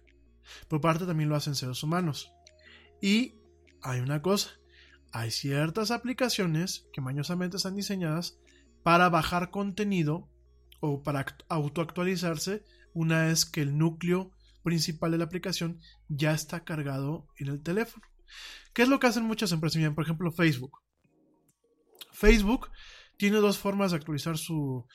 por 0.67 0.81
parte 0.81 1.05
también 1.05 1.29
lo 1.29 1.35
hacen 1.35 1.55
seres 1.55 1.83
humanos. 1.83 2.31
Y 3.01 3.35
hay 3.81 3.99
una 3.99 4.21
cosa, 4.21 4.51
hay 5.11 5.31
ciertas 5.31 5.91
aplicaciones 5.91 6.87
que 6.93 7.01
mañosamente 7.01 7.57
están 7.57 7.75
diseñadas 7.75 8.37
para 8.83 9.09
bajar 9.09 9.51
contenido 9.51 10.29
o 10.79 11.03
para 11.03 11.25
autoactualizarse 11.49 12.63
una 12.93 13.25
vez 13.25 13.45
que 13.45 13.61
el 13.61 13.77
núcleo 13.77 14.31
principal 14.63 15.11
de 15.11 15.17
la 15.17 15.25
aplicación 15.25 15.79
ya 16.07 16.33
está 16.33 16.63
cargado 16.63 17.27
en 17.37 17.47
el 17.47 17.61
teléfono. 17.61 18.05
¿Qué 18.73 18.83
es 18.83 18.89
lo 18.89 18.99
que 18.99 19.07
hacen 19.07 19.23
muchas 19.23 19.51
empresas? 19.51 19.93
Por 19.93 20.03
ejemplo, 20.03 20.31
Facebook. 20.31 20.81
Facebook 22.11 22.69
tiene 23.21 23.37
dos 23.37 23.59
formas 23.59 23.91
de 23.91 23.97
actualizar 23.97 24.35
su, 24.39 24.87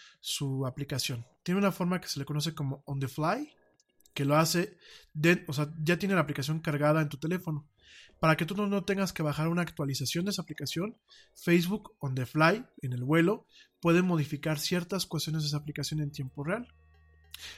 aplicación. 0.66 1.24
Tiene 1.44 1.61
una 1.61 1.70
forma 1.70 2.01
que 2.01 2.09
se 2.09 2.19
le 2.19 2.24
conoce 2.24 2.57
como 2.57 2.82
on 2.85 2.98
the 2.98 3.07
fly, 3.07 3.55
que 4.15 4.24
lo 4.24 4.35
hace, 4.36 4.78
o 5.47 5.53
sea, 5.53 5.73
ya 5.81 5.97
tiene 5.97 6.16
la 6.16 6.23
aplicación 6.23 6.59
cargada 6.59 7.01
en 7.01 7.09
tu 7.09 7.19
teléfono. 7.19 7.69
Para 8.19 8.36
que 8.36 8.44
tú 8.44 8.57
no, 8.57 8.82
tengas 8.82 9.12
que 9.12 9.23
bajar 9.23 9.47
una 9.47 9.62
actualización 9.62 10.24
de 10.24 10.32
esa 10.32 10.43
aplicación, 10.43 10.97
Facebook 11.36 11.94
on 12.01 12.16
the 12.16 12.27
fly, 12.27 12.66
en 12.82 12.94
el 12.94 13.05
vuelo, 13.05 13.47
puede 13.78 14.03
modificar 14.03 14.59
ciertas 14.59 15.07
cuestiones 15.07 15.43
de 15.43 15.47
esa 15.47 15.59
aplicación 15.59 16.01
en 16.01 16.11
tiempo 16.11 16.43
real. 16.43 16.66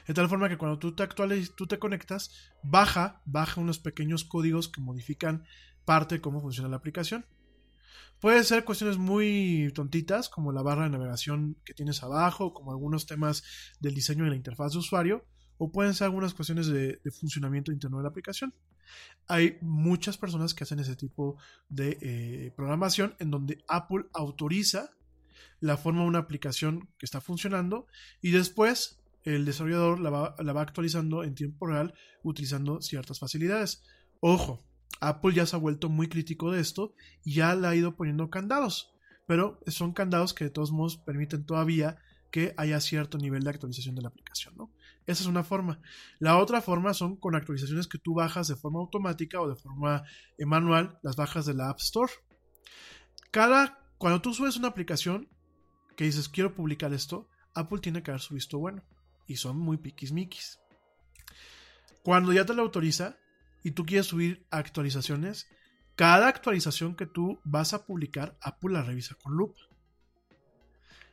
De 0.07 0.13
tal 0.13 0.29
forma 0.29 0.51
que 0.51 0.59
cuando 0.59 0.79
tú 0.79 0.95
te 0.95 1.03
actualizas, 1.03 1.57
tú 1.57 1.67
te 1.67 1.79
conectas, 1.79 2.31
baja, 2.63 3.23
baja 3.25 3.59
unos 3.59 3.79
pequeños 3.79 4.23
códigos 4.23 4.69
que 4.69 4.83
modifican 4.83 5.47
parte 5.87 6.17
de 6.17 6.21
cómo 6.21 6.43
funciona 6.43 6.69
la 6.69 6.77
aplicación. 6.77 7.25
Puede 8.21 8.43
ser 8.45 8.65
cuestiones 8.65 8.99
muy 8.99 9.71
tontitas, 9.75 10.29
como 10.29 10.53
la 10.53 10.63
barra 10.63 10.85
de 10.85 10.91
navegación 10.91 11.57
que 11.65 11.75
tienes 11.75 12.03
abajo, 12.03 12.53
como 12.53 12.73
algunos 12.73 13.07
temas 13.07 13.45
del 13.81 13.95
diseño 13.95 14.25
de 14.25 14.31
la 14.31 14.37
interfaz 14.37 14.73
de 14.73 14.79
usuario, 14.79 15.25
o 15.57 15.71
pueden 15.71 15.95
ser 15.95 16.07
algunas 16.07 16.35
cuestiones 16.35 16.67
de, 16.69 17.01
funcionamiento 17.13 17.73
interno 17.73 17.99
de 17.99 18.05
la 18.05 18.09
aplicación. 18.09 18.55
Hay 19.27 19.59
muchas 19.61 20.17
personas 20.17 20.55
que 20.55 20.65
hacen 20.65 20.81
ese 20.81 20.97
tipo 20.97 21.37
de 21.69 21.99
eh, 22.01 22.53
programación 22.57 23.15
en 23.19 23.31
donde 23.31 23.63
Apple 23.69 24.07
autoriza 24.15 24.91
la 25.61 25.77
forma 25.77 26.03
de 26.03 26.09
una 26.09 26.21
aplicación 26.21 26.89
que 26.99 27.05
está 27.05 27.21
funcionando 27.21 27.87
y 28.23 28.31
después 28.31 29.01
el 29.25 29.45
desarrollador 29.45 30.01
la 30.01 30.11
va, 30.11 30.35
la 30.39 30.53
va 30.53 30.63
actualizando 30.63 31.23
en 31.25 31.35
tiempo 31.35 31.67
real 31.67 31.93
utilizando 32.23 32.81
ciertas 32.81 33.19
facilidades. 33.19 33.83
Ojo, 34.21 34.65
Apple 35.01 35.35
ya 35.35 35.47
se 35.47 35.57
ha 35.57 35.59
vuelto 35.59 35.89
muy 35.89 36.09
crítico 36.09 36.51
de 36.51 36.61
esto 36.61 36.95
y 37.25 37.35
ya 37.35 37.55
le 37.55 37.67
ha 37.67 37.75
ido 37.75 37.97
poniendo 37.97 38.31
candados, 38.31 38.93
pero 39.27 39.61
son 39.67 39.93
candados 39.93 40.35
que 40.35 40.45
de 40.45 40.51
todos 40.51 40.73
modos 40.73 40.97
permiten 40.97 41.45
todavía 41.45 41.99
que 42.31 42.55
haya 42.57 42.81
cierto 42.81 43.19
nivel 43.19 43.45
de 43.45 43.51
actualización 43.51 43.95
de 43.95 44.03
la 44.03 44.09
aplicación, 44.09 44.55
¿no? 44.57 44.71
Esa 45.07 45.23
es 45.23 45.29
una 45.29 45.43
forma. 45.43 45.81
La 46.19 46.37
otra 46.37 46.61
forma 46.61 46.93
son 46.93 47.17
con 47.17 47.35
actualizaciones 47.35 47.89
que 47.89 47.97
tú 47.97 48.15
bajas 48.15 48.49
de 48.49 48.57
forma 48.57 48.81
automática 48.81 49.41
o 49.41 49.49
de 49.49 49.57
forma 49.57 50.05
eh, 50.37 50.45
manual, 50.45 50.99
las 51.03 51.17
bajas 51.17 51.47
de 51.47 51.55
la 51.55 51.71
App 51.71 51.81
Store. 51.81 52.13
Cada, 53.31 53.79
cuando 53.97 54.21
tú 54.21 54.35
subes 54.35 54.59
una 54.59 54.69
aplicación 54.69 55.29
que 55.97 56.05
dices 56.05 56.29
quiero 56.29 56.55
publicar 56.55 56.93
esto, 56.93 57.27
Apple 57.55 57.81
tiene 57.81 58.03
que 58.03 58.11
dar 58.11 58.21
su 58.21 58.35
visto 58.35 58.59
bueno. 58.59 58.85
Y 59.27 59.37
son 59.37 59.59
muy 59.59 59.79
piquis 59.79 60.13
Cuando 62.03 62.33
ya 62.33 62.45
te 62.45 62.55
lo 62.55 62.63
autoriza, 62.63 63.17
y 63.63 63.73
tú 63.73 63.85
quieres 63.85 64.07
subir 64.07 64.47
actualizaciones, 64.51 65.49
cada 65.97 66.29
actualización 66.29 66.95
que 66.95 67.07
tú 67.07 67.41
vas 67.45 67.75
a 67.75 67.85
publicar, 67.85 68.37
Apple 68.41 68.73
la 68.73 68.83
revisa 68.83 69.17
con 69.17 69.35
lupa. 69.35 69.61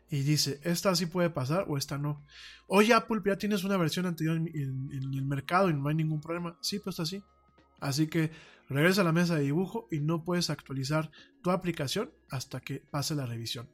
Y 0.09 0.21
dice, 0.21 0.59
esta 0.63 0.95
sí 0.95 1.07
puede 1.07 1.31
pasar 1.31 1.65
o 1.67 1.77
esta 1.77 1.97
no. 1.97 2.23
Oye, 2.67 2.93
Apple, 2.93 3.21
ya 3.25 3.37
tienes 3.37 3.63
una 3.63 3.77
versión 3.77 4.05
anterior 4.05 4.37
en, 4.37 4.89
el 4.91 5.25
mercado 5.25 5.69
y 5.69 5.73
no 5.73 5.89
hay 5.89 5.95
ningún 5.95 6.21
problema. 6.21 6.57
Sí, 6.61 6.79
pues 6.79 6.93
está 6.93 7.03
así. 7.03 7.23
Así 7.79 8.07
que 8.07 8.31
regresa 8.69 9.01
a 9.01 9.03
la 9.03 9.11
mesa 9.11 9.35
de 9.35 9.41
dibujo 9.41 9.87
y 9.91 9.99
no 9.99 10.23
puedes 10.23 10.49
actualizar 10.49 11.11
tu 11.41 11.51
aplicación 11.51 12.11
hasta 12.29 12.61
que 12.61 12.79
pase 12.91 13.15
la 13.15 13.25
revisión. 13.25 13.67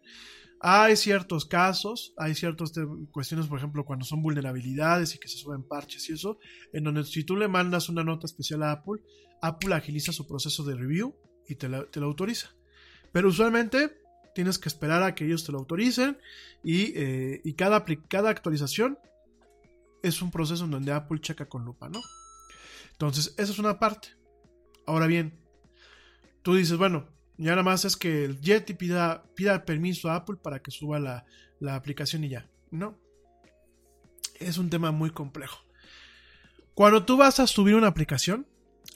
Hay 0.64 0.96
ciertos 0.96 1.46
casos, 1.46 2.14
hay 2.18 2.36
ciertas 2.36 2.72
cuestiones, 3.12 3.48
por 3.48 3.58
ejemplo, 3.58 3.84
cuando 3.84 4.06
son 4.06 4.22
vulnerabilidades 4.22 5.16
y 5.16 5.20
que 5.20 5.28
se 5.28 5.38
suben 5.38 5.64
parches 5.64 6.08
y 6.10 6.14
eso, 6.14 6.38
en 6.72 6.84
donde 6.84 7.04
si 7.04 7.24
tú 7.24 7.36
le 7.36 7.48
mandas 7.48 7.90
una 7.90 8.04
nota 8.04 8.28
especial 8.28 8.62
a 8.62 8.72
Apple, 8.72 9.02
Apple 9.42 9.74
agiliza 9.74 10.12
su 10.12 10.28
proceso 10.28 10.64
de 10.64 10.76
review 10.76 11.16
y 11.48 11.56
te, 11.56 11.68
lo 11.68 12.06
autoriza. 12.06 12.52
Pero 13.12 13.30
usualmente 13.30 14.02
tienes 14.36 14.60
que 14.60 14.70
esperar 14.70 15.02
a 15.02 15.16
que 15.16 15.26
ellos 15.26 15.44
te 15.44 15.52
lo 15.52 15.58
autoricen 15.58 16.20
y, 16.64 16.94
eh, 16.96 17.42
cada, 17.58 17.84
cada 18.08 18.30
actualización 18.30 19.00
es 20.04 20.22
un 20.22 20.30
proceso 20.30 20.66
en 20.66 20.72
donde 20.72 20.92
Apple 20.92 21.22
checa 21.22 21.50
con 21.50 21.66
lupa, 21.66 21.90
¿no? 21.90 22.02
Entonces, 22.92 23.34
esa 23.38 23.52
es 23.52 23.58
una 23.58 23.80
parte. 23.80 24.10
Ahora 24.86 25.08
bien, 25.08 25.40
tú 26.44 26.56
dices, 26.56 26.78
bueno, 26.78 27.08
ya 27.42 27.52
nada 27.52 27.64
más 27.64 27.86
es 27.86 27.98
que 27.98 28.26
el 28.26 28.40
Yeti 28.40 28.76
pida, 28.76 29.24
pida 29.36 29.66
permiso 29.66 30.10
a 30.10 30.16
Apple 30.16 30.38
para 30.42 30.62
que 30.62 30.70
suba 30.70 31.00
la, 31.00 31.26
aplicación 31.74 32.24
y 32.24 32.30
ya. 32.30 32.48
No. 32.70 33.00
Es 34.40 34.60
un 34.60 34.70
tema 34.70 34.92
muy 34.92 35.10
complejo. 35.10 35.66
Cuando 36.76 37.04
tú 37.04 37.18
vas 37.18 37.40
a 37.40 37.48
subir 37.48 37.74
una 37.74 37.88
aplicación, 37.88 38.46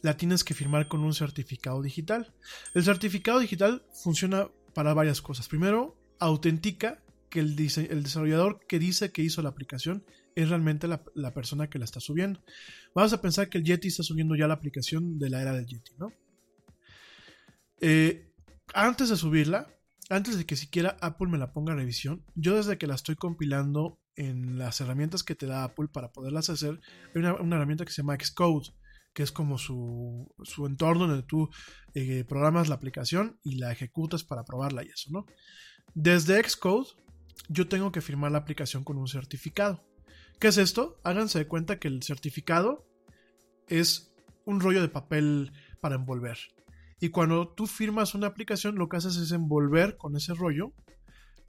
la 0.03 0.15
tienes 0.15 0.43
que 0.43 0.53
firmar 0.53 0.87
con 0.87 1.01
un 1.01 1.15
certificado 1.15 1.81
digital. 1.81 2.33
El 2.75 2.83
certificado 2.83 3.39
digital 3.39 3.83
funciona 4.03 4.49
para 4.75 4.93
varias 4.93 5.21
cosas. 5.21 5.47
Primero, 5.47 5.97
autentica 6.19 7.01
que 7.31 7.39
el, 7.39 7.59
el 7.59 8.03
desarrollador 8.03 8.59
que 8.67 8.77
dice 8.77 9.11
que 9.11 9.23
hizo 9.23 9.41
la 9.41 9.49
aplicación 9.49 10.05
es 10.35 10.49
realmente 10.49 10.87
la, 10.87 11.01
la, 11.15 11.33
persona 11.33 11.67
que 11.67 11.79
la 11.79 11.85
está 11.85 11.99
subiendo. 11.99 12.43
Vamos 12.93 13.11
a 13.13 13.21
pensar 13.21 13.49
que 13.49 13.57
el 13.57 13.63
Yeti 13.63 13.87
está 13.87 14.03
subiendo 14.03 14.35
ya 14.35 14.47
la 14.47 14.53
aplicación 14.53 15.17
de 15.17 15.29
la 15.29 15.41
era 15.41 15.53
del 15.53 15.65
Yeti, 15.65 15.93
¿no? 15.97 16.11
Eh, 17.81 18.31
antes 18.73 19.09
de 19.09 19.17
subirla, 19.17 19.67
antes 20.09 20.37
de 20.37 20.45
que 20.45 20.55
siquiera 20.55 20.97
Apple 21.01 21.27
me 21.27 21.37
la 21.37 21.51
ponga 21.51 21.73
a 21.73 21.75
revisión, 21.75 22.23
yo 22.35 22.55
desde 22.55 22.77
que 22.77 22.87
la 22.87 22.95
estoy 22.95 23.15
compilando 23.15 23.99
en 24.15 24.57
las 24.57 24.79
herramientas 24.81 25.23
que 25.23 25.35
te 25.35 25.45
da 25.45 25.63
Apple 25.63 25.87
para 25.91 26.11
poderlas 26.11 26.49
hacer, 26.49 26.79
hay 27.13 27.21
una, 27.21 27.55
herramienta 27.55 27.85
que 27.85 27.91
se 27.91 28.01
llama 28.01 28.17
Xcode, 28.17 28.69
que 29.13 29.23
es 29.23 29.31
como 29.31 29.57
su, 29.57 30.33
su 30.43 30.65
entorno 30.65 31.07
donde 31.07 31.23
tú 31.23 31.49
eh, 31.93 32.23
programas 32.27 32.69
la 32.69 32.75
aplicación 32.75 33.39
y 33.43 33.55
la 33.55 33.71
ejecutas 33.71 34.23
para 34.23 34.43
probarla 34.43 34.83
y 34.83 34.89
eso, 34.89 35.09
¿no? 35.11 35.25
Desde 35.93 36.41
Xcode, 36.47 36.89
yo 37.47 37.67
tengo 37.67 37.91
que 37.91 38.01
firmar 38.01 38.31
la 38.31 38.39
aplicación 38.39 38.83
con 38.83 38.97
un 38.97 39.07
certificado. 39.07 39.85
¿Qué 40.39 40.47
es 40.47 40.57
esto? 40.57 40.99
Háganse 41.03 41.39
de 41.39 41.47
cuenta 41.47 41.79
que 41.79 41.87
el 41.87 42.03
certificado 42.03 42.85
es 43.67 44.13
un 44.45 44.59
rollo 44.59 44.81
de 44.81 44.89
papel 44.89 45.53
para 45.79 45.95
envolver. 45.95 46.37
Y 46.99 47.09
cuando 47.09 47.49
tú 47.49 47.67
firmas 47.67 48.15
una 48.15 48.27
aplicación, 48.27 48.75
lo 48.75 48.87
que 48.87 48.97
haces 48.97 49.17
es 49.17 49.31
envolver 49.31 49.97
con 49.97 50.15
ese 50.15 50.33
rollo 50.33 50.73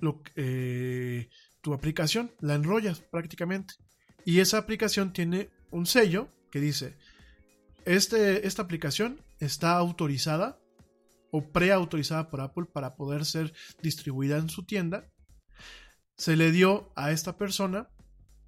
lo, 0.01 0.23
eh, 0.35 1.29
tu 1.61 1.75
aplicación, 1.75 2.33
la 2.41 2.55
enrollas 2.55 3.01
prácticamente. 3.01 3.75
Y 4.25 4.41
esa 4.41 4.59
aplicación 4.59 5.13
tiene 5.13 5.51
un 5.71 5.87
sello 5.87 6.29
que 6.51 6.61
dice, 6.61 6.97
este, 7.85 8.47
esta 8.47 8.63
aplicación 8.63 9.21
está 9.39 9.77
autorizada 9.77 10.59
o 11.31 11.53
preautorizada 11.53 12.31
por 12.31 12.41
Apple 12.41 12.67
para 12.73 12.97
poder 12.97 13.25
ser 13.25 13.53
distribuida 13.83 14.39
en 14.39 14.49
su 14.49 14.65
tienda. 14.65 15.09
Se 16.17 16.37
le 16.37 16.51
dio 16.51 16.93
a 16.97 17.13
esta 17.13 17.37
persona 17.37 17.89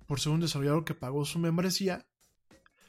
por 0.06 0.20
ser 0.20 0.32
un 0.32 0.40
desarrollador 0.40 0.84
que 0.84 0.94
pagó 0.94 1.24
su 1.24 1.38
membresía, 1.38 2.06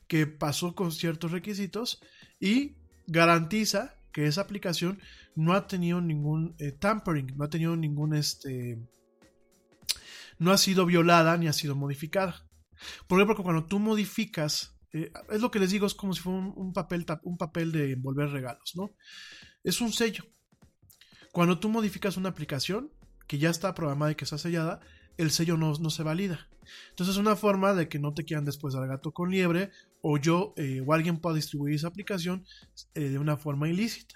que 0.07 0.25
pasó 0.25 0.73
con 0.73 0.91
ciertos 0.91 1.31
requisitos 1.31 2.01
y 2.39 2.77
garantiza 3.07 3.98
que 4.11 4.27
esa 4.27 4.41
aplicación 4.41 4.99
no 5.35 5.53
ha 5.53 5.67
tenido 5.67 6.01
ningún 6.01 6.55
eh, 6.59 6.71
tampering, 6.71 7.35
no 7.37 7.45
ha 7.45 7.49
tenido 7.49 7.75
ningún 7.75 8.15
este 8.15 8.79
no 10.39 10.51
ha 10.51 10.57
sido 10.57 10.85
violada 10.85 11.37
ni 11.37 11.47
ha 11.47 11.53
sido 11.53 11.75
modificada. 11.75 12.47
Por 13.07 13.19
ejemplo, 13.19 13.43
cuando 13.43 13.65
tú 13.65 13.77
modificas, 13.77 14.79
eh, 14.93 15.11
es 15.29 15.41
lo 15.41 15.51
que 15.51 15.59
les 15.59 15.71
digo, 15.71 15.85
es 15.85 15.93
como 15.93 16.13
si 16.13 16.21
fuera 16.21 16.39
un, 16.39 16.73
papel, 16.73 17.05
un 17.23 17.37
papel 17.37 17.71
de 17.71 17.91
envolver 17.91 18.29
regalos, 18.29 18.73
¿no? 18.75 18.91
Es 19.63 19.81
un 19.81 19.91
sello. 19.91 20.23
Cuando 21.33 21.59
tú 21.59 21.67
modificas 21.69 22.15
una 22.15 22.29
aplicación 22.29 22.91
que 23.27 23.37
ya 23.37 23.49
está 23.49 23.75
programada 23.75 24.13
y 24.13 24.15
que 24.15 24.23
está 24.23 24.37
sellada, 24.37 24.79
el 25.17 25.29
sello 25.31 25.57
no, 25.57 25.73
no 25.73 25.89
se 25.89 26.03
valida. 26.03 26.47
Entonces 26.91 27.15
es 27.15 27.19
una 27.19 27.35
forma 27.35 27.73
de 27.73 27.89
que 27.89 27.99
no 27.99 28.13
te 28.13 28.23
quieran 28.23 28.45
después 28.45 28.73
dar 28.73 28.87
gato 28.87 29.11
con 29.11 29.29
liebre 29.29 29.71
o 30.01 30.17
yo 30.17 30.53
eh, 30.57 30.81
o 30.85 30.93
alguien 30.93 31.17
pueda 31.17 31.35
distribuir 31.35 31.75
esa 31.75 31.87
aplicación 31.87 32.45
eh, 32.95 33.09
de 33.09 33.19
una 33.19 33.37
forma 33.37 33.67
ilícita. 33.69 34.15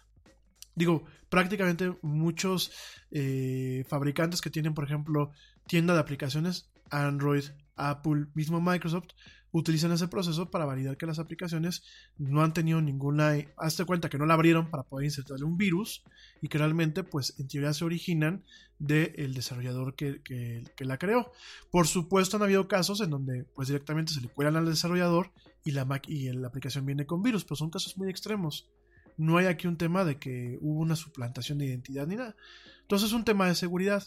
Digo, 0.76 1.04
prácticamente 1.30 1.94
muchos 2.02 2.72
eh, 3.12 3.84
fabricantes 3.88 4.42
que 4.42 4.50
tienen, 4.50 4.74
por 4.74 4.86
ejemplo, 4.86 5.32
tienda 5.68 5.94
de 5.94 6.00
aplicaciones, 6.00 6.70
Android, 6.90 7.44
Apple, 7.76 8.28
mismo 8.34 8.62
Microsoft, 8.62 9.10
utilizan 9.54 9.92
ese 9.92 10.08
proceso 10.08 10.50
para 10.50 10.66
validar 10.66 10.98
que 10.98 11.06
las 11.06 11.20
aplicaciones 11.20 11.84
no 12.18 12.44
han 12.44 12.54
tenido 12.54 12.82
ninguna... 12.82 13.36
Hazte 13.58 13.86
cuenta 13.86 14.10
que 14.10 14.18
no 14.18 14.26
la 14.26 14.34
abrieron 14.34 14.70
para 14.70 14.84
poder 14.84 15.06
insertarle 15.06 15.46
un 15.46 15.58
virus 15.58 16.04
y 16.42 16.48
que 16.48 16.58
realmente, 16.58 17.04
pues, 17.04 17.40
en 17.40 17.48
teoría 17.48 17.72
se 17.74 17.86
originan 17.86 18.44
del 18.80 19.34
desarrollador 19.34 19.96
que, 19.96 20.64
la 20.80 20.98
creó. 20.98 21.32
Por 21.72 21.88
supuesto, 21.88 22.38
han 22.38 22.44
habido 22.44 22.68
casos 22.68 23.00
en 23.02 23.12
donde, 23.12 23.44
pues, 23.56 23.68
directamente 23.68 24.12
se 24.12 24.22
le 24.22 24.28
cuelan 24.28 24.56
al 24.56 24.66
desarrollador 24.66 25.32
y 25.64 25.72
la, 25.72 26.02
y 26.08 26.32
la 26.32 26.48
aplicación 26.48 26.86
viene 26.86 27.06
con 27.06 27.22
virus, 27.22 27.44
pero 27.46 27.56
son 27.56 27.70
casos 27.70 27.96
muy 27.98 28.10
extremos. 28.10 28.70
No 29.18 29.38
hay 29.38 29.46
aquí 29.46 29.68
un 29.68 29.78
tema 29.78 30.04
de 30.04 30.18
que 30.18 30.58
hubo 30.62 30.82
una 30.82 30.96
suplantación 30.96 31.60
de 31.60 31.68
identidad 31.68 32.08
ni 32.08 32.16
nada. 32.16 32.36
Entonces 32.82 33.10
es 33.10 33.14
un 33.14 33.24
tema 33.24 33.48
de 33.48 33.56
seguridad. 33.56 34.04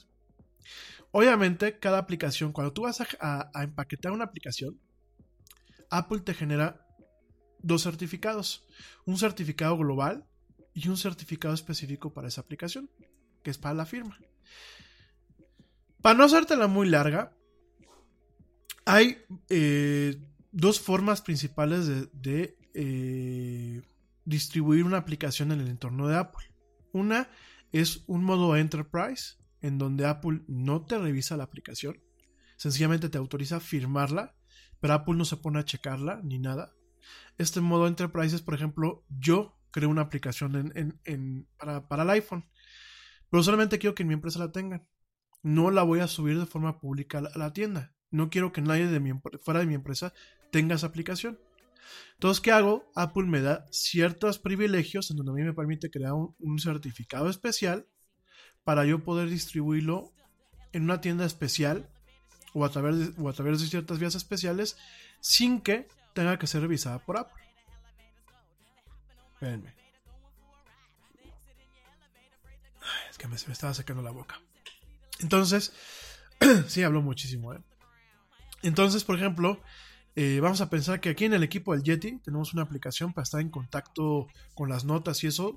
Obviamente, 1.11 1.79
cada 1.79 1.99
aplicación, 1.99 2.53
cuando 2.53 2.73
tú 2.73 2.83
vas 2.83 3.01
a, 3.01 3.51
empaquetar 3.63 4.13
una 4.13 4.25
aplicación, 4.25 4.79
Apple 5.91 6.21
te 6.21 6.35
genera 6.35 6.87
dos 7.61 7.83
certificados. 7.83 8.67
Un 9.05 9.19
certificado 9.19 9.77
global 9.79 10.27
y 10.75 10.89
un 10.89 10.97
certificado 10.97 11.55
específico 11.55 12.13
para 12.13 12.29
esa 12.29 12.43
aplicación, 12.43 12.91
que 13.43 13.51
es 13.51 13.59
para 13.59 13.75
la 13.75 13.87
firma. 13.87 14.19
Para 16.03 16.19
no 16.19 16.25
hacértela 16.25 16.67
muy 16.67 16.89
larga, 16.89 17.33
hay 18.85 19.19
eh, 19.49 20.17
dos 20.53 20.81
formas 20.81 21.23
principales 21.23 21.87
de, 22.13 22.57
eh, 22.75 23.83
distribuir 24.25 24.85
una 24.85 24.99
aplicación 24.99 25.53
en 25.53 25.61
el 25.61 25.69
entorno 25.69 26.09
de 26.09 26.17
Apple. 26.17 26.47
Una 26.93 27.29
es 27.73 28.05
un 28.07 28.23
modo 28.25 28.57
Enterprise, 28.57 29.37
en 29.61 29.79
donde 29.79 30.07
Apple 30.07 30.43
no 30.47 30.85
te 30.85 30.99
revisa 30.99 31.37
la 31.37 31.45
aplicación, 31.45 32.03
sencillamente 32.57 33.09
te 33.09 33.19
autoriza 33.19 33.57
a 33.57 33.61
firmarla, 33.61 34.37
pero 34.81 34.95
Apple 34.95 35.15
no 35.15 35.25
se 35.25 35.37
pone 35.37 35.59
a 35.59 35.65
checarla 35.65 36.21
ni 36.23 36.39
nada. 36.39 36.75
Este 37.39 37.61
modo 37.61 37.87
Enterprise 37.87 38.35
es, 38.35 38.43
por 38.43 38.55
ejemplo, 38.55 39.05
yo 39.09 39.59
creo 39.71 39.91
una 39.91 40.03
aplicación 40.03 40.73
en, 41.05 41.49
para, 41.59 42.03
el 42.03 42.11
iPhone, 42.11 42.49
pero 43.31 43.43
solamente 43.43 43.79
quiero 43.79 43.95
que 43.95 44.03
en 44.03 44.09
mi 44.09 44.15
empresa 44.15 44.39
la 44.39 44.53
tengan. 44.53 44.87
No 45.43 45.71
la 45.71 45.83
voy 45.83 46.01
a 46.01 46.09
subir 46.09 46.39
de 46.39 46.47
forma 46.47 46.81
pública 46.81 47.19
a 47.19 47.39
la 47.39 47.53
tienda. 47.53 47.95
No 48.11 48.31
quiero 48.31 48.53
que 48.53 48.63
nadie 48.63 48.89
fuera 49.43 49.61
de 49.61 49.67
mi 49.67 49.75
empresa 49.75 50.13
tenga 50.51 50.75
esa 50.77 50.87
aplicación. 50.87 51.39
Entonces, 52.15 52.41
¿qué 52.41 52.51
hago? 52.51 52.91
Apple 52.95 53.25
me 53.25 53.41
da 53.41 53.67
ciertos 53.71 54.39
privilegios 54.39 55.11
en 55.11 55.19
donde 55.19 55.33
a 55.33 55.35
mí 55.35 55.43
me 55.43 55.53
permite 55.53 55.91
crear 55.91 56.13
un, 56.15 56.59
certificado 56.59 57.29
especial 57.29 57.87
para 58.67 58.85
yo 58.85 58.99
poder 59.05 59.31
distribuirlo 59.31 60.13
en 60.73 60.83
una 60.83 61.01
tienda 61.01 61.25
especial 61.25 61.89
o 62.53 62.65
a, 62.65 62.69
través 62.69 62.99
de, 62.99 63.23
o 63.23 63.29
a 63.29 63.33
través 63.33 63.61
de 63.61 63.69
ciertas 63.69 64.01
vías 64.01 64.17
especiales 64.17 64.77
sin 65.21 65.61
que 65.61 65.87
tenga 66.15 66.37
que 66.37 66.49
ser 66.49 66.63
revisada 66.63 66.99
por 66.99 67.17
Apple. 67.17 67.45
Espérenme. 69.35 69.73
es 73.09 73.17
que 73.17 73.29
me, 73.29 73.37
me, 73.47 73.53
estaba 73.53 73.73
sacando 73.73 74.03
la 74.03 74.11
boca. 74.11 74.41
Entonces, 75.21 75.73
sí, 76.67 76.83
hablo 76.83 77.03
muchísimo. 77.03 77.55
¿eh? 77.55 77.61
Entonces, 78.65 79.05
por 79.05 79.15
ejemplo, 79.15 79.63
eh, 80.17 80.41
vamos 80.43 80.61
a 80.61 80.71
pensar 80.71 81.01
que 81.01 81.11
aquí 81.11 81.25
en 81.27 81.35
el 81.35 81.45
equipo 81.45 81.73
del 81.73 81.85
Yeti 81.85 82.19
tenemos 82.19 82.53
una 82.53 82.63
aplicación 82.63 83.13
para 83.13 83.23
estar 83.23 83.41
en 83.41 83.51
contacto 83.51 84.27
con 84.57 84.69
las 84.69 84.85
notas 84.85 85.23
y 85.23 85.29
eso, 85.29 85.57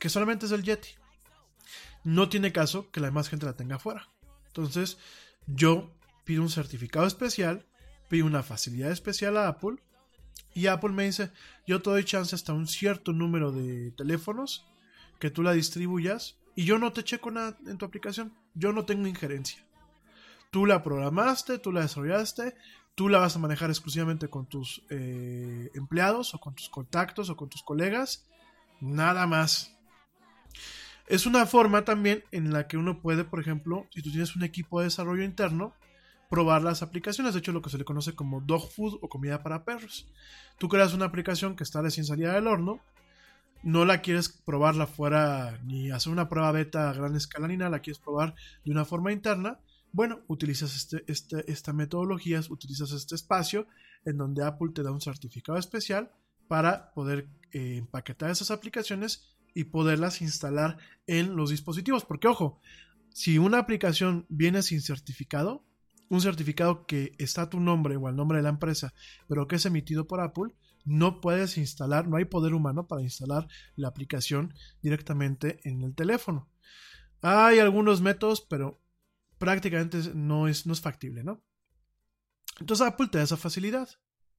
que 0.00 0.08
solamente 0.08 0.46
es 0.46 0.50
del 0.50 0.64
Yeti. 0.64 0.96
No 2.04 2.28
tiene 2.28 2.52
caso 2.52 2.90
que 2.90 3.00
la 3.00 3.08
demás 3.08 3.28
gente 3.28 3.46
la 3.46 3.56
tenga 3.56 3.76
afuera. 3.76 4.08
Entonces, 4.46 4.98
yo 5.46 5.94
pido 6.24 6.42
un 6.42 6.50
certificado 6.50 7.06
especial, 7.06 7.66
pido 8.08 8.26
una 8.26 8.42
facilidad 8.42 8.90
especial 8.90 9.36
a 9.36 9.48
Apple 9.48 9.76
y 10.54 10.66
Apple 10.66 10.90
me 10.90 11.04
dice, 11.04 11.30
yo 11.66 11.82
te 11.82 11.90
doy 11.90 12.04
chance 12.04 12.34
hasta 12.34 12.52
un 12.52 12.66
cierto 12.66 13.12
número 13.12 13.52
de 13.52 13.92
teléfonos 13.92 14.66
que 15.18 15.30
tú 15.30 15.42
la 15.42 15.52
distribuyas 15.52 16.36
y 16.54 16.64
yo 16.64 16.78
no 16.78 16.92
te 16.92 17.04
checo 17.04 17.30
nada 17.30 17.56
en 17.66 17.78
tu 17.78 17.84
aplicación, 17.84 18.34
yo 18.54 18.72
no 18.72 18.84
tengo 18.84 19.06
injerencia. 19.06 19.64
Tú 20.50 20.66
la 20.66 20.82
programaste, 20.82 21.58
tú 21.58 21.72
la 21.72 21.82
desarrollaste, 21.82 22.56
tú 22.94 23.08
la 23.08 23.18
vas 23.18 23.36
a 23.36 23.38
manejar 23.38 23.70
exclusivamente 23.70 24.28
con 24.28 24.46
tus 24.46 24.82
eh, 24.90 25.70
empleados 25.74 26.34
o 26.34 26.40
con 26.40 26.54
tus 26.54 26.68
contactos 26.68 27.30
o 27.30 27.36
con 27.36 27.48
tus 27.48 27.62
colegas. 27.62 28.26
Nada 28.80 29.26
más. 29.26 29.76
Es 31.08 31.26
una 31.26 31.46
forma 31.46 31.84
también 31.84 32.22
en 32.32 32.52
la 32.52 32.66
que 32.66 32.76
uno 32.76 33.00
puede, 33.00 33.24
por 33.24 33.40
ejemplo, 33.40 33.86
si 33.90 34.02
tú 34.02 34.10
tienes 34.10 34.36
un 34.36 34.42
equipo 34.42 34.78
de 34.78 34.86
desarrollo 34.86 35.22
interno, 35.22 35.74
probar 36.28 36.62
las 36.62 36.82
aplicaciones. 36.82 37.32
De 37.32 37.40
hecho, 37.40 37.52
lo 37.52 37.62
que 37.62 37.70
se 37.70 37.78
le 37.78 37.84
conoce 37.84 38.14
como 38.14 38.40
dog 38.40 38.70
food 38.70 38.98
o 39.00 39.08
comida 39.08 39.42
para 39.42 39.64
perros. 39.64 40.06
Tú 40.58 40.68
creas 40.68 40.92
una 40.92 41.06
aplicación 41.06 41.56
que 41.56 41.64
está 41.64 41.80
recién 41.80 42.04
salida 42.04 42.34
del 42.34 42.46
horno, 42.46 42.80
no 43.62 43.84
la 43.84 44.02
quieres 44.02 44.28
probarla 44.28 44.86
fuera 44.86 45.58
ni 45.64 45.90
hacer 45.90 46.12
una 46.12 46.28
prueba 46.28 46.52
beta 46.52 46.90
a 46.90 46.92
gran 46.92 47.16
escala 47.16 47.48
ni 47.48 47.56
nada, 47.56 47.70
la 47.70 47.80
quieres 47.80 47.98
probar 47.98 48.34
de 48.64 48.70
una 48.70 48.84
forma 48.84 49.10
interna 49.10 49.58
bueno, 49.92 50.20
utilizas 50.28 50.76
este, 50.76 51.04
este, 51.06 51.50
esta 51.50 51.72
metodología, 51.72 52.40
utilizas 52.50 52.92
este 52.92 53.14
espacio 53.14 53.66
en 54.04 54.18
donde 54.18 54.44
Apple 54.44 54.70
te 54.74 54.82
da 54.82 54.92
un 54.92 55.00
certificado 55.00 55.58
especial 55.58 56.12
para 56.46 56.92
poder 56.92 57.28
eh, 57.52 57.76
empaquetar 57.78 58.30
esas 58.30 58.50
aplicaciones 58.50 59.37
y 59.54 59.64
poderlas 59.64 60.22
instalar 60.22 60.78
en 61.06 61.36
los 61.36 61.50
dispositivos. 61.50 62.04
Porque 62.04 62.28
ojo, 62.28 62.60
si 63.12 63.38
una 63.38 63.58
aplicación 63.58 64.26
viene 64.28 64.62
sin 64.62 64.80
certificado, 64.80 65.64
un 66.08 66.20
certificado 66.20 66.86
que 66.86 67.12
está 67.18 67.42
a 67.42 67.50
tu 67.50 67.60
nombre 67.60 67.96
o 67.96 68.08
al 68.08 68.16
nombre 68.16 68.38
de 68.38 68.42
la 68.42 68.48
empresa, 68.48 68.94
pero 69.28 69.46
que 69.46 69.56
es 69.56 69.66
emitido 69.66 70.06
por 70.06 70.20
Apple, 70.20 70.54
no 70.84 71.20
puedes 71.20 71.58
instalar, 71.58 72.08
no 72.08 72.16
hay 72.16 72.24
poder 72.24 72.54
humano 72.54 72.86
para 72.86 73.02
instalar 73.02 73.46
la 73.76 73.88
aplicación 73.88 74.54
directamente 74.82 75.60
en 75.64 75.82
el 75.82 75.94
teléfono. 75.94 76.48
Hay 77.20 77.58
algunos 77.58 78.00
métodos, 78.00 78.40
pero 78.40 78.80
prácticamente 79.38 79.98
no 80.14 80.48
es, 80.48 80.66
no 80.66 80.72
es 80.72 80.80
factible, 80.80 81.24
¿no? 81.24 81.42
Entonces 82.60 82.86
Apple 82.86 83.08
te 83.08 83.18
da 83.18 83.24
esa 83.24 83.36
facilidad. 83.36 83.88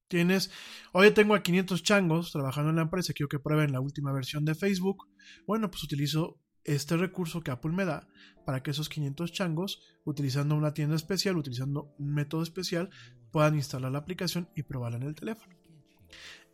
Tienes, 0.10 0.52
oye, 0.92 1.12
tengo 1.12 1.36
a 1.36 1.44
500 1.44 1.84
changos 1.84 2.32
trabajando 2.32 2.72
en 2.72 2.78
la 2.78 2.82
empresa, 2.82 3.14
quiero 3.14 3.30
que 3.30 3.40
prueben 3.40 3.72
la 3.72 3.80
última 3.80 4.12
versión 4.12 4.44
de 4.44 4.56
Facebook. 4.56 5.08
Bueno, 5.46 5.70
pues 5.70 5.84
utilizo 5.84 6.40
este 6.64 6.98
recurso 6.98 7.42
que 7.42 7.52
Apple 7.52 7.72
me 7.72 7.86
da 7.86 8.08
para 8.44 8.64
que 8.64 8.72
esos 8.72 8.90
500 8.90 9.32
changos, 9.32 9.82
utilizando 10.04 10.56
una 10.56 10.74
tienda 10.74 10.96
especial, 10.96 11.38
utilizando 11.38 11.94
un 12.00 12.14
método 12.14 12.42
especial, 12.42 12.90
puedan 13.32 13.56
instalar 13.56 13.92
la 13.92 14.00
aplicación 14.00 14.50
y 14.56 14.64
probarla 14.64 14.98
en 14.98 15.04
el 15.04 15.16
teléfono. 15.16 15.56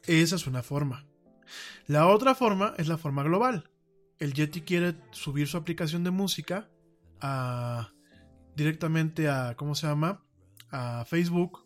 Esa 0.03 0.35
es 0.35 0.47
una 0.47 0.61
forma. 0.61 1.07
La 1.87 2.07
otra 2.07 2.35
forma 2.35 2.73
es 2.77 2.89
la 2.89 2.97
forma 2.97 3.23
global. 3.23 3.71
El 4.19 4.33
Yeti 4.33 4.61
quiere 4.61 4.95
subir 5.11 5.47
su 5.47 5.55
aplicación 5.55 6.03
de 6.03 6.11
música 6.11 6.69
a, 7.21 7.93
directamente 8.55 9.29
a, 9.29 9.55
¿cómo 9.55 9.75
se 9.75 9.87
llama? 9.87 10.25
A 10.71 11.05
Facebook 11.05 11.64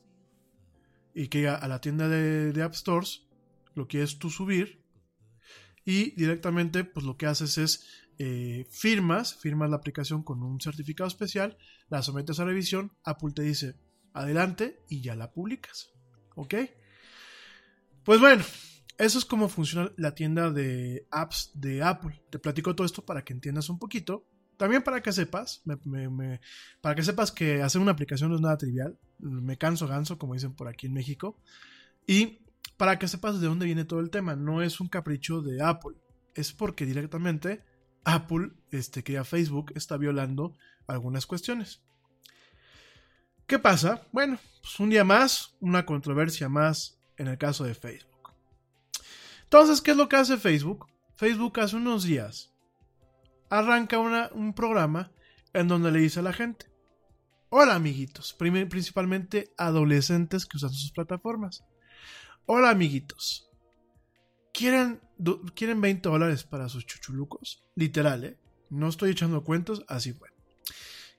y 1.19 1.27
que 1.27 1.49
a 1.49 1.67
la 1.67 1.81
tienda 1.81 2.07
de, 2.07 2.53
de 2.53 2.63
App 2.63 2.73
Stores. 2.73 3.27
Lo 3.75 3.89
quieres 3.89 4.19
tú 4.19 4.29
subir 4.29 4.81
y 5.83 6.11
directamente 6.11 6.85
pues 6.85 7.05
lo 7.05 7.17
que 7.17 7.25
haces 7.25 7.57
es 7.57 7.85
eh, 8.19 8.65
firmas, 8.69 9.35
firmas 9.35 9.69
la 9.69 9.75
aplicación 9.75 10.23
con 10.23 10.41
un 10.43 10.61
certificado 10.61 11.09
especial, 11.09 11.57
la 11.89 12.01
sometes 12.01 12.39
a 12.39 12.45
revisión, 12.45 12.93
Apple 13.03 13.33
te 13.35 13.41
dice 13.41 13.75
adelante 14.13 14.81
y 14.87 15.01
ya 15.01 15.15
la 15.15 15.33
publicas. 15.33 15.91
¿Ok? 16.35 16.55
Pues 18.05 18.21
bueno, 18.21 18.43
eso 18.97 19.19
es 19.19 19.25
como 19.25 19.49
funciona 19.49 19.91
la 19.97 20.15
tienda 20.15 20.51
de 20.51 21.05
apps 21.11 21.51
de 21.53 21.83
Apple. 21.83 22.23
Te 22.29 22.39
platico 22.39 22.75
todo 22.75 22.85
esto 22.85 23.05
para 23.05 23.25
que 23.25 23.33
entiendas 23.33 23.69
un 23.69 23.77
poquito. 23.77 24.25
También 24.59 24.81
para 24.83 25.01
que 25.01 25.13
sepas, 25.13 25.63
para 26.81 26.93
que 26.93 27.01
sepas 27.01 27.31
que 27.31 27.61
hacer 27.61 27.79
una 27.79 27.91
aplicación 27.91 28.29
no 28.29 28.35
es 28.35 28.41
nada 28.41 28.57
trivial. 28.57 28.99
Me 29.17 29.57
canso 29.57 29.87
ganso, 29.87 30.17
como 30.17 30.33
dicen 30.33 30.53
por 30.53 30.67
aquí 30.67 30.87
en 30.87 30.93
México. 30.93 31.39
Y 32.05 32.39
para 32.75 32.99
que 32.99 33.07
sepas 33.07 33.39
de 33.39 33.47
dónde 33.47 33.67
viene 33.67 33.85
todo 33.85 34.01
el 34.01 34.09
tema. 34.09 34.35
No 34.35 34.61
es 34.61 34.81
un 34.81 34.89
capricho 34.89 35.41
de 35.41 35.63
Apple. 35.63 35.95
Es 36.35 36.51
porque 36.51 36.85
directamente 36.85 37.63
Apple, 38.03 38.51
este, 38.69 39.01
que 39.01 39.13
ya 39.13 39.23
Facebook, 39.23 39.71
está 39.75 39.95
violando 39.95 40.57
algunas 40.87 41.25
cuestiones. 41.25 41.81
¿Qué 43.47 43.59
pasa? 43.59 44.05
Bueno, 44.11 44.39
pues 44.61 44.77
un 44.81 44.89
día 44.89 45.05
más, 45.05 45.55
una 45.61 45.85
controversia 45.85 46.49
más 46.49 46.99
en 47.15 47.29
el 47.29 47.37
caso 47.37 47.63
de 47.63 47.75
Facebook. 47.75 48.33
Entonces, 49.43 49.79
¿qué 49.79 49.91
es 49.91 49.97
lo 49.97 50.09
que 50.09 50.17
hace 50.17 50.35
Facebook? 50.35 50.85
Facebook 51.15 51.61
hace 51.61 51.77
unos 51.77 52.03
días 52.03 52.48
arranca 53.49 53.99
un 53.99 54.53
programa 54.53 55.11
en 55.53 55.67
donde 55.67 55.91
le 55.91 55.99
dice 55.99 56.19
a 56.19 56.23
la 56.23 56.33
gente, 56.33 56.67
hola 57.49 57.75
amiguitos, 57.75 58.33
principalmente 58.33 59.53
adolescentes 59.57 60.45
que 60.45 60.57
usan 60.57 60.71
sus 60.71 60.91
plataformas. 60.91 61.63
Hola 62.45 62.69
amiguitos, 62.69 63.49
¿quieren, 64.53 65.01
¿quieren 65.55 65.81
20 65.81 66.09
dólares 66.09 66.43
para 66.43 66.69
sus 66.69 66.85
chuchulucos? 66.85 67.63
Literal, 67.75 68.23
¿eh? 68.23 68.37
No 68.69 68.87
estoy 68.87 69.11
echando 69.11 69.43
cuentos, 69.43 69.83
así 69.87 70.13
fue. 70.13 70.29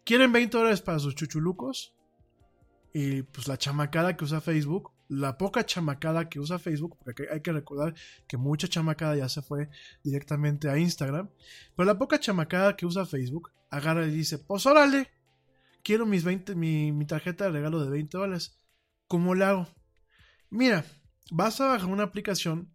¿Quieren 0.04 0.32
20 0.32 0.56
dólares 0.56 0.80
para 0.80 0.98
sus 0.98 1.14
chuchulucos? 1.14 1.94
Y 2.92 3.22
pues 3.22 3.48
la 3.48 3.58
chamacada 3.58 4.16
que 4.16 4.24
usa 4.24 4.40
Facebook 4.40 4.92
la 5.10 5.36
poca 5.36 5.66
chamacada 5.66 6.28
que 6.28 6.38
usa 6.38 6.60
Facebook, 6.60 6.96
porque 7.04 7.26
hay 7.30 7.40
que 7.40 7.52
recordar 7.52 7.94
que 8.28 8.36
mucha 8.36 8.68
chamacada 8.68 9.16
ya 9.16 9.28
se 9.28 9.42
fue 9.42 9.68
directamente 10.04 10.70
a 10.70 10.78
Instagram, 10.78 11.28
pero 11.76 11.86
la 11.86 11.98
poca 11.98 12.20
chamacada 12.20 12.76
que 12.76 12.86
usa 12.86 13.04
Facebook 13.04 13.50
agarra 13.70 14.06
y 14.06 14.10
dice, 14.10 14.38
pues 14.38 14.66
órale, 14.66 15.10
quiero 15.82 16.06
mis 16.06 16.22
20, 16.22 16.54
mi, 16.54 17.04
tarjeta 17.06 17.46
de 17.46 17.50
regalo 17.50 17.84
de 17.84 17.90
20 17.90 18.18
dólares. 18.18 18.56
¿Cómo 19.08 19.34
lo 19.34 19.44
hago? 19.44 19.68
Mira, 20.48 20.84
vas 21.32 21.60
a 21.60 21.66
bajar 21.66 21.88
una 21.88 22.04
aplicación 22.04 22.72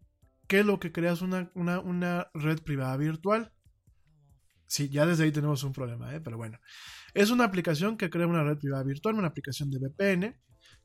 que 0.47 0.65
lo 0.65 0.77
que 0.77 0.91
creas 0.91 1.21
una, 1.21 1.49
una, 1.53 2.27
red 2.33 2.59
privada 2.59 2.97
virtual. 2.97 3.53
Sí, 4.67 4.89
ya 4.89 5.05
desde 5.05 5.23
ahí 5.23 5.31
tenemos 5.31 5.63
un 5.63 5.71
problema, 5.71 6.13
¿eh? 6.13 6.19
pero 6.19 6.35
bueno. 6.35 6.59
Es 7.13 7.29
una 7.29 7.45
aplicación 7.45 7.95
que 7.95 8.09
crea 8.09 8.27
una 8.27 8.43
red 8.43 8.57
privada 8.57 8.83
virtual, 8.83 9.15
una 9.15 9.29
aplicación 9.29 9.71
de 9.71 9.79
VPN 9.79 10.35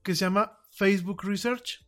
que 0.04 0.14
se 0.14 0.24
llama 0.24 0.59
Facebook 0.70 1.22
Research. 1.24 1.86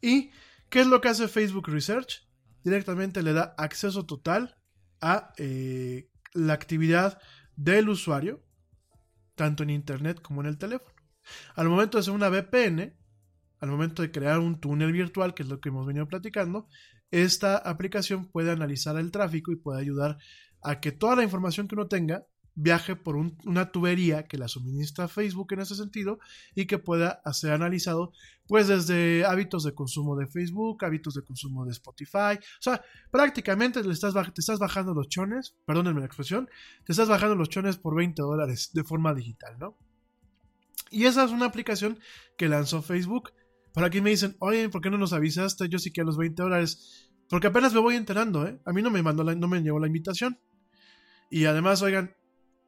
¿Y 0.00 0.30
qué 0.68 0.80
es 0.80 0.86
lo 0.86 1.00
que 1.00 1.08
hace 1.08 1.28
Facebook 1.28 1.68
Research? 1.68 2.26
Directamente 2.64 3.22
le 3.22 3.32
da 3.32 3.54
acceso 3.58 4.06
total 4.06 4.56
a 5.00 5.32
eh, 5.36 6.10
la 6.32 6.54
actividad 6.54 7.20
del 7.56 7.88
usuario, 7.88 8.44
tanto 9.34 9.62
en 9.62 9.70
Internet 9.70 10.20
como 10.20 10.40
en 10.40 10.48
el 10.48 10.58
teléfono. 10.58 10.94
Al 11.54 11.68
momento 11.68 11.98
de 11.98 12.00
hacer 12.00 12.14
una 12.14 12.28
VPN, 12.28 12.96
al 13.60 13.68
momento 13.68 14.02
de 14.02 14.10
crear 14.10 14.38
un 14.38 14.60
túnel 14.60 14.92
virtual, 14.92 15.34
que 15.34 15.42
es 15.42 15.48
lo 15.48 15.60
que 15.60 15.68
hemos 15.68 15.86
venido 15.86 16.06
platicando, 16.06 16.68
esta 17.10 17.56
aplicación 17.56 18.26
puede 18.26 18.50
analizar 18.50 18.96
el 18.96 19.10
tráfico 19.10 19.52
y 19.52 19.56
puede 19.56 19.80
ayudar 19.80 20.18
a 20.62 20.80
que 20.80 20.92
toda 20.92 21.16
la 21.16 21.22
información 21.22 21.68
que 21.68 21.74
uno 21.74 21.88
tenga 21.88 22.26
viaje 22.60 22.96
por 22.96 23.16
una 23.16 23.70
tubería 23.70 24.26
que 24.26 24.36
la 24.36 24.48
suministra 24.48 25.06
Facebook 25.06 25.52
en 25.52 25.60
ese 25.60 25.76
sentido 25.76 26.18
y 26.54 26.66
que 26.66 26.78
pueda 26.78 27.22
ser 27.32 27.52
analizado 27.52 28.12
pues 28.48 28.66
desde 28.66 29.24
hábitos 29.26 29.62
de 29.62 29.74
consumo 29.74 30.16
de 30.16 30.26
Facebook, 30.26 30.84
hábitos 30.84 31.14
de 31.14 31.22
consumo 31.22 31.64
de 31.66 31.72
Spotify, 31.72 32.38
o 32.38 32.62
sea, 32.62 32.82
prácticamente 33.10 33.82
te 33.82 33.90
estás, 33.90 34.14
te 34.14 34.40
estás 34.40 34.58
bajando 34.58 34.94
los 34.94 35.08
chones, 35.08 35.54
perdónenme 35.66 36.00
la 36.00 36.06
expresión, 36.06 36.48
te 36.84 36.92
estás 36.92 37.08
bajando 37.08 37.36
los 37.36 37.50
chones 37.50 37.76
por 37.76 37.94
20 37.94 38.20
dólares 38.22 38.70
de 38.72 38.84
forma 38.84 39.14
digital, 39.14 39.56
¿no? 39.58 39.76
Y 40.90 41.04
esa 41.04 41.24
es 41.24 41.30
una 41.30 41.44
aplicación 41.44 42.00
que 42.38 42.48
lanzó 42.48 42.80
Facebook. 42.80 43.32
Por 43.74 43.84
aquí 43.84 44.00
me 44.00 44.10
dicen, 44.10 44.36
oye, 44.38 44.70
¿por 44.70 44.80
qué 44.80 44.88
no 44.88 44.96
nos 44.96 45.12
avisaste? 45.12 45.68
Yo 45.68 45.78
sí 45.78 45.92
que 45.92 46.00
a 46.00 46.04
los 46.04 46.16
20 46.16 46.42
dólares, 46.42 47.10
porque 47.28 47.48
apenas 47.48 47.74
me 47.74 47.80
voy 47.80 47.96
enterando, 47.96 48.46
¿eh? 48.46 48.58
A 48.64 48.72
mí 48.72 48.80
no 48.80 48.90
me 48.90 49.02
mandó 49.02 49.22
no 49.22 49.48
me 49.48 49.60
llegó 49.60 49.78
la 49.78 49.86
invitación. 49.86 50.40
Y 51.30 51.44
además, 51.44 51.82
oigan, 51.82 52.14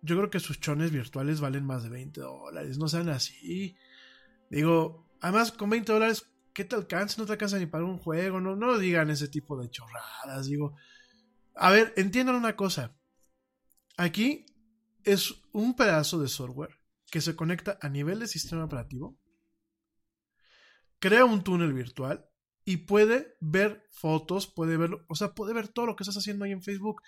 yo 0.02 0.16
creo 0.16 0.31
que 0.31 0.40
sus 0.40 0.60
chones 0.60 0.90
virtuales 0.90 1.40
valen 1.40 1.64
más 1.64 1.82
de 1.82 1.90
20 1.90 2.20
dólares. 2.20 2.78
No 2.78 2.89
sean 2.89 3.09
así. 3.09 3.77
Digo, 4.51 5.06
además 5.20 5.52
con 5.52 5.70
20 5.70 5.93
dólares, 5.93 6.31
¿qué 6.52 6.64
te 6.64 6.77
alcanza? 6.77 7.16
No 7.18 7.27
te 7.27 7.32
alcanza 7.32 7.59
ni 7.59 7.66
para 7.66 7.85
un 7.85 7.98
juego. 7.98 8.40
No, 8.40 8.56
no 8.56 8.78
digan 8.78 9.10
ese 9.10 9.28
tipo 9.28 9.60
de 9.60 9.70
chorradas. 9.70 10.47
Digo, 10.47 10.74
a 11.55 11.70
ver, 11.70 11.93
entiendan 11.97 12.36
una 12.36 12.56
cosa. 12.56 12.97
Aquí 13.97 14.47
es 15.05 15.35
un 15.52 15.74
pedazo 15.77 16.20
de 16.20 16.28
software 16.28 16.81
que 17.10 17.20
se 17.20 17.36
conecta 17.36 17.78
a 17.81 17.89
nivel 17.89 18.20
de 18.20 18.28
sistema 18.28 18.64
operativo, 18.64 19.18
crea 20.98 21.24
un 21.24 21.43
túnel 21.43 21.72
virtual 21.72 22.24
y 22.64 22.78
puede 22.78 23.36
ver 23.40 23.86
fotos, 23.90 24.47
puede 24.47 24.77
ver, 24.77 24.90
o 25.09 25.14
sea, 25.14 25.35
puede 25.35 25.52
ver 25.52 25.68
todo 25.68 25.86
lo 25.86 25.97
que 25.97 26.05
estás 26.05 26.16
haciendo 26.16 26.44
ahí 26.44 26.52
en 26.52 26.62
Facebook 26.62 27.02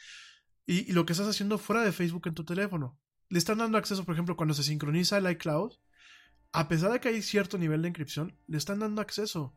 y, 0.67 0.93
lo 0.93 1.07
que 1.07 1.13
estás 1.13 1.29
haciendo 1.29 1.59
fuera 1.59 1.83
de 1.83 1.93
Facebook 1.93 2.27
en 2.27 2.35
tu 2.35 2.45
teléfono. 2.45 2.99
Le 3.29 3.39
están 3.39 3.59
dando 3.59 3.79
acceso, 3.79 4.05
por 4.05 4.15
ejemplo, 4.15 4.37
cuando 4.37 4.55
se 4.55 4.63
sincroniza 4.63 5.19
el 5.19 5.31
iCloud, 5.31 5.73
a 6.53 6.69
pesar 6.69 6.93
de 6.93 7.01
que 7.01 7.09
hay 7.09 7.23
cierto 7.23 7.59
nivel 7.59 7.83
de 7.83 7.89
encripción, 7.89 8.39
le 8.47 8.59
están 8.59 8.79
dando 8.79 9.01
acceso. 9.01 9.55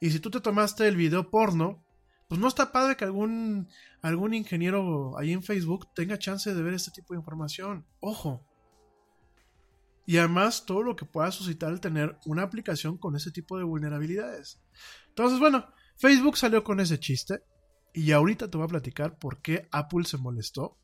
Y 0.00 0.10
si 0.10 0.18
tú 0.18 0.30
te 0.30 0.40
tomaste 0.40 0.88
el 0.88 0.96
video 0.96 1.30
porno, 1.30 1.84
pues 2.28 2.40
no 2.40 2.48
está 2.48 2.72
padre 2.72 2.96
que 2.96 3.04
algún, 3.04 3.68
algún 4.00 4.32
ingeniero 4.32 5.18
ahí 5.18 5.32
en 5.32 5.42
Facebook 5.42 5.92
tenga 5.94 6.18
chance 6.18 6.54
de 6.54 6.62
ver 6.62 6.74
este 6.74 6.90
tipo 6.90 7.12
de 7.12 7.20
información. 7.20 7.86
Ojo. 8.00 8.42
Y 10.06 10.16
además 10.16 10.64
todo 10.64 10.82
lo 10.82 10.96
que 10.96 11.04
pueda 11.04 11.30
suscitar 11.30 11.70
el 11.70 11.80
tener 11.80 12.18
una 12.24 12.42
aplicación 12.42 12.96
con 12.98 13.14
ese 13.14 13.30
tipo 13.30 13.58
de 13.58 13.64
vulnerabilidades. 13.64 14.60
Entonces, 15.08 15.38
bueno, 15.38 15.66
Facebook 15.96 16.36
salió 16.38 16.64
con 16.64 16.80
ese 16.80 16.98
chiste. 16.98 17.42
Y 17.92 18.12
ahorita 18.12 18.50
te 18.50 18.56
voy 18.56 18.64
a 18.64 18.68
platicar 18.68 19.18
por 19.18 19.42
qué 19.42 19.68
Apple 19.70 20.04
se 20.04 20.18
molestó. 20.18 20.78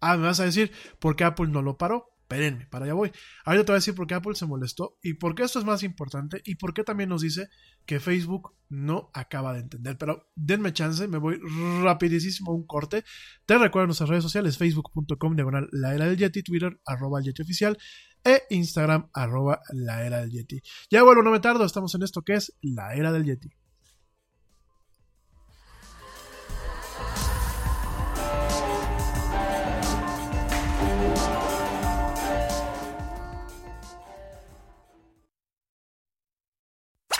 Ah, 0.00 0.16
me 0.16 0.26
vas 0.26 0.40
a 0.40 0.44
decir 0.44 0.70
por 0.98 1.16
qué 1.16 1.24
Apple 1.24 1.48
no 1.48 1.62
lo 1.62 1.78
paró. 1.78 2.16
Espérenme, 2.28 2.66
para 2.66 2.86
allá 2.86 2.94
voy. 2.94 3.12
Ahorita 3.44 3.64
te 3.64 3.72
voy 3.72 3.76
a 3.76 3.78
decir 3.78 3.94
por 3.94 4.08
qué 4.08 4.14
Apple 4.14 4.34
se 4.34 4.46
molestó 4.46 4.98
y 5.00 5.14
por 5.14 5.36
qué 5.36 5.44
esto 5.44 5.60
es 5.60 5.64
más 5.64 5.84
importante 5.84 6.42
y 6.44 6.56
por 6.56 6.74
qué 6.74 6.82
también 6.82 7.08
nos 7.08 7.22
dice 7.22 7.48
que 7.86 8.00
Facebook 8.00 8.56
no 8.68 9.10
acaba 9.14 9.52
de 9.52 9.60
entender. 9.60 9.96
Pero 9.96 10.28
denme 10.34 10.72
chance, 10.72 11.06
me 11.06 11.18
voy 11.18 11.38
rapidísimo 11.84 12.50
a 12.50 12.54
un 12.56 12.66
corte. 12.66 13.04
Te 13.46 13.56
recuerdo 13.58 13.86
nuestras 13.86 14.08
redes 14.08 14.24
sociales, 14.24 14.58
facebook.com, 14.58 15.36
diagonal 15.36 15.68
la 15.70 15.94
era 15.94 16.06
del 16.06 16.16
Yeti, 16.16 16.42
Twitter, 16.42 16.80
arroba 16.84 17.20
el 17.20 17.26
Yeti 17.26 17.42
oficial 17.42 17.78
e 18.24 18.42
Instagram, 18.50 19.08
arroba 19.14 19.60
la 19.72 20.04
era 20.04 20.20
del 20.20 20.30
Yeti. 20.30 20.60
Ya 20.90 21.04
vuelvo, 21.04 21.22
no 21.22 21.30
me 21.30 21.38
tardo, 21.38 21.64
estamos 21.64 21.94
en 21.94 22.02
esto 22.02 22.22
que 22.22 22.34
es 22.34 22.52
la 22.60 22.92
era 22.94 23.12
del 23.12 23.24
Yeti. 23.24 23.50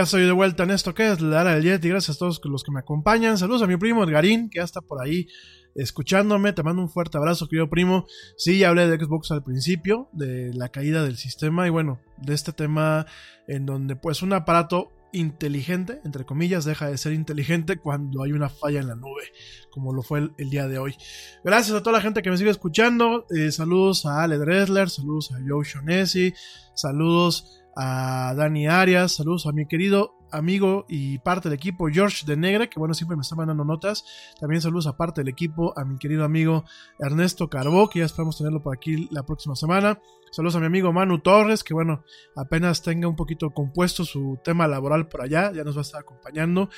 Ya 0.00 0.04
estoy 0.04 0.24
de 0.24 0.32
vuelta 0.32 0.62
en 0.62 0.70
esto 0.70 0.94
que 0.94 1.12
es 1.12 1.20
la 1.20 1.42
era 1.42 1.54
del 1.54 1.62
Yeti. 1.62 1.90
Gracias 1.90 2.16
a 2.16 2.18
todos 2.20 2.40
los 2.44 2.64
que 2.64 2.72
me 2.72 2.80
acompañan. 2.80 3.36
Saludos 3.36 3.60
a 3.60 3.66
mi 3.66 3.76
primo 3.76 4.02
Edgarín, 4.02 4.48
que 4.48 4.60
ya 4.60 4.64
está 4.64 4.80
por 4.80 5.02
ahí 5.02 5.28
escuchándome. 5.74 6.54
Te 6.54 6.62
mando 6.62 6.80
un 6.80 6.88
fuerte 6.88 7.18
abrazo, 7.18 7.48
querido 7.48 7.68
primo. 7.68 8.06
Sí, 8.38 8.56
ya 8.56 8.70
hablé 8.70 8.88
de 8.88 8.96
Xbox 8.96 9.30
al 9.30 9.44
principio, 9.44 10.08
de 10.12 10.54
la 10.54 10.70
caída 10.70 11.04
del 11.04 11.18
sistema 11.18 11.66
y 11.66 11.70
bueno, 11.70 12.00
de 12.16 12.32
este 12.32 12.54
tema 12.54 13.04
en 13.46 13.66
donde 13.66 13.94
pues 13.94 14.22
un 14.22 14.32
aparato 14.32 14.90
inteligente, 15.12 16.00
entre 16.06 16.24
comillas, 16.24 16.64
deja 16.64 16.88
de 16.88 16.96
ser 16.96 17.12
inteligente 17.12 17.76
cuando 17.76 18.22
hay 18.22 18.32
una 18.32 18.48
falla 18.48 18.80
en 18.80 18.88
la 18.88 18.94
nube, 18.94 19.24
como 19.70 19.92
lo 19.92 20.02
fue 20.02 20.30
el, 20.38 20.48
día 20.48 20.66
de 20.66 20.78
hoy. 20.78 20.96
Gracias 21.44 21.76
a 21.76 21.82
toda 21.82 21.98
la 21.98 22.02
gente 22.02 22.22
que 22.22 22.30
me 22.30 22.38
sigue 22.38 22.48
escuchando. 22.48 23.26
Eh, 23.36 23.52
saludos 23.52 24.06
a 24.06 24.22
Ale 24.22 24.38
Dressler, 24.38 24.88
saludos 24.88 25.30
a 25.32 25.40
Joe 25.46 25.62
Shonesi, 25.62 26.32
saludos 26.74 27.59
a 27.76 28.34
Dani 28.36 28.66
Arias, 28.66 29.12
saludos 29.12 29.46
a 29.46 29.52
mi 29.52 29.66
querido 29.66 30.14
amigo 30.32 30.86
y 30.88 31.18
parte 31.18 31.48
del 31.48 31.56
equipo 31.56 31.88
George 31.88 32.24
de 32.26 32.36
Negre, 32.36 32.68
que 32.68 32.78
bueno, 32.78 32.94
siempre 32.94 33.16
me 33.16 33.22
está 33.22 33.36
mandando 33.36 33.64
notas. 33.64 34.04
También 34.38 34.62
saludos 34.62 34.86
a 34.86 34.96
parte 34.96 35.20
del 35.20 35.28
equipo 35.28 35.72
a 35.78 35.84
mi 35.84 35.98
querido 35.98 36.24
amigo 36.24 36.64
Ernesto 36.98 37.48
Carbó, 37.48 37.88
que 37.88 38.00
ya 38.00 38.04
esperamos 38.04 38.38
tenerlo 38.38 38.62
por 38.62 38.76
aquí 38.76 39.08
la 39.10 39.24
próxima 39.24 39.56
semana. 39.56 40.00
Saludos 40.30 40.56
a 40.56 40.60
mi 40.60 40.66
amigo 40.66 40.92
Manu 40.92 41.18
Torres, 41.18 41.64
que 41.64 41.74
bueno, 41.74 42.04
apenas 42.36 42.82
tenga 42.82 43.08
un 43.08 43.16
poquito 43.16 43.50
compuesto 43.50 44.04
su 44.04 44.38
tema 44.44 44.68
laboral 44.68 45.08
por 45.08 45.22
allá, 45.22 45.52
ya 45.52 45.64
nos 45.64 45.76
va 45.76 45.80
a 45.80 45.82
estar 45.82 46.00
acompañando. 46.00 46.70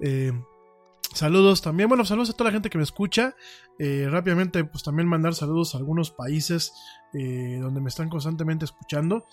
Eh, 0.00 0.32
Saludos 1.14 1.62
también, 1.62 1.88
bueno, 1.88 2.04
saludos 2.04 2.30
a 2.30 2.32
toda 2.34 2.50
la 2.50 2.52
gente 2.52 2.68
que 2.68 2.76
me 2.76 2.84
escucha. 2.84 3.36
Eh, 3.78 4.06
rápidamente, 4.10 4.64
pues 4.64 4.82
también 4.82 5.08
mandar 5.08 5.34
saludos 5.34 5.74
a 5.74 5.78
algunos 5.78 6.10
países 6.10 6.72
eh, 7.14 7.58
donde 7.60 7.80
me 7.80 7.88
están 7.88 8.10
constantemente 8.10 8.64
escuchando. 8.64 9.24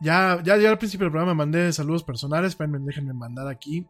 Ya, 0.00 0.40
ya, 0.42 0.56
ya 0.56 0.70
al 0.70 0.78
principio 0.78 1.04
del 1.04 1.12
programa 1.12 1.34
mandé 1.34 1.72
saludos 1.72 2.04
personales, 2.04 2.56
déjenme 2.58 3.12
mandar 3.12 3.48
aquí. 3.48 3.86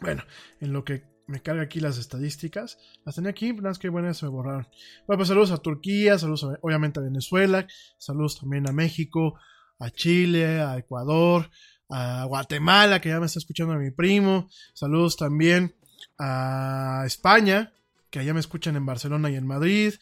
Bueno, 0.00 0.24
en 0.60 0.72
lo 0.72 0.82
que 0.84 1.04
me 1.26 1.40
carga 1.40 1.62
aquí 1.62 1.80
las 1.80 1.98
estadísticas. 1.98 2.78
Las 3.04 3.14
tenía 3.14 3.30
aquí, 3.30 3.52
nada 3.52 3.70
más 3.70 3.78
que 3.78 3.88
bueno, 3.88 4.12
se 4.14 4.24
me 4.26 4.30
borraron. 4.32 4.66
Bueno, 5.06 5.18
pues 5.18 5.28
saludos 5.28 5.50
a 5.52 5.58
Turquía, 5.58 6.18
saludos 6.18 6.44
a- 6.44 6.58
obviamente 6.62 7.00
a 7.00 7.02
Venezuela, 7.02 7.66
saludos 7.98 8.40
también 8.40 8.68
a 8.68 8.72
México, 8.72 9.38
a 9.78 9.90
Chile, 9.90 10.60
a 10.60 10.76
Ecuador, 10.78 11.50
a 11.88 12.24
Guatemala, 12.24 13.00
que 13.00 13.10
ya 13.10 13.20
me 13.20 13.26
está 13.26 13.38
escuchando 13.38 13.74
mi 13.74 13.90
primo. 13.90 14.48
Saludos 14.74 15.16
también 15.16 15.74
a 16.18 17.04
España, 17.06 17.72
que 18.10 18.18
allá 18.18 18.34
me 18.34 18.40
escuchan 18.40 18.76
en 18.76 18.86
Barcelona 18.86 19.30
y 19.30 19.36
en 19.36 19.46
Madrid, 19.46 19.94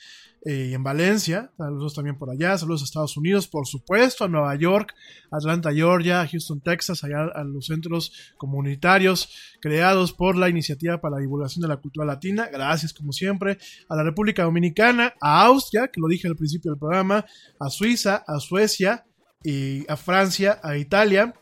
eh, 0.44 0.68
y 0.70 0.74
en 0.74 0.82
Valencia. 0.82 1.50
Saludos 1.56 1.94
también 1.94 2.18
por 2.18 2.30
allá. 2.30 2.56
Saludos 2.56 2.82
a 2.82 2.84
Estados 2.84 3.16
Unidos, 3.16 3.46
por 3.48 3.66
supuesto, 3.66 4.24
a 4.24 4.28
Nueva 4.28 4.54
York, 4.56 4.94
Atlanta, 5.30 5.72
Georgia, 5.72 6.26
Houston, 6.26 6.60
Texas, 6.60 7.04
allá 7.04 7.24
a 7.34 7.44
los 7.44 7.66
centros 7.66 8.12
comunitarios 8.36 9.28
creados 9.60 10.12
por 10.12 10.36
la 10.36 10.48
Iniciativa 10.48 11.00
para 11.00 11.16
la 11.16 11.20
Divulgación 11.20 11.62
de 11.62 11.68
la 11.68 11.76
Cultura 11.76 12.06
Latina. 12.06 12.48
Gracias, 12.52 12.92
como 12.92 13.12
siempre, 13.12 13.58
a 13.88 13.96
la 13.96 14.02
República 14.02 14.44
Dominicana, 14.44 15.14
a 15.20 15.44
Austria, 15.44 15.88
que 15.88 16.00
lo 16.00 16.08
dije 16.08 16.28
al 16.28 16.36
principio 16.36 16.70
del 16.70 16.78
programa, 16.78 17.24
a 17.58 17.70
Suiza, 17.70 18.24
a 18.26 18.38
Suecia, 18.40 19.04
y 19.42 19.90
a 19.90 19.96
Francia, 19.96 20.60
a 20.62 20.76
Italia, 20.76 21.34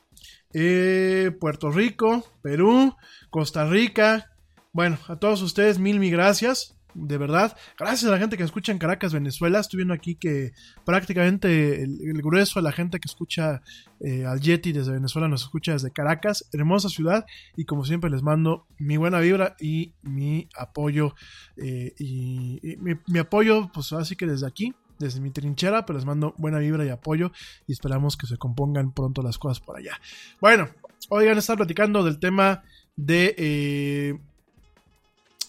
eh, 0.52 1.32
Puerto 1.40 1.70
Rico, 1.70 2.24
Perú, 2.42 2.96
Costa 3.30 3.68
Rica. 3.68 4.30
Bueno, 4.72 4.98
a 5.08 5.16
todos 5.16 5.42
ustedes, 5.42 5.78
mil, 5.78 5.98
mil 5.98 6.12
gracias. 6.12 6.77
De 7.00 7.16
verdad, 7.16 7.56
gracias 7.78 8.08
a 8.08 8.12
la 8.12 8.18
gente 8.18 8.36
que 8.36 8.42
escucha 8.42 8.72
en 8.72 8.78
Caracas, 8.78 9.12
Venezuela. 9.12 9.60
Estoy 9.60 9.78
viendo 9.78 9.94
aquí 9.94 10.16
que 10.16 10.52
prácticamente 10.84 11.80
el, 11.80 12.20
grueso 12.22 12.58
de 12.58 12.64
la 12.64 12.72
gente 12.72 12.98
que 12.98 13.06
escucha 13.06 13.62
eh, 14.00 14.26
al 14.26 14.40
Yeti 14.40 14.72
desde 14.72 14.92
Venezuela 14.92 15.28
nos 15.28 15.42
escucha 15.42 15.72
desde 15.72 15.92
Caracas, 15.92 16.48
hermosa 16.52 16.88
ciudad. 16.88 17.24
Y 17.56 17.66
como 17.66 17.84
siempre, 17.84 18.10
les 18.10 18.22
mando 18.22 18.66
mi 18.78 18.96
buena 18.96 19.20
vibra 19.20 19.54
y 19.60 19.92
mi 20.02 20.48
apoyo. 20.56 21.14
eh, 21.56 21.94
y, 22.00 22.76
mi, 22.78 23.18
apoyo, 23.20 23.70
pues 23.72 23.92
así 23.92 24.16
que 24.16 24.26
desde 24.26 24.48
aquí, 24.48 24.74
desde 24.98 25.20
mi 25.20 25.30
trinchera, 25.30 25.86
pero 25.86 25.98
les 25.98 26.06
mando 26.06 26.34
buena 26.36 26.58
vibra 26.58 26.84
y 26.84 26.88
apoyo 26.88 27.30
y 27.68 27.72
esperamos 27.72 28.16
que 28.16 28.26
se 28.26 28.38
compongan 28.38 28.92
pronto 28.92 29.22
las 29.22 29.38
cosas 29.38 29.60
por 29.60 29.76
allá. 29.76 30.00
Bueno, 30.40 30.68
oigan, 31.10 31.38
estar 31.38 31.56
platicando 31.56 32.02
del 32.02 32.18
tema 32.18 32.64
de, 32.96 33.36
eh, 33.38 34.18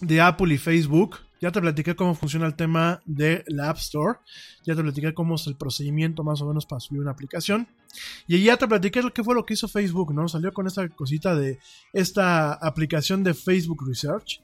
de 0.01 0.21
Apple 0.21 0.53
y 0.53 0.59
Facebook. 0.59 1.17
Ya 1.41 1.51
te 1.51 1.61
platiqué 1.61 1.95
cómo 1.95 2.15
funciona 2.15 2.45
el 2.45 2.55
tema 2.55 3.01
de 3.05 3.43
la 3.47 3.69
App 3.69 3.77
Store. 3.77 4.19
Ya 4.65 4.75
te 4.75 4.81
platiqué 4.83 5.13
cómo 5.13 5.35
es 5.35 5.47
el 5.47 5.55
procedimiento 5.55 6.23
más 6.23 6.41
o 6.41 6.47
menos 6.47 6.65
para 6.65 6.79
subir 6.79 7.01
una 7.01 7.11
aplicación. 7.11 7.67
Y 8.27 8.43
ya 8.43 8.57
te 8.57 8.67
platiqué 8.67 9.01
lo 9.01 9.13
que 9.13 9.23
fue 9.23 9.35
lo 9.35 9.45
que 9.45 9.53
hizo 9.53 9.67
Facebook, 9.67 10.13
¿no? 10.13 10.27
Salió 10.27 10.51
con 10.51 10.67
esta 10.67 10.87
cosita 10.89 11.35
de 11.35 11.59
esta 11.93 12.53
aplicación 12.53 13.23
de 13.23 13.33
Facebook 13.33 13.85
Research. 13.87 14.41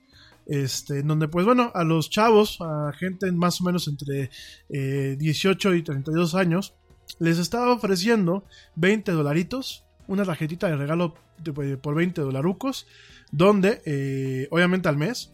Este, 0.48 1.02
donde 1.02 1.28
pues 1.28 1.44
bueno, 1.46 1.72
a 1.74 1.84
los 1.84 2.10
chavos, 2.12 2.60
a 2.62 2.92
gente 2.94 3.32
más 3.32 3.60
o 3.62 3.64
menos 3.64 3.88
entre 3.88 4.30
eh, 4.70 5.16
18 5.18 5.74
y 5.74 5.82
32 5.82 6.36
años, 6.36 6.76
les 7.20 7.40
estaba 7.40 7.72
ofreciendo 7.74 8.46
20 8.76 9.12
dolaritos, 9.12 9.84
una 10.08 10.24
tarjetita 10.24 10.68
de 10.68 10.76
regalo 10.78 11.16
de- 11.44 11.78
por 11.78 11.96
20 11.96 12.22
dolarucos, 12.22 12.86
donde 13.32 13.82
eh, 13.86 14.48
obviamente 14.52 14.88
al 14.88 14.98
mes, 14.98 15.34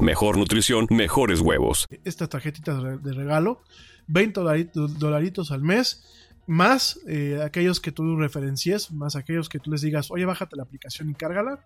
mejor 0.00 0.36
nutrición, 0.36 0.86
mejores 0.90 1.40
huevos. 1.40 1.86
esta 2.04 2.28
tarjetita 2.28 2.74
de 2.74 3.12
regalo, 3.12 3.62
20 4.08 4.40
dolaritos, 4.40 4.98
dolaritos 4.98 5.50
al 5.52 5.62
mes, 5.62 6.04
más 6.46 7.00
eh, 7.06 7.40
aquellos 7.44 7.80
que 7.80 7.92
tú 7.92 8.16
referencies, 8.16 8.90
más 8.90 9.16
aquellos 9.16 9.48
que 9.48 9.58
tú 9.58 9.70
les 9.70 9.80
digas, 9.80 10.10
oye, 10.10 10.24
bájate 10.24 10.56
la 10.56 10.64
aplicación 10.64 11.10
y 11.10 11.14
cárgala. 11.14 11.64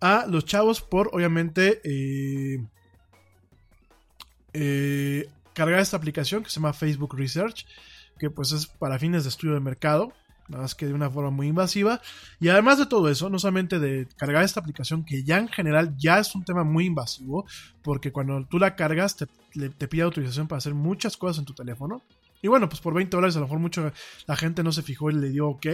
a 0.00 0.26
los 0.26 0.44
chavos 0.44 0.82
por, 0.82 1.08
obviamente, 1.14 1.80
eh, 1.84 2.62
eh, 4.52 5.28
cargar 5.54 5.80
esta 5.80 5.96
aplicación 5.96 6.42
que 6.42 6.50
se 6.50 6.56
llama 6.56 6.74
Facebook 6.74 7.16
Research, 7.16 7.66
que 8.18 8.28
pues 8.30 8.52
es 8.52 8.66
para 8.66 8.98
fines 8.98 9.24
de 9.24 9.30
estudio 9.30 9.54
de 9.54 9.60
mercado, 9.60 10.12
nada 10.48 10.62
más 10.62 10.74
que 10.74 10.86
de 10.86 10.94
una 10.94 11.10
forma 11.10 11.30
muy 11.30 11.48
invasiva. 11.48 12.00
Y 12.40 12.48
además 12.48 12.78
de 12.78 12.86
todo 12.86 13.08
eso, 13.08 13.30
no 13.30 13.38
solamente 13.38 13.78
de 13.78 14.08
cargar 14.16 14.44
esta 14.44 14.60
aplicación, 14.60 15.04
que 15.04 15.24
ya 15.24 15.38
en 15.38 15.48
general 15.48 15.94
ya 15.96 16.18
es 16.18 16.34
un 16.34 16.44
tema 16.44 16.64
muy 16.64 16.86
invasivo, 16.86 17.46
porque 17.82 18.12
cuando 18.12 18.44
tú 18.46 18.58
la 18.58 18.76
cargas 18.76 19.16
te, 19.16 19.26
pide 19.88 20.02
autorización 20.02 20.48
para 20.48 20.58
hacer 20.58 20.74
muchas 20.74 21.16
cosas 21.16 21.38
en 21.38 21.44
tu 21.44 21.54
teléfono. 21.54 22.02
Y 22.42 22.48
bueno, 22.48 22.68
pues 22.68 22.80
por 22.80 22.94
20 22.94 23.16
dólares 23.16 23.34
a 23.36 23.40
lo 23.40 23.46
mejor 23.46 23.58
mucho 23.58 23.92
la 24.26 24.36
gente 24.36 24.62
no 24.62 24.70
se 24.70 24.82
fijó 24.82 25.10
y 25.10 25.14
le 25.14 25.30
dio 25.30 25.48
ok. 25.48 25.66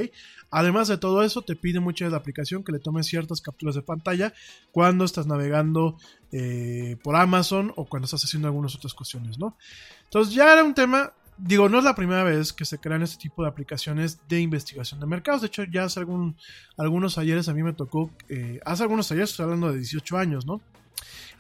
Además 0.51 0.89
de 0.89 0.97
todo 0.97 1.23
eso, 1.23 1.43
te 1.43 1.57
pide 1.57 1.81
mucho 1.81 2.05
de 2.05 2.11
la 2.11 2.19
aplicación 2.19 2.63
que 2.63 2.73
le 2.73 2.79
tomes 2.79 3.07
ciertas 3.07 3.41
capturas 3.41 3.75
de 3.75 3.83
pantalla 3.83 4.33
cuando 4.71 5.05
estás 5.05 5.27
navegando 5.27 5.97
eh, 6.31 6.97
por 7.03 7.17
Amazon 7.17 7.73
o 7.77 7.87
cuando 7.87 8.05
estás 8.05 8.25
haciendo 8.25 8.49
algunas 8.49 8.75
otras 8.77 8.95
cuestiones, 8.95 9.39
¿no? 9.39 9.57
Entonces 10.05 10.35
ya 10.35 10.53
era 10.53 10.63
un 10.63 10.75
tema, 10.75 11.13
digo, 11.45 11.69
no 11.69 11.79
es 11.79 11.85
la 11.85 11.95
primera 11.95 12.23
vez 12.23 12.53
que 12.53 12.65
se 12.65 12.79
crean 12.79 13.03
este 13.03 13.21
tipo 13.21 13.43
de 13.43 13.49
aplicaciones 13.49 14.21
de 14.29 14.41
investigación 14.41 15.01
de 15.01 15.07
mercados. 15.07 15.41
De 15.43 15.49
hecho, 15.49 15.65
ya 15.65 15.85
hace 15.85 16.01
algún, 16.01 16.37
algunos 16.77 17.19
ayeres 17.19 17.49
a 17.49 17.55
mí 17.55 17.63
me 17.63 17.73
tocó, 17.73 18.11
eh, 18.29 18.61
hace 18.65 18.85
algunos 18.85 19.11
ayeres, 19.11 19.31
estoy 19.31 19.45
hablando 19.45 19.73
de 19.73 19.79
18 19.79 20.17
años, 20.17 20.47
¿no? 20.47 20.61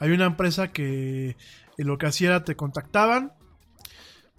Hay 0.00 0.10
una 0.10 0.26
empresa 0.26 0.72
que 0.72 1.30
eh, 1.30 1.36
lo 1.78 1.98
que 1.98 2.06
hacía 2.06 2.30
era 2.30 2.44
te 2.44 2.56
contactaban, 2.56 3.32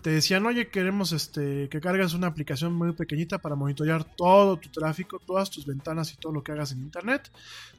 te 0.03 0.09
decían, 0.09 0.45
oye, 0.45 0.67
queremos 0.67 1.13
este, 1.13 1.69
que 1.69 1.79
cargues 1.79 2.13
una 2.13 2.27
aplicación 2.27 2.73
muy 2.73 2.91
pequeñita 2.91 3.39
para 3.39 3.55
monitorear 3.55 4.03
todo 4.03 4.57
tu 4.57 4.69
tráfico, 4.69 5.17
todas 5.17 5.49
tus 5.49 5.65
ventanas 5.65 6.11
y 6.11 6.17
todo 6.17 6.33
lo 6.33 6.43
que 6.43 6.51
hagas 6.51 6.73
en 6.73 6.79
internet. 6.79 7.31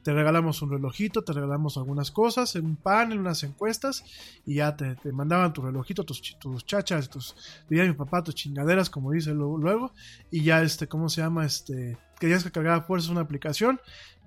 Te 0.02 0.14
regalamos 0.14 0.62
un 0.62 0.70
relojito, 0.70 1.22
te 1.22 1.34
regalamos 1.34 1.76
algunas 1.76 2.10
cosas, 2.10 2.54
un 2.54 2.76
panel, 2.76 3.18
unas 3.18 3.42
encuestas, 3.42 4.04
y 4.46 4.54
ya 4.54 4.74
te, 4.74 4.94
te 4.96 5.12
mandaban 5.12 5.52
tu 5.52 5.60
relojito, 5.60 6.02
tus, 6.02 6.38
tus 6.38 6.64
chachas, 6.64 7.10
tus, 7.10 7.36
diría 7.68 7.84
mi 7.84 7.92
papá, 7.92 8.24
tus 8.24 8.34
chingaderas, 8.34 8.88
como 8.88 9.12
dice 9.12 9.34
luego, 9.34 9.92
y 10.30 10.44
ya 10.44 10.62
este, 10.62 10.88
¿cómo 10.88 11.10
se 11.10 11.20
llama? 11.20 11.44
Este, 11.44 11.98
querías 12.18 12.42
que 12.42 12.50
cargara 12.50 12.80
fuerzas 12.80 13.10
una 13.10 13.20
aplicación 13.20 13.78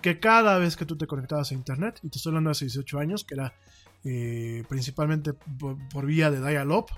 que 0.04 0.20
cada 0.20 0.60
vez 0.60 0.78
que 0.78 0.86
tú 0.86 0.98
te 0.98 1.08
conectabas 1.08 1.50
a 1.50 1.56
internet, 1.56 2.00
y 2.04 2.10
te 2.10 2.18
estoy 2.18 2.30
hablando 2.30 2.52
hace 2.52 2.66
18 2.66 3.00
años, 3.00 3.24
que 3.24 3.34
era 3.34 3.56
eh, 4.04 4.64
principalmente 4.70 5.34
por, 5.34 5.78
por 5.90 6.06
vía 6.06 6.30
de 6.30 6.48
dial-up, 6.48 6.92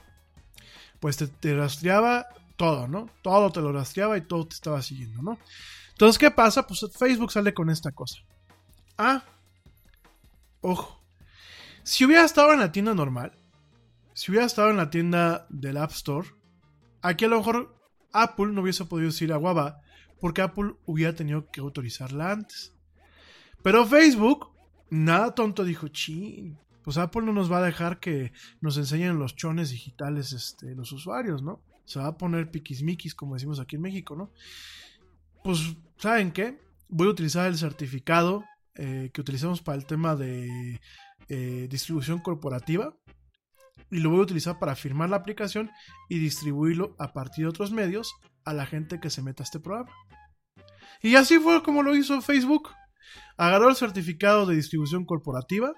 pues 0.99 1.17
te, 1.17 1.27
te 1.27 1.55
rastreaba 1.55 2.27
todo, 2.57 2.87
¿no? 2.87 3.09
Todo 3.21 3.51
te 3.51 3.61
lo 3.61 3.71
rastreaba 3.71 4.17
y 4.17 4.21
todo 4.21 4.47
te 4.47 4.55
estaba 4.55 4.81
siguiendo, 4.81 5.21
¿no? 5.21 5.39
Entonces, 5.91 6.17
¿qué 6.17 6.31
pasa? 6.31 6.67
Pues 6.67 6.85
Facebook 6.97 7.31
sale 7.31 7.53
con 7.53 7.69
esta 7.69 7.91
cosa. 7.91 8.19
Ah, 8.97 9.23
ojo. 10.61 11.01
Si 11.83 12.05
hubiera 12.05 12.23
estado 12.23 12.53
en 12.53 12.59
la 12.59 12.71
tienda 12.71 12.93
normal, 12.93 13.37
si 14.13 14.31
hubiera 14.31 14.45
estado 14.45 14.69
en 14.69 14.77
la 14.77 14.89
tienda 14.89 15.47
del 15.49 15.77
App 15.77 15.91
Store, 15.91 16.27
aquí 17.01 17.25
a 17.25 17.29
lo 17.29 17.37
mejor 17.37 17.75
Apple 18.11 18.47
no 18.47 18.61
hubiese 18.61 18.85
podido 18.85 19.09
decir 19.09 19.31
a 19.31 19.37
Guava 19.37 19.81
porque 20.19 20.41
Apple 20.41 20.73
hubiera 20.85 21.15
tenido 21.15 21.49
que 21.49 21.61
autorizarla 21.61 22.31
antes. 22.31 22.73
Pero 23.63 23.85
Facebook, 23.85 24.49
nada 24.89 25.33
tonto, 25.33 25.63
dijo, 25.63 25.87
chin, 25.87 26.57
pues 26.89 26.97
Apple 26.97 27.21
no 27.21 27.33
nos 27.33 27.51
va 27.51 27.59
a 27.59 27.61
dejar 27.61 27.99
que 27.99 28.33
nos 28.61 28.75
enseñen 28.75 29.19
los 29.19 29.35
chones 29.35 29.69
digitales 29.69 30.33
este, 30.33 30.73
los 30.73 30.91
usuarios, 30.91 31.43
¿no? 31.43 31.61
Se 31.85 31.99
va 31.99 32.07
a 32.07 32.17
poner 32.17 32.49
piquismiquis, 32.49 33.13
como 33.13 33.35
decimos 33.35 33.59
aquí 33.59 33.75
en 33.75 33.83
México, 33.83 34.15
¿no? 34.15 34.33
Pues, 35.43 35.75
¿saben 35.97 36.31
qué? 36.31 36.59
Voy 36.87 37.05
a 37.05 37.11
utilizar 37.11 37.45
el 37.45 37.59
certificado 37.59 38.43
eh, 38.73 39.11
que 39.13 39.21
utilizamos 39.21 39.61
para 39.61 39.77
el 39.77 39.85
tema 39.85 40.15
de 40.15 40.81
eh, 41.27 41.67
distribución 41.69 42.21
corporativa 42.21 42.97
y 43.91 43.99
lo 43.99 44.09
voy 44.09 44.21
a 44.21 44.23
utilizar 44.23 44.57
para 44.57 44.75
firmar 44.75 45.11
la 45.11 45.17
aplicación 45.17 45.69
y 46.09 46.17
distribuirlo 46.17 46.95
a 46.97 47.13
partir 47.13 47.45
de 47.45 47.49
otros 47.49 47.71
medios 47.71 48.15
a 48.45 48.53
la 48.53 48.65
gente 48.65 48.99
que 48.99 49.11
se 49.11 49.21
meta 49.21 49.43
a 49.43 49.45
este 49.45 49.59
programa. 49.59 49.91
Y 51.03 51.13
así 51.17 51.37
fue 51.37 51.61
como 51.61 51.83
lo 51.83 51.95
hizo 51.95 52.19
Facebook. 52.23 52.69
Agarró 53.37 53.69
el 53.69 53.75
certificado 53.75 54.47
de 54.47 54.55
distribución 54.55 55.05
corporativa, 55.05 55.75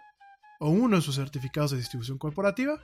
o 0.61 0.69
uno 0.69 0.97
de 0.97 1.01
sus 1.01 1.15
certificados 1.15 1.71
de 1.71 1.77
distribución 1.77 2.19
corporativa, 2.19 2.79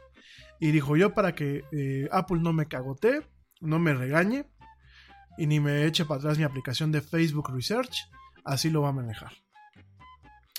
y 0.60 0.72
dijo 0.72 0.98
yo 0.98 1.14
para 1.14 1.36
que 1.36 1.64
eh, 1.72 2.10
Apple 2.12 2.40
no 2.42 2.52
me 2.52 2.68
cagotee, 2.68 3.22
no 3.62 3.78
me 3.78 3.94
regañe, 3.94 4.50
y 5.38 5.46
ni 5.46 5.60
me 5.60 5.86
eche 5.86 6.04
para 6.04 6.18
atrás 6.20 6.40
mi 6.40 6.44
aplicación 6.44 6.92
de 6.92 7.02
Facebook 7.02 7.54
Research, 7.54 8.10
así 8.44 8.72
lo 8.72 8.82
va 8.82 8.90
a 8.90 8.94
manejar. 8.94 9.32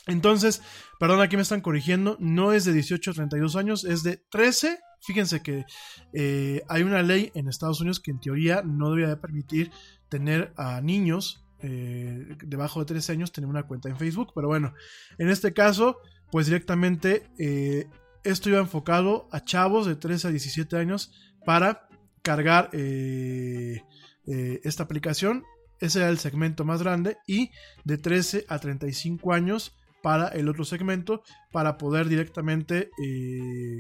Entonces, 0.07 0.63
perdón, 1.01 1.21
aquí 1.21 1.35
me 1.35 1.43
están 1.43 1.61
corrigiendo, 1.61 2.17
no 2.21 2.53
es 2.53 2.65
de 2.65 2.73
18 2.73 3.11
a 3.11 3.15
32 3.15 3.57
años, 3.57 3.85
es 3.85 4.05
de 4.05 4.23
13. 4.31 4.79
Fíjense 5.03 5.43
que 5.43 5.65
eh, 6.13 6.63
hay 6.69 6.83
una 6.85 7.03
ley 7.03 7.33
en 7.35 7.49
Estados 7.49 7.81
Unidos 7.81 7.99
que 7.99 8.13
en 8.13 8.21
teoría 8.21 8.63
no 8.63 8.91
debería 8.91 9.09
de 9.09 9.17
permitir 9.17 9.73
tener 10.09 10.53
a 10.57 10.81
niños 10.81 11.45
eh, 11.61 12.37
debajo 12.45 12.79
de 12.79 12.87
13 12.87 13.13
años 13.13 13.33
tener 13.33 13.51
una 13.51 13.65
cuenta 13.65 13.89
en 13.89 13.97
Facebook, 13.97 14.31
pero 14.33 14.47
bueno, 14.47 14.73
en 15.19 15.29
este 15.29 15.53
caso, 15.53 15.99
pues 16.31 16.47
directamente 16.47 17.25
eh, 17.39 17.89
esto 18.25 18.49
iba 18.49 18.59
enfocado 18.59 19.29
a 19.33 19.45
chavos 19.45 19.87
de 19.87 19.97
13 19.97 20.29
a 20.29 20.31
17 20.31 20.77
años 20.77 21.13
para 21.45 21.89
cargar 22.23 22.71
eh, 22.73 23.83
eh, 24.27 24.61
esta 24.65 24.83
aplicación. 24.83 25.45
Ese 25.81 26.01
era 26.01 26.09
el 26.09 26.19
segmento 26.19 26.65
más 26.65 26.83
grande 26.83 27.19
y 27.27 27.51
de 27.85 27.99
13 27.99 28.47
a 28.49 28.59
35 28.59 29.33
años 29.33 29.77
para 30.03 30.29
el 30.29 30.49
otro 30.49 30.65
segmento 30.65 31.23
para 31.53 31.77
poder 31.77 32.09
directamente 32.09 32.91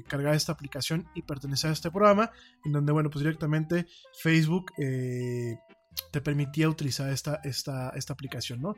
cargar 0.08 0.34
esta 0.34 0.52
aplicación 0.52 1.08
y 1.14 1.22
pertenecer 1.22 1.70
a 1.70 1.72
este 1.72 1.92
programa 1.92 2.32
en 2.64 2.72
donde 2.72 2.90
bueno 2.90 3.08
pues 3.08 3.22
directamente 3.22 3.86
Facebook 4.20 4.72
te 4.76 6.20
permitía 6.20 6.68
utilizar 6.68 7.08
esta, 7.10 7.40
esta, 7.44 7.90
esta 7.90 8.12
aplicación 8.14 8.60
no 8.60 8.74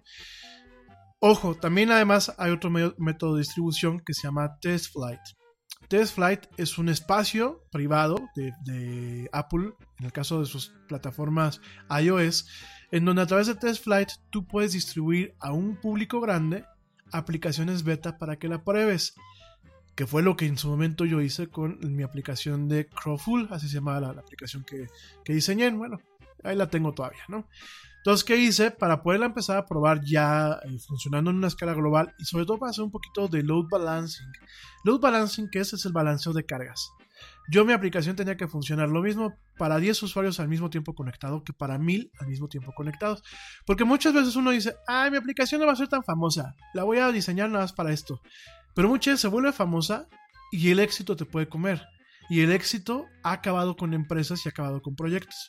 ojo 1.20 1.54
también 1.54 1.90
además 1.90 2.34
hay 2.38 2.50
otro 2.50 2.70
método 2.70 3.34
de 3.34 3.40
distribución 3.40 4.00
que 4.00 4.14
se 4.14 4.22
llama 4.22 4.58
test 4.60 4.92
flight 4.92 5.20
test 5.88 6.14
flight 6.14 6.46
es 6.56 6.78
un 6.78 6.88
espacio 6.88 7.62
privado 7.70 8.16
de, 8.34 9.28
Apple 9.32 9.72
en 9.98 10.06
el 10.06 10.12
caso 10.12 10.40
de 10.40 10.46
sus 10.46 10.72
plataformas 10.88 11.60
iOS 11.90 12.46
en 12.90 13.04
donde 13.04 13.22
a 13.22 13.26
través 13.26 13.46
de 13.46 13.54
test 13.54 13.84
flight 13.84 14.10
tú 14.30 14.46
puedes 14.46 14.72
distribuir 14.72 15.34
a 15.38 15.52
un 15.52 15.76
público 15.76 16.20
grande 16.20 16.64
aplicaciones 17.12 17.84
beta 17.84 18.18
para 18.18 18.36
que 18.36 18.48
la 18.48 18.64
pruebes. 18.64 19.14
Que 19.94 20.06
fue 20.06 20.22
lo 20.22 20.36
que 20.36 20.46
en 20.46 20.56
su 20.56 20.68
momento 20.68 21.04
yo 21.04 21.20
hice 21.20 21.48
con 21.48 21.78
mi 21.94 22.02
aplicación 22.02 22.68
de 22.68 22.86
Crowful, 22.86 23.48
así 23.50 23.68
se 23.68 23.74
llamaba 23.74 24.12
la, 24.12 24.20
aplicación 24.20 24.64
que 24.64 25.32
diseñé. 25.32 25.70
Bueno, 25.70 25.98
ahí 26.42 26.56
la 26.56 26.70
tengo 26.70 26.92
todavía, 26.92 27.22
¿no? 27.28 27.48
Entonces, 28.00 28.24
¿qué 28.24 28.36
hice? 28.36 28.70
Para 28.70 29.02
poderla 29.02 29.26
empezar 29.26 29.58
a 29.58 29.66
probar 29.66 30.00
ya 30.02 30.58
eh, 30.64 30.78
funcionando 30.78 31.30
en 31.30 31.36
una 31.36 31.48
escala 31.48 31.74
global 31.74 32.14
y 32.18 32.24
sobre 32.24 32.46
todo 32.46 32.58
para 32.58 32.70
hacer 32.70 32.82
un 32.82 32.90
poquito 32.90 33.28
de 33.28 33.42
load 33.42 33.66
balancing. 33.70 34.26
Load 34.84 35.00
balancing, 35.00 35.50
que 35.50 35.60
es 35.60 35.84
el 35.84 35.92
balanceo 35.92 36.32
de 36.32 36.46
cargas. 36.46 36.90
Yo 37.50 37.64
mi 37.64 37.72
aplicación 37.72 38.16
tenía 38.16 38.36
que 38.36 38.48
funcionar 38.48 38.88
lo 38.88 39.02
mismo 39.02 39.34
para 39.58 39.78
10 39.78 40.02
usuarios 40.04 40.40
al 40.40 40.48
mismo 40.48 40.70
tiempo 40.70 40.94
conectado 40.94 41.42
que 41.44 41.52
para 41.52 41.78
1000 41.78 42.10
al 42.18 42.28
mismo 42.28 42.48
tiempo 42.48 42.72
conectados. 42.74 43.22
Porque 43.66 43.84
muchas 43.84 44.14
veces 44.14 44.36
uno 44.36 44.50
dice, 44.50 44.76
ay, 44.86 45.10
mi 45.10 45.16
aplicación 45.16 45.60
no 45.60 45.66
va 45.66 45.72
a 45.72 45.76
ser 45.76 45.88
tan 45.88 46.02
famosa, 46.02 46.54
la 46.72 46.84
voy 46.84 46.98
a 46.98 47.10
diseñar 47.12 47.50
nada 47.50 47.64
más 47.64 47.72
para 47.72 47.92
esto. 47.92 48.20
Pero 48.74 48.88
muchas 48.88 49.12
veces 49.12 49.20
se 49.22 49.28
vuelve 49.28 49.52
famosa 49.52 50.08
y 50.52 50.70
el 50.70 50.78
éxito 50.78 51.16
te 51.16 51.26
puede 51.26 51.48
comer. 51.48 51.82
Y 52.30 52.40
el 52.42 52.52
éxito 52.52 53.06
ha 53.24 53.32
acabado 53.32 53.76
con 53.76 53.92
empresas 53.92 54.46
y 54.46 54.48
ha 54.48 54.50
acabado 54.50 54.80
con 54.80 54.94
proyectos. 54.94 55.48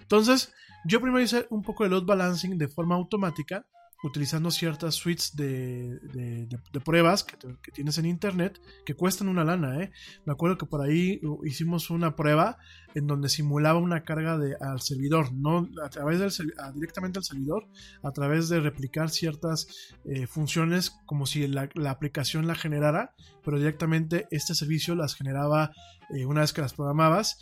Entonces, 0.00 0.52
yo 0.84 1.00
primero 1.00 1.22
hice 1.22 1.46
un 1.50 1.62
poco 1.62 1.84
de 1.84 1.90
load 1.90 2.06
balancing 2.06 2.56
de 2.56 2.68
forma 2.68 2.94
automática, 2.94 3.66
utilizando 4.02 4.50
ciertas 4.50 4.94
suites 4.96 5.36
de, 5.36 5.98
de- 6.12 6.80
pruebas 6.80 7.22
que, 7.22 7.36
tienes 7.72 7.98
en 7.98 8.06
internet, 8.06 8.60
que 8.84 8.94
cuestan 8.94 9.28
una 9.28 9.44
lana, 9.44 9.80
¿eh? 9.80 9.92
Me 10.24 10.32
acuerdo 10.32 10.58
que 10.58 10.66
por 10.66 10.80
ahí 10.84 11.20
hicimos 11.44 11.90
una 11.90 12.16
prueba 12.16 12.58
en 12.94 13.06
donde 13.06 13.28
simulaba 13.28 13.78
una 13.78 14.02
carga 14.02 14.36
de, 14.36 14.56
al 14.60 14.80
servidor, 14.80 15.32
no 15.32 15.68
a 15.84 15.88
través 15.88 16.18
del 16.18 16.32
directamente 16.74 17.20
al 17.20 17.24
servidor, 17.24 17.68
a 18.02 18.10
través 18.10 18.48
de 18.48 18.60
replicar 18.60 19.10
ciertas 19.10 19.68
eh, 20.04 20.26
funciones 20.26 20.90
como 21.06 21.26
si 21.26 21.46
la, 21.46 21.68
la 21.74 21.90
aplicación 21.90 22.46
la 22.46 22.56
generara, 22.56 23.14
pero 23.44 23.58
directamente 23.58 24.26
este 24.30 24.54
servicio 24.54 24.94
las 24.96 25.14
generaba 25.14 25.70
eh, 26.10 26.26
una 26.26 26.40
vez 26.40 26.52
que 26.52 26.60
las 26.60 26.74
programabas. 26.74 27.38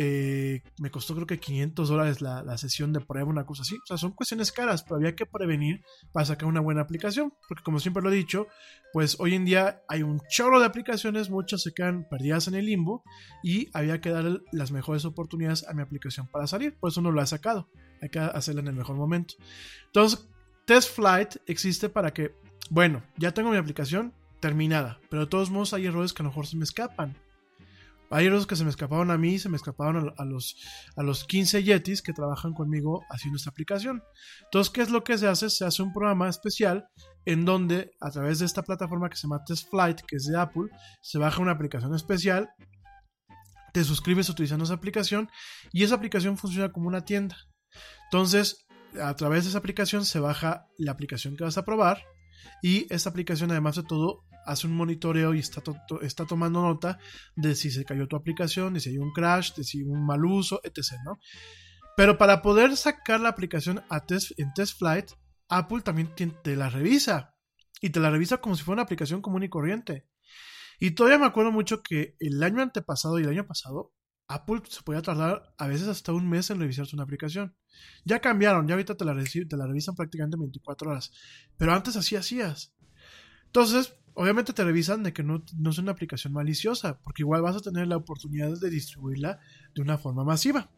Eh, 0.00 0.62
me 0.78 0.90
costó 0.92 1.14
creo 1.14 1.26
que 1.26 1.40
500 1.40 1.88
dólares 1.88 2.20
la, 2.20 2.44
la 2.44 2.56
sesión 2.56 2.92
de 2.92 3.00
prueba, 3.00 3.28
una 3.28 3.44
cosa 3.44 3.62
así. 3.62 3.76
O 3.76 3.86
sea, 3.86 3.96
son 3.96 4.12
cuestiones 4.12 4.52
caras, 4.52 4.84
pero 4.84 4.96
había 4.96 5.16
que 5.16 5.26
prevenir 5.26 5.82
para 6.12 6.26
sacar 6.26 6.48
una 6.48 6.60
buena 6.60 6.82
aplicación. 6.82 7.32
Porque 7.48 7.64
como 7.64 7.80
siempre 7.80 8.02
lo 8.02 8.10
he 8.10 8.14
dicho, 8.14 8.46
pues 8.92 9.16
hoy 9.18 9.34
en 9.34 9.44
día 9.44 9.82
hay 9.88 10.02
un 10.02 10.20
chorro 10.28 10.60
de 10.60 10.66
aplicaciones, 10.66 11.30
muchas 11.30 11.62
se 11.62 11.72
quedan 11.72 12.06
perdidas 12.08 12.46
en 12.46 12.54
el 12.54 12.66
limbo 12.66 13.02
y 13.42 13.68
había 13.72 14.00
que 14.00 14.10
dar 14.10 14.40
las 14.52 14.70
mejores 14.70 15.04
oportunidades 15.04 15.66
a 15.68 15.74
mi 15.74 15.82
aplicación 15.82 16.28
para 16.28 16.46
salir. 16.46 16.76
Por 16.78 16.90
eso 16.90 17.00
no 17.00 17.10
lo 17.10 17.20
he 17.20 17.26
sacado. 17.26 17.68
Hay 18.00 18.10
que 18.10 18.20
hacerla 18.20 18.60
en 18.60 18.68
el 18.68 18.74
mejor 18.74 18.96
momento. 18.96 19.34
Entonces, 19.86 20.28
Test 20.64 20.94
Flight 20.94 21.36
existe 21.46 21.88
para 21.88 22.12
que 22.12 22.34
bueno, 22.70 23.02
ya 23.16 23.32
tengo 23.32 23.50
mi 23.50 23.56
aplicación 23.56 24.12
terminada, 24.40 25.00
pero 25.08 25.22
de 25.22 25.28
todos 25.28 25.50
modos 25.50 25.72
hay 25.72 25.86
errores 25.86 26.12
que 26.12 26.22
a 26.22 26.24
lo 26.24 26.30
mejor 26.30 26.46
se 26.46 26.56
me 26.56 26.64
escapan. 26.64 27.16
Hay 28.10 28.26
errores 28.26 28.46
que 28.46 28.56
se 28.56 28.64
me 28.64 28.70
escaparon 28.70 29.10
a 29.10 29.18
mí, 29.18 29.38
se 29.38 29.48
me 29.48 29.56
escaparon 29.56 30.14
a 30.16 30.24
los, 30.24 30.56
a 30.96 31.02
los 31.02 31.24
15 31.24 31.62
Yetis 31.62 32.02
que 32.02 32.12
trabajan 32.12 32.54
conmigo 32.54 33.04
haciendo 33.10 33.36
esta 33.36 33.50
aplicación. 33.50 34.02
Entonces, 34.44 34.72
¿qué 34.72 34.82
es 34.82 34.90
lo 34.90 35.04
que 35.04 35.18
se 35.18 35.28
hace? 35.28 35.50
Se 35.50 35.64
hace 35.64 35.82
un 35.82 35.92
programa 35.92 36.28
especial 36.28 36.88
en 37.26 37.44
donde 37.44 37.90
a 38.00 38.10
través 38.10 38.38
de 38.38 38.46
esta 38.46 38.62
plataforma 38.62 39.10
que 39.10 39.16
se 39.16 39.22
llama 39.22 39.44
Test 39.44 39.68
Flight, 39.70 40.00
que 40.06 40.16
es 40.16 40.24
de 40.24 40.38
Apple, 40.38 40.70
se 41.02 41.18
baja 41.18 41.42
una 41.42 41.52
aplicación 41.52 41.94
especial, 41.94 42.48
te 43.72 43.84
suscribes 43.84 44.28
utilizando 44.30 44.64
esa 44.64 44.74
aplicación 44.74 45.28
y 45.72 45.84
esa 45.84 45.96
aplicación 45.96 46.38
funciona 46.38 46.72
como 46.72 46.88
una 46.88 47.04
tienda. 47.04 47.36
Entonces, 48.04 48.66
a 49.02 49.14
través 49.16 49.44
de 49.44 49.50
esa 49.50 49.58
aplicación 49.58 50.06
se 50.06 50.18
baja 50.18 50.66
la 50.78 50.92
aplicación 50.92 51.36
que 51.36 51.44
vas 51.44 51.58
a 51.58 51.64
probar 51.64 52.02
y 52.62 52.92
esta 52.92 53.10
aplicación 53.10 53.50
además 53.50 53.76
de 53.76 53.82
todo 53.82 54.24
hace 54.44 54.66
un 54.66 54.74
monitoreo 54.74 55.34
y 55.34 55.40
está, 55.40 55.62
está 56.02 56.24
tomando 56.24 56.62
nota 56.62 56.98
de 57.36 57.54
si 57.54 57.70
se 57.70 57.84
cayó 57.84 58.08
tu 58.08 58.16
aplicación, 58.16 58.74
de 58.74 58.80
si 58.80 58.90
hay 58.90 58.98
un 58.98 59.12
crash, 59.12 59.54
de 59.54 59.64
si 59.64 59.78
hay 59.78 59.84
un 59.84 60.06
mal 60.06 60.24
uso, 60.24 60.60
etc. 60.64 60.94
¿no? 61.04 61.18
Pero 61.96 62.16
para 62.16 62.42
poder 62.42 62.76
sacar 62.76 63.20
la 63.20 63.28
aplicación 63.28 63.82
a 63.90 64.04
en 64.36 64.54
Test 64.54 64.78
Flight, 64.78 65.10
Apple 65.48 65.82
también 65.82 66.14
te 66.42 66.56
la 66.56 66.70
revisa. 66.70 67.34
Y 67.80 67.90
te 67.90 68.00
la 68.00 68.10
revisa 68.10 68.38
como 68.38 68.56
si 68.56 68.62
fuera 68.62 68.76
una 68.76 68.82
aplicación 68.82 69.20
común 69.20 69.42
y 69.42 69.48
corriente. 69.48 70.06
Y 70.80 70.92
todavía 70.92 71.18
me 71.18 71.26
acuerdo 71.26 71.50
mucho 71.50 71.82
que 71.82 72.14
el 72.20 72.42
año 72.42 72.62
antepasado 72.62 73.18
y 73.18 73.24
el 73.24 73.30
año 73.30 73.46
pasado, 73.46 73.92
Apple 74.28 74.62
se 74.68 74.82
podía 74.82 75.02
tardar 75.02 75.54
a 75.56 75.66
veces 75.66 75.88
hasta 75.88 76.12
un 76.12 76.28
mes 76.28 76.50
en 76.50 76.60
revisarse 76.60 76.94
una 76.94 77.04
aplicación. 77.04 77.54
Ya 78.04 78.20
cambiaron, 78.20 78.68
ya 78.68 78.74
ahorita 78.74 78.96
te 78.96 79.04
la, 79.04 79.14
revisan 79.14 79.94
prácticamente 79.94 80.36
en 80.36 80.42
24 80.42 80.90
horas. 80.90 81.12
Pero 81.56 81.72
antes 81.72 81.96
así 81.96 82.14
hacías. 82.14 82.74
Entonces, 83.46 83.94
obviamente 84.14 84.52
te 84.52 84.64
revisan 84.64 85.02
de 85.02 85.12
que 85.12 85.22
no, 85.22 85.42
no 85.56 85.70
es 85.70 85.78
una 85.78 85.92
aplicación 85.92 86.34
maliciosa, 86.34 87.00
porque 87.00 87.22
igual 87.22 87.42
vas 87.42 87.56
a 87.56 87.60
tener 87.60 87.86
la 87.86 87.96
oportunidad 87.96 88.58
de 88.60 88.70
distribuirla 88.70 89.40
de 89.74 89.82
una 89.82 89.96
forma 89.96 90.24
masiva. 90.24 90.70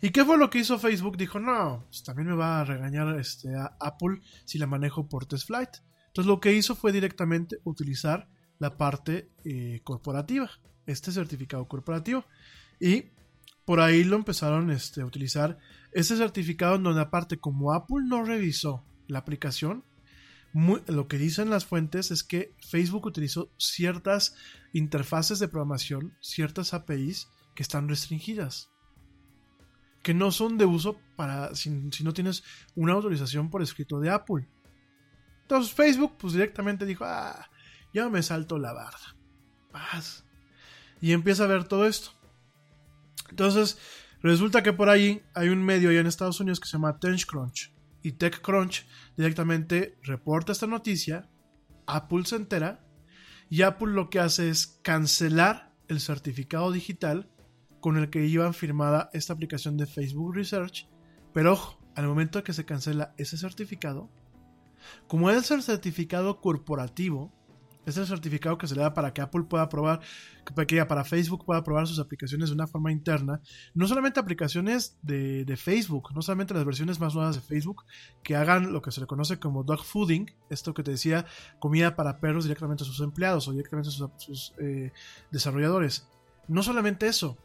¿Y 0.00 0.10
qué 0.10 0.24
fue 0.24 0.36
lo 0.36 0.50
que 0.50 0.58
hizo 0.58 0.78
Facebook? 0.78 1.16
Dijo, 1.16 1.40
no, 1.40 1.84
pues 1.88 2.02
también 2.02 2.28
me 2.28 2.34
va 2.34 2.60
a 2.60 2.64
regañar 2.64 3.18
este, 3.18 3.54
a 3.54 3.76
Apple 3.80 4.20
si 4.44 4.58
la 4.58 4.66
manejo 4.66 5.08
por 5.08 5.26
Test 5.26 5.46
Flight. 5.46 5.70
Entonces 6.08 6.26
lo 6.26 6.40
que 6.40 6.52
hizo 6.52 6.74
fue 6.74 6.92
directamente 6.92 7.58
utilizar 7.64 8.28
la 8.58 8.76
parte 8.76 9.30
eh, 9.44 9.80
corporativa, 9.84 10.50
este 10.86 11.12
certificado 11.12 11.66
corporativo. 11.66 12.24
Y 12.80 13.06
por 13.64 13.80
ahí 13.80 14.04
lo 14.04 14.16
empezaron 14.16 14.70
este, 14.70 15.00
a 15.02 15.06
utilizar. 15.06 15.58
Este 15.92 16.16
certificado 16.16 16.76
en 16.76 16.82
donde 16.82 17.00
aparte 17.00 17.38
como 17.38 17.72
Apple 17.72 18.04
no 18.06 18.24
revisó 18.24 18.84
la 19.08 19.18
aplicación, 19.20 19.84
muy- 20.52 20.82
lo 20.86 21.08
que 21.08 21.18
dicen 21.18 21.50
las 21.50 21.64
fuentes 21.66 22.10
es 22.10 22.22
que 22.22 22.54
Facebook 22.60 23.06
utilizó 23.06 23.50
ciertas 23.58 24.34
interfaces 24.72 25.38
de 25.38 25.48
programación, 25.48 26.14
ciertas 26.20 26.74
APIs 26.74 27.28
que 27.54 27.62
están 27.62 27.88
restringidas 27.88 28.70
que 30.06 30.14
no 30.14 30.30
son 30.30 30.56
de 30.56 30.66
uso 30.66 31.00
para 31.16 31.52
si, 31.56 31.90
si 31.90 32.04
no 32.04 32.12
tienes 32.12 32.44
una 32.76 32.92
autorización 32.92 33.50
por 33.50 33.60
escrito 33.60 33.98
de 33.98 34.10
Apple. 34.10 34.48
Entonces 35.42 35.74
Facebook 35.74 36.16
pues 36.16 36.32
directamente 36.32 36.86
dijo, 36.86 37.04
ah, 37.04 37.50
ya 37.92 38.08
me 38.08 38.22
salto 38.22 38.56
la 38.56 38.72
barda. 38.72 39.16
Paz. 39.72 40.24
Y 41.00 41.10
empieza 41.10 41.42
a 41.42 41.48
ver 41.48 41.64
todo 41.64 41.88
esto. 41.88 42.12
Entonces 43.30 43.78
resulta 44.22 44.62
que 44.62 44.72
por 44.72 44.88
ahí 44.88 45.22
hay 45.34 45.48
un 45.48 45.62
medio 45.62 45.90
allá 45.90 46.00
en 46.00 46.06
Estados 46.06 46.40
Unidos 46.40 46.60
que 46.60 46.68
se 46.68 46.72
llama 46.72 46.98
TechCrunch. 46.98 47.72
Y 48.02 48.12
TechCrunch 48.12 48.86
directamente 49.16 49.98
reporta 50.02 50.52
esta 50.52 50.66
noticia, 50.66 51.28
Apple 51.86 52.24
se 52.24 52.36
entera 52.36 52.84
y 53.48 53.62
Apple 53.62 53.92
lo 53.92 54.10
que 54.10 54.20
hace 54.20 54.48
es 54.48 54.78
cancelar 54.82 55.72
el 55.88 56.00
certificado 56.00 56.72
digital 56.72 57.30
con 57.80 57.96
el 57.96 58.10
que 58.10 58.26
iban 58.26 58.54
firmada 58.54 59.10
esta 59.12 59.32
aplicación 59.32 59.76
de 59.76 59.86
Facebook 59.86 60.34
Research. 60.34 60.88
Pero 61.32 61.52
ojo, 61.52 61.78
al 61.94 62.06
momento 62.06 62.42
que 62.42 62.52
se 62.52 62.64
cancela 62.64 63.14
ese 63.16 63.36
certificado, 63.36 64.10
como 65.06 65.30
es 65.30 65.50
el 65.50 65.62
certificado 65.62 66.40
corporativo, 66.40 67.32
es 67.86 67.96
el 67.96 68.06
certificado 68.06 68.58
que 68.58 68.66
se 68.66 68.74
le 68.74 68.82
da 68.82 68.92
para 68.92 69.14
que 69.14 69.20
Apple 69.22 69.44
pueda 69.48 69.68
probar, 69.68 70.00
que 70.44 70.84
para 70.84 71.04
Facebook 71.04 71.44
pueda 71.44 71.62
probar 71.64 71.86
sus 71.86 71.98
aplicaciones 71.98 72.48
de 72.50 72.54
una 72.54 72.66
forma 72.66 72.92
interna, 72.92 73.40
no 73.74 73.86
solamente 73.86 74.20
aplicaciones 74.20 74.98
de, 75.02 75.44
de 75.44 75.56
Facebook, 75.56 76.10
no 76.14 76.20
solamente 76.20 76.52
las 76.52 76.64
versiones 76.64 77.00
más 77.00 77.14
nuevas 77.14 77.36
de 77.36 77.42
Facebook, 77.42 77.84
que 78.22 78.36
hagan 78.36 78.72
lo 78.72 78.82
que 78.82 78.90
se 78.90 79.00
le 79.00 79.06
conoce 79.06 79.38
como 79.38 79.62
dog 79.64 79.84
fooding, 79.84 80.30
esto 80.50 80.74
que 80.74 80.82
te 80.82 80.90
decía, 80.90 81.24
comida 81.58 81.96
para 81.96 82.18
perros 82.20 82.44
directamente 82.44 82.82
a 82.82 82.86
sus 82.86 83.00
empleados 83.00 83.48
o 83.48 83.52
directamente 83.52 83.88
a 83.88 83.92
sus, 84.18 84.52
eh, 84.60 84.92
desarrolladores. 85.30 86.08
No 86.48 86.62
solamente 86.62 87.06
eso, 87.06 87.38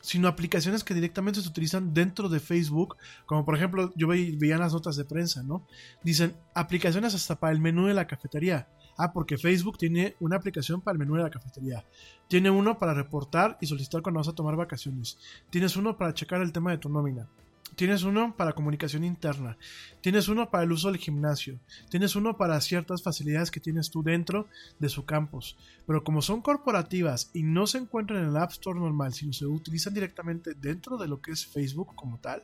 sino 0.00 0.28
aplicaciones 0.28 0.84
que 0.84 0.94
directamente 0.94 1.40
se 1.40 1.48
utilizan 1.48 1.94
dentro 1.94 2.28
de 2.28 2.40
Facebook, 2.40 2.96
como 3.24 3.44
por 3.44 3.56
ejemplo, 3.56 3.92
yo 3.96 4.08
ve- 4.08 4.34
veía 4.38 4.58
las 4.58 4.72
notas 4.72 4.96
de 4.96 5.04
prensa, 5.04 5.42
¿no? 5.42 5.66
Dicen 6.02 6.36
aplicaciones 6.54 7.14
hasta 7.14 7.38
para 7.40 7.52
el 7.52 7.60
menú 7.60 7.86
de 7.86 7.94
la 7.94 8.06
cafetería. 8.06 8.68
Ah, 8.96 9.12
porque 9.12 9.36
Facebook 9.36 9.78
tiene 9.78 10.16
una 10.20 10.36
aplicación 10.36 10.80
para 10.80 10.94
el 10.94 10.98
menú 10.98 11.16
de 11.16 11.22
la 11.22 11.30
cafetería. 11.30 11.84
Tiene 12.28 12.50
uno 12.50 12.78
para 12.78 12.94
reportar 12.94 13.58
y 13.60 13.66
solicitar 13.66 14.02
cuando 14.02 14.20
vas 14.20 14.28
a 14.28 14.34
tomar 14.34 14.56
vacaciones. 14.56 15.18
Tienes 15.50 15.76
uno 15.76 15.96
para 15.96 16.14
checar 16.14 16.40
el 16.40 16.52
tema 16.52 16.70
de 16.70 16.78
tu 16.78 16.88
nómina. 16.88 17.28
Tienes 17.74 18.04
uno 18.04 18.34
para 18.34 18.54
comunicación 18.54 19.04
interna. 19.04 19.58
Tienes 20.00 20.28
uno 20.28 20.50
para 20.50 20.64
el 20.64 20.72
uso 20.72 20.90
del 20.90 20.96
gimnasio. 20.96 21.60
Tienes 21.90 22.16
uno 22.16 22.38
para 22.38 22.58
ciertas 22.62 23.02
facilidades 23.02 23.50
que 23.50 23.60
tienes 23.60 23.90
tú 23.90 24.02
dentro 24.02 24.46
de 24.78 24.88
su 24.88 25.04
campus. 25.04 25.58
Pero 25.86 26.02
como 26.02 26.22
son 26.22 26.40
corporativas 26.40 27.30
y 27.34 27.42
no 27.42 27.66
se 27.66 27.78
encuentran 27.78 28.22
en 28.22 28.30
el 28.30 28.36
App 28.38 28.52
Store 28.52 28.80
normal, 28.80 29.12
sino 29.12 29.34
se 29.34 29.44
utilizan 29.44 29.92
directamente 29.92 30.54
dentro 30.54 30.96
de 30.96 31.08
lo 31.08 31.20
que 31.20 31.32
es 31.32 31.46
Facebook 31.46 31.94
como 31.94 32.18
tal. 32.18 32.42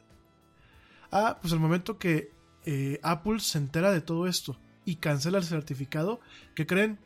Ah, 1.10 1.38
pues 1.40 1.54
el 1.54 1.60
momento 1.60 1.98
que 1.98 2.30
eh, 2.66 3.00
Apple 3.02 3.40
se 3.40 3.56
entera 3.56 3.90
de 3.90 4.02
todo 4.02 4.26
esto 4.26 4.58
y 4.84 4.96
cancela 4.96 5.38
el 5.38 5.44
certificado, 5.44 6.20
que 6.54 6.66
creen? 6.66 6.98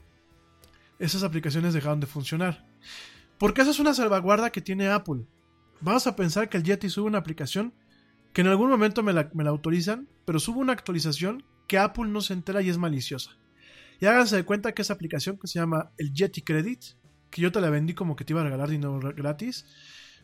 Esas 0.98 1.22
aplicaciones 1.22 1.74
dejaron 1.74 2.00
de 2.00 2.06
funcionar. 2.06 2.64
Porque 3.38 3.60
esa 3.62 3.70
es 3.70 3.78
una 3.78 3.92
salvaguarda 3.94 4.50
que 4.50 4.62
tiene 4.62 4.88
Apple. 4.88 5.26
Vamos 5.80 6.06
a 6.06 6.16
pensar 6.16 6.48
que 6.48 6.56
el 6.56 6.62
Yeti 6.64 6.88
sube 6.88 7.06
una 7.06 7.18
aplicación 7.18 7.74
que 8.32 8.40
en 8.40 8.48
algún 8.48 8.70
momento 8.70 9.02
me 9.02 9.12
la, 9.12 9.30
me 9.34 9.44
la 9.44 9.50
autorizan, 9.50 10.08
pero 10.24 10.38
sube 10.40 10.58
una 10.58 10.72
actualización 10.72 11.44
que 11.66 11.78
Apple 11.78 12.06
no 12.08 12.20
se 12.20 12.32
entera 12.32 12.62
y 12.62 12.68
es 12.70 12.78
maliciosa. 12.78 13.30
Y 14.00 14.06
háganse 14.06 14.36
de 14.36 14.44
cuenta 14.44 14.72
que 14.72 14.82
esa 14.82 14.92
aplicación 14.94 15.38
que 15.38 15.46
se 15.48 15.58
llama 15.58 15.90
el 15.98 16.12
Yeti 16.12 16.42
Credit, 16.42 16.82
que 17.30 17.42
yo 17.42 17.50
te 17.52 17.60
la 17.60 17.70
vendí 17.70 17.94
como 17.94 18.14
que 18.16 18.24
te 18.24 18.32
iba 18.32 18.40
a 18.40 18.44
regalar 18.44 18.68
dinero 18.68 19.00
gratis, 19.00 19.66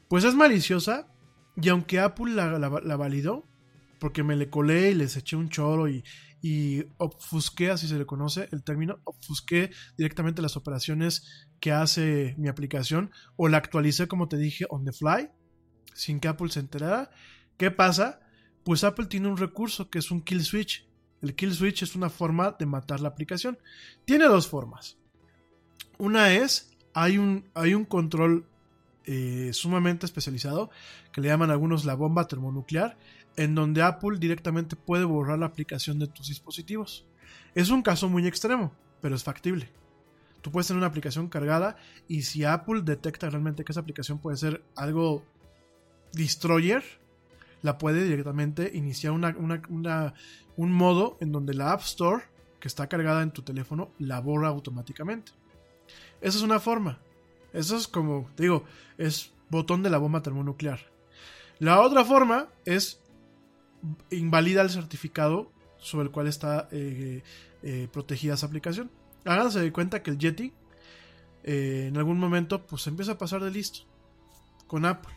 pues 0.08 0.24
es 0.24 0.34
maliciosa 0.34 1.06
y 1.56 1.68
aunque 1.68 2.00
Apple 2.00 2.32
la, 2.34 2.58
la- 2.58 2.80
la 2.82 2.96
validó, 2.96 3.46
porque 3.98 4.22
me 4.22 4.36
le 4.36 4.50
colé 4.50 4.90
y 4.90 4.94
les 4.94 5.16
eché 5.16 5.36
un 5.36 5.48
choro 5.48 5.88
y, 5.88 6.04
y 6.43 6.85
obfusqué, 6.98 7.70
así 7.70 7.86
se 7.86 7.97
le 7.97 8.05
conoce 8.05 8.48
el 8.51 8.64
término, 8.64 8.98
obfusqué 9.05 9.70
directamente 9.97 10.43
las 10.43 10.56
operaciones 10.56 11.47
que 11.60 11.70
hace 11.70 12.35
mi 12.36 12.48
aplicación 12.48 13.12
o 13.36 13.47
la 13.47 13.59
actualicé 13.59 14.09
como 14.09 14.28
te 14.28 14.36
dije 14.36 14.66
on 14.69 14.85
the 14.85 14.93
fly, 14.93 15.31
sin 15.94 16.19
que 16.19 16.27
Apple 16.27 16.51
se 16.51 16.59
enterara. 16.59 17.10
¿Qué 17.56 17.70
pasa? 17.70 18.20
Pues 18.64 18.82
Apple 18.82 19.06
tiene 19.06 19.28
un 19.28 19.36
recurso 19.36 19.89
que 19.89 20.01
es 20.01 20.10
un 20.10 20.20
kill 20.20 20.43
switch. 20.43 20.89
El 21.20 21.36
kill 21.36 21.55
switch 21.55 21.85
es 21.85 21.94
una 21.94 22.10
forma 22.10 22.56
de 22.59 22.66
matar 22.66 23.01
la 23.01 23.09
aplicación. 23.09 23.56
Tiene 24.05 24.24
dos 24.24 24.48
formas. 24.48 24.98
Una 25.98 26.32
es, 26.32 26.77
hay 26.93 27.19
un, 27.19 27.48
hay 27.55 27.74
un 27.74 27.85
control 27.85 28.48
eh, 29.05 29.51
sumamente 29.52 30.06
especializado 30.06 30.70
que 31.12 31.20
le 31.20 31.28
llaman 31.28 31.51
algunos 31.51 31.85
la 31.85 31.94
bomba 31.94 32.27
termonuclear, 32.27 32.97
en 33.36 33.54
donde 33.54 33.82
Apple 33.82 34.18
directamente 34.18 34.76
puede 34.76 35.04
borrar 35.04 35.38
la 35.38 35.46
aplicación 35.46 35.98
de 35.98 36.06
tus 36.06 36.28
dispositivos. 36.28 37.06
Es 37.54 37.70
un 37.70 37.82
caso 37.82 38.09
muy 38.09 38.26
extremo, 38.26 38.72
pero 39.00 39.14
es 39.14 39.24
factible. 39.24 39.70
Tú 40.40 40.50
puedes 40.50 40.66
tener 40.66 40.78
una 40.78 40.88
aplicación 40.88 41.28
cargada 41.28 41.76
y 42.09 42.22
si 42.22 42.44
Apple 42.44 42.82
detecta 42.82 43.30
realmente 43.30 43.64
que 43.64 43.72
esa 43.72 43.80
aplicación 43.80 44.18
puede 44.18 44.36
ser 44.36 44.62
algo 44.74 45.24
destroyer, 46.12 46.82
la 47.62 47.78
puede 47.78 48.04
directamente 48.04 48.70
iniciar 48.74 49.12
una, 49.12 49.34
un 50.56 50.72
modo 50.72 51.16
en 51.20 51.30
donde 51.30 51.54
la 51.54 51.72
App 51.72 51.82
Store, 51.82 52.24
que 52.59 52.68
está 52.68 52.88
cargada 52.88 53.22
en 53.22 53.30
tu 53.30 53.42
teléfono, 53.42 53.90
la 53.98 54.20
borra 54.20 54.48
automáticamente. 54.48 55.32
Esa 56.20 56.38
es 56.38 56.42
una 56.42 56.60
forma. 56.60 56.98
Eso 57.52 57.76
es 57.76 57.86
como, 57.86 58.28
te 58.34 58.44
digo, 58.44 58.64
es 58.98 59.32
botón 59.50 59.82
de 59.82 59.90
la 59.90 59.98
bomba 59.98 60.22
termonuclear. 60.22 60.80
La 61.59 61.80
otra 61.80 62.04
forma 62.04 62.48
es 62.64 63.01
invalida 64.10 64.62
el 64.62 64.70
certificado 64.70 65.52
sobre 65.78 66.06
el 66.06 66.12
cual 66.12 66.28
está 66.28 66.68
eh, 66.70 67.22
eh, 67.62 67.88
protegida 67.92 68.34
esa 68.34 68.46
aplicación. 68.46 68.90
Háganse 69.24 69.60
de 69.60 69.72
cuenta 69.72 70.02
que 70.02 70.10
el 70.10 70.18
Yeti 70.18 70.52
eh, 71.44 71.86
en 71.88 71.96
algún 71.96 72.18
momento 72.18 72.66
pues 72.66 72.86
empieza 72.86 73.12
a 73.12 73.18
pasar 73.18 73.42
de 73.42 73.50
listo 73.50 73.80
con 74.66 74.84
Apple. 74.84 75.14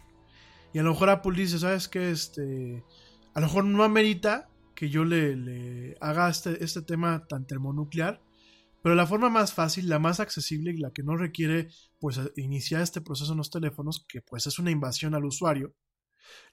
Y 0.74 0.80
a 0.80 0.84
lo 0.84 0.92
mejor 0.92 1.10
Apple 1.10 1.38
dice, 1.38 1.60
¿sabes 1.60 1.88
qué? 1.88 2.12
Este, 2.12 2.84
a 3.34 3.40
lo 3.40 3.48
mejor 3.48 3.66
no 3.66 3.84
amerita 3.84 4.50
que 4.76 4.90
yo 4.90 5.06
le, 5.06 5.96
haga 6.02 6.30
este, 6.30 6.64
este 6.64 6.82
tema 6.82 7.26
tan 7.28 7.48
termonuclear, 7.48 8.22
pero 8.84 8.94
la 8.94 9.08
forma 9.08 9.30
más 9.30 9.54
fácil, 9.54 9.88
la 9.88 10.00
más 10.00 10.20
accesible 10.20 10.72
y 10.72 10.78
la 10.78 10.92
que 10.92 11.02
no 11.02 11.16
requiere 11.16 11.70
pues 12.00 12.20
iniciar 12.36 12.82
este 12.82 13.02
proceso 13.02 13.32
en 13.32 13.38
los 13.38 13.50
teléfonos, 13.50 14.06
que 14.08 14.22
pues 14.22 14.46
es 14.48 14.60
una 14.60 14.72
invasión 14.72 15.16
al 15.16 15.26
usuario, 15.26 15.74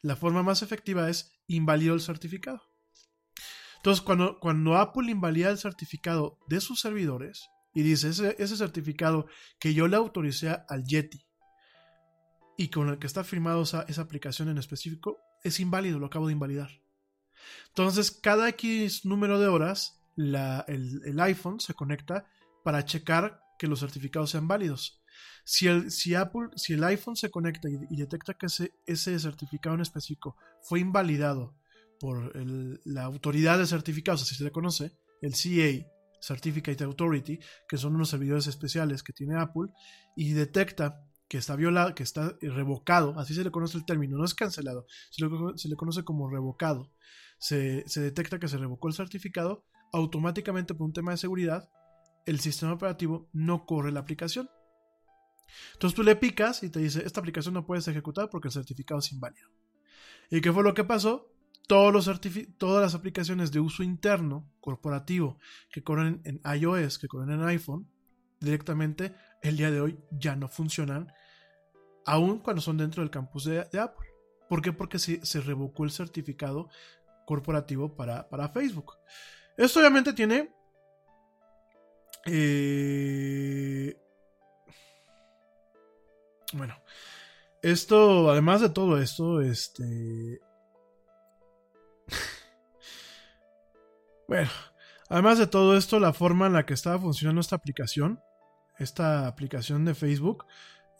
la 0.01 0.16
forma 0.16 0.43
más 0.43 0.62
efectiva 0.62 1.09
es 1.09 1.32
invalido 1.47 1.94
el 1.94 2.01
certificado. 2.01 2.62
Entonces, 3.82 4.05
cuando, 4.05 4.77
Apple 4.77 5.11
invalida 5.11 5.51
el 5.51 5.59
certificado 5.59 6.39
de 6.47 6.61
sus 6.61 6.81
servidores 6.81 7.49
y 7.74 7.82
dice 7.82 8.11
ese, 8.11 8.57
certificado 8.57 9.27
que 9.59 9.74
yo 9.74 9.89
le 9.89 9.97
autoricé 9.97 10.57
al 10.69 10.85
Yeti 10.85 11.27
y 12.57 12.69
con 12.69 12.90
el 12.90 13.01
que 13.01 13.09
está 13.09 13.24
firmado 13.24 13.62
esa, 13.62 13.85
aplicación 14.01 14.49
en 14.49 14.59
específico, 14.59 15.19
es 15.43 15.59
inválido, 15.59 15.99
lo 15.99 16.07
acabo 16.07 16.28
de 16.28 16.35
invalidar. 16.35 16.70
Entonces, 17.70 18.12
cada 18.12 18.49
X 18.51 19.05
número 19.05 19.40
de 19.40 19.49
horas, 19.49 20.01
el, 20.16 21.03
el, 21.05 21.20
iPhone 21.20 21.59
se 21.59 21.74
conecta 21.74 22.24
para 22.62 22.85
checar 22.85 23.43
que 23.59 23.66
los 23.66 23.81
certificados 23.81 24.31
sean 24.31 24.47
válidos. 24.47 25.01
Si 25.44 25.66
el, 25.66 26.85
iPhone 26.85 27.16
se 27.16 27.31
conecta 27.31 27.69
y, 27.69 27.97
detecta 27.97 28.35
que 28.35 28.47
ese, 28.47 29.19
certificado 29.19 29.74
en 29.74 29.82
específico 29.82 30.36
fue 30.62 30.81
invalidado 30.81 31.55
por 31.98 32.32
la 32.85 33.05
autoridad 33.05 33.59
de 33.59 33.66
certificados, 33.66 34.23
así 34.23 34.35
se 34.35 34.44
le 34.44 34.52
conoce, 34.52 34.93
el 35.20 35.32
CA, 35.32 35.86
Certificate 36.20 36.85
Authority, 36.85 37.39
que 37.69 37.77
son 37.77 37.94
unos 37.94 38.10
servidores 38.10 38.47
especiales 38.47 39.02
que 39.02 39.12
tiene 39.12 39.39
Apple, 39.39 39.73
y 40.16 40.32
detecta 40.32 41.05
que 41.28 41.39
está 41.39 41.56
violado, 41.56 41.94
que 41.94 42.02
está 42.02 42.36
revocado, 42.40 43.19
así 43.19 43.35
se 43.35 43.43
le 43.43 43.51
conoce 43.51 43.78
el 43.78 43.86
término, 43.86 44.19
no 44.19 44.24
es 44.24 44.35
cancelado, 44.35 44.86
se 45.10 45.24
le, 45.24 45.31
se 45.56 45.69
le 45.69 45.77
conoce 45.77 46.05
como 46.05 46.28
revocado. 46.28 46.93
Se, 47.43 47.85
detecta 47.97 48.39
que 48.39 48.47
se 48.47 48.56
revocó 48.56 48.86
el 48.86 48.94
certificado, 48.94 49.64
automáticamente 49.93 50.74
por 50.74 50.86
un 50.86 50.93
tema 50.93 51.10
de 51.10 51.16
seguridad, 51.16 51.69
el 52.24 52.39
sistema 52.39 52.74
operativo 52.74 53.28
no 53.32 53.66
corre 53.66 53.90
la 53.90 53.98
aplicación. 53.98 54.48
Entonces 55.74 55.94
tú 55.94 56.02
le 56.02 56.16
picas 56.16 56.62
y 56.62 56.70
te 56.70 56.80
dice, 56.80 57.04
esta 57.04 57.20
aplicación 57.20 57.54
no 57.54 57.66
puedes 57.66 57.86
ejecutar 57.88 58.30
porque 58.30 58.48
el 58.48 58.52
certificado 58.52 59.00
es 59.00 59.12
inválido. 59.12 59.48
¿Y 60.30 60.40
qué 60.40 60.52
fue 60.52 60.62
lo 60.62 60.74
que 60.74 60.84
pasó? 60.84 61.30
Todos 61.66 61.92
los 61.92 62.10
todas 62.58 62.82
las 62.82 62.94
aplicaciones 62.94 63.52
de 63.52 63.60
uso 63.60 63.82
interno 63.82 64.50
corporativo 64.60 65.38
que 65.70 65.82
corren 65.82 66.20
en 66.24 66.40
iOS, 66.44 66.98
que 66.98 67.06
corren 67.06 67.30
en 67.30 67.44
iPhone, 67.44 67.88
directamente 68.40 69.14
el 69.42 69.56
día 69.56 69.70
de 69.70 69.80
hoy 69.80 69.98
ya 70.10 70.36
no 70.36 70.48
funcionan, 70.48 71.12
aun 72.04 72.40
cuando 72.40 72.60
son 72.62 72.76
dentro 72.76 73.02
del 73.02 73.10
campus 73.10 73.44
de, 73.44 73.60
Apple. 73.60 74.08
¿Por 74.48 74.60
qué? 74.62 74.72
Porque 74.72 74.98
se, 74.98 75.24
se 75.24 75.40
revocó 75.40 75.84
el 75.84 75.90
certificado 75.90 76.68
corporativo 77.26 77.94
para, 77.94 78.28
para, 78.28 78.48
Facebook. 78.48 78.94
Esto 79.56 79.80
obviamente 79.80 80.12
tiene... 80.12 80.52
Eh, 82.26 83.96
bueno, 86.54 86.76
esto, 87.62 88.30
además 88.30 88.60
de 88.60 88.70
todo 88.70 89.00
esto, 89.00 89.40
este... 89.40 90.40
bueno, 94.28 94.50
además 95.08 95.38
de 95.38 95.46
todo 95.46 95.76
esto, 95.76 96.00
la 96.00 96.12
forma 96.12 96.46
en 96.46 96.54
la 96.54 96.66
que 96.66 96.74
estaba 96.74 96.98
funcionando 96.98 97.40
esta 97.40 97.56
aplicación, 97.56 98.20
esta 98.78 99.26
aplicación 99.26 99.84
de 99.84 99.94
Facebook, 99.94 100.46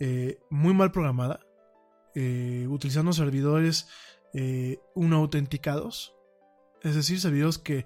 eh, 0.01 0.39
muy 0.51 0.75
mal 0.75 0.93
programada, 0.93 1.41
eh, 2.15 2.67
utilizando 2.69 3.13
servidores 3.13 3.89
eh, 4.35 4.81
autenticados, 4.95 6.15
es 6.83 6.95
decir, 6.95 7.21
servidores 7.21 7.59
que 7.59 7.85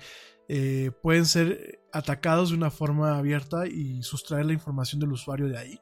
eh, 0.49 0.93
pueden 1.03 1.27
ser 1.27 1.81
atacados 1.93 2.51
de 2.51 2.57
una 2.57 2.71
forma 2.71 3.19
abierta 3.19 3.67
y 3.67 4.03
sustraer 4.03 4.47
la 4.47 4.53
información 4.53 5.01
del 5.01 5.13
usuario 5.13 5.49
de 5.49 5.59
ahí. 5.59 5.81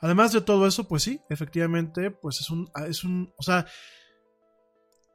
Además 0.00 0.32
de 0.32 0.40
todo 0.40 0.66
eso, 0.66 0.86
pues 0.88 1.02
sí, 1.02 1.20
efectivamente, 1.30 2.10
pues 2.10 2.40
es 2.40 2.50
un, 2.50 2.70
es 2.88 3.04
un, 3.04 3.32
o 3.36 3.42
sea, 3.42 3.66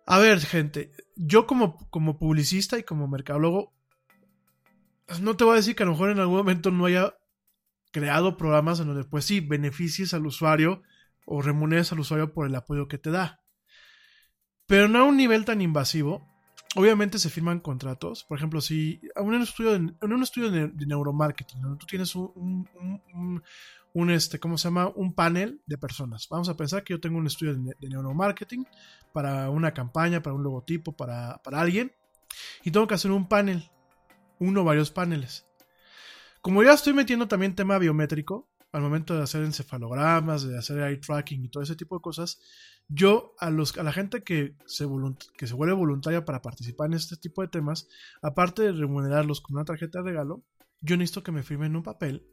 a 0.06 0.20
ver, 0.20 0.40
gente, 0.40 0.92
yo 1.16 1.46
como, 1.46 1.78
como 1.90 2.18
publicista 2.18 2.78
y 2.80 2.84
como 2.84 3.08
mercadólogo, 3.08 3.74
no 5.22 5.36
te 5.36 5.44
voy 5.44 5.54
a 5.54 5.58
decir 5.58 5.76
que 5.76 5.84
a 5.84 5.86
lo 5.86 5.94
mejor 5.94 6.12
en 6.12 6.20
algún 6.20 6.38
momento 6.38 6.72
no 6.72 6.86
haya 6.86 7.16
creado 7.92 8.38
programas 8.38 8.80
en 8.80 8.88
donde, 8.88 9.04
pues 9.04 9.26
sí, 9.26 9.40
beneficies 9.40 10.14
al 10.14 10.26
usuario 10.26 10.82
o 11.26 11.42
remuneres 11.42 11.92
al 11.92 12.00
usuario 12.00 12.34
por 12.34 12.48
el 12.48 12.56
apoyo 12.56 12.88
que 12.88 12.98
te 12.98 13.12
da. 13.12 13.42
Pero 14.66 14.88
no 14.88 15.00
a 15.00 15.04
un 15.04 15.18
nivel 15.18 15.46
tan 15.46 15.62
invasivo. 15.62 16.28
Obviamente 16.76 17.20
se 17.20 17.30
firman 17.30 17.60
contratos. 17.60 18.24
Por 18.24 18.38
ejemplo, 18.38 18.62
si 18.62 19.02
en 19.16 19.26
un 19.26 19.42
estudio 19.42 19.72
de, 19.72 19.78
en 19.78 20.14
un 20.14 20.24
estudio 20.24 20.50
de, 20.50 20.72
neuromarketing, 20.86 21.62
donde 21.62 21.78
tú 21.78 21.86
tienes 21.86 22.16
un, 22.16 23.44
un, 23.94 24.10
este, 24.10 24.40
¿cómo 24.40 24.58
se 24.58 24.68
llama? 24.68 24.92
Un 24.96 25.14
panel 25.14 25.62
de 25.66 25.78
personas. 25.78 26.28
Vamos 26.30 26.50
a 26.50 26.58
pensar 26.58 26.84
que 26.84 26.94
yo 26.94 27.00
tengo 27.00 27.18
un 27.18 27.28
estudio 27.28 27.56
de, 27.56 27.90
neuromarketing 27.90 28.66
para 29.14 29.50
una 29.50 29.74
campaña, 29.74 30.22
para 30.22 30.36
un 30.36 30.44
logotipo, 30.44 30.96
para, 30.96 31.42
para 31.44 31.62
alguien. 31.62 31.92
Y 32.64 32.72
tengo 32.72 32.88
que 32.88 32.94
hacer 32.94 33.12
un 33.12 33.28
panel. 33.28 33.70
Uno 34.40 34.62
o 34.62 34.64
varios 34.64 34.92
paneles. 34.92 35.46
Como 36.42 36.64
ya 36.64 36.74
estoy 36.74 36.94
metiendo 36.94 37.28
también 37.28 37.56
tema 37.56 37.78
biométrico, 37.78 38.50
al 38.72 38.82
momento 38.82 39.16
de 39.16 39.24
hacer 39.24 39.44
encefalogramas, 39.44 40.44
de 40.44 40.58
hacer 40.58 40.80
eye 40.80 40.98
tracking 40.98 41.44
y 41.44 41.50
todo 41.50 41.62
ese 41.62 41.76
tipo 41.76 41.96
de 41.98 42.02
cosas, 42.02 42.40
yo 42.88 43.36
a, 43.40 43.50
los, 43.50 43.78
a 43.78 43.84
la 43.84 43.92
gente 43.92 44.24
que 44.24 44.56
se, 44.66 44.88
que 45.38 45.48
se 45.48 45.54
vuelve 45.54 45.74
voluntaria 45.74 46.26
para 46.26 46.42
participar 46.42 46.88
en 46.88 46.94
este 46.94 47.18
tipo 47.18 47.42
de 47.42 47.50
temas, 47.50 47.88
aparte 48.22 48.64
de 48.64 48.72
remunerarlos 48.72 49.42
con 49.42 49.58
una 49.58 49.66
tarjeta 49.66 50.00
de 50.00 50.06
regalo, 50.06 50.44
yo 50.80 50.98
necesito 50.98 51.22
que 51.22 51.32
me 51.32 51.44
firmen 51.44 51.76
un 51.76 51.84
papel 51.84 52.26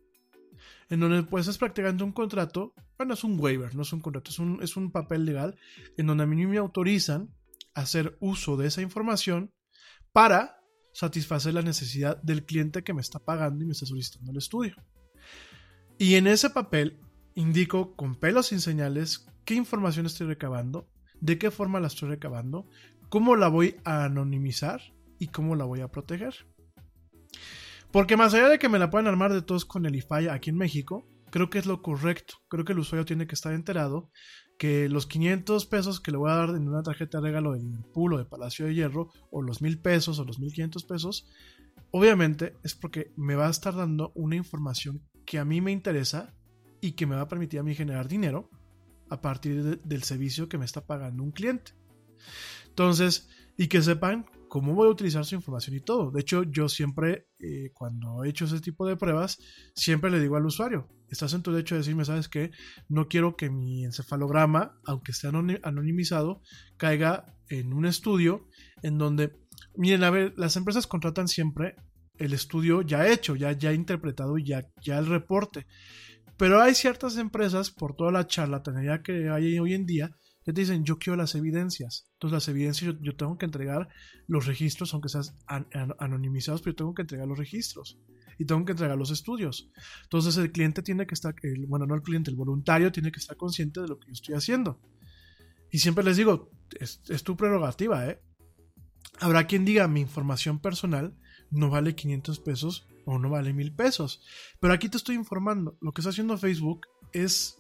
en 0.89 1.01
donde 1.01 1.23
pues 1.23 1.49
es 1.49 1.59
prácticamente 1.59 2.05
un 2.05 2.13
contrato, 2.13 2.75
bueno, 2.97 3.15
es 3.15 3.25
un 3.25 3.39
waiver, 3.39 3.75
no 3.75 3.83
es 3.83 3.93
un 3.93 4.01
contrato, 4.01 4.31
es 4.31 4.39
un, 4.39 4.63
es 4.63 4.77
un 4.77 4.91
papel 4.91 5.25
legal 5.25 5.57
en 5.97 6.07
donde 6.07 6.25
a 6.25 6.27
mí 6.27 6.47
me 6.47 6.59
autorizan 6.59 7.35
a 7.75 7.83
hacer 7.83 8.17
uso 8.21 8.57
de 8.57 8.69
esa 8.69 8.83
información 8.83 9.53
para 10.13 10.61
satisfacer 10.93 11.55
la 11.55 11.63
necesidad 11.63 12.21
del 12.23 12.45
cliente 12.45 12.83
que 12.83 12.95
me 12.95 13.01
está 13.01 13.19
pagando 13.19 13.63
y 13.63 13.67
me 13.67 13.73
está 13.73 13.87
solicitando 13.87 14.31
el 14.33 14.39
estudio. 14.39 14.75
Y 15.99 16.15
en 16.15 16.27
ese 16.27 16.51
papel 16.51 17.01
indico 17.35 17.95
con 17.95 18.17
pelos 18.17 18.47
sin 18.47 18.61
señales 18.61 19.27
qué 19.45 19.55
información 19.55 20.07
estoy 20.07 20.27
recabando, 20.27 20.89
de 21.21 21.39
qué 21.39 21.51
forma 21.51 21.81
la 21.81 21.87
estoy 21.87 22.09
recabando, 22.09 22.69
cómo 23.09 23.37
la 23.37 23.49
voy 23.49 23.77
a 23.85 24.05
anonimizar 24.05 24.81
y 25.19 25.29
cómo 25.29 25.57
la 25.57 25.65
voy 25.65 25.81
a 25.81 25.89
proteger. 25.89 26.35
Porque 27.93 28.17
más 28.17 28.35
allá 28.35 28.49
de 28.49 28.59
que 28.59 28.69
me 28.69 28.79
la 28.79 28.91
puedan 28.91 29.07
armar 29.07 29.33
de 29.33 29.43
todos 29.43 29.65
con 29.65 29.87
el 29.87 29.97
IFAI 29.97 30.29
aquí 30.29 30.51
en 30.51 30.57
México, 30.57 31.07
creo 31.31 31.51
que 31.51 31.59
es 31.59 31.67
lo 31.67 31.83
correcto. 31.83 32.35
Creo 32.49 32.65
que 32.65 32.73
el 32.73 32.79
usuario 32.79 33.05
tiene 33.05 33.27
que 33.27 33.35
estar 33.35 33.53
enterado 33.53 34.11
que 34.59 34.89
los 34.89 35.07
500 35.07 35.67
pesos 35.67 36.01
que 36.01 36.11
le 36.11 36.19
voy 36.19 36.31
a 36.31 36.35
dar 36.35 36.51
en 36.51 36.69
una 36.69 36.83
tarjeta 36.83 37.19
de 37.19 37.29
regalo 37.29 37.53
de 37.53 37.61
Liverpool 37.61 38.15
o 38.15 38.19
de 38.19 38.25
Palacio 38.25 38.67
de 38.67 38.75
Hierro, 38.75 39.11
o 39.31 39.41
los 39.41 39.63
1000 39.63 39.81
pesos 39.81 40.19
o 40.19 40.25
los 40.25 40.41
1500 40.41 40.85
pesos, 40.85 41.29
obviamente 41.93 42.57
es 42.65 42.75
porque 42.75 43.13
me 43.17 43.37
va 43.37 43.47
a 43.47 43.51
estar 43.51 43.75
dando 43.75 44.13
una 44.17 44.37
información 44.37 45.01
que 45.25 45.39
a 45.39 45.45
mí 45.45 45.61
me 45.61 45.71
interesa 45.71 46.35
y 46.81 46.93
que 46.93 47.07
me 47.07 47.15
va 47.15 47.23
a 47.23 47.29
permitir 47.29 47.61
a 47.61 47.63
mí 47.63 47.75
generar 47.75 48.09
dinero 48.09 48.51
a 49.11 49.21
partir 49.21 49.63
de, 49.63 49.77
del 49.77 50.03
servicio 50.03 50.49
que 50.49 50.59
me 50.59 50.65
está 50.65 50.85
pagando 50.87 51.23
un 51.23 51.31
cliente. 51.31 51.73
Entonces, 52.67 53.29
y 53.57 53.69
que 53.69 53.81
sepan 53.81 54.27
cómo 54.49 54.75
voy 54.75 54.89
a 54.89 54.91
utilizar 54.91 55.25
su 55.25 55.35
información 55.35 55.77
y 55.77 55.81
todo. 55.81 56.11
De 56.11 56.21
hecho, 56.21 56.43
yo 56.45 56.69
siempre, 56.69 57.29
eh, 57.39 57.71
cuando 57.73 58.25
he 58.25 58.29
hecho 58.29 58.45
ese 58.45 58.61
tipo 58.61 58.87
de 58.87 58.97
pruebas, 58.97 59.39
siempre 59.75 60.11
le 60.11 60.21
digo 60.21 60.37
al 60.37 60.47
usuario, 60.47 60.89
estás 61.09 61.33
en 61.35 61.43
tu 61.43 61.53
derecho 61.53 61.75
de 61.75 61.81
decirme, 61.81 62.05
sabes 62.05 62.29
que 62.29 62.51
no 62.89 63.09
quiero 63.09 63.37
que 63.37 63.51
mi 63.51 63.85
encefalograma, 63.85 64.79
aunque 64.85 65.13
esté 65.13 65.29
anonimizado, 65.29 66.43
caiga 66.77 67.37
en 67.49 67.73
un 67.73 67.87
estudio 67.87 68.47
en 68.83 68.99
donde, 68.99 69.37
miren, 69.77 70.05
a 70.05 70.11
ver, 70.11 70.35
las 70.37 70.57
empresas 70.57 70.87
contratan 70.87 71.29
siempre 71.29 71.77
el 72.19 72.33
estudio 72.33 72.83
ya 72.83 73.09
hecho, 73.09 73.37
ya, 73.37 73.53
ya 73.53 73.73
interpretado, 73.73 74.39
ya, 74.39 74.67
ya 74.83 74.99
el 74.99 75.07
reporte. 75.07 75.67
Pero 76.37 76.61
hay 76.61 76.75
ciertas 76.75 77.17
empresas, 77.17 77.71
por 77.71 77.97
toda 77.97 78.13
la 78.13 78.27
charlatanería 78.27 79.03
que 79.03 79.29
hay 79.29 79.59
hoy 79.59 79.75
en 79.75 79.87
día, 79.87 80.11
que 80.49 80.55
te 80.55 80.63
dicen, 80.63 80.83
yo 80.83 80.99
quiero 80.99 81.15
las 81.15 81.35
evidencias. 81.35 82.09
Entonces 82.15 82.33
las 82.33 82.49
evidencias 82.49 82.97
yo, 83.03 83.17
tengo 83.17 83.37
que 83.37 83.45
entregar 83.45 83.91
los 84.27 84.47
registros, 84.47 84.95
aunque 84.95 85.11
sean 85.11 85.25
an 85.47 85.67
an 85.75 85.95
anonimizados, 85.99 86.63
pero 86.63 86.73
yo 86.73 86.77
tengo 86.77 86.95
que 86.95 87.03
entregar 87.03 87.29
los 87.29 87.37
registros. 87.37 87.99
Y 88.39 88.47
tengo 88.47 88.65
que 88.65 88.73
entregar 88.73 88.97
los 88.97 89.11
estudios. 89.11 89.71
Entonces 90.05 90.39
el 90.39 90.51
cliente 90.51 90.81
tiene 90.81 91.07
que 91.07 91.13
estar, 91.13 91.35
bueno, 91.67 91.85
no 91.85 91.95
el 91.95 92.01
cliente, 92.01 92.31
el 92.31 92.37
voluntario 92.37 92.91
tiene 92.91 93.13
que 93.13 93.21
estar 93.21 93.37
consciente 93.37 93.83
de 93.83 93.89
lo 93.89 94.01
que 94.01 94.07
yo 94.07 94.15
estoy 94.15 94.37
haciendo. 94.37 94.81
Y 95.71 95.81
siempre 95.81 96.03
les 96.03 96.17
digo, 96.17 96.51
es, 96.81 97.03
es 97.11 97.23
tu 97.23 97.37
prerrogativa, 97.37 98.09
¿eh? 98.09 98.19
Habrá 99.21 99.47
quien 99.47 99.67
diga, 99.67 99.87
mi 99.87 100.01
información 100.01 100.61
personal 100.61 101.15
no 101.51 101.69
vale 101.69 101.95
500 101.95 102.41
pesos 102.41 102.89
o 103.05 103.19
no 103.19 103.29
vale 103.29 103.53
1000 103.53 103.75
pesos. 103.75 104.23
Pero 104.61 104.73
aquí 104.73 104.89
te 104.89 104.97
estoy 104.97 105.17
informando, 105.17 105.77
lo 105.83 105.93
que 105.93 106.01
está 106.01 106.09
haciendo 106.09 106.39
Facebook 106.39 106.87
es 107.13 107.59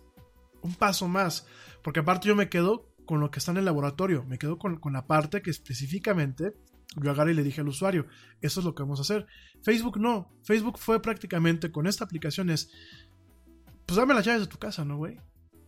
un 0.62 0.74
paso 0.74 1.08
más, 1.08 1.46
porque 1.82 2.00
aparte 2.00 2.28
yo 2.28 2.36
me 2.36 2.48
quedo 2.48 2.88
con 3.06 3.20
lo 3.20 3.30
que 3.30 3.38
está 3.38 3.52
en 3.52 3.58
el 3.58 3.64
laboratorio, 3.64 4.24
me 4.24 4.38
quedo 4.38 4.58
con, 4.58 4.80
la 4.92 5.06
parte 5.06 5.40
que 5.40 5.50
específicamente 5.50 6.52
Yo 6.96 7.10
agarré 7.10 7.32
y 7.32 7.34
le 7.34 7.42
dije 7.42 7.60
al 7.60 7.68
usuario, 7.68 8.06
eso 8.40 8.60
es 8.60 8.66
lo 8.66 8.74
que 8.74 8.82
vamos 8.82 8.98
a 8.98 9.02
hacer. 9.02 9.26
Facebook 9.62 9.98
no. 9.98 10.30
Facebook 10.42 10.78
fue 10.78 11.00
prácticamente 11.00 11.70
con 11.70 11.86
esta 11.86 12.04
aplicación 12.04 12.50
es, 12.50 12.70
pues 13.86 13.96
dame 13.96 14.14
las 14.14 14.24
llaves 14.24 14.42
de 14.42 14.46
tu 14.46 14.58
casa, 14.58 14.84
¿no, 14.84 14.96
güey? 14.96 15.18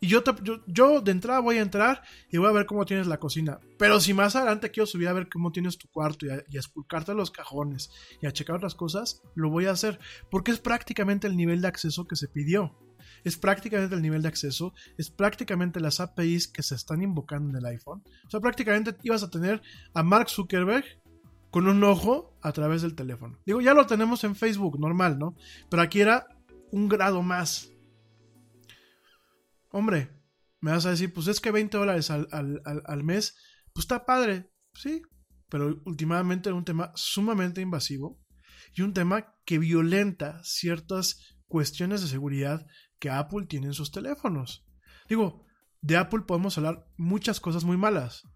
Y 0.02 0.08
yo, 0.08 0.22
te- 0.22 0.42
yo, 0.42 0.64
yo 0.66 1.02
de 1.02 1.10
entrada 1.12 1.40
voy 1.40 1.58
a 1.58 1.62
entrar 1.62 2.02
y 2.30 2.38
voy 2.38 2.48
a 2.48 2.52
ver 2.52 2.64
cómo 2.64 2.86
tienes 2.86 3.06
la 3.06 3.18
cocina. 3.20 3.60
Pero 3.78 4.00
si 4.00 4.14
más 4.14 4.34
adelante 4.34 4.70
quiero 4.70 4.86
subir 4.86 5.08
a 5.08 5.12
ver 5.12 5.28
cómo 5.28 5.52
tienes 5.52 5.76
tu 5.76 5.88
cuarto 5.88 6.24
y 6.24 6.30
a, 6.30 6.42
y 6.48 6.56
a 6.56 6.60
esculcarte 6.60 7.12
los 7.12 7.30
cajones 7.30 7.90
y 8.22 8.26
a 8.26 8.32
checar 8.32 8.56
otras 8.56 8.74
cosas, 8.74 9.22
lo 9.34 9.50
voy 9.50 9.66
a 9.66 9.72
hacer. 9.72 9.98
Porque 10.30 10.52
es 10.52 10.58
prácticamente 10.58 11.26
el 11.26 11.36
nivel 11.36 11.60
de 11.60 11.68
acceso 11.68 12.06
que 12.06 12.16
se 12.16 12.28
pidió. 12.28 12.78
Es 13.24 13.36
prácticamente 13.36 13.94
el 13.94 14.02
nivel 14.02 14.22
de 14.22 14.28
acceso, 14.28 14.72
es 14.98 15.10
prácticamente 15.10 15.80
las 15.80 16.00
APIs 16.00 16.48
que 16.48 16.62
se 16.62 16.74
están 16.74 17.02
invocando 17.02 17.50
en 17.50 17.56
el 17.56 17.66
iPhone. 17.66 18.02
O 18.26 18.30
sea, 18.30 18.40
prácticamente 18.40 18.96
ibas 19.02 19.22
a 19.22 19.30
tener 19.30 19.60
a 19.94 20.02
Mark 20.02 20.28
Zuckerberg 20.30 20.84
con 21.50 21.66
un 21.66 21.82
ojo 21.84 22.38
a 22.42 22.52
través 22.52 22.82
del 22.82 22.94
teléfono. 22.94 23.38
Digo, 23.44 23.60
ya 23.60 23.74
lo 23.74 23.86
tenemos 23.86 24.22
en 24.24 24.36
Facebook, 24.36 24.78
normal, 24.78 25.18
¿no? 25.18 25.34
Pero 25.68 25.82
aquí 25.82 26.00
era 26.00 26.26
un 26.70 26.88
grado 26.88 27.22
más. 27.22 27.70
Hombre, 29.70 30.10
me 30.60 30.72
vas 30.72 30.86
a 30.86 30.90
decir, 30.90 31.12
pues 31.12 31.26
es 31.28 31.40
que 31.40 31.50
20 31.50 31.76
dólares 31.76 32.10
al, 32.10 32.28
al- 32.32 32.60
al- 32.64 33.04
mes, 33.04 33.36
pues 33.72 33.84
está 33.84 34.04
padre, 34.04 34.50
sí, 34.74 35.02
pero 35.48 35.80
últimamente 35.84 36.48
era 36.48 36.56
un 36.56 36.64
tema 36.64 36.92
sumamente 36.94 37.60
invasivo 37.60 38.18
y 38.74 38.82
un 38.82 38.92
tema 38.92 39.34
que 39.44 39.58
violenta 39.58 40.40
ciertas 40.44 41.36
cuestiones 41.46 42.02
de 42.02 42.08
seguridad 42.08 42.66
que 43.00 43.10
Apple 43.10 43.46
tiene 43.46 43.66
en 43.66 43.74
sus 43.74 43.90
teléfonos. 43.90 44.64
Digo, 45.08 45.44
de 45.80 45.96
Apple 45.96 46.20
podemos 46.26 46.56
hablar 46.56 46.86
muchas 46.96 47.40
cosas 47.40 47.64
muy 47.64 47.76
malas, 47.76 48.28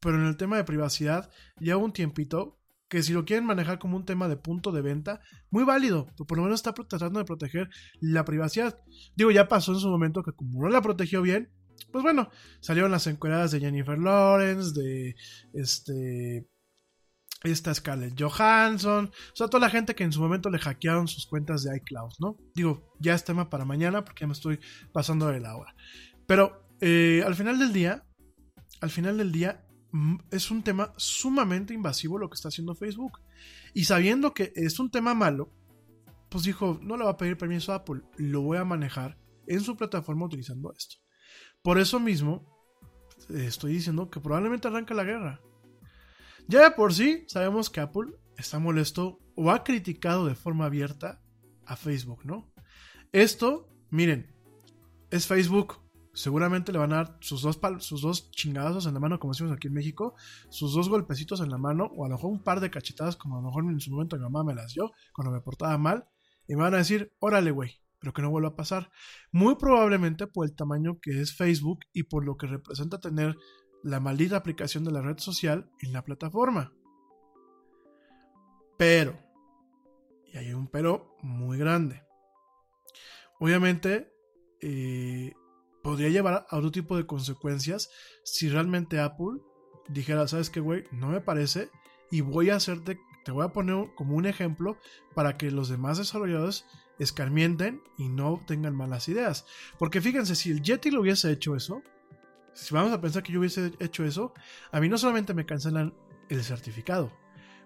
pero 0.00 0.16
en 0.16 0.26
el 0.26 0.36
tema 0.36 0.56
de 0.56 0.64
privacidad 0.64 1.30
lleva 1.60 1.78
un 1.78 1.92
tiempito 1.92 2.58
que 2.88 3.02
si 3.02 3.12
lo 3.12 3.24
quieren 3.24 3.44
manejar 3.44 3.78
como 3.78 3.96
un 3.96 4.06
tema 4.06 4.28
de 4.28 4.38
punto 4.38 4.72
de 4.72 4.80
venta, 4.80 5.20
muy 5.50 5.64
válido, 5.64 6.06
por 6.26 6.38
lo 6.38 6.44
menos 6.44 6.58
está 6.58 6.72
tratando 6.72 7.18
de 7.18 7.26
proteger 7.26 7.68
la 8.00 8.24
privacidad. 8.24 8.80
Digo, 9.14 9.30
ya 9.30 9.46
pasó 9.46 9.72
en 9.72 9.78
su 9.78 9.90
momento 9.90 10.22
que 10.22 10.32
como 10.32 10.62
no 10.62 10.70
la 10.70 10.80
protegió 10.80 11.20
bien, 11.20 11.52
pues 11.92 12.02
bueno, 12.02 12.30
salieron 12.60 12.90
las 12.90 13.06
encueradas 13.06 13.50
de 13.50 13.60
Jennifer 13.60 13.98
Lawrence, 13.98 14.72
de 14.78 15.14
este 15.52 16.48
esta 17.42 17.72
Scarlett 17.74 18.20
Johansson, 18.20 19.06
o 19.06 19.36
sea, 19.36 19.48
toda 19.48 19.60
la 19.60 19.70
gente 19.70 19.94
que 19.94 20.04
en 20.04 20.12
su 20.12 20.20
momento 20.20 20.50
le 20.50 20.58
hackearon 20.58 21.06
sus 21.06 21.26
cuentas 21.26 21.62
de 21.62 21.76
iCloud, 21.76 22.12
¿no? 22.18 22.36
Digo, 22.54 22.94
ya 22.98 23.14
es 23.14 23.24
tema 23.24 23.48
para 23.48 23.64
mañana 23.64 24.04
porque 24.04 24.22
ya 24.22 24.26
me 24.26 24.32
estoy 24.32 24.58
pasando 24.92 25.28
de 25.28 25.40
la 25.40 25.56
hora. 25.56 25.74
Pero 26.26 26.68
eh, 26.80 27.22
al 27.24 27.34
final 27.34 27.58
del 27.58 27.72
día, 27.72 28.04
al 28.80 28.90
final 28.90 29.18
del 29.18 29.32
día, 29.32 29.64
mm, 29.92 30.16
es 30.30 30.50
un 30.50 30.62
tema 30.62 30.92
sumamente 30.96 31.74
invasivo 31.74 32.18
lo 32.18 32.28
que 32.28 32.34
está 32.34 32.48
haciendo 32.48 32.74
Facebook. 32.74 33.20
Y 33.74 33.84
sabiendo 33.84 34.34
que 34.34 34.52
es 34.56 34.78
un 34.78 34.90
tema 34.90 35.14
malo, 35.14 35.52
pues 36.28 36.44
dijo, 36.44 36.78
no 36.82 36.96
le 36.96 37.04
va 37.04 37.10
a 37.10 37.16
pedir 37.16 37.38
permiso 37.38 37.72
a 37.72 37.76
Apple, 37.76 38.02
lo 38.16 38.42
voy 38.42 38.58
a 38.58 38.64
manejar 38.64 39.18
en 39.46 39.60
su 39.60 39.76
plataforma 39.76 40.26
utilizando 40.26 40.72
esto. 40.76 40.96
Por 41.62 41.78
eso 41.78 41.98
mismo, 42.00 42.44
eh, 43.30 43.46
estoy 43.46 43.72
diciendo 43.72 44.10
que 44.10 44.20
probablemente 44.20 44.68
arranca 44.68 44.94
la 44.94 45.04
guerra. 45.04 45.40
Ya 46.48 46.62
de 46.62 46.70
por 46.70 46.94
sí 46.94 47.24
sabemos 47.28 47.68
que 47.68 47.80
Apple 47.80 48.10
está 48.38 48.58
molesto 48.58 49.20
o 49.36 49.50
ha 49.50 49.62
criticado 49.64 50.24
de 50.24 50.34
forma 50.34 50.64
abierta 50.64 51.20
a 51.66 51.76
Facebook, 51.76 52.24
¿no? 52.24 52.50
Esto, 53.12 53.68
miren, 53.90 54.34
es 55.10 55.26
Facebook. 55.26 55.76
Seguramente 56.14 56.72
le 56.72 56.78
van 56.78 56.94
a 56.94 56.96
dar 56.96 57.18
sus 57.20 57.42
dos, 57.42 57.60
sus 57.80 58.00
dos 58.00 58.30
en 58.44 58.54
la 58.54 58.98
mano, 58.98 59.20
como 59.20 59.34
decimos 59.34 59.52
aquí 59.52 59.68
en 59.68 59.74
México, 59.74 60.14
sus 60.48 60.72
dos 60.72 60.88
golpecitos 60.88 61.40
en 61.42 61.50
la 61.50 61.58
mano, 61.58 61.90
o 61.94 62.06
a 62.06 62.08
lo 62.08 62.16
mejor 62.16 62.30
un 62.32 62.42
par 62.42 62.60
de 62.60 62.70
cachetadas, 62.70 63.16
como 63.16 63.36
a 63.36 63.42
lo 63.42 63.48
mejor 63.48 63.64
en 63.64 63.78
su 63.78 63.92
momento 63.92 64.16
mi 64.16 64.22
mamá 64.22 64.42
me 64.42 64.54
las 64.54 64.72
dio 64.72 64.90
cuando 65.12 65.30
me 65.30 65.42
portaba 65.42 65.76
mal, 65.76 66.08
y 66.48 66.56
me 66.56 66.62
van 66.62 66.74
a 66.74 66.78
decir, 66.78 67.12
órale, 67.20 67.50
güey, 67.50 67.74
pero 68.00 68.12
que 68.14 68.22
no 68.22 68.30
vuelva 68.30 68.48
a 68.48 68.56
pasar. 68.56 68.90
Muy 69.32 69.56
probablemente 69.56 70.26
por 70.26 70.46
el 70.46 70.56
tamaño 70.56 70.98
que 70.98 71.20
es 71.20 71.36
Facebook 71.36 71.80
y 71.92 72.04
por 72.04 72.24
lo 72.24 72.36
que 72.36 72.46
representa 72.46 72.98
tener 72.98 73.36
la 73.82 74.00
maldita 74.00 74.36
aplicación 74.36 74.84
de 74.84 74.92
la 74.92 75.02
red 75.02 75.18
social 75.18 75.70
en 75.80 75.92
la 75.92 76.04
plataforma. 76.04 76.72
Pero, 78.76 79.18
y 80.26 80.36
hay 80.36 80.52
un 80.52 80.68
pero 80.68 81.16
muy 81.22 81.58
grande. 81.58 82.02
Obviamente, 83.40 84.12
eh, 84.60 85.32
podría 85.82 86.08
llevar 86.08 86.46
a 86.48 86.56
otro 86.56 86.70
tipo 86.70 86.96
de 86.96 87.06
consecuencias 87.06 87.90
si 88.24 88.48
realmente 88.48 89.00
Apple 89.00 89.40
dijera, 89.88 90.28
¿sabes 90.28 90.50
qué, 90.50 90.60
güey? 90.60 90.84
No 90.92 91.08
me 91.08 91.20
parece 91.20 91.70
y 92.10 92.20
voy 92.20 92.50
a 92.50 92.56
hacerte, 92.56 92.98
te 93.24 93.32
voy 93.32 93.44
a 93.44 93.52
poner 93.52 93.94
como 93.94 94.16
un 94.16 94.26
ejemplo 94.26 94.76
para 95.14 95.36
que 95.36 95.50
los 95.50 95.68
demás 95.68 95.98
desarrolladores 95.98 96.66
escarmienten 96.98 97.82
y 97.96 98.08
no 98.08 98.42
tengan 98.46 98.74
malas 98.74 99.08
ideas. 99.08 99.46
Porque 99.78 100.00
fíjense, 100.00 100.34
si 100.34 100.50
el 100.50 100.62
Yeti 100.62 100.90
lo 100.90 101.00
hubiese 101.00 101.30
hecho 101.30 101.54
eso, 101.54 101.82
si 102.58 102.74
vamos 102.74 102.92
a 102.92 103.00
pensar 103.00 103.22
que 103.22 103.32
yo 103.32 103.38
hubiese 103.38 103.72
hecho 103.78 104.04
eso, 104.04 104.34
a 104.72 104.80
mí 104.80 104.88
no 104.88 104.98
solamente 104.98 105.32
me 105.32 105.46
cancelan 105.46 105.94
el 106.28 106.42
certificado, 106.42 107.12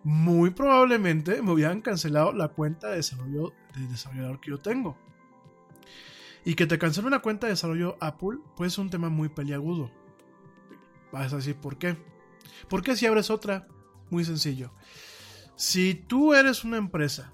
muy 0.05 0.51
probablemente 0.51 1.41
me 1.41 1.53
hubieran 1.53 1.81
cancelado 1.81 2.33
la 2.33 2.49
cuenta 2.49 2.91
de 2.91 2.97
desarrollo 2.97 3.55
de 3.75 3.87
desarrollador 3.87 4.41
que 4.41 4.51
yo 4.51 4.61
tengo. 4.61 4.99
Y 6.45 6.55
que 6.57 6.67
te 6.67 6.79
cancele 6.79 7.07
una 7.07 7.21
cuenta 7.21 7.47
de 7.47 7.53
desarrollo 7.53 7.97
Apple, 8.01 8.39
pues 8.57 8.73
es 8.73 8.79
un 8.79 8.91
tema 8.91 9.09
muy 9.09 9.29
peliagudo. 9.29 9.91
Vas 11.11 11.33
a 11.33 11.37
decir, 11.37 11.57
¿por 11.57 11.79
qué? 11.79 11.97
Porque 12.69 12.97
si 12.97 13.07
abres 13.07 13.31
otra, 13.31 13.67
muy 14.11 14.25
sencillo. 14.25 14.73
Si 15.57 15.95
tú 15.95 16.35
eres 16.35 16.65
una 16.65 16.77
empresa 16.77 17.33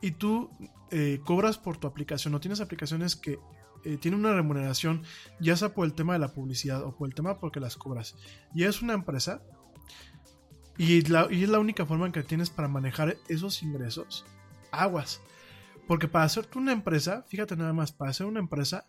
y 0.00 0.12
tú 0.12 0.50
eh, 0.90 1.20
cobras 1.24 1.58
por 1.58 1.76
tu 1.76 1.86
aplicación 1.86 2.34
o 2.34 2.40
tienes 2.40 2.60
aplicaciones 2.60 3.14
que 3.14 3.38
eh, 3.84 3.96
tienen 3.96 4.20
una 4.20 4.34
remuneración, 4.34 5.02
ya 5.40 5.56
sea 5.56 5.74
por 5.74 5.86
el 5.86 5.94
tema 5.94 6.12
de 6.14 6.18
la 6.18 6.32
publicidad 6.32 6.82
o 6.82 6.96
por 6.96 7.08
el 7.08 7.14
tema 7.14 7.38
porque 7.38 7.60
las 7.60 7.76
cobras, 7.76 8.16
y 8.54 8.64
es 8.64 8.82
una 8.82 8.94
empresa, 8.94 9.42
y, 10.76 11.02
la- 11.02 11.28
y 11.30 11.42
es 11.44 11.48
la 11.48 11.58
única 11.58 11.86
forma 11.86 12.06
en 12.06 12.12
que 12.12 12.22
tienes 12.22 12.50
para 12.50 12.68
manejar 12.68 13.16
esos 13.28 13.62
ingresos, 13.62 14.24
aguas. 14.70 15.20
Porque 15.86 16.06
para 16.06 16.24
hacerte 16.26 16.58
una 16.58 16.72
empresa, 16.72 17.24
fíjate 17.28 17.56
nada 17.56 17.72
más, 17.72 17.92
para 17.92 18.10
hacer 18.10 18.26
una 18.26 18.40
empresa, 18.40 18.86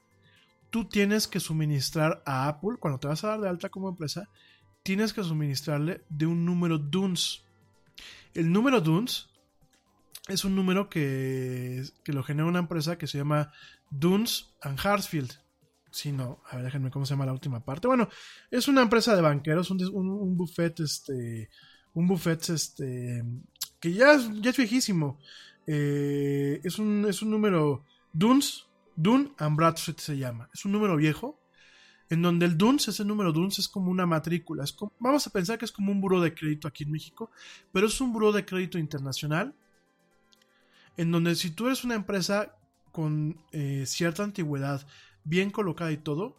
tú 0.69 0.85
tienes 0.85 1.27
que 1.27 1.39
suministrar 1.39 2.21
a 2.25 2.47
Apple, 2.47 2.77
cuando 2.79 2.99
te 2.99 3.07
vas 3.07 3.23
a 3.23 3.29
dar 3.29 3.41
de 3.41 3.49
alta 3.49 3.69
como 3.69 3.89
empresa, 3.89 4.29
tienes 4.83 5.13
que 5.13 5.23
suministrarle 5.23 6.03
de 6.09 6.25
un 6.25 6.45
número 6.45 6.77
DUNS. 6.77 7.43
El 8.33 8.51
número 8.51 8.81
DUNS 8.81 9.29
es 10.27 10.45
un 10.45 10.55
número 10.55 10.89
que, 10.89 11.83
que 12.03 12.13
lo 12.13 12.21
genera 12.23 12.47
una 12.47 12.59
empresa 12.59 12.97
que 12.97 13.07
se 13.07 13.17
llama 13.17 13.51
Duns 13.89 14.53
and 14.61 14.79
Hartsfield. 14.79 15.31
Si 15.91 16.11
no, 16.11 16.43
a 16.49 16.57
ver, 16.57 16.65
déjenme 16.65 16.91
cómo 16.91 17.05
se 17.05 17.13
llama 17.13 17.25
la 17.25 17.33
última 17.33 17.63
parte. 17.63 17.87
Bueno, 17.87 18.09
es 18.51 18.67
una 18.67 18.81
empresa 18.81 19.15
de 19.15 19.21
banqueros, 19.21 19.71
un, 19.71 19.83
un, 19.91 20.37
buffet, 20.37 20.79
este, 20.81 21.49
un 21.93 22.07
buffet, 22.07 22.49
este, 22.49 23.23
que 23.79 23.93
ya 23.93 24.13
es, 24.13 24.29
ya 24.41 24.51
es 24.51 24.57
viejísimo. 24.57 25.19
Eh, 25.65 26.61
es, 26.63 26.77
un, 26.77 27.05
es 27.09 27.21
un 27.21 27.31
número 27.31 27.85
Duns, 28.13 28.67
Dun 28.95 29.33
and 29.37 29.55
Bradstreet 29.55 29.99
se 29.99 30.17
llama. 30.17 30.49
Es 30.53 30.65
un 30.65 30.73
número 30.73 30.95
viejo, 30.95 31.39
en 32.09 32.21
donde 32.21 32.45
el 32.45 32.57
DUNS, 32.57 32.87
ese 32.87 33.05
número 33.05 33.31
DUNS 33.31 33.59
es 33.59 33.67
como 33.67 33.91
una 33.91 34.05
matrícula. 34.05 34.65
Vamos 34.99 35.27
a 35.27 35.29
pensar 35.29 35.57
que 35.57 35.65
es 35.65 35.71
como 35.71 35.91
un 35.91 36.01
buro 36.01 36.19
de 36.19 36.33
crédito 36.33 36.67
aquí 36.67 36.83
en 36.83 36.91
México, 36.91 37.31
pero 37.71 37.87
es 37.87 38.01
un 38.01 38.11
buro 38.11 38.31
de 38.31 38.45
crédito 38.45 38.77
internacional, 38.77 39.53
en 40.97 41.11
donde 41.11 41.35
si 41.35 41.51
tú 41.51 41.67
eres 41.67 41.83
una 41.83 41.95
empresa 41.95 42.57
con 42.99 43.41
eh, 43.53 43.85
cierta 43.85 44.25
antigüedad, 44.25 44.85
bien 45.23 45.51
colocada 45.51 45.89
y 45.93 45.95
todo, 45.95 46.35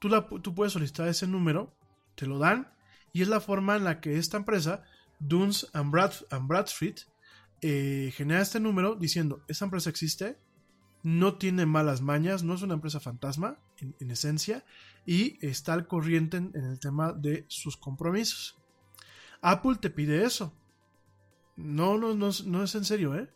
tú, 0.00 0.08
la, 0.08 0.26
tú 0.26 0.52
puedes 0.52 0.72
solicitar 0.72 1.06
ese 1.06 1.28
número, 1.28 1.72
te 2.16 2.26
lo 2.26 2.40
dan, 2.40 2.74
y 3.12 3.22
es 3.22 3.28
la 3.28 3.38
forma 3.38 3.76
en 3.76 3.84
la 3.84 4.00
que 4.00 4.18
esta 4.18 4.36
empresa, 4.36 4.82
Duns 5.20 5.70
and, 5.72 5.92
Brad, 5.92 6.12
Bradstreet, 6.42 7.02
eh, 7.62 8.12
genera 8.12 8.42
este 8.42 8.58
número 8.58 8.96
diciendo, 8.96 9.44
esa 9.46 9.66
empresa 9.66 9.88
existe, 9.88 10.36
no 11.04 11.36
tiene 11.36 11.64
malas 11.64 12.00
mañas, 12.00 12.42
no 12.42 12.54
es 12.54 12.62
una 12.62 12.74
empresa 12.74 12.98
fantasma, 12.98 13.60
en, 13.78 13.94
en 14.00 14.10
esencia, 14.10 14.64
y 15.06 15.38
está 15.46 15.74
al 15.74 15.86
corriente 15.86 16.38
en, 16.38 16.56
el 16.56 16.80
tema 16.80 17.12
de 17.12 17.44
sus 17.46 17.76
compromisos. 17.76 18.58
Apple 19.42 19.76
te 19.80 19.90
pide 19.90 20.24
eso. 20.24 20.52
No, 21.54 21.98
no, 21.98 22.14
no, 22.14 22.30
no 22.46 22.64
es 22.64 22.74
en 22.74 22.84
serio, 22.84 23.14
¿eh? 23.14 23.30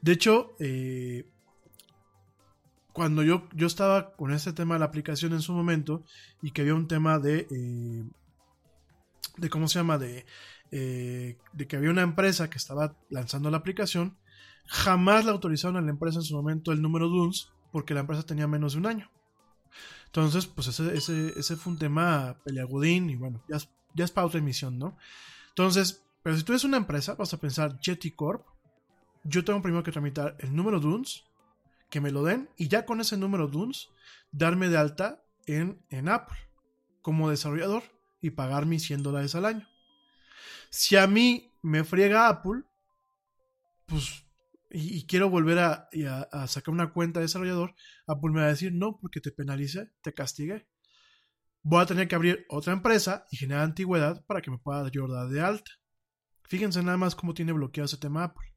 De 0.00 0.12
hecho, 0.12 0.56
eh, 0.58 1.30
cuando 2.92 3.22
yo, 3.22 3.48
yo 3.54 3.66
estaba 3.66 4.12
con 4.12 4.32
este 4.32 4.52
tema 4.52 4.74
de 4.74 4.80
la 4.80 4.86
aplicación 4.86 5.32
en 5.32 5.40
su 5.40 5.52
momento 5.52 6.04
y 6.42 6.50
que 6.50 6.62
había 6.62 6.74
un 6.74 6.88
tema 6.88 7.18
de, 7.18 7.46
eh, 7.50 8.04
de 9.36 9.50
¿cómo 9.50 9.68
se 9.68 9.78
llama? 9.78 9.98
De, 9.98 10.26
eh, 10.70 11.38
de 11.52 11.66
que 11.66 11.76
había 11.76 11.90
una 11.90 12.02
empresa 12.02 12.50
que 12.50 12.58
estaba 12.58 12.96
lanzando 13.10 13.50
la 13.50 13.58
aplicación, 13.58 14.16
jamás 14.66 15.24
le 15.24 15.30
autorizaron 15.30 15.76
a 15.76 15.80
la 15.80 15.90
empresa 15.90 16.18
en 16.18 16.24
su 16.24 16.34
momento 16.34 16.72
el 16.72 16.82
número 16.82 17.08
DUNS 17.08 17.52
porque 17.72 17.94
la 17.94 18.00
empresa 18.00 18.22
tenía 18.24 18.46
menos 18.46 18.74
de 18.74 18.80
un 18.80 18.86
año. 18.86 19.10
Entonces, 20.06 20.46
pues 20.46 20.66
ese, 20.68 20.94
ese, 20.94 21.38
ese 21.38 21.56
fue 21.56 21.72
un 21.72 21.78
tema 21.78 22.36
peleagudín 22.44 23.08
y 23.08 23.16
bueno, 23.16 23.42
ya 23.48 23.56
es, 23.56 23.70
ya 23.94 24.04
es 24.04 24.10
para 24.10 24.26
otra 24.26 24.40
emisión, 24.40 24.78
¿no? 24.78 24.96
Entonces, 25.48 26.04
Pero 26.22 26.36
si 26.36 26.44
tú 26.44 26.52
eres 26.52 26.64
una 26.64 26.76
empresa, 26.76 27.14
vas 27.14 27.32
a 27.34 27.40
pensar 27.40 27.78
Jetty 27.80 28.12
Corp. 28.12 28.46
Yo 29.24 29.44
tengo 29.44 29.62
primero 29.62 29.82
que 29.82 29.92
tramitar 29.92 30.36
el 30.38 30.54
número 30.54 30.80
DUNS, 30.80 31.24
que 31.92 32.00
me 32.00 32.10
lo 32.10 32.24
den, 32.24 32.48
y 32.56 32.68
ya 32.68 32.86
con 32.86 33.02
ese 33.02 33.18
número 33.18 33.48
DUNS, 33.48 33.90
darme 34.30 34.70
de 34.70 34.78
alta 34.78 35.22
en, 35.44 35.84
en 35.90 36.08
Apple 36.08 36.38
como 37.02 37.28
desarrollador 37.28 37.82
y 38.22 38.30
pagar 38.30 38.64
mis 38.64 38.82
100 38.84 39.02
dólares 39.02 39.34
al 39.34 39.44
año. 39.44 39.68
Si 40.70 40.96
a 40.96 41.06
mí 41.06 41.52
me 41.60 41.84
friega 41.84 42.28
Apple, 42.28 42.62
pues, 43.84 44.24
y, 44.70 45.04
quiero 45.04 45.28
volver 45.28 45.58
a, 45.58 45.90
a- 46.32 46.46
sacar 46.46 46.72
una 46.72 46.94
cuenta 46.94 47.20
de 47.20 47.24
desarrollador, 47.26 47.74
Apple 48.06 48.30
me 48.30 48.40
va 48.40 48.46
a 48.46 48.50
decir 48.50 48.72
no, 48.72 48.98
porque 48.98 49.20
te 49.20 49.30
penalicé, 49.30 49.92
te 50.00 50.14
castigué. 50.14 50.66
Voy 51.62 51.82
a 51.82 51.86
tener 51.86 52.08
que 52.08 52.14
abrir 52.14 52.46
otra 52.48 52.72
empresa 52.72 53.26
y 53.30 53.36
generar 53.36 53.64
antigüedad 53.64 54.24
para 54.24 54.40
que 54.40 54.50
me 54.50 54.56
pueda 54.56 54.90
yo 54.90 55.06
dar 55.08 55.28
de 55.28 55.42
alta. 55.42 55.70
Fíjense 56.44 56.82
nada 56.82 56.96
más 56.96 57.14
cómo 57.14 57.34
tiene 57.34 57.52
bloqueado 57.52 57.84
ese 57.84 57.98
tema 57.98 58.24
Apple. 58.24 58.51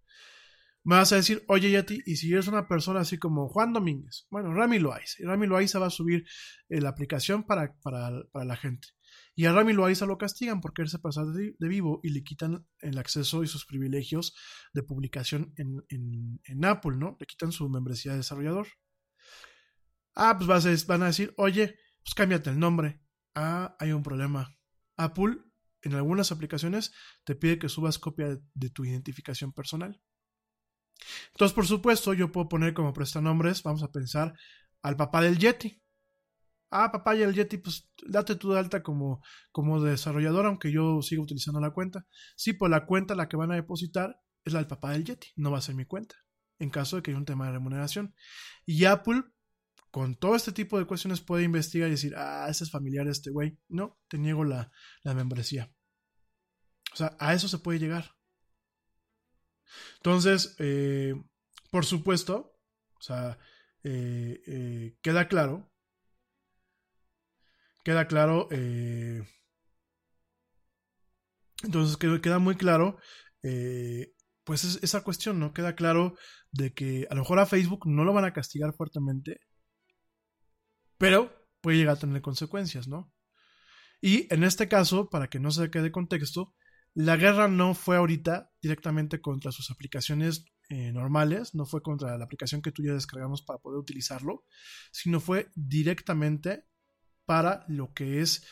Me 0.86 0.96
vas 0.96 1.12
a 1.12 1.18
decir, 1.18 1.44
oye 1.48 1.70
Yeti, 1.72 2.02
y 2.06 2.16
si 2.16 2.32
eres 2.32 2.48
una 2.48 2.68
persona 2.68 3.02
así 3.02 3.18
como 3.18 3.50
Juan 3.50 3.74
Domínguez, 3.74 4.28
bueno, 4.30 4.54
Rami 4.54 4.80
Loaiza, 4.80 5.16
y 5.20 5.26
Rami 5.26 5.48
Loaiza 5.48 5.80
va 5.80 5.88
a 5.88 5.90
subir 5.90 6.26
eh, 6.70 6.80
la 6.80 6.90
aplicación 6.90 7.44
para, 7.44 7.76
para, 7.82 8.12
para 8.32 8.46
la 8.46 8.56
gente. 8.56 8.88
Y 9.36 9.46
a 9.46 9.52
Rami 9.54 9.74
Loaiza 9.74 10.06
lo 10.06 10.18
castigan 10.18 10.62
porque 10.62 10.84
él 10.84 10.88
se 10.90 11.00
pasa 11.00 11.26
de, 11.26 11.56
de 11.60 11.68
vivo 11.68 12.00
y 12.04 12.10
le 12.12 12.24
quitan 12.24 12.66
el 12.80 12.98
acceso 12.98 13.44
y 13.44 13.48
sus 13.48 13.66
privilegios 13.66 14.34
de 14.74 14.84
publicación 14.84 15.54
en, 15.58 15.84
en, 15.90 16.40
en 16.46 16.66
Apple, 16.66 16.98
¿no? 16.98 17.18
Le 17.20 17.26
quitan 17.26 17.52
su 17.52 17.68
membresía 17.70 18.12
de 18.14 18.20
desarrollador. 18.20 18.68
Ah, 20.16 20.36
pues 20.38 20.48
vas 20.48 20.66
a- 20.66 20.88
van 20.88 21.04
a 21.04 21.08
decir, 21.08 21.34
oye, 21.38 21.76
pues 22.04 22.14
cámbiate 22.16 22.50
el 22.50 22.60
nombre. 22.60 23.02
Ah, 23.36 23.76
hay 23.80 23.92
un 23.92 24.04
problema. 24.04 24.56
Apple, 24.98 25.38
en 25.82 25.94
algunas 25.94 26.32
aplicaciones, 26.32 26.94
te 27.26 27.36
pide 27.36 27.60
que 27.60 27.70
subas 27.70 28.00
copia 28.00 28.40
de 28.54 28.70
tu 28.70 28.86
identificación 28.86 29.52
personal. 29.52 30.02
Entonces, 31.32 31.54
por 31.54 31.68
supuesto, 31.68 32.14
yo 32.14 32.32
puedo 32.32 32.50
poner 32.50 32.74
como 32.74 32.94
prestanombres, 32.94 33.64
vamos 33.64 33.84
a 33.84 33.92
pensar, 33.92 34.34
al 34.82 34.96
papá 34.96 35.22
del 35.22 35.38
Yeti. 35.38 35.82
Ah, 36.72 36.92
papá 36.92 37.16
y 37.16 37.22
el 37.22 37.34
Yeti, 37.34 37.58
pues 37.58 37.90
date 38.08 38.36
tú 38.36 38.52
de 38.52 38.60
alta 38.60 38.84
como, 38.84 39.24
como 39.52 39.82
desarrollador, 39.82 40.46
aunque 40.46 40.72
yo 40.72 41.02
siga 41.02 41.22
utilizando 41.22 41.60
la 41.60 41.72
cuenta. 41.72 42.06
Sí, 42.36 42.54
pues 42.54 42.70
la 42.70 42.86
cuenta 42.86 43.16
la 43.16 43.30
que 43.30 43.38
van 43.38 43.52
a 43.52 43.56
depositar 43.56 44.20
es 44.44 44.54
la 44.54 44.60
del 44.60 44.68
papá 44.68 44.92
del 44.92 45.06
Yeti, 45.06 45.30
no 45.36 45.52
va 45.52 45.60
a 45.60 45.62
ser 45.62 45.76
mi 45.76 45.86
cuenta, 45.86 46.16
en 46.60 46.70
caso 46.70 46.98
de 46.98 47.02
que 47.02 47.12
haya 47.12 47.18
un 47.18 47.26
tema 47.26 47.46
de 47.46 47.54
remuneración. 47.54 48.14
Y 48.66 48.86
Apple, 48.86 49.24
con 49.92 50.16
todo 50.16 50.36
este 50.36 50.52
tipo 50.52 50.78
de 50.78 50.86
cuestiones, 50.86 51.22
puede 51.22 51.44
investigar 51.44 51.88
y 51.88 51.92
decir, 51.92 52.14
ah, 52.18 52.48
ese 52.50 52.66
es 52.66 52.72
familiar 52.72 53.08
este 53.08 53.32
güey. 53.32 53.58
No, 53.70 53.98
te 54.08 54.18
niego 54.18 54.44
la, 54.44 54.72
la 55.04 55.14
membresía. 55.14 55.72
O 56.94 56.96
sea, 56.96 57.16
a 57.20 57.34
eso 57.34 57.48
se 57.48 57.60
puede 57.60 57.80
llegar. 57.80 58.16
Entonces, 59.98 60.56
eh, 60.60 61.16
por 61.72 61.86
supuesto, 61.86 62.54
eh, 63.84 64.42
eh, 64.48 64.98
queda 65.02 65.28
claro, 65.28 65.72
queda 67.84 68.08
claro, 68.08 68.48
entonces 71.64 71.98
queda, 71.98 72.40
muy 72.40 72.56
claro, 72.56 72.98
pues 74.44 74.64
es- 74.64 74.80
esa 74.84 75.02
cuestión, 75.04 75.40
¿no? 75.40 75.54
Queda 75.54 75.76
claro 75.76 76.16
de 76.52 76.74
que 76.74 77.08
a 77.10 77.16
lo 77.16 77.22
mejor 77.22 77.40
a 77.40 77.46
Facebook 77.46 77.86
no 77.88 78.04
lo 78.04 78.14
van 78.14 78.26
a 78.26 78.34
castigar 78.34 78.74
fuertemente, 78.74 79.42
pero 80.98 81.32
puede 81.62 81.78
llegar 81.78 81.96
a 81.96 82.00
tener 82.00 82.22
consecuencias, 82.22 82.88
¿no? 82.88 83.12
Y 84.02 84.34
en 84.34 84.44
este 84.44 84.68
caso, 84.70 85.10
para 85.10 85.30
que 85.30 85.40
no 85.40 85.52
se 85.52 85.72
quede 85.72 85.92
contexto, 85.92 86.56
la 86.96 87.18
guerra 87.18 87.48
no 87.48 87.76
fue 87.76 87.98
ahorita 87.98 88.52
directamente 88.62 89.22
contra 89.22 89.52
sus 89.52 89.70
aplicaciones 89.70 90.46
eh, 90.70 90.92
normales, 90.92 91.54
no 91.54 91.66
fue 91.66 91.84
contra 91.84 92.18
la 92.18 92.24
aplicación 92.26 92.62
que 92.62 92.72
tú 92.72 92.84
ya 92.84 92.94
descargamos 92.94 93.44
para 93.44 93.60
poder 93.60 93.80
utilizarlo, 93.80 94.46
sino 94.92 95.20
fue 95.20 95.52
directamente 95.56 96.66
para 97.26 97.66
lo 97.68 97.94
que 97.94 98.22
es 98.22 98.48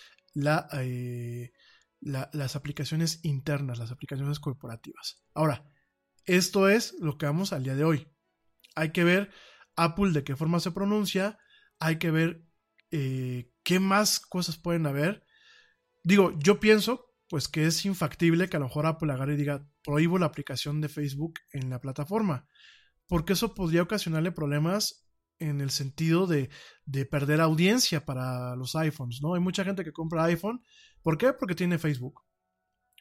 eh, 0.74 1.52
la- 2.02 2.30
las 2.34 2.56
aplicaciones 2.56 3.20
internas, 3.24 3.80
las 3.80 3.92
aplicaciones 3.92 4.40
corporativas. 4.40 5.24
Ahora, 5.34 5.66
esto 6.26 6.68
es 6.70 6.96
lo 7.00 7.18
que 7.18 7.26
vamos 7.26 7.54
al 7.54 7.64
día 7.64 7.76
de 7.76 7.84
hoy. 7.86 8.08
Hay 8.76 8.92
que 8.92 9.04
ver 9.04 9.32
Apple 9.76 10.12
de 10.12 10.24
qué 10.24 10.36
forma 10.36 10.60
se 10.60 10.72
pronuncia, 10.72 11.40
hay 11.80 11.98
que 11.98 12.12
ver 12.12 12.46
eh, 12.92 13.52
qué 13.64 13.80
más 13.80 14.20
cosas 14.20 14.58
pueden 14.58 14.86
haber. 14.86 15.26
Digo, 16.04 16.38
yo 16.40 16.60
pienso 16.60 17.13
pues 17.34 17.48
que 17.48 17.66
es 17.66 17.84
infactible 17.84 18.48
que 18.48 18.58
a 18.58 18.60
lo 18.60 18.68
mejor 18.68 18.86
Apple 18.86 19.12
agarre 19.12 19.34
y 19.34 19.38
diga 19.38 19.68
prohíbo 19.84 20.20
la 20.20 20.28
aplicación 20.28 20.82
de 20.82 20.88
Facebook 20.88 21.40
en 21.52 21.72
la 21.72 21.82
plataforma, 21.82 22.48
porque 23.08 23.34
eso 23.34 23.56
podría 23.56 23.82
ocasionarle 23.82 24.32
problemas 24.32 25.10
en 25.40 25.60
el 25.60 25.72
sentido 25.72 26.28
de, 26.28 26.52
de 26.86 27.08
perder 27.08 27.42
audiencia 27.42 28.06
para 28.06 28.56
los 28.56 28.76
iPhones, 28.76 29.20
¿no? 29.24 29.34
Hay 29.34 29.40
mucha 29.40 29.64
gente 29.64 29.84
que 29.84 29.92
compra 29.92 30.26
iPhone, 30.26 30.62
¿por 31.02 31.18
qué? 31.18 31.34
Porque 31.34 31.56
tiene 31.56 31.80
Facebook. 31.80 32.22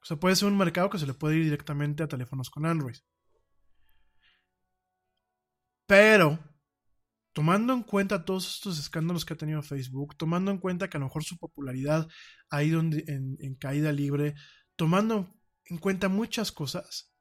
O 0.02 0.06
sea, 0.06 0.16
puede 0.16 0.34
ser 0.34 0.48
un 0.48 0.56
mercado 0.56 0.88
que 0.88 0.98
se 0.98 1.06
le 1.06 1.12
puede 1.12 1.36
ir 1.36 1.44
directamente 1.44 2.02
a 2.02 2.08
teléfonos 2.08 2.48
con 2.48 2.64
Android. 2.64 2.96
Pero, 5.84 6.38
tomando 7.32 7.72
en 7.72 7.82
cuenta 7.82 8.24
todos 8.24 8.56
estos 8.56 8.78
escándalos 8.78 9.24
que 9.24 9.34
ha 9.34 9.36
tenido 9.36 9.62
Facebook, 9.62 10.16
tomando 10.16 10.50
en 10.50 10.58
cuenta 10.58 10.88
que 10.88 10.96
a 10.96 11.00
lo 11.00 11.06
mejor 11.06 11.24
su 11.24 11.38
popularidad 11.38 12.08
ha 12.50 12.62
ido 12.62 12.80
en, 12.80 13.56
caída 13.58 13.92
libre, 13.92 14.34
tomando 14.76 15.34
en 15.64 15.78
cuenta 15.78 16.08
muchas 16.08 16.52
cosas, 16.52 17.12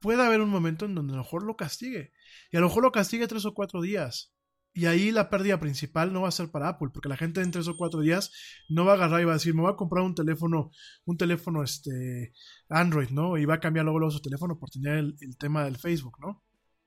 puede 0.00 0.24
haber 0.24 0.40
un 0.40 0.50
momento 0.50 0.86
en 0.86 0.94
donde 0.94 1.12
a 1.12 1.16
lo 1.16 1.22
mejor 1.22 1.42
lo 1.42 1.56
castigue. 1.56 2.12
Y 2.50 2.56
a 2.56 2.60
lo 2.60 2.68
mejor 2.68 2.84
lo 2.84 2.92
castigue 2.92 3.26
tres 3.26 3.44
o 3.44 3.54
cuatro 3.54 3.82
días. 3.82 4.32
Y 4.72 4.86
ahí 4.86 5.10
la 5.10 5.28
pérdida 5.28 5.58
principal 5.58 6.12
no 6.12 6.22
va 6.22 6.28
a 6.28 6.32
ser 6.32 6.50
para 6.50 6.68
Apple, 6.68 6.90
porque 6.92 7.08
la 7.08 7.16
gente 7.16 7.40
en 7.42 7.50
tres 7.50 7.68
o 7.68 7.76
cuatro 7.76 8.00
días 8.00 8.30
no 8.68 8.84
va 8.84 8.92
a 8.92 8.94
agarrar 8.94 9.20
y 9.20 9.24
va 9.24 9.32
a 9.32 9.34
decir, 9.34 9.54
me 9.54 9.62
voy 9.62 9.72
a 9.72 9.76
comprar 9.76 10.04
un 10.04 10.14
teléfono, 10.14 10.70
un 11.04 11.16
teléfono 11.16 11.62
este 11.64 12.32
Android, 12.68 13.10
¿no? 13.10 13.36
Y 13.38 13.44
va 13.44 13.54
a 13.54 13.60
cambiar 13.60 13.84
luego, 13.84 13.98
luego 13.98 14.12
su 14.12 14.20
teléfono 14.20 14.58
por 14.58 14.70
tener 14.70 14.98
el 14.98 15.36
tema 15.38 15.64
del 15.64 15.78
Facebook, 15.78 16.18
¿no? 16.20 16.44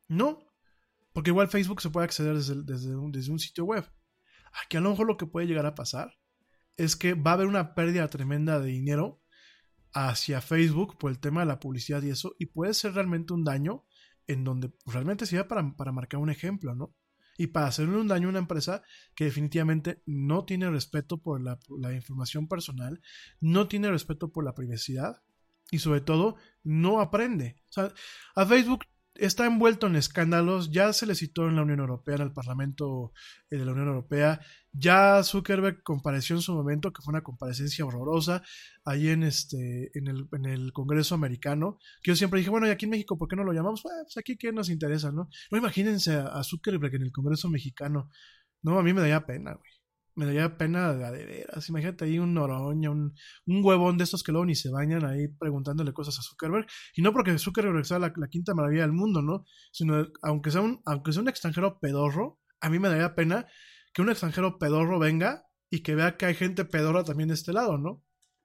No, 0.07 0.50
porque 1.13 1.31
igual 1.31 1.47
Facebook 1.47 1.81
se 1.81 1.89
puede 1.89 2.05
acceder 2.05 2.35
desde, 2.35 2.63
desde, 2.63 2.95
un, 2.95 3.39
sitio 3.39 3.65
web. 3.65 3.85
Aquí 4.63 4.77
a 4.77 4.81
lo 4.81 4.91
mejor 4.91 5.07
lo 5.07 5.17
que 5.17 5.25
puede 5.25 5.47
llegar 5.47 5.65
a 5.65 5.75
pasar 5.75 6.17
es 6.77 6.95
que 6.95 7.13
va 7.13 7.31
a 7.31 7.33
haber 7.35 7.47
una 7.47 7.75
pérdida 7.75 8.07
tremenda 8.09 8.59
de 8.59 8.69
dinero 8.69 9.21
hacia 9.93 10.41
Facebook 10.41 10.97
por 10.97 11.11
el 11.11 11.19
tema 11.19 11.41
de 11.41 11.47
la 11.47 11.59
publicidad 11.59 12.01
y 12.03 12.09
eso, 12.09 12.35
y 12.39 12.47
puede 12.47 12.73
ser 12.73 12.93
realmente 12.93 13.33
un 13.33 13.43
daño 13.43 13.85
en 14.27 14.43
donde 14.43 14.71
realmente 14.85 15.25
sirve 15.25 15.43
para, 15.45 15.75
para 15.75 15.91
marcar 15.91 16.19
un 16.19 16.29
ejemplo, 16.29 16.73
¿no? 16.75 16.95
Y 17.37 17.47
para 17.47 17.67
hacerle 17.67 17.97
un 17.97 18.07
daño 18.07 18.27
a 18.27 18.29
una 18.29 18.39
empresa 18.39 18.83
que 19.15 19.25
definitivamente 19.25 20.03
no 20.05 20.45
tiene 20.45 20.69
respeto 20.69 21.21
por 21.21 21.41
la, 21.41 21.59
por 21.59 21.79
la 21.79 21.93
información 21.93 22.47
personal, 22.47 23.01
no 23.39 23.67
tiene 23.67 23.89
respeto 23.89 24.31
por 24.31 24.43
la 24.43 24.53
privacidad 24.53 25.21
y 25.71 25.79
sobre 25.79 26.01
todo 26.01 26.35
no 26.63 27.01
aprende. 27.01 27.61
O 27.69 27.71
sea, 27.71 27.93
a 28.35 28.45
Facebook 28.45 28.85
está 29.15 29.45
envuelto 29.45 29.87
en 29.87 29.95
escándalos, 29.95 30.71
ya 30.71 30.93
se 30.93 31.05
le 31.05 31.15
citó 31.15 31.47
en 31.47 31.55
la 31.55 31.63
Unión 31.63 31.79
Europea, 31.79 32.15
en 32.15 32.21
el 32.21 32.33
Parlamento 32.33 33.13
eh, 33.49 33.57
de 33.57 33.65
la 33.65 33.71
Unión 33.73 33.87
Europea, 33.87 34.39
ya 34.71 35.23
Zuckerberg 35.23 35.83
compareció 35.83 36.35
en 36.35 36.41
su 36.41 36.53
momento, 36.53 36.93
que 36.93 37.01
fue 37.01 37.11
una 37.11 37.23
comparecencia 37.23 37.85
horrorosa, 37.85 38.41
ahí 38.85 39.09
en 39.09 39.23
este, 39.23 39.91
en 39.97 40.07
el, 40.07 40.27
en 40.31 40.45
el 40.45 40.73
Congreso 40.73 41.15
americano, 41.15 41.77
que 42.01 42.11
yo 42.11 42.15
siempre 42.15 42.39
dije, 42.39 42.49
bueno, 42.49 42.67
y 42.67 42.69
aquí 42.69 42.85
en 42.85 42.91
México, 42.91 43.17
¿por 43.17 43.27
qué 43.27 43.35
no 43.35 43.43
lo 43.43 43.53
llamamos? 43.53 43.81
Pues 43.81 44.17
aquí 44.17 44.37
qué 44.37 44.51
nos 44.53 44.69
interesa, 44.69 45.11
¿no? 45.11 45.29
No 45.51 45.57
imagínense 45.57 46.13
a, 46.13 46.27
a 46.27 46.43
Zuckerberg 46.43 46.95
en 46.95 47.03
el 47.03 47.11
Congreso 47.11 47.49
mexicano. 47.49 48.09
No, 48.61 48.79
a 48.79 48.83
mí 48.83 48.93
me 48.93 49.01
daría 49.01 49.25
pena, 49.25 49.53
güey. 49.53 49.80
Me 50.15 50.25
daría 50.25 50.57
pena 50.57 50.93
de, 50.93 51.25
veras. 51.25 51.69
Imagínate 51.69 52.05
ahí 52.05 52.19
un 52.19 52.33
noroña, 52.33 52.89
un, 52.89 53.13
un 53.45 53.65
huevón 53.65 53.97
de 53.97 54.03
estos 54.03 54.23
que 54.23 54.31
luego 54.31 54.45
ni 54.45 54.55
se 54.55 54.69
bañan 54.69 55.05
ahí 55.05 55.27
preguntándole 55.27 55.93
cosas 55.93 56.19
a 56.19 56.21
Zuckerberg. 56.21 56.67
Y 56.95 57.01
no 57.01 57.13
porque 57.13 57.37
Zuckerberg 57.37 57.85
sea 57.85 57.99
la, 57.99 58.13
la 58.15 58.27
quinta 58.27 58.53
maravilla 58.53 58.81
del 58.81 58.93
mundo, 58.93 59.21
¿no? 59.21 59.45
Sino 59.71 60.07
aunque 60.21 60.51
sea, 60.51 60.61
un, 60.61 60.81
aunque 60.85 61.13
sea 61.13 61.21
un 61.21 61.29
extranjero 61.29 61.79
pedorro, 61.79 62.39
a 62.59 62.69
mí 62.69 62.79
me 62.79 62.89
daría 62.89 63.15
pena 63.15 63.47
que 63.93 64.01
un 64.01 64.09
extranjero 64.09 64.57
pedorro 64.59 64.99
venga 64.99 65.45
y 65.69 65.81
que 65.81 65.95
vea 65.95 66.17
que 66.17 66.25
hay 66.25 66.35
gente 66.35 66.65
pedorra 66.65 67.03
también 67.03 67.29
de 67.29 67.35
este 67.35 67.53
lado, 67.53 67.77
¿no? 67.77 68.03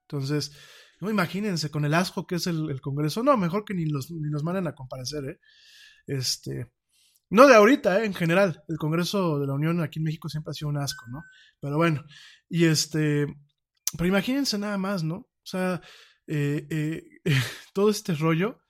Entonces, 0.09 0.57
no 1.01 1.11
imagínense 1.11 1.71
con 1.71 1.85
el 1.85 1.95
asco 1.95 2.27
que 2.27 2.37
es 2.37 2.47
el, 2.47 2.71
el 2.71 2.81
Congreso. 2.81 3.23
No, 3.23 3.37
mejor 3.37 3.65
que 3.65 3.75
ni 3.75 3.87
los, 3.87 4.11
ni 4.11 4.31
los 4.31 4.45
manden 4.45 4.67
a 4.69 4.75
comparecer, 4.75 5.25
¿eh? 5.25 5.41
Este. 6.07 6.73
No 7.31 7.47
de 7.47 7.55
ahorita, 7.55 8.01
¿eh? 8.03 8.07
en 8.07 8.15
general. 8.15 8.63
El 8.69 8.77
Congreso 8.79 9.39
de 9.39 9.47
la 9.47 9.55
Unión 9.55 9.81
aquí 9.81 9.99
en 9.99 10.05
México 10.05 10.29
siempre 10.29 10.51
ha 10.53 10.55
sido 10.55 10.69
un 10.69 10.79
asco, 10.79 11.07
¿no? 11.09 11.23
Pero 11.61 11.77
bueno, 11.77 12.05
y 12.49 12.65
este. 12.67 13.27
Pero 13.97 14.07
imagínense 14.09 14.59
nada 14.59 14.79
más, 14.79 15.03
¿no? 15.03 15.17
O 15.17 15.29
sea, 15.45 15.81
eh, 16.27 16.67
eh, 16.71 17.05
todo 17.75 17.91
este 17.91 18.15
rollo 18.15 18.61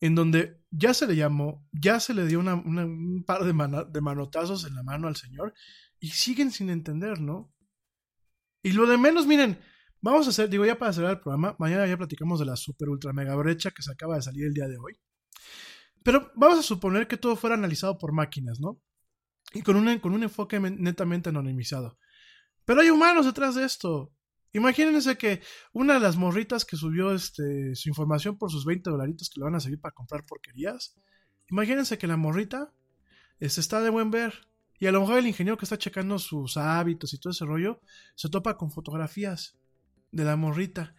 en 0.00 0.14
donde 0.14 0.62
ya 0.70 0.94
se 0.94 1.06
le 1.06 1.16
llamó, 1.16 1.66
ya 1.72 2.00
se 2.00 2.14
le 2.14 2.26
dio 2.26 2.40
una, 2.40 2.54
una- 2.54 2.86
un 2.86 3.24
par 3.26 3.44
de, 3.44 3.52
de 3.90 4.00
manotazos 4.00 4.64
en 4.66 4.74
la 4.74 4.82
mano 4.82 5.08
al 5.08 5.16
señor 5.16 5.52
y 5.98 6.08
siguen 6.10 6.50
sin 6.52 6.70
entender, 6.70 7.20
¿no? 7.20 7.52
Y 8.62 8.72
lo 8.72 8.86
de 8.86 8.96
menos, 8.98 9.26
miren, 9.26 9.58
Vamos 10.02 10.26
a 10.26 10.30
hacer, 10.30 10.48
digo, 10.48 10.64
ya 10.64 10.78
para 10.78 10.94
cerrar 10.94 11.10
el 11.10 11.20
programa, 11.20 11.54
mañana 11.58 11.86
ya 11.86 11.98
platicamos 11.98 12.40
de 12.40 12.46
la 12.46 12.56
super 12.56 12.88
ultra 12.88 13.12
mega 13.12 13.34
brecha 13.36 13.70
que 13.70 13.82
se 13.82 13.92
acaba 13.92 14.16
de 14.16 14.22
salir 14.22 14.46
el 14.46 14.54
día 14.54 14.66
de 14.66 14.78
hoy. 14.78 14.94
Pero 16.02 16.32
vamos 16.34 16.58
a 16.58 16.62
suponer 16.62 17.06
que 17.06 17.16
todo 17.16 17.36
fuera 17.36 17.56
analizado 17.56 17.98
por 17.98 18.12
máquinas, 18.12 18.60
¿no? 18.60 18.80
Y 19.52 19.62
con 19.62 19.76
un, 19.76 19.98
con 19.98 20.12
un 20.12 20.22
enfoque 20.22 20.60
netamente 20.60 21.28
anonimizado. 21.28 21.98
Pero 22.64 22.80
hay 22.80 22.90
humanos 22.90 23.26
detrás 23.26 23.54
de 23.54 23.64
esto. 23.64 24.12
Imagínense 24.52 25.16
que 25.16 25.42
una 25.72 25.94
de 25.94 26.00
las 26.00 26.16
morritas 26.16 26.64
que 26.64 26.76
subió 26.76 27.12
este, 27.12 27.74
su 27.74 27.88
información 27.88 28.36
por 28.36 28.50
sus 28.50 28.64
20 28.64 28.90
dolaritos 28.90 29.30
que 29.30 29.40
le 29.40 29.44
van 29.44 29.54
a 29.54 29.60
servir 29.60 29.80
para 29.80 29.94
comprar 29.94 30.24
porquerías. 30.24 30.96
Imagínense 31.48 31.98
que 31.98 32.06
la 32.06 32.16
morrita 32.16 32.72
este, 33.38 33.60
está 33.60 33.80
de 33.80 33.90
buen 33.90 34.10
ver. 34.10 34.48
Y 34.78 34.86
a 34.86 34.92
lo 34.92 35.00
mejor 35.00 35.18
el 35.18 35.26
ingeniero 35.26 35.58
que 35.58 35.66
está 35.66 35.78
checando 35.78 36.18
sus 36.18 36.56
hábitos 36.56 37.12
y 37.12 37.18
todo 37.18 37.32
ese 37.32 37.44
rollo 37.44 37.80
se 38.14 38.30
topa 38.30 38.56
con 38.56 38.70
fotografías 38.70 39.58
de 40.10 40.24
la 40.24 40.36
morrita. 40.36 40.94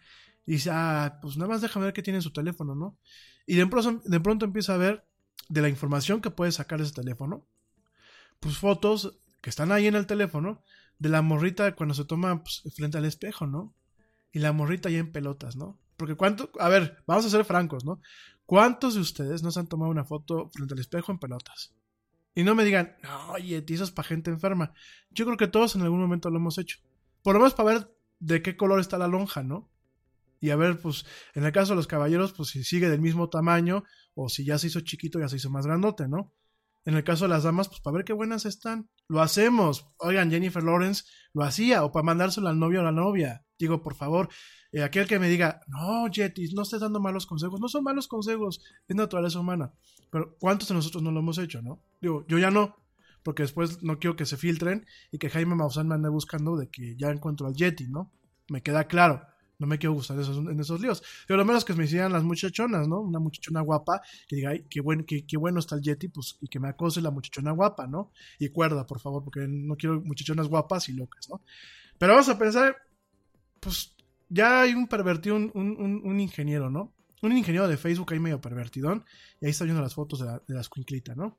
Y 0.46 0.52
dice, 0.52 0.70
ah, 0.72 1.18
pues 1.20 1.36
nada 1.36 1.50
más 1.50 1.60
déjame 1.60 1.86
ver 1.86 1.94
qué 1.94 2.02
tiene 2.02 2.18
en 2.18 2.22
su 2.22 2.32
teléfono, 2.32 2.74
¿no? 2.74 2.98
Y 3.46 3.56
de 3.56 3.66
pronto, 3.66 4.08
de 4.08 4.20
pronto 4.20 4.44
empieza 4.44 4.74
a 4.74 4.78
ver 4.78 5.04
de 5.48 5.62
la 5.62 5.68
información 5.68 6.20
que 6.20 6.30
puede 6.30 6.52
sacar 6.52 6.80
ese 6.80 6.92
teléfono, 6.92 7.46
pues 8.40 8.56
fotos 8.56 9.18
que 9.40 9.50
están 9.50 9.72
ahí 9.72 9.86
en 9.86 9.96
el 9.96 10.06
teléfono 10.06 10.62
de 10.98 11.08
la 11.08 11.22
morrita 11.22 11.74
cuando 11.74 11.94
se 11.94 12.04
toma 12.04 12.42
pues, 12.42 12.62
frente 12.74 12.98
al 12.98 13.04
espejo, 13.04 13.46
¿no? 13.46 13.74
Y 14.32 14.38
la 14.38 14.52
morrita 14.52 14.88
ya 14.88 14.98
en 14.98 15.12
pelotas, 15.12 15.56
¿no? 15.56 15.78
Porque 15.96 16.14
cuánto, 16.14 16.50
a 16.58 16.68
ver, 16.68 17.02
vamos 17.06 17.26
a 17.26 17.30
ser 17.30 17.44
francos, 17.44 17.84
¿no? 17.84 18.00
¿Cuántos 18.46 18.94
de 18.94 19.00
ustedes 19.00 19.42
no 19.42 19.50
se 19.50 19.60
han 19.60 19.66
tomado 19.66 19.90
una 19.90 20.04
foto 20.04 20.50
frente 20.52 20.74
al 20.74 20.80
espejo 20.80 21.12
en 21.12 21.18
pelotas? 21.18 21.74
Y 22.34 22.44
no 22.44 22.54
me 22.54 22.64
digan, 22.64 22.96
oye, 23.28 23.64
eso 23.68 23.84
es 23.84 23.90
para 23.90 24.08
gente 24.08 24.30
enferma. 24.30 24.72
Yo 25.10 25.24
creo 25.24 25.36
que 25.36 25.48
todos 25.48 25.74
en 25.74 25.82
algún 25.82 26.00
momento 26.00 26.30
lo 26.30 26.38
hemos 26.38 26.58
hecho. 26.58 26.78
Por 27.22 27.34
lo 27.34 27.40
menos 27.40 27.54
para 27.54 27.72
ver 27.72 27.96
de 28.20 28.42
qué 28.42 28.56
color 28.56 28.80
está 28.80 28.96
la 28.96 29.08
lonja, 29.08 29.42
¿no? 29.42 29.68
Y 30.42 30.50
a 30.50 30.56
ver, 30.56 30.80
pues, 30.80 31.06
en 31.34 31.44
el 31.44 31.52
caso 31.52 31.72
de 31.72 31.76
los 31.76 31.86
caballeros, 31.86 32.32
pues 32.32 32.48
si 32.48 32.64
sigue 32.64 32.90
del 32.90 33.00
mismo 33.00 33.28
tamaño, 33.28 33.84
o 34.14 34.28
si 34.28 34.44
ya 34.44 34.58
se 34.58 34.66
hizo 34.66 34.80
chiquito, 34.80 35.20
ya 35.20 35.28
se 35.28 35.36
hizo 35.36 35.50
más 35.50 35.66
grandote, 35.66 36.08
¿no? 36.08 36.34
En 36.84 36.94
el 36.94 37.04
caso 37.04 37.26
de 37.26 37.28
las 37.28 37.44
damas, 37.44 37.68
pues 37.68 37.80
para 37.80 37.98
ver 37.98 38.04
qué 38.04 38.12
buenas 38.12 38.44
están. 38.44 38.90
Lo 39.06 39.22
hacemos. 39.22 39.86
Oigan, 39.98 40.32
Jennifer 40.32 40.60
Lawrence 40.60 41.04
lo 41.32 41.44
hacía, 41.44 41.84
o 41.84 41.92
para 41.92 42.02
mandárselo 42.02 42.48
al 42.48 42.58
novio 42.58 42.80
o 42.80 42.82
a 42.82 42.86
la 42.86 42.90
novia. 42.90 43.46
Digo, 43.56 43.82
por 43.82 43.94
favor, 43.94 44.30
eh, 44.72 44.82
aquel 44.82 45.06
que 45.06 45.20
me 45.20 45.28
diga, 45.28 45.60
no, 45.68 46.10
Jetty, 46.10 46.52
no 46.54 46.62
estés 46.62 46.80
dando 46.80 46.98
malos 46.98 47.24
consejos. 47.24 47.60
No 47.60 47.68
son 47.68 47.84
malos 47.84 48.08
consejos, 48.08 48.60
es 48.88 48.96
naturaleza 48.96 49.38
humana. 49.38 49.72
Pero 50.10 50.36
¿cuántos 50.40 50.68
de 50.68 50.74
nosotros 50.74 51.04
no 51.04 51.12
lo 51.12 51.20
hemos 51.20 51.38
hecho, 51.38 51.62
no? 51.62 51.80
Digo, 52.00 52.26
yo 52.26 52.38
ya 52.38 52.50
no, 52.50 52.74
porque 53.22 53.44
después 53.44 53.80
no 53.84 54.00
quiero 54.00 54.16
que 54.16 54.26
se 54.26 54.36
filtren 54.36 54.86
y 55.12 55.18
que 55.18 55.30
Jaime 55.30 55.54
Maussan 55.54 55.86
me 55.86 55.94
ande 55.94 56.08
buscando 56.08 56.56
de 56.56 56.68
que 56.68 56.96
ya 56.96 57.10
encuentro 57.10 57.46
al 57.46 57.54
Yeti, 57.54 57.86
¿no? 57.86 58.10
Me 58.48 58.60
queda 58.60 58.88
claro. 58.88 59.22
No 59.62 59.68
me 59.68 59.78
quiero 59.78 59.92
gustar 59.92 60.18
esos, 60.18 60.38
en 60.38 60.58
esos 60.58 60.80
líos. 60.80 61.04
Pero 61.24 61.36
lo 61.36 61.44
menos 61.44 61.64
que 61.64 61.72
me 61.72 61.84
hicieran 61.84 62.12
las 62.12 62.24
muchachonas, 62.24 62.88
¿no? 62.88 63.00
Una 63.00 63.20
muchachona 63.20 63.60
guapa 63.60 64.02
que 64.26 64.34
diga, 64.34 64.50
ay, 64.50 64.66
qué, 64.68 64.80
buen, 64.80 65.04
qué, 65.04 65.24
qué 65.24 65.36
bueno 65.36 65.60
está 65.60 65.76
el 65.76 65.82
Yeti, 65.82 66.08
pues, 66.08 66.36
y 66.40 66.48
que 66.48 66.58
me 66.58 66.68
acose 66.68 67.00
la 67.00 67.12
muchachona 67.12 67.52
guapa, 67.52 67.86
¿no? 67.86 68.10
Y 68.40 68.48
cuerda, 68.48 68.84
por 68.84 68.98
favor, 68.98 69.22
porque 69.22 69.46
no 69.46 69.76
quiero 69.76 70.00
muchachonas 70.00 70.48
guapas 70.48 70.88
y 70.88 70.94
locas, 70.94 71.28
¿no? 71.30 71.42
Pero 71.96 72.14
vamos 72.14 72.28
a 72.28 72.36
pensar, 72.36 72.76
pues, 73.60 73.94
ya 74.28 74.62
hay 74.62 74.74
un 74.74 74.88
pervertido, 74.88 75.36
un, 75.36 75.52
un, 75.54 76.20
ingeniero, 76.20 76.68
¿no? 76.68 76.92
Un 77.22 77.36
ingeniero 77.36 77.68
de 77.68 77.76
Facebook 77.76 78.12
ahí 78.12 78.18
medio 78.18 78.40
pervertidón, 78.40 79.04
y 79.40 79.44
ahí 79.44 79.52
está 79.52 79.62
viendo 79.62 79.80
las 79.80 79.94
fotos 79.94 80.18
de 80.18 80.26
la, 80.26 80.42
de 80.48 81.14
¿no? 81.14 81.38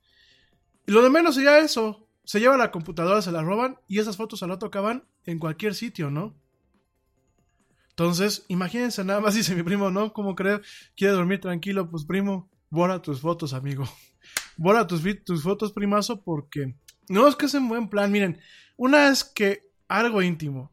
Y 0.88 0.94
lo 0.94 1.02
de 1.02 1.10
menos 1.10 1.36
sería 1.36 1.60
eso. 1.60 2.08
Se 2.24 2.40
lleva 2.40 2.56
la 2.56 2.72
computadora, 2.72 3.22
se 3.22 3.34
la 3.34 3.42
roban, 3.42 3.80
y 3.90 4.00
esas 4.00 4.16
fotos 4.16 4.42
al 4.44 4.50
rato 4.52 4.66
acaban 4.66 5.04
en 5.26 5.40
cualquier 5.40 5.76
sitio, 5.76 6.10
¿no? 6.10 6.42
Entonces, 7.94 8.44
imagínense 8.48 9.04
nada 9.04 9.22
más, 9.22 9.36
dice 9.36 9.56
mi 9.56 9.64
primo, 9.64 9.92
¿no? 9.92 10.14
¿Cómo 10.14 10.36
creer? 10.36 10.62
¿Quiere 10.96 11.14
dormir 11.14 11.40
tranquilo? 11.40 11.90
Pues 11.90 12.06
primo, 12.06 12.50
borra 12.70 13.02
tus 13.02 13.22
fotos, 13.22 13.54
amigo. 13.54 13.86
Borra 14.56 14.86
tus, 14.86 15.02
tus 15.26 15.42
fotos, 15.42 15.74
primazo, 15.74 16.22
porque 16.22 16.76
no 17.10 17.28
es 17.28 17.36
que 17.36 17.48
es 17.48 17.56
en 17.56 17.68
buen 17.68 17.90
plan. 17.90 18.12
Miren, 18.12 18.40
una 18.78 19.10
es 19.10 19.24
que 19.24 19.72
algo 19.88 20.22
íntimo 20.22 20.72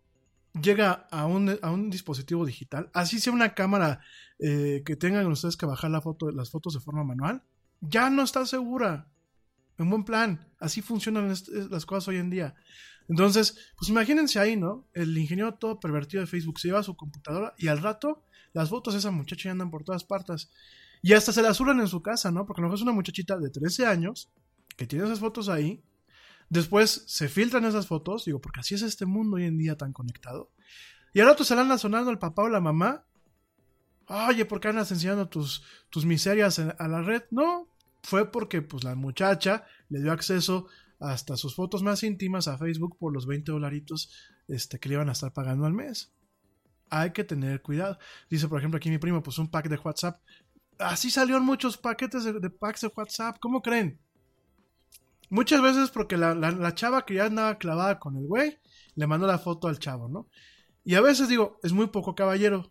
llega 0.53 1.09
a 1.11 1.27
un, 1.27 1.59
a 1.63 1.71
un 1.71 1.89
dispositivo 1.89 2.45
digital, 2.45 2.91
así 2.93 3.19
sea 3.19 3.33
una 3.33 3.55
cámara 3.55 4.01
eh, 4.39 4.83
que 4.85 4.97
tengan 4.97 5.27
ustedes 5.27 5.57
que 5.57 5.67
bajar 5.67 5.91
la 5.91 6.03
foto, 6.03 6.31
las 6.31 6.51
fotos 6.51 6.75
de 6.75 6.81
forma 6.81 7.05
manual, 7.05 7.43
ya 7.81 8.11
no 8.11 8.23
está 8.23 8.45
segura. 8.47 9.09
En 9.79 9.89
buen 9.89 10.05
plan. 10.05 10.47
Así 10.59 10.83
funcionan 10.83 11.29
las 11.71 11.87
cosas 11.87 12.09
hoy 12.09 12.19
en 12.19 12.29
día. 12.29 12.55
Entonces, 13.11 13.57
pues 13.77 13.89
imagínense 13.89 14.39
ahí, 14.39 14.57
¿no? 14.57 14.87
El 14.95 15.19
ingeniero 15.19 15.55
todo 15.55 15.81
pervertido 15.81 16.21
de 16.21 16.29
Facebook 16.29 16.61
se 16.61 16.69
lleva 16.69 16.79
a 16.79 16.85
su 16.85 16.97
computadora 16.97 17.55
y 17.59 17.67
al 17.67 17.83
rato 17.83 18.23
las 18.53 18.69
fotos 18.69 18.95
de 18.95 19.01
esa 19.01 19.11
muchacha 19.11 19.49
ya 19.49 19.51
andan 19.51 19.69
por 19.69 19.83
todas 19.83 20.05
partes. 20.05 20.49
Y 21.03 21.13
hasta 21.15 21.33
se 21.33 21.43
las 21.43 21.57
suran 21.57 21.81
en 21.81 21.89
su 21.89 22.03
casa, 22.03 22.31
¿no? 22.31 22.47
Porque 22.47 22.61
a 22.61 22.63
lo 22.63 22.69
mejor 22.69 22.79
es 22.79 22.83
una 22.83 22.93
muchachita 22.93 23.37
de 23.37 23.51
13 23.51 23.85
años 23.87 24.31
que 24.77 24.87
tiene 24.87 25.07
esas 25.07 25.19
fotos 25.19 25.49
ahí. 25.49 25.83
Después 26.51 27.03
se 27.09 27.29
filtran 27.29 27.65
esas 27.65 27.89
fotos, 27.89 28.27
digo, 28.27 28.41
porque 28.41 28.61
así 28.61 28.77
es 28.77 28.83
este 28.83 29.07
mundo 29.07 29.39
hoy 29.39 29.45
en 29.45 29.59
día 29.59 29.77
tan 29.77 29.93
conectado. 29.93 30.53
Y 31.13 31.19
al 31.19 31.27
rato 31.27 31.43
se 31.43 31.55
anda 31.55 31.79
sonando 31.79 32.13
el 32.13 32.19
papá 32.19 32.45
o 32.45 32.49
la 32.49 32.61
mamá. 32.61 33.05
Oye, 34.07 34.45
¿por 34.45 34.61
qué 34.61 34.69
andas 34.69 34.93
enseñando 34.93 35.29
tus, 35.29 35.65
tus 35.91 36.05
miserias 36.05 36.61
a 36.61 36.87
la 36.87 37.03
red? 37.03 37.25
No, 37.33 37.69
fue 38.05 38.31
porque 38.31 38.63
pues 38.63 38.85
la 38.85 38.95
muchacha 38.95 39.67
le 39.89 40.01
dio 40.01 40.13
acceso 40.13 40.69
hasta 41.01 41.37
sus 41.37 41.55
fotos 41.55 41.83
más 41.83 42.03
íntimas 42.03 42.47
a 42.47 42.59
Facebook 42.59 42.97
por 42.99 43.13
los 43.13 43.27
20 43.27 43.53
dolaritos 43.53 44.13
este, 44.49 44.79
que 44.79 44.89
le 44.89 44.97
iban 44.97 45.09
a 45.09 45.13
estar 45.13 45.33
pagando 45.33 45.67
al 45.67 45.73
mes. 45.73 46.13
Hay 46.91 47.13
que 47.13 47.25
tener 47.25 47.63
cuidado. 47.63 47.99
Dice, 48.29 48.49
por 48.49 48.59
ejemplo, 48.59 48.77
aquí 48.77 48.91
mi 48.91 48.99
primo, 48.99 49.23
pues 49.23 49.39
un 49.39 49.51
pack 49.51 49.69
de 49.69 49.77
WhatsApp. 49.77 50.21
Así 50.79 51.11
salieron 51.11 51.45
muchos 51.45 51.79
paquetes 51.79 52.25
de, 52.25 52.51
packs 52.51 52.83
de 52.83 52.93
WhatsApp. 52.95 53.39
¿Cómo 53.41 53.63
creen? 53.63 54.01
Muchas 55.31 55.63
veces 55.63 55.91
porque 55.91 56.17
la, 56.17 56.35
la 56.35 56.75
chava 56.75 57.07
que 57.07 57.15
ya 57.15 57.27
andaba 57.27 57.59
clavada 57.59 57.99
con 57.99 58.17
el 58.17 58.27
güey, 58.27 58.59
le 58.95 59.07
mandó 59.07 59.27
la 59.27 59.39
foto 59.39 59.69
al 59.69 59.79
chavo, 59.79 60.09
¿no? 60.09 60.29
Y 60.85 60.97
a 60.97 61.01
veces 61.01 61.29
digo, 61.29 61.59
es 61.63 61.73
muy 61.73 61.87
poco 61.87 62.15
caballero. 62.15 62.71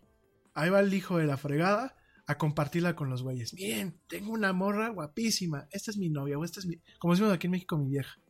Ahí 0.54 0.68
va 0.68 0.80
el 0.80 0.92
hijo 0.92 1.18
de 1.18 1.26
la 1.26 1.36
fregada 1.36 1.96
a 2.30 2.38
compartirla 2.38 2.94
con 2.94 3.10
los 3.10 3.24
güeyes. 3.24 3.54
Miren, 3.54 3.98
tengo 4.06 4.30
una 4.30 4.52
morra 4.52 4.90
guapísima. 4.90 5.66
Esta 5.72 5.90
es 5.90 5.96
mi 5.96 6.10
novia 6.10 6.38
o 6.38 6.44
esta 6.44 6.60
es 6.60 6.66
mi... 6.66 6.80
Como 7.00 7.12
decimos 7.12 7.32
aquí 7.32 7.48
en 7.48 7.50
México, 7.50 7.76
mi 7.76 7.90
vieja. 7.90 8.20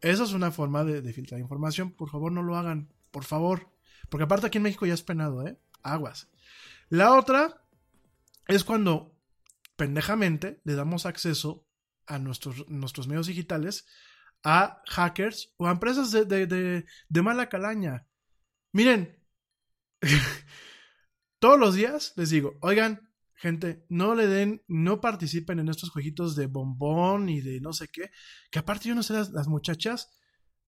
Eso 0.00 0.22
es 0.22 0.32
una 0.32 0.52
forma 0.52 0.84
de, 0.84 1.12
filtrar 1.12 1.40
información. 1.40 1.90
Por 1.90 2.10
favor, 2.10 2.30
no 2.30 2.44
lo 2.44 2.56
hagan. 2.56 2.92
Por 3.10 3.24
favor. 3.24 3.68
Porque 4.08 4.22
aparte 4.22 4.46
aquí 4.46 4.58
en 4.58 4.62
México 4.62 4.86
ya 4.86 4.94
es 4.94 5.02
penado, 5.02 5.44
¿eh? 5.44 5.58
Aguas. 5.82 6.28
La 6.90 7.12
otra 7.18 7.60
es 8.46 8.62
cuando 8.62 9.18
pendejamente 9.74 10.60
le 10.62 10.74
damos 10.74 11.04
acceso 11.04 11.66
a 12.06 12.20
nuestros, 12.20 12.68
nuestros 12.68 13.08
medios 13.08 13.26
digitales 13.26 13.84
a 14.44 14.80
hackers 14.86 15.54
o 15.56 15.66
a 15.66 15.72
empresas 15.72 16.12
de, 16.12 16.24
de, 16.24 16.86
de 17.08 17.22
mala 17.22 17.48
calaña. 17.48 18.06
Miren, 18.70 19.18
todos 21.40 21.58
los 21.58 21.74
días 21.74 22.12
les 22.14 22.30
digo, 22.30 22.56
oigan, 22.60 23.09
Gente, 23.40 23.86
no 23.88 24.14
le 24.14 24.26
den, 24.26 24.62
no 24.68 25.00
participen 25.00 25.60
en 25.60 25.70
estos 25.70 25.88
jueguitos 25.88 26.36
de 26.36 26.44
bombón 26.44 27.30
y 27.30 27.40
de 27.40 27.58
no 27.62 27.72
sé 27.72 27.88
qué. 27.88 28.10
Que 28.50 28.58
aparte 28.58 28.90
yo 28.90 28.94
no 28.94 29.02
sé 29.02 29.14
las, 29.14 29.48
muchachas 29.48 30.10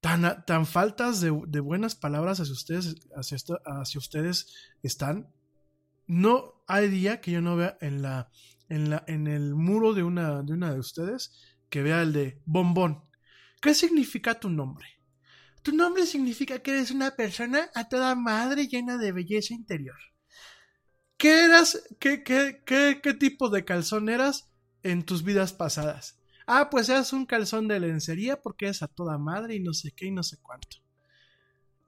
tan, 0.00 0.42
tan 0.46 0.64
faltas 0.64 1.20
de, 1.20 1.28
buenas 1.60 1.94
palabras 1.94 2.40
hacia 2.40 2.54
ustedes, 2.54 2.96
hacia, 3.14 3.36
hacia 3.66 3.98
ustedes 3.98 4.54
están. 4.82 5.28
No 6.06 6.64
hay 6.66 6.88
día 6.88 7.20
que 7.20 7.32
yo 7.32 7.42
no 7.42 7.56
vea 7.56 7.76
en 7.82 8.00
la, 8.00 8.30
en 8.70 8.88
la, 8.88 9.04
en 9.06 9.26
el 9.26 9.54
muro 9.54 9.92
de 9.92 10.04
una, 10.04 10.42
de 10.42 10.54
una 10.54 10.72
de 10.72 10.80
ustedes 10.80 11.38
que 11.68 11.82
vea 11.82 12.00
el 12.00 12.14
de 12.14 12.40
bombón. 12.46 13.04
¿Qué 13.60 13.74
significa 13.74 14.40
tu 14.40 14.48
nombre? 14.48 14.86
Tu 15.62 15.76
nombre 15.76 16.06
significa 16.06 16.60
que 16.60 16.70
eres 16.70 16.90
una 16.90 17.10
persona 17.16 17.68
a 17.74 17.90
toda 17.90 18.14
madre 18.14 18.66
llena 18.66 18.96
de 18.96 19.12
belleza 19.12 19.52
interior. 19.52 19.98
¿Qué 21.22 21.44
eras? 21.44 21.80
¿Qué, 22.00 22.24
qué, 22.24 22.64
qué, 22.66 22.98
qué 23.00 23.14
tipo 23.14 23.48
de 23.48 23.64
calzón 23.64 24.08
eras 24.08 24.50
en 24.82 25.04
tus 25.04 25.22
vidas 25.22 25.52
pasadas? 25.52 26.18
Ah, 26.48 26.68
pues 26.68 26.88
eras 26.88 27.12
un 27.12 27.26
calzón 27.26 27.68
de 27.68 27.78
lencería 27.78 28.42
porque 28.42 28.64
eres 28.64 28.82
a 28.82 28.88
toda 28.88 29.18
madre 29.18 29.54
y 29.54 29.60
no 29.60 29.72
sé 29.72 29.92
qué 29.92 30.06
y 30.06 30.10
no 30.10 30.24
sé 30.24 30.38
cuánto. 30.42 30.78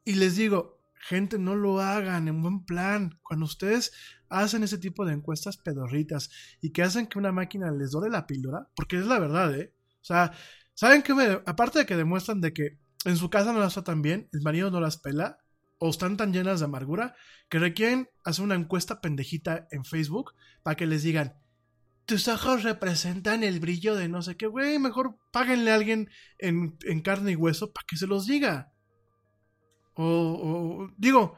Y 0.04 0.14
les 0.14 0.36
digo, 0.36 0.78
gente, 0.94 1.36
no 1.40 1.56
lo 1.56 1.80
hagan 1.80 2.28
en 2.28 2.42
buen 2.42 2.64
plan. 2.64 3.18
Cuando 3.24 3.46
ustedes 3.46 3.90
hacen 4.28 4.62
ese 4.62 4.78
tipo 4.78 5.04
de 5.04 5.14
encuestas 5.14 5.56
pedorritas 5.56 6.30
y 6.60 6.70
que 6.70 6.84
hacen 6.84 7.08
que 7.08 7.18
una 7.18 7.32
máquina 7.32 7.72
les 7.72 7.90
dore 7.90 8.10
la 8.10 8.28
píldora, 8.28 8.68
porque 8.76 8.98
es 8.98 9.06
la 9.06 9.18
verdad, 9.18 9.52
¿eh? 9.58 9.74
O 10.00 10.04
sea, 10.04 10.30
¿saben 10.74 11.02
qué? 11.02 11.12
Aparte 11.44 11.80
de 11.80 11.86
que 11.86 11.96
demuestran 11.96 12.40
de 12.40 12.52
que 12.52 12.78
en 13.04 13.16
su 13.16 13.30
casa 13.30 13.52
no 13.52 13.58
las 13.58 13.74
tan 13.82 14.00
bien, 14.00 14.28
el 14.32 14.42
marido 14.42 14.70
no 14.70 14.80
las 14.80 14.96
pela, 14.96 15.43
o 15.84 15.90
están 15.90 16.16
tan 16.16 16.32
llenas 16.32 16.60
de 16.60 16.64
amargura 16.64 17.14
que 17.50 17.58
requieren 17.58 18.08
hacer 18.24 18.42
una 18.42 18.54
encuesta 18.54 19.02
pendejita 19.02 19.68
en 19.70 19.84
Facebook 19.84 20.32
para 20.62 20.76
que 20.76 20.86
les 20.86 21.02
digan, 21.02 21.34
tus 22.06 22.26
ojos 22.26 22.62
representan 22.62 23.44
el 23.44 23.60
brillo 23.60 23.94
de 23.94 24.08
no 24.08 24.22
sé 24.22 24.34
qué, 24.34 24.46
güey, 24.46 24.78
mejor 24.78 25.18
páguenle 25.30 25.72
a 25.72 25.74
alguien 25.74 26.08
en, 26.38 26.78
carne 27.02 27.32
y 27.32 27.36
hueso 27.36 27.70
para 27.74 27.84
que 27.86 27.98
se 27.98 28.06
los 28.06 28.26
diga. 28.26 28.72
O, 29.92 30.88
digo, 30.96 31.36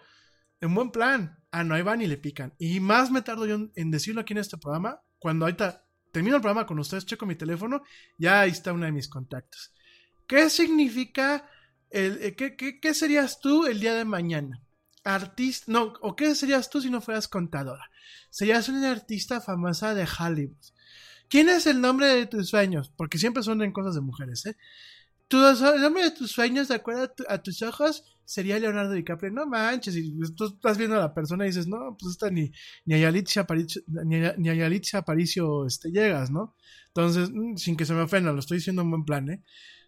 En 0.60 0.72
buen 0.76 0.92
plan. 0.92 1.42
Ah, 1.50 1.64
no, 1.64 1.74
ahí 1.74 1.82
van 1.82 2.00
y 2.02 2.06
le 2.06 2.16
pican. 2.16 2.54
Y 2.56 2.78
más 2.78 3.10
me 3.10 3.22
tardo 3.22 3.46
yo 3.46 3.56
en, 3.56 3.72
en 3.74 3.90
decirlo 3.90 4.20
aquí 4.20 4.32
en 4.32 4.38
este 4.38 4.58
programa. 4.58 5.00
Cuando 5.18 5.46
ahorita 5.46 5.84
termino 6.12 6.36
el 6.36 6.42
programa 6.42 6.68
con 6.68 6.78
ustedes, 6.78 7.04
checo 7.04 7.26
mi 7.26 7.34
teléfono, 7.34 7.82
ya 8.16 8.42
ahí 8.42 8.50
está 8.52 8.72
uno 8.72 8.86
de 8.86 8.92
mis 8.92 9.08
contactos. 9.08 9.74
¿Qué 10.28 10.48
significa 10.50 11.50
eh, 11.90 12.34
¿qué, 12.80 12.94
serías 12.94 13.40
tú 13.40 13.66
el 13.66 13.80
día 13.80 13.94
de 13.94 14.04
mañana? 14.04 14.62
Artista, 15.04 15.70
no, 15.70 15.94
o 16.00 16.16
qué 16.16 16.34
serías 16.34 16.68
tú 16.70 16.80
si 16.80 16.90
no 16.90 17.00
fueras 17.00 17.28
contadora? 17.28 17.90
Serías 18.30 18.68
una 18.68 18.90
artista 18.90 19.40
famosa 19.40 19.94
de 19.94 20.06
Hollywood. 20.06 20.56
¿Quién 21.28 21.48
es 21.48 21.66
el 21.66 21.80
nombre 21.80 22.06
de 22.08 22.26
tus 22.26 22.48
sueños? 22.48 22.92
Porque 22.96 23.18
siempre 23.18 23.42
son 23.42 23.62
en 23.62 23.72
cosas 23.72 23.94
de 23.94 24.00
mujeres, 24.00 24.46
¿eh? 24.46 24.56
El 25.28 25.80
nombre 25.82 26.04
de 26.04 26.10
tus 26.12 26.30
sueños, 26.30 26.68
de 26.68 26.76
acuerdo 26.76 27.02
a, 27.02 27.08
tu- 27.14 27.24
a 27.28 27.42
tus 27.42 27.60
ojos, 27.62 28.04
sería 28.24 28.58
Leonardo 28.58 28.92
DiCaprio. 28.92 29.32
No 29.32 29.46
manches, 29.46 29.96
y 29.96 30.12
tú 30.36 30.46
estás 30.46 30.78
viendo 30.78 30.96
a 30.96 31.00
la 31.00 31.14
persona 31.14 31.44
y 31.44 31.48
dices, 31.48 31.66
no, 31.66 31.96
pues 31.98 32.12
esta 32.12 32.30
ni, 32.30 32.52
ni 32.84 32.94
a 32.94 32.98
Yalitza 32.98 33.40
Aparicio, 33.40 33.82
ni 33.86 34.24
a, 34.24 34.34
ni 34.38 34.48
a 34.50 34.68
este, 35.66 35.90
llegas, 35.90 36.30
¿no? 36.30 36.54
Entonces, 36.88 37.30
mm, 37.32 37.56
sin 37.56 37.76
que 37.76 37.84
se 37.86 37.94
me 37.94 38.02
ofenda, 38.02 38.32
lo 38.32 38.38
estoy 38.38 38.58
diciendo 38.58 38.82
en 38.82 38.90
buen 38.90 39.04
plan, 39.04 39.28
¿eh? 39.30 39.42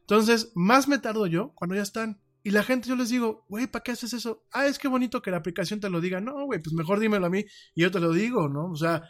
Entonces, 0.09 0.53
más 0.55 0.89
me 0.89 0.99
tardo 0.99 1.27
yo 1.27 1.53
cuando 1.55 1.77
ya 1.77 1.83
están. 1.83 2.19
Y 2.43 2.51
la 2.51 2.63
gente, 2.63 2.89
yo 2.89 2.97
les 2.97 3.11
digo, 3.11 3.45
güey, 3.51 3.67
¿para 3.67 3.83
qué 3.83 3.91
haces 3.93 4.15
eso? 4.15 4.43
Ah, 4.53 4.67
es 4.67 4.79
que 4.79 4.89
bonito 4.89 5.21
que 5.21 5.31
la 5.31 5.37
aplicación 5.37 5.81
te 5.81 5.91
lo 5.91 6.01
diga. 6.01 6.19
No, 6.19 6.47
güey, 6.47 6.63
pues 6.63 6.73
mejor 6.73 6.99
dímelo 6.99 7.27
a 7.27 7.31
mí 7.31 7.45
y 7.75 7.83
yo 7.83 7.91
te 7.91 8.01
lo 8.01 8.11
digo, 8.13 8.49
¿no? 8.49 8.71
O 8.71 8.77
sea, 8.77 9.03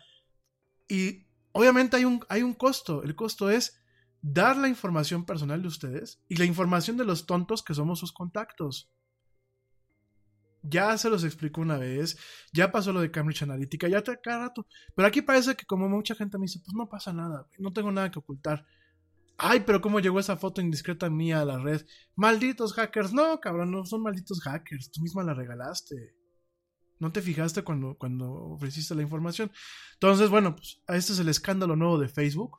y 0.89 1.29
obviamente 1.53 1.97
hay 1.97 2.05
un, 2.05 2.25
hay 2.29 2.43
un 2.43 2.53
costo. 2.53 3.05
El 3.05 3.15
costo 3.15 3.49
es 3.49 3.81
dar 4.23 4.57
la 4.57 4.67
información 4.67 5.25
personal 5.25 5.63
de 5.63 5.69
ustedes 5.69 6.21
y 6.29 6.35
la 6.35 6.47
información 6.47 6.97
de 6.97 7.05
los 7.05 7.27
tontos 7.27 7.63
que 7.63 7.75
somos 7.75 8.01
sus 8.01 8.13
contactos. 8.13 8.91
Ya 10.63 10.99
se 10.99 11.11
los 11.11 11.23
explico 11.23 11.61
una 11.61 11.79
vez, 11.79 12.19
ya 12.53 12.73
pasó 12.73 12.93
lo 12.93 13.01
de 13.01 13.13
Cambridge 13.13 13.43
Analytica, 13.45 13.87
ya 13.87 14.03
te 14.03 14.21
cada 14.21 14.49
rato. 14.49 14.67
Pero 14.97 15.07
aquí 15.07 15.23
parece 15.23 15.55
que 15.55 15.65
como 15.65 15.89
mucha 15.89 16.17
gente 16.17 16.39
me 16.39 16.47
dice, 16.47 16.59
pues 16.59 16.75
no 16.75 16.89
pasa 16.89 17.13
nada, 17.13 17.47
no 17.57 17.73
tengo 17.73 17.93
nada 17.93 18.11
que 18.11 18.19
ocultar. 18.19 18.67
Ay, 19.41 19.61
pero 19.61 19.81
¿cómo 19.81 20.01
llegó 20.01 20.19
esa 20.19 20.37
foto 20.37 20.61
indiscreta 20.61 21.09
mía 21.09 21.41
a 21.41 21.45
la 21.45 21.59
red? 21.59 21.87
Malditos 22.17 22.73
hackers. 22.73 23.13
No, 23.13 23.39
cabrón, 23.39 23.71
no 23.71 23.85
son 23.87 24.03
malditos 24.03 24.41
hackers. 24.41 24.91
Tú 24.91 25.01
misma 25.01 25.23
la 25.23 25.33
regalaste. 25.33 26.17
No 26.99 27.13
te 27.13 27.23
fijaste 27.23 27.63
cuando, 27.63 27.97
cuando 27.97 28.33
ofreciste 28.33 28.97
la 28.97 29.03
información. 29.03 29.53
Entonces, 29.95 30.29
bueno, 30.29 30.57
pues 30.57 30.83
este 30.89 31.13
es 31.13 31.21
el 31.21 31.29
escándalo 31.29 31.77
nuevo 31.77 31.99
de 31.99 32.09
Facebook. 32.09 32.59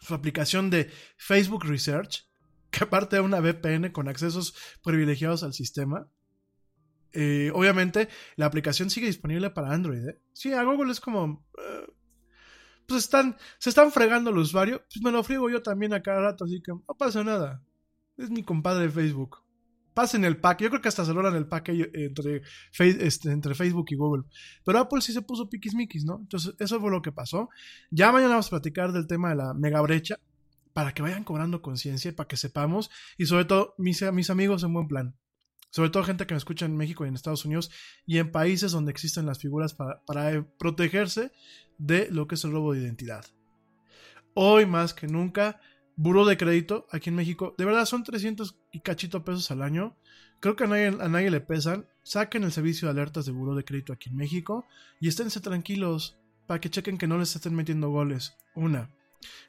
Su 0.00 0.14
aplicación 0.14 0.70
de 0.70 0.90
Facebook 1.16 1.64
Research, 1.64 2.28
que 2.72 2.82
aparte 2.82 3.16
de 3.16 3.22
una 3.22 3.38
VPN 3.38 3.92
con 3.92 4.08
accesos 4.08 4.56
privilegiados 4.82 5.44
al 5.44 5.54
sistema. 5.54 6.08
Eh, 7.12 7.52
obviamente, 7.54 8.08
la 8.34 8.46
aplicación 8.46 8.90
sigue 8.90 9.06
disponible 9.06 9.50
para 9.50 9.72
Android. 9.72 10.04
¿eh? 10.08 10.20
Sí, 10.32 10.52
a 10.52 10.64
Google 10.64 10.90
es 10.90 11.00
como... 11.00 11.46
eh, 11.58 11.86
pues 12.90 13.04
están, 13.04 13.36
se 13.58 13.68
están 13.68 13.92
fregando 13.92 14.30
el 14.30 14.38
usuario, 14.38 14.82
pues 14.92 15.00
me 15.00 15.12
lo 15.12 15.22
friego 15.22 15.48
yo 15.48 15.62
también 15.62 15.94
a 15.94 16.02
cada 16.02 16.20
rato, 16.20 16.44
así 16.44 16.60
que 16.60 16.72
no 16.72 16.94
pasa 16.98 17.22
nada. 17.22 17.62
Es 18.16 18.30
mi 18.30 18.42
compadre 18.42 18.86
de 18.86 18.90
Facebook. 18.90 19.38
Pasen 19.94 20.24
el 20.24 20.38
pack, 20.38 20.62
yo 20.62 20.70
creo 20.70 20.82
que 20.82 20.88
hasta 20.88 21.04
se 21.04 21.14
logran 21.14 21.36
el 21.36 21.46
pack 21.46 21.68
entre, 21.68 22.42
este, 22.78 23.30
entre 23.30 23.54
Facebook 23.54 23.86
y 23.90 23.94
Google. 23.94 24.24
Pero 24.64 24.78
Apple 24.80 25.00
sí 25.02 25.12
se 25.12 25.22
puso 25.22 25.48
piquismiquis, 25.48 26.04
¿no? 26.04 26.18
Entonces, 26.20 26.54
eso 26.58 26.80
fue 26.80 26.90
lo 26.90 27.00
que 27.00 27.12
pasó. 27.12 27.48
Ya 27.92 28.10
mañana 28.10 28.32
vamos 28.32 28.48
a 28.48 28.50
platicar 28.50 28.90
del 28.90 29.06
tema 29.06 29.30
de 29.30 29.36
la 29.36 29.54
mega 29.54 29.80
brecha, 29.82 30.18
para 30.72 30.92
que 30.92 31.02
vayan 31.02 31.22
cobrando 31.22 31.62
conciencia 31.62 32.14
para 32.14 32.26
que 32.26 32.36
sepamos, 32.36 32.90
y 33.18 33.26
sobre 33.26 33.44
todo, 33.44 33.74
mis, 33.78 34.02
amigos 34.02 34.64
en 34.64 34.74
buen 34.74 34.88
plan. 34.88 35.16
Sobre 35.70 35.90
todo 35.90 36.02
gente 36.02 36.26
que 36.26 36.34
me 36.34 36.38
escucha 36.38 36.66
en 36.66 36.76
México 36.76 37.04
y 37.04 37.08
en 37.08 37.14
Estados 37.14 37.44
Unidos 37.44 37.70
y 38.04 38.18
en 38.18 38.32
países 38.32 38.72
donde 38.72 38.90
existen 38.90 39.26
las 39.26 39.38
figuras 39.38 39.74
para, 39.74 40.02
para 40.04 40.32
eh, 40.32 40.42
protegerse 40.58 41.30
de 41.80 42.08
lo 42.10 42.28
que 42.28 42.36
es 42.36 42.44
el 42.44 42.52
robo 42.52 42.72
de 42.72 42.80
identidad. 42.80 43.24
Hoy 44.34 44.66
más 44.66 44.94
que 44.94 45.06
nunca, 45.08 45.60
buró 45.96 46.24
de 46.24 46.36
crédito 46.36 46.86
aquí 46.90 47.10
en 47.10 47.16
México, 47.16 47.54
de 47.58 47.64
verdad 47.64 47.84
son 47.86 48.04
300 48.04 48.56
y 48.72 48.80
cachito 48.80 49.24
pesos 49.24 49.50
al 49.50 49.62
año. 49.62 49.96
Creo 50.38 50.56
que 50.56 50.64
a 50.64 50.66
nadie, 50.66 50.86
a 50.86 51.08
nadie 51.08 51.30
le 51.30 51.40
pesan. 51.40 51.86
Saquen 52.02 52.44
el 52.44 52.52
servicio 52.52 52.86
de 52.86 52.92
alertas 52.92 53.26
de 53.26 53.32
buró 53.32 53.54
de 53.54 53.64
crédito 53.64 53.92
aquí 53.92 54.08
en 54.08 54.16
México 54.16 54.64
y 55.00 55.08
esténse 55.08 55.40
tranquilos 55.40 56.18
para 56.46 56.60
que 56.60 56.70
chequen 56.70 56.96
que 56.96 57.06
no 57.06 57.18
les 57.18 57.34
estén 57.34 57.54
metiendo 57.54 57.90
goles. 57.90 58.34
Una. 58.54 58.90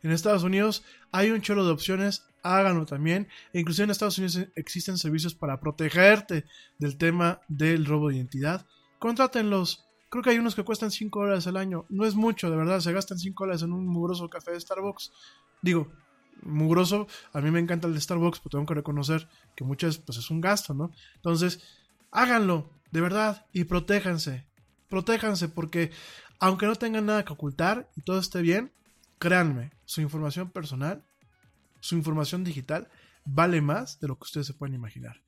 En 0.04 0.12
Estados 0.12 0.44
Unidos 0.44 0.84
hay 1.12 1.32
un 1.32 1.42
chorro 1.42 1.66
de 1.66 1.72
opciones, 1.72 2.26
háganlo 2.44 2.86
también. 2.86 3.28
E 3.54 3.60
inclusive 3.60 3.86
en 3.86 3.92
Estados 3.92 4.18
Unidos 4.18 4.48
existen 4.56 4.98
servicios 4.98 5.34
para 5.34 5.60
protegerte 5.60 6.46
del 6.78 6.98
tema 6.98 7.42
del 7.48 7.86
robo 7.86 8.10
de 8.10 8.18
identidad. 8.18 8.66
Contrátenlos. 9.00 9.86
Creo 10.12 10.22
que 10.24 10.32
hay 10.32 10.40
unos 10.40 10.56
que 10.56 10.66
cuestan 10.66 10.92
5 10.92 11.22
dólares 11.22 11.48
al 11.48 11.56
año. 11.56 11.86
No 11.88 12.06
es 12.06 12.16
mucho, 12.16 12.52
de 12.52 12.58
verdad. 12.58 12.82
Se 12.82 12.92
gastan 12.92 13.18
5 13.18 13.46
dólares 13.46 13.62
en 13.62 13.72
un 13.72 13.88
mugroso 13.88 14.30
café 14.30 14.52
de 14.52 14.60
Starbucks. 14.60 15.14
Digo, 15.62 15.90
mugroso. 16.42 17.08
A 17.32 17.40
mí 17.40 17.50
me 17.50 17.62
encanta 17.62 17.88
el 17.88 17.94
de 17.94 18.02
Starbucks, 18.02 18.40
pero 18.40 18.50
tengo 18.50 18.66
que 18.66 18.74
reconocer 18.74 19.30
que 19.56 19.64
muchas, 19.64 20.00
pues 20.00 20.18
es 20.18 20.30
un 20.30 20.42
gasto, 20.42 20.74
¿no? 20.74 20.92
Entonces, 21.16 21.64
háganlo, 22.12 22.70
de 22.92 23.00
verdad, 23.00 23.46
y 23.54 23.64
protéjanse. 23.64 24.46
Protéjanse, 24.90 25.48
porque 25.48 25.92
aunque 26.42 26.66
no 26.66 26.76
tengan 26.76 27.06
nada 27.06 27.24
que 27.24 27.32
ocultar 27.32 27.90
y 27.96 28.02
todo 28.02 28.20
esté 28.20 28.42
bien, 28.42 28.74
créanme, 29.18 29.72
su 29.86 30.02
información 30.02 30.52
personal, 30.52 31.06
su 31.80 31.96
información 31.96 32.44
digital, 32.44 32.90
vale 33.24 33.62
más 33.62 33.98
de 34.02 34.10
lo 34.10 34.18
que 34.18 34.26
ustedes 34.26 34.48
se 34.48 34.54
pueden 34.54 34.76
imaginar. 34.76 35.22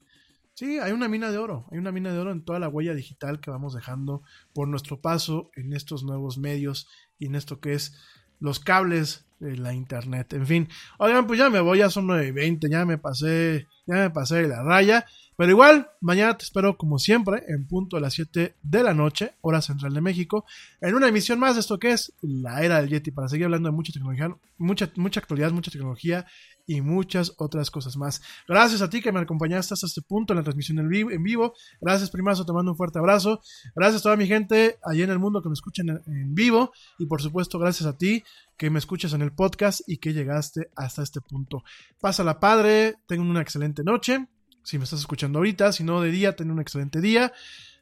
Sí, 0.56 0.78
hay 0.78 0.92
una 0.92 1.08
mina 1.08 1.32
de 1.32 1.40
oro, 1.40 1.66
hay 1.72 1.80
una 1.80 1.92
mina 1.92 2.14
de 2.14 2.20
oro 2.20 2.32
en 2.32 2.46
toda 2.46 2.60
la 2.60 2.70
huella 2.70 2.94
digital 2.94 3.40
que 3.40 3.50
vamos 3.50 3.74
dejando 3.74 4.22
por 4.54 4.68
nuestro 4.68 5.02
paso 5.02 5.50
en 5.56 5.74
estos 5.74 6.04
nuevos 6.04 6.38
medios 6.38 6.88
y 7.18 7.26
en 7.26 7.34
esto 7.34 7.60
que 7.60 7.74
es 7.74 8.00
los 8.40 8.60
cables 8.60 9.26
de 9.40 9.58
la 9.58 9.74
internet. 9.74 10.32
En 10.34 10.46
fin, 10.46 10.70
oigan, 11.00 11.26
pues 11.26 11.40
ya 11.40 11.50
me 11.50 11.60
voy, 11.60 11.80
ya 11.80 11.90
son 11.90 12.08
9.20, 12.08 12.70
ya 12.70 12.86
me 12.86 13.00
pasé, 13.00 13.68
ya 13.88 13.96
me 13.96 14.10
pasé 14.12 14.48
la 14.48 14.62
raya. 14.62 15.06
Pero 15.36 15.50
igual, 15.50 15.90
mañana 16.02 16.38
te 16.38 16.44
espero 16.44 16.78
como 16.78 17.00
siempre, 17.00 17.44
en 17.48 17.66
punto 17.66 17.98
a 17.98 18.00
las 18.00 18.14
7 18.14 18.56
de 18.62 18.84
la 18.84 18.94
noche, 18.94 19.34
hora 19.42 19.62
central 19.62 19.96
de 19.96 20.02
México, 20.02 20.46
en 20.82 20.94
una 20.94 21.08
emisión 21.08 21.40
más 21.40 21.56
de 21.56 21.62
esto 21.62 21.80
que 21.80 21.92
es 21.92 22.14
la 22.22 22.62
era 22.64 22.80
del 22.80 22.90
Yeti, 22.90 23.10
para 23.10 23.28
seguir 23.28 23.46
hablando 23.46 23.70
de 23.70 23.76
mucha 23.76 23.92
tecnología, 23.92 24.30
mucha, 24.58 24.92
mucha 24.96 25.20
actualidad, 25.20 25.52
mucha 25.52 25.72
tecnología 25.72 26.28
y 26.66 26.82
muchas 26.82 27.34
otras 27.38 27.70
cosas 27.72 27.98
más. 27.98 28.22
Gracias 28.48 28.82
a 28.82 28.90
ti 28.90 29.02
que 29.02 29.12
me 29.12 29.20
acompañaste 29.20 29.74
hasta 29.74 29.88
este 29.88 30.02
punto 30.02 30.34
en 30.34 30.38
la 30.38 30.44
transmisión 30.44 30.80
en 30.80 31.24
vivo. 31.24 31.54
Gracias, 31.82 32.10
primazo, 32.10 32.46
te 32.46 32.54
mando 32.54 32.72
un 32.72 32.78
fuerte 32.78 33.00
abrazo. 33.00 33.42
Gracias 33.76 34.02
a 34.02 34.04
toda 34.04 34.16
mi 34.16 34.28
gente 34.28 34.78
allá 34.84 35.04
en 35.04 35.10
el 35.12 35.20
mundo 35.20 35.42
que 35.42 35.50
me 35.50 35.54
escuchen 35.54 35.90
en, 35.90 36.02
en 36.08 36.36
vivo. 36.36 36.72
Y 37.00 37.06
por 37.06 37.22
supuesto, 37.22 37.60
gracias 37.60 37.88
a 37.88 37.98
ti 37.98 38.24
que 38.58 38.70
me 38.70 38.80
escuchas 38.80 39.14
en 39.14 39.22
el 39.22 39.32
podcast 39.32 39.82
y 39.88 39.98
que 39.98 40.14
llegaste 40.14 40.70
hasta 40.76 41.04
este 41.04 41.22
punto. 41.22 41.64
Pásala 42.00 42.40
padre, 42.40 42.96
tengan 43.08 43.30
una 43.30 43.42
excelente 43.42 43.84
noche. 43.84 44.28
Si 44.64 44.78
me 44.78 44.86
estás 44.86 45.02
escuchando 45.02 45.40
ahorita, 45.40 45.74
si 45.74 45.84
no 45.84 46.00
de 46.02 46.12
día, 46.12 46.36
ten 46.36 46.50
un 46.50 46.62
excelente 46.62 47.02
día. 47.02 47.34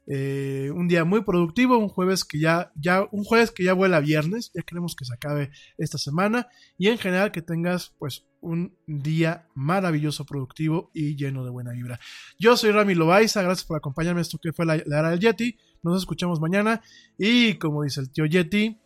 Eh, 0.08 0.72
un 0.74 0.88
día 0.88 1.06
muy 1.06 1.24
productivo, 1.24 1.78
un 1.78 1.88
jueves 1.88 2.26
que 2.26 2.40
ya, 2.40 2.72
ya, 2.76 3.08
un 3.12 3.24
jueves 3.24 3.52
que 3.52 3.64
ya 3.64 3.74
vuela 3.74 4.00
viernes, 4.00 4.52
ya 4.54 4.64
queremos 4.64 4.96
que 4.96 5.06
se 5.06 5.14
acabe 5.14 5.52
esta 5.78 5.98
semana 5.98 6.48
y 6.78 6.88
en 6.88 6.98
general 6.98 7.32
que 7.32 7.42
tengas 7.42 7.94
pues 8.00 8.26
un 8.42 8.76
día 8.88 9.48
maravilloso, 9.54 10.26
productivo 10.26 10.90
y 10.94 11.16
lleno 11.16 11.46
de 11.46 11.52
buena 11.52 11.72
vibra. 11.72 12.00
Yo 12.40 12.58
soy 12.58 12.72
Rami 12.72 12.96
Loaiza, 12.96 13.44
gracias 13.44 13.68
por 13.68 13.78
acompañarme 13.78 14.22
esto 14.22 14.40
que 14.42 14.54
fue 14.54 14.66
la, 14.66 14.78
la 14.86 15.00
era 15.00 15.12
del 15.12 15.20
Yeti, 15.20 15.58
nos 15.84 16.00
escuchamos 16.00 16.42
mañana 16.42 16.82
y 17.18 17.56
como 17.56 17.84
dice 17.84 18.02
el 18.02 18.12
tío 18.12 18.26
Yeti, 18.26 18.80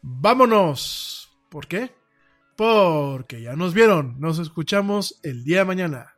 vámonos. 0.00 1.28
¿Por 1.50 1.66
qué? 1.66 1.92
Porque 2.56 3.42
ya 3.42 3.54
nos 3.54 3.74
vieron, 3.74 4.18
nos 4.18 4.38
escuchamos 4.38 5.20
el 5.22 5.44
día 5.44 5.58
de 5.58 5.64
mañana. 5.66 6.17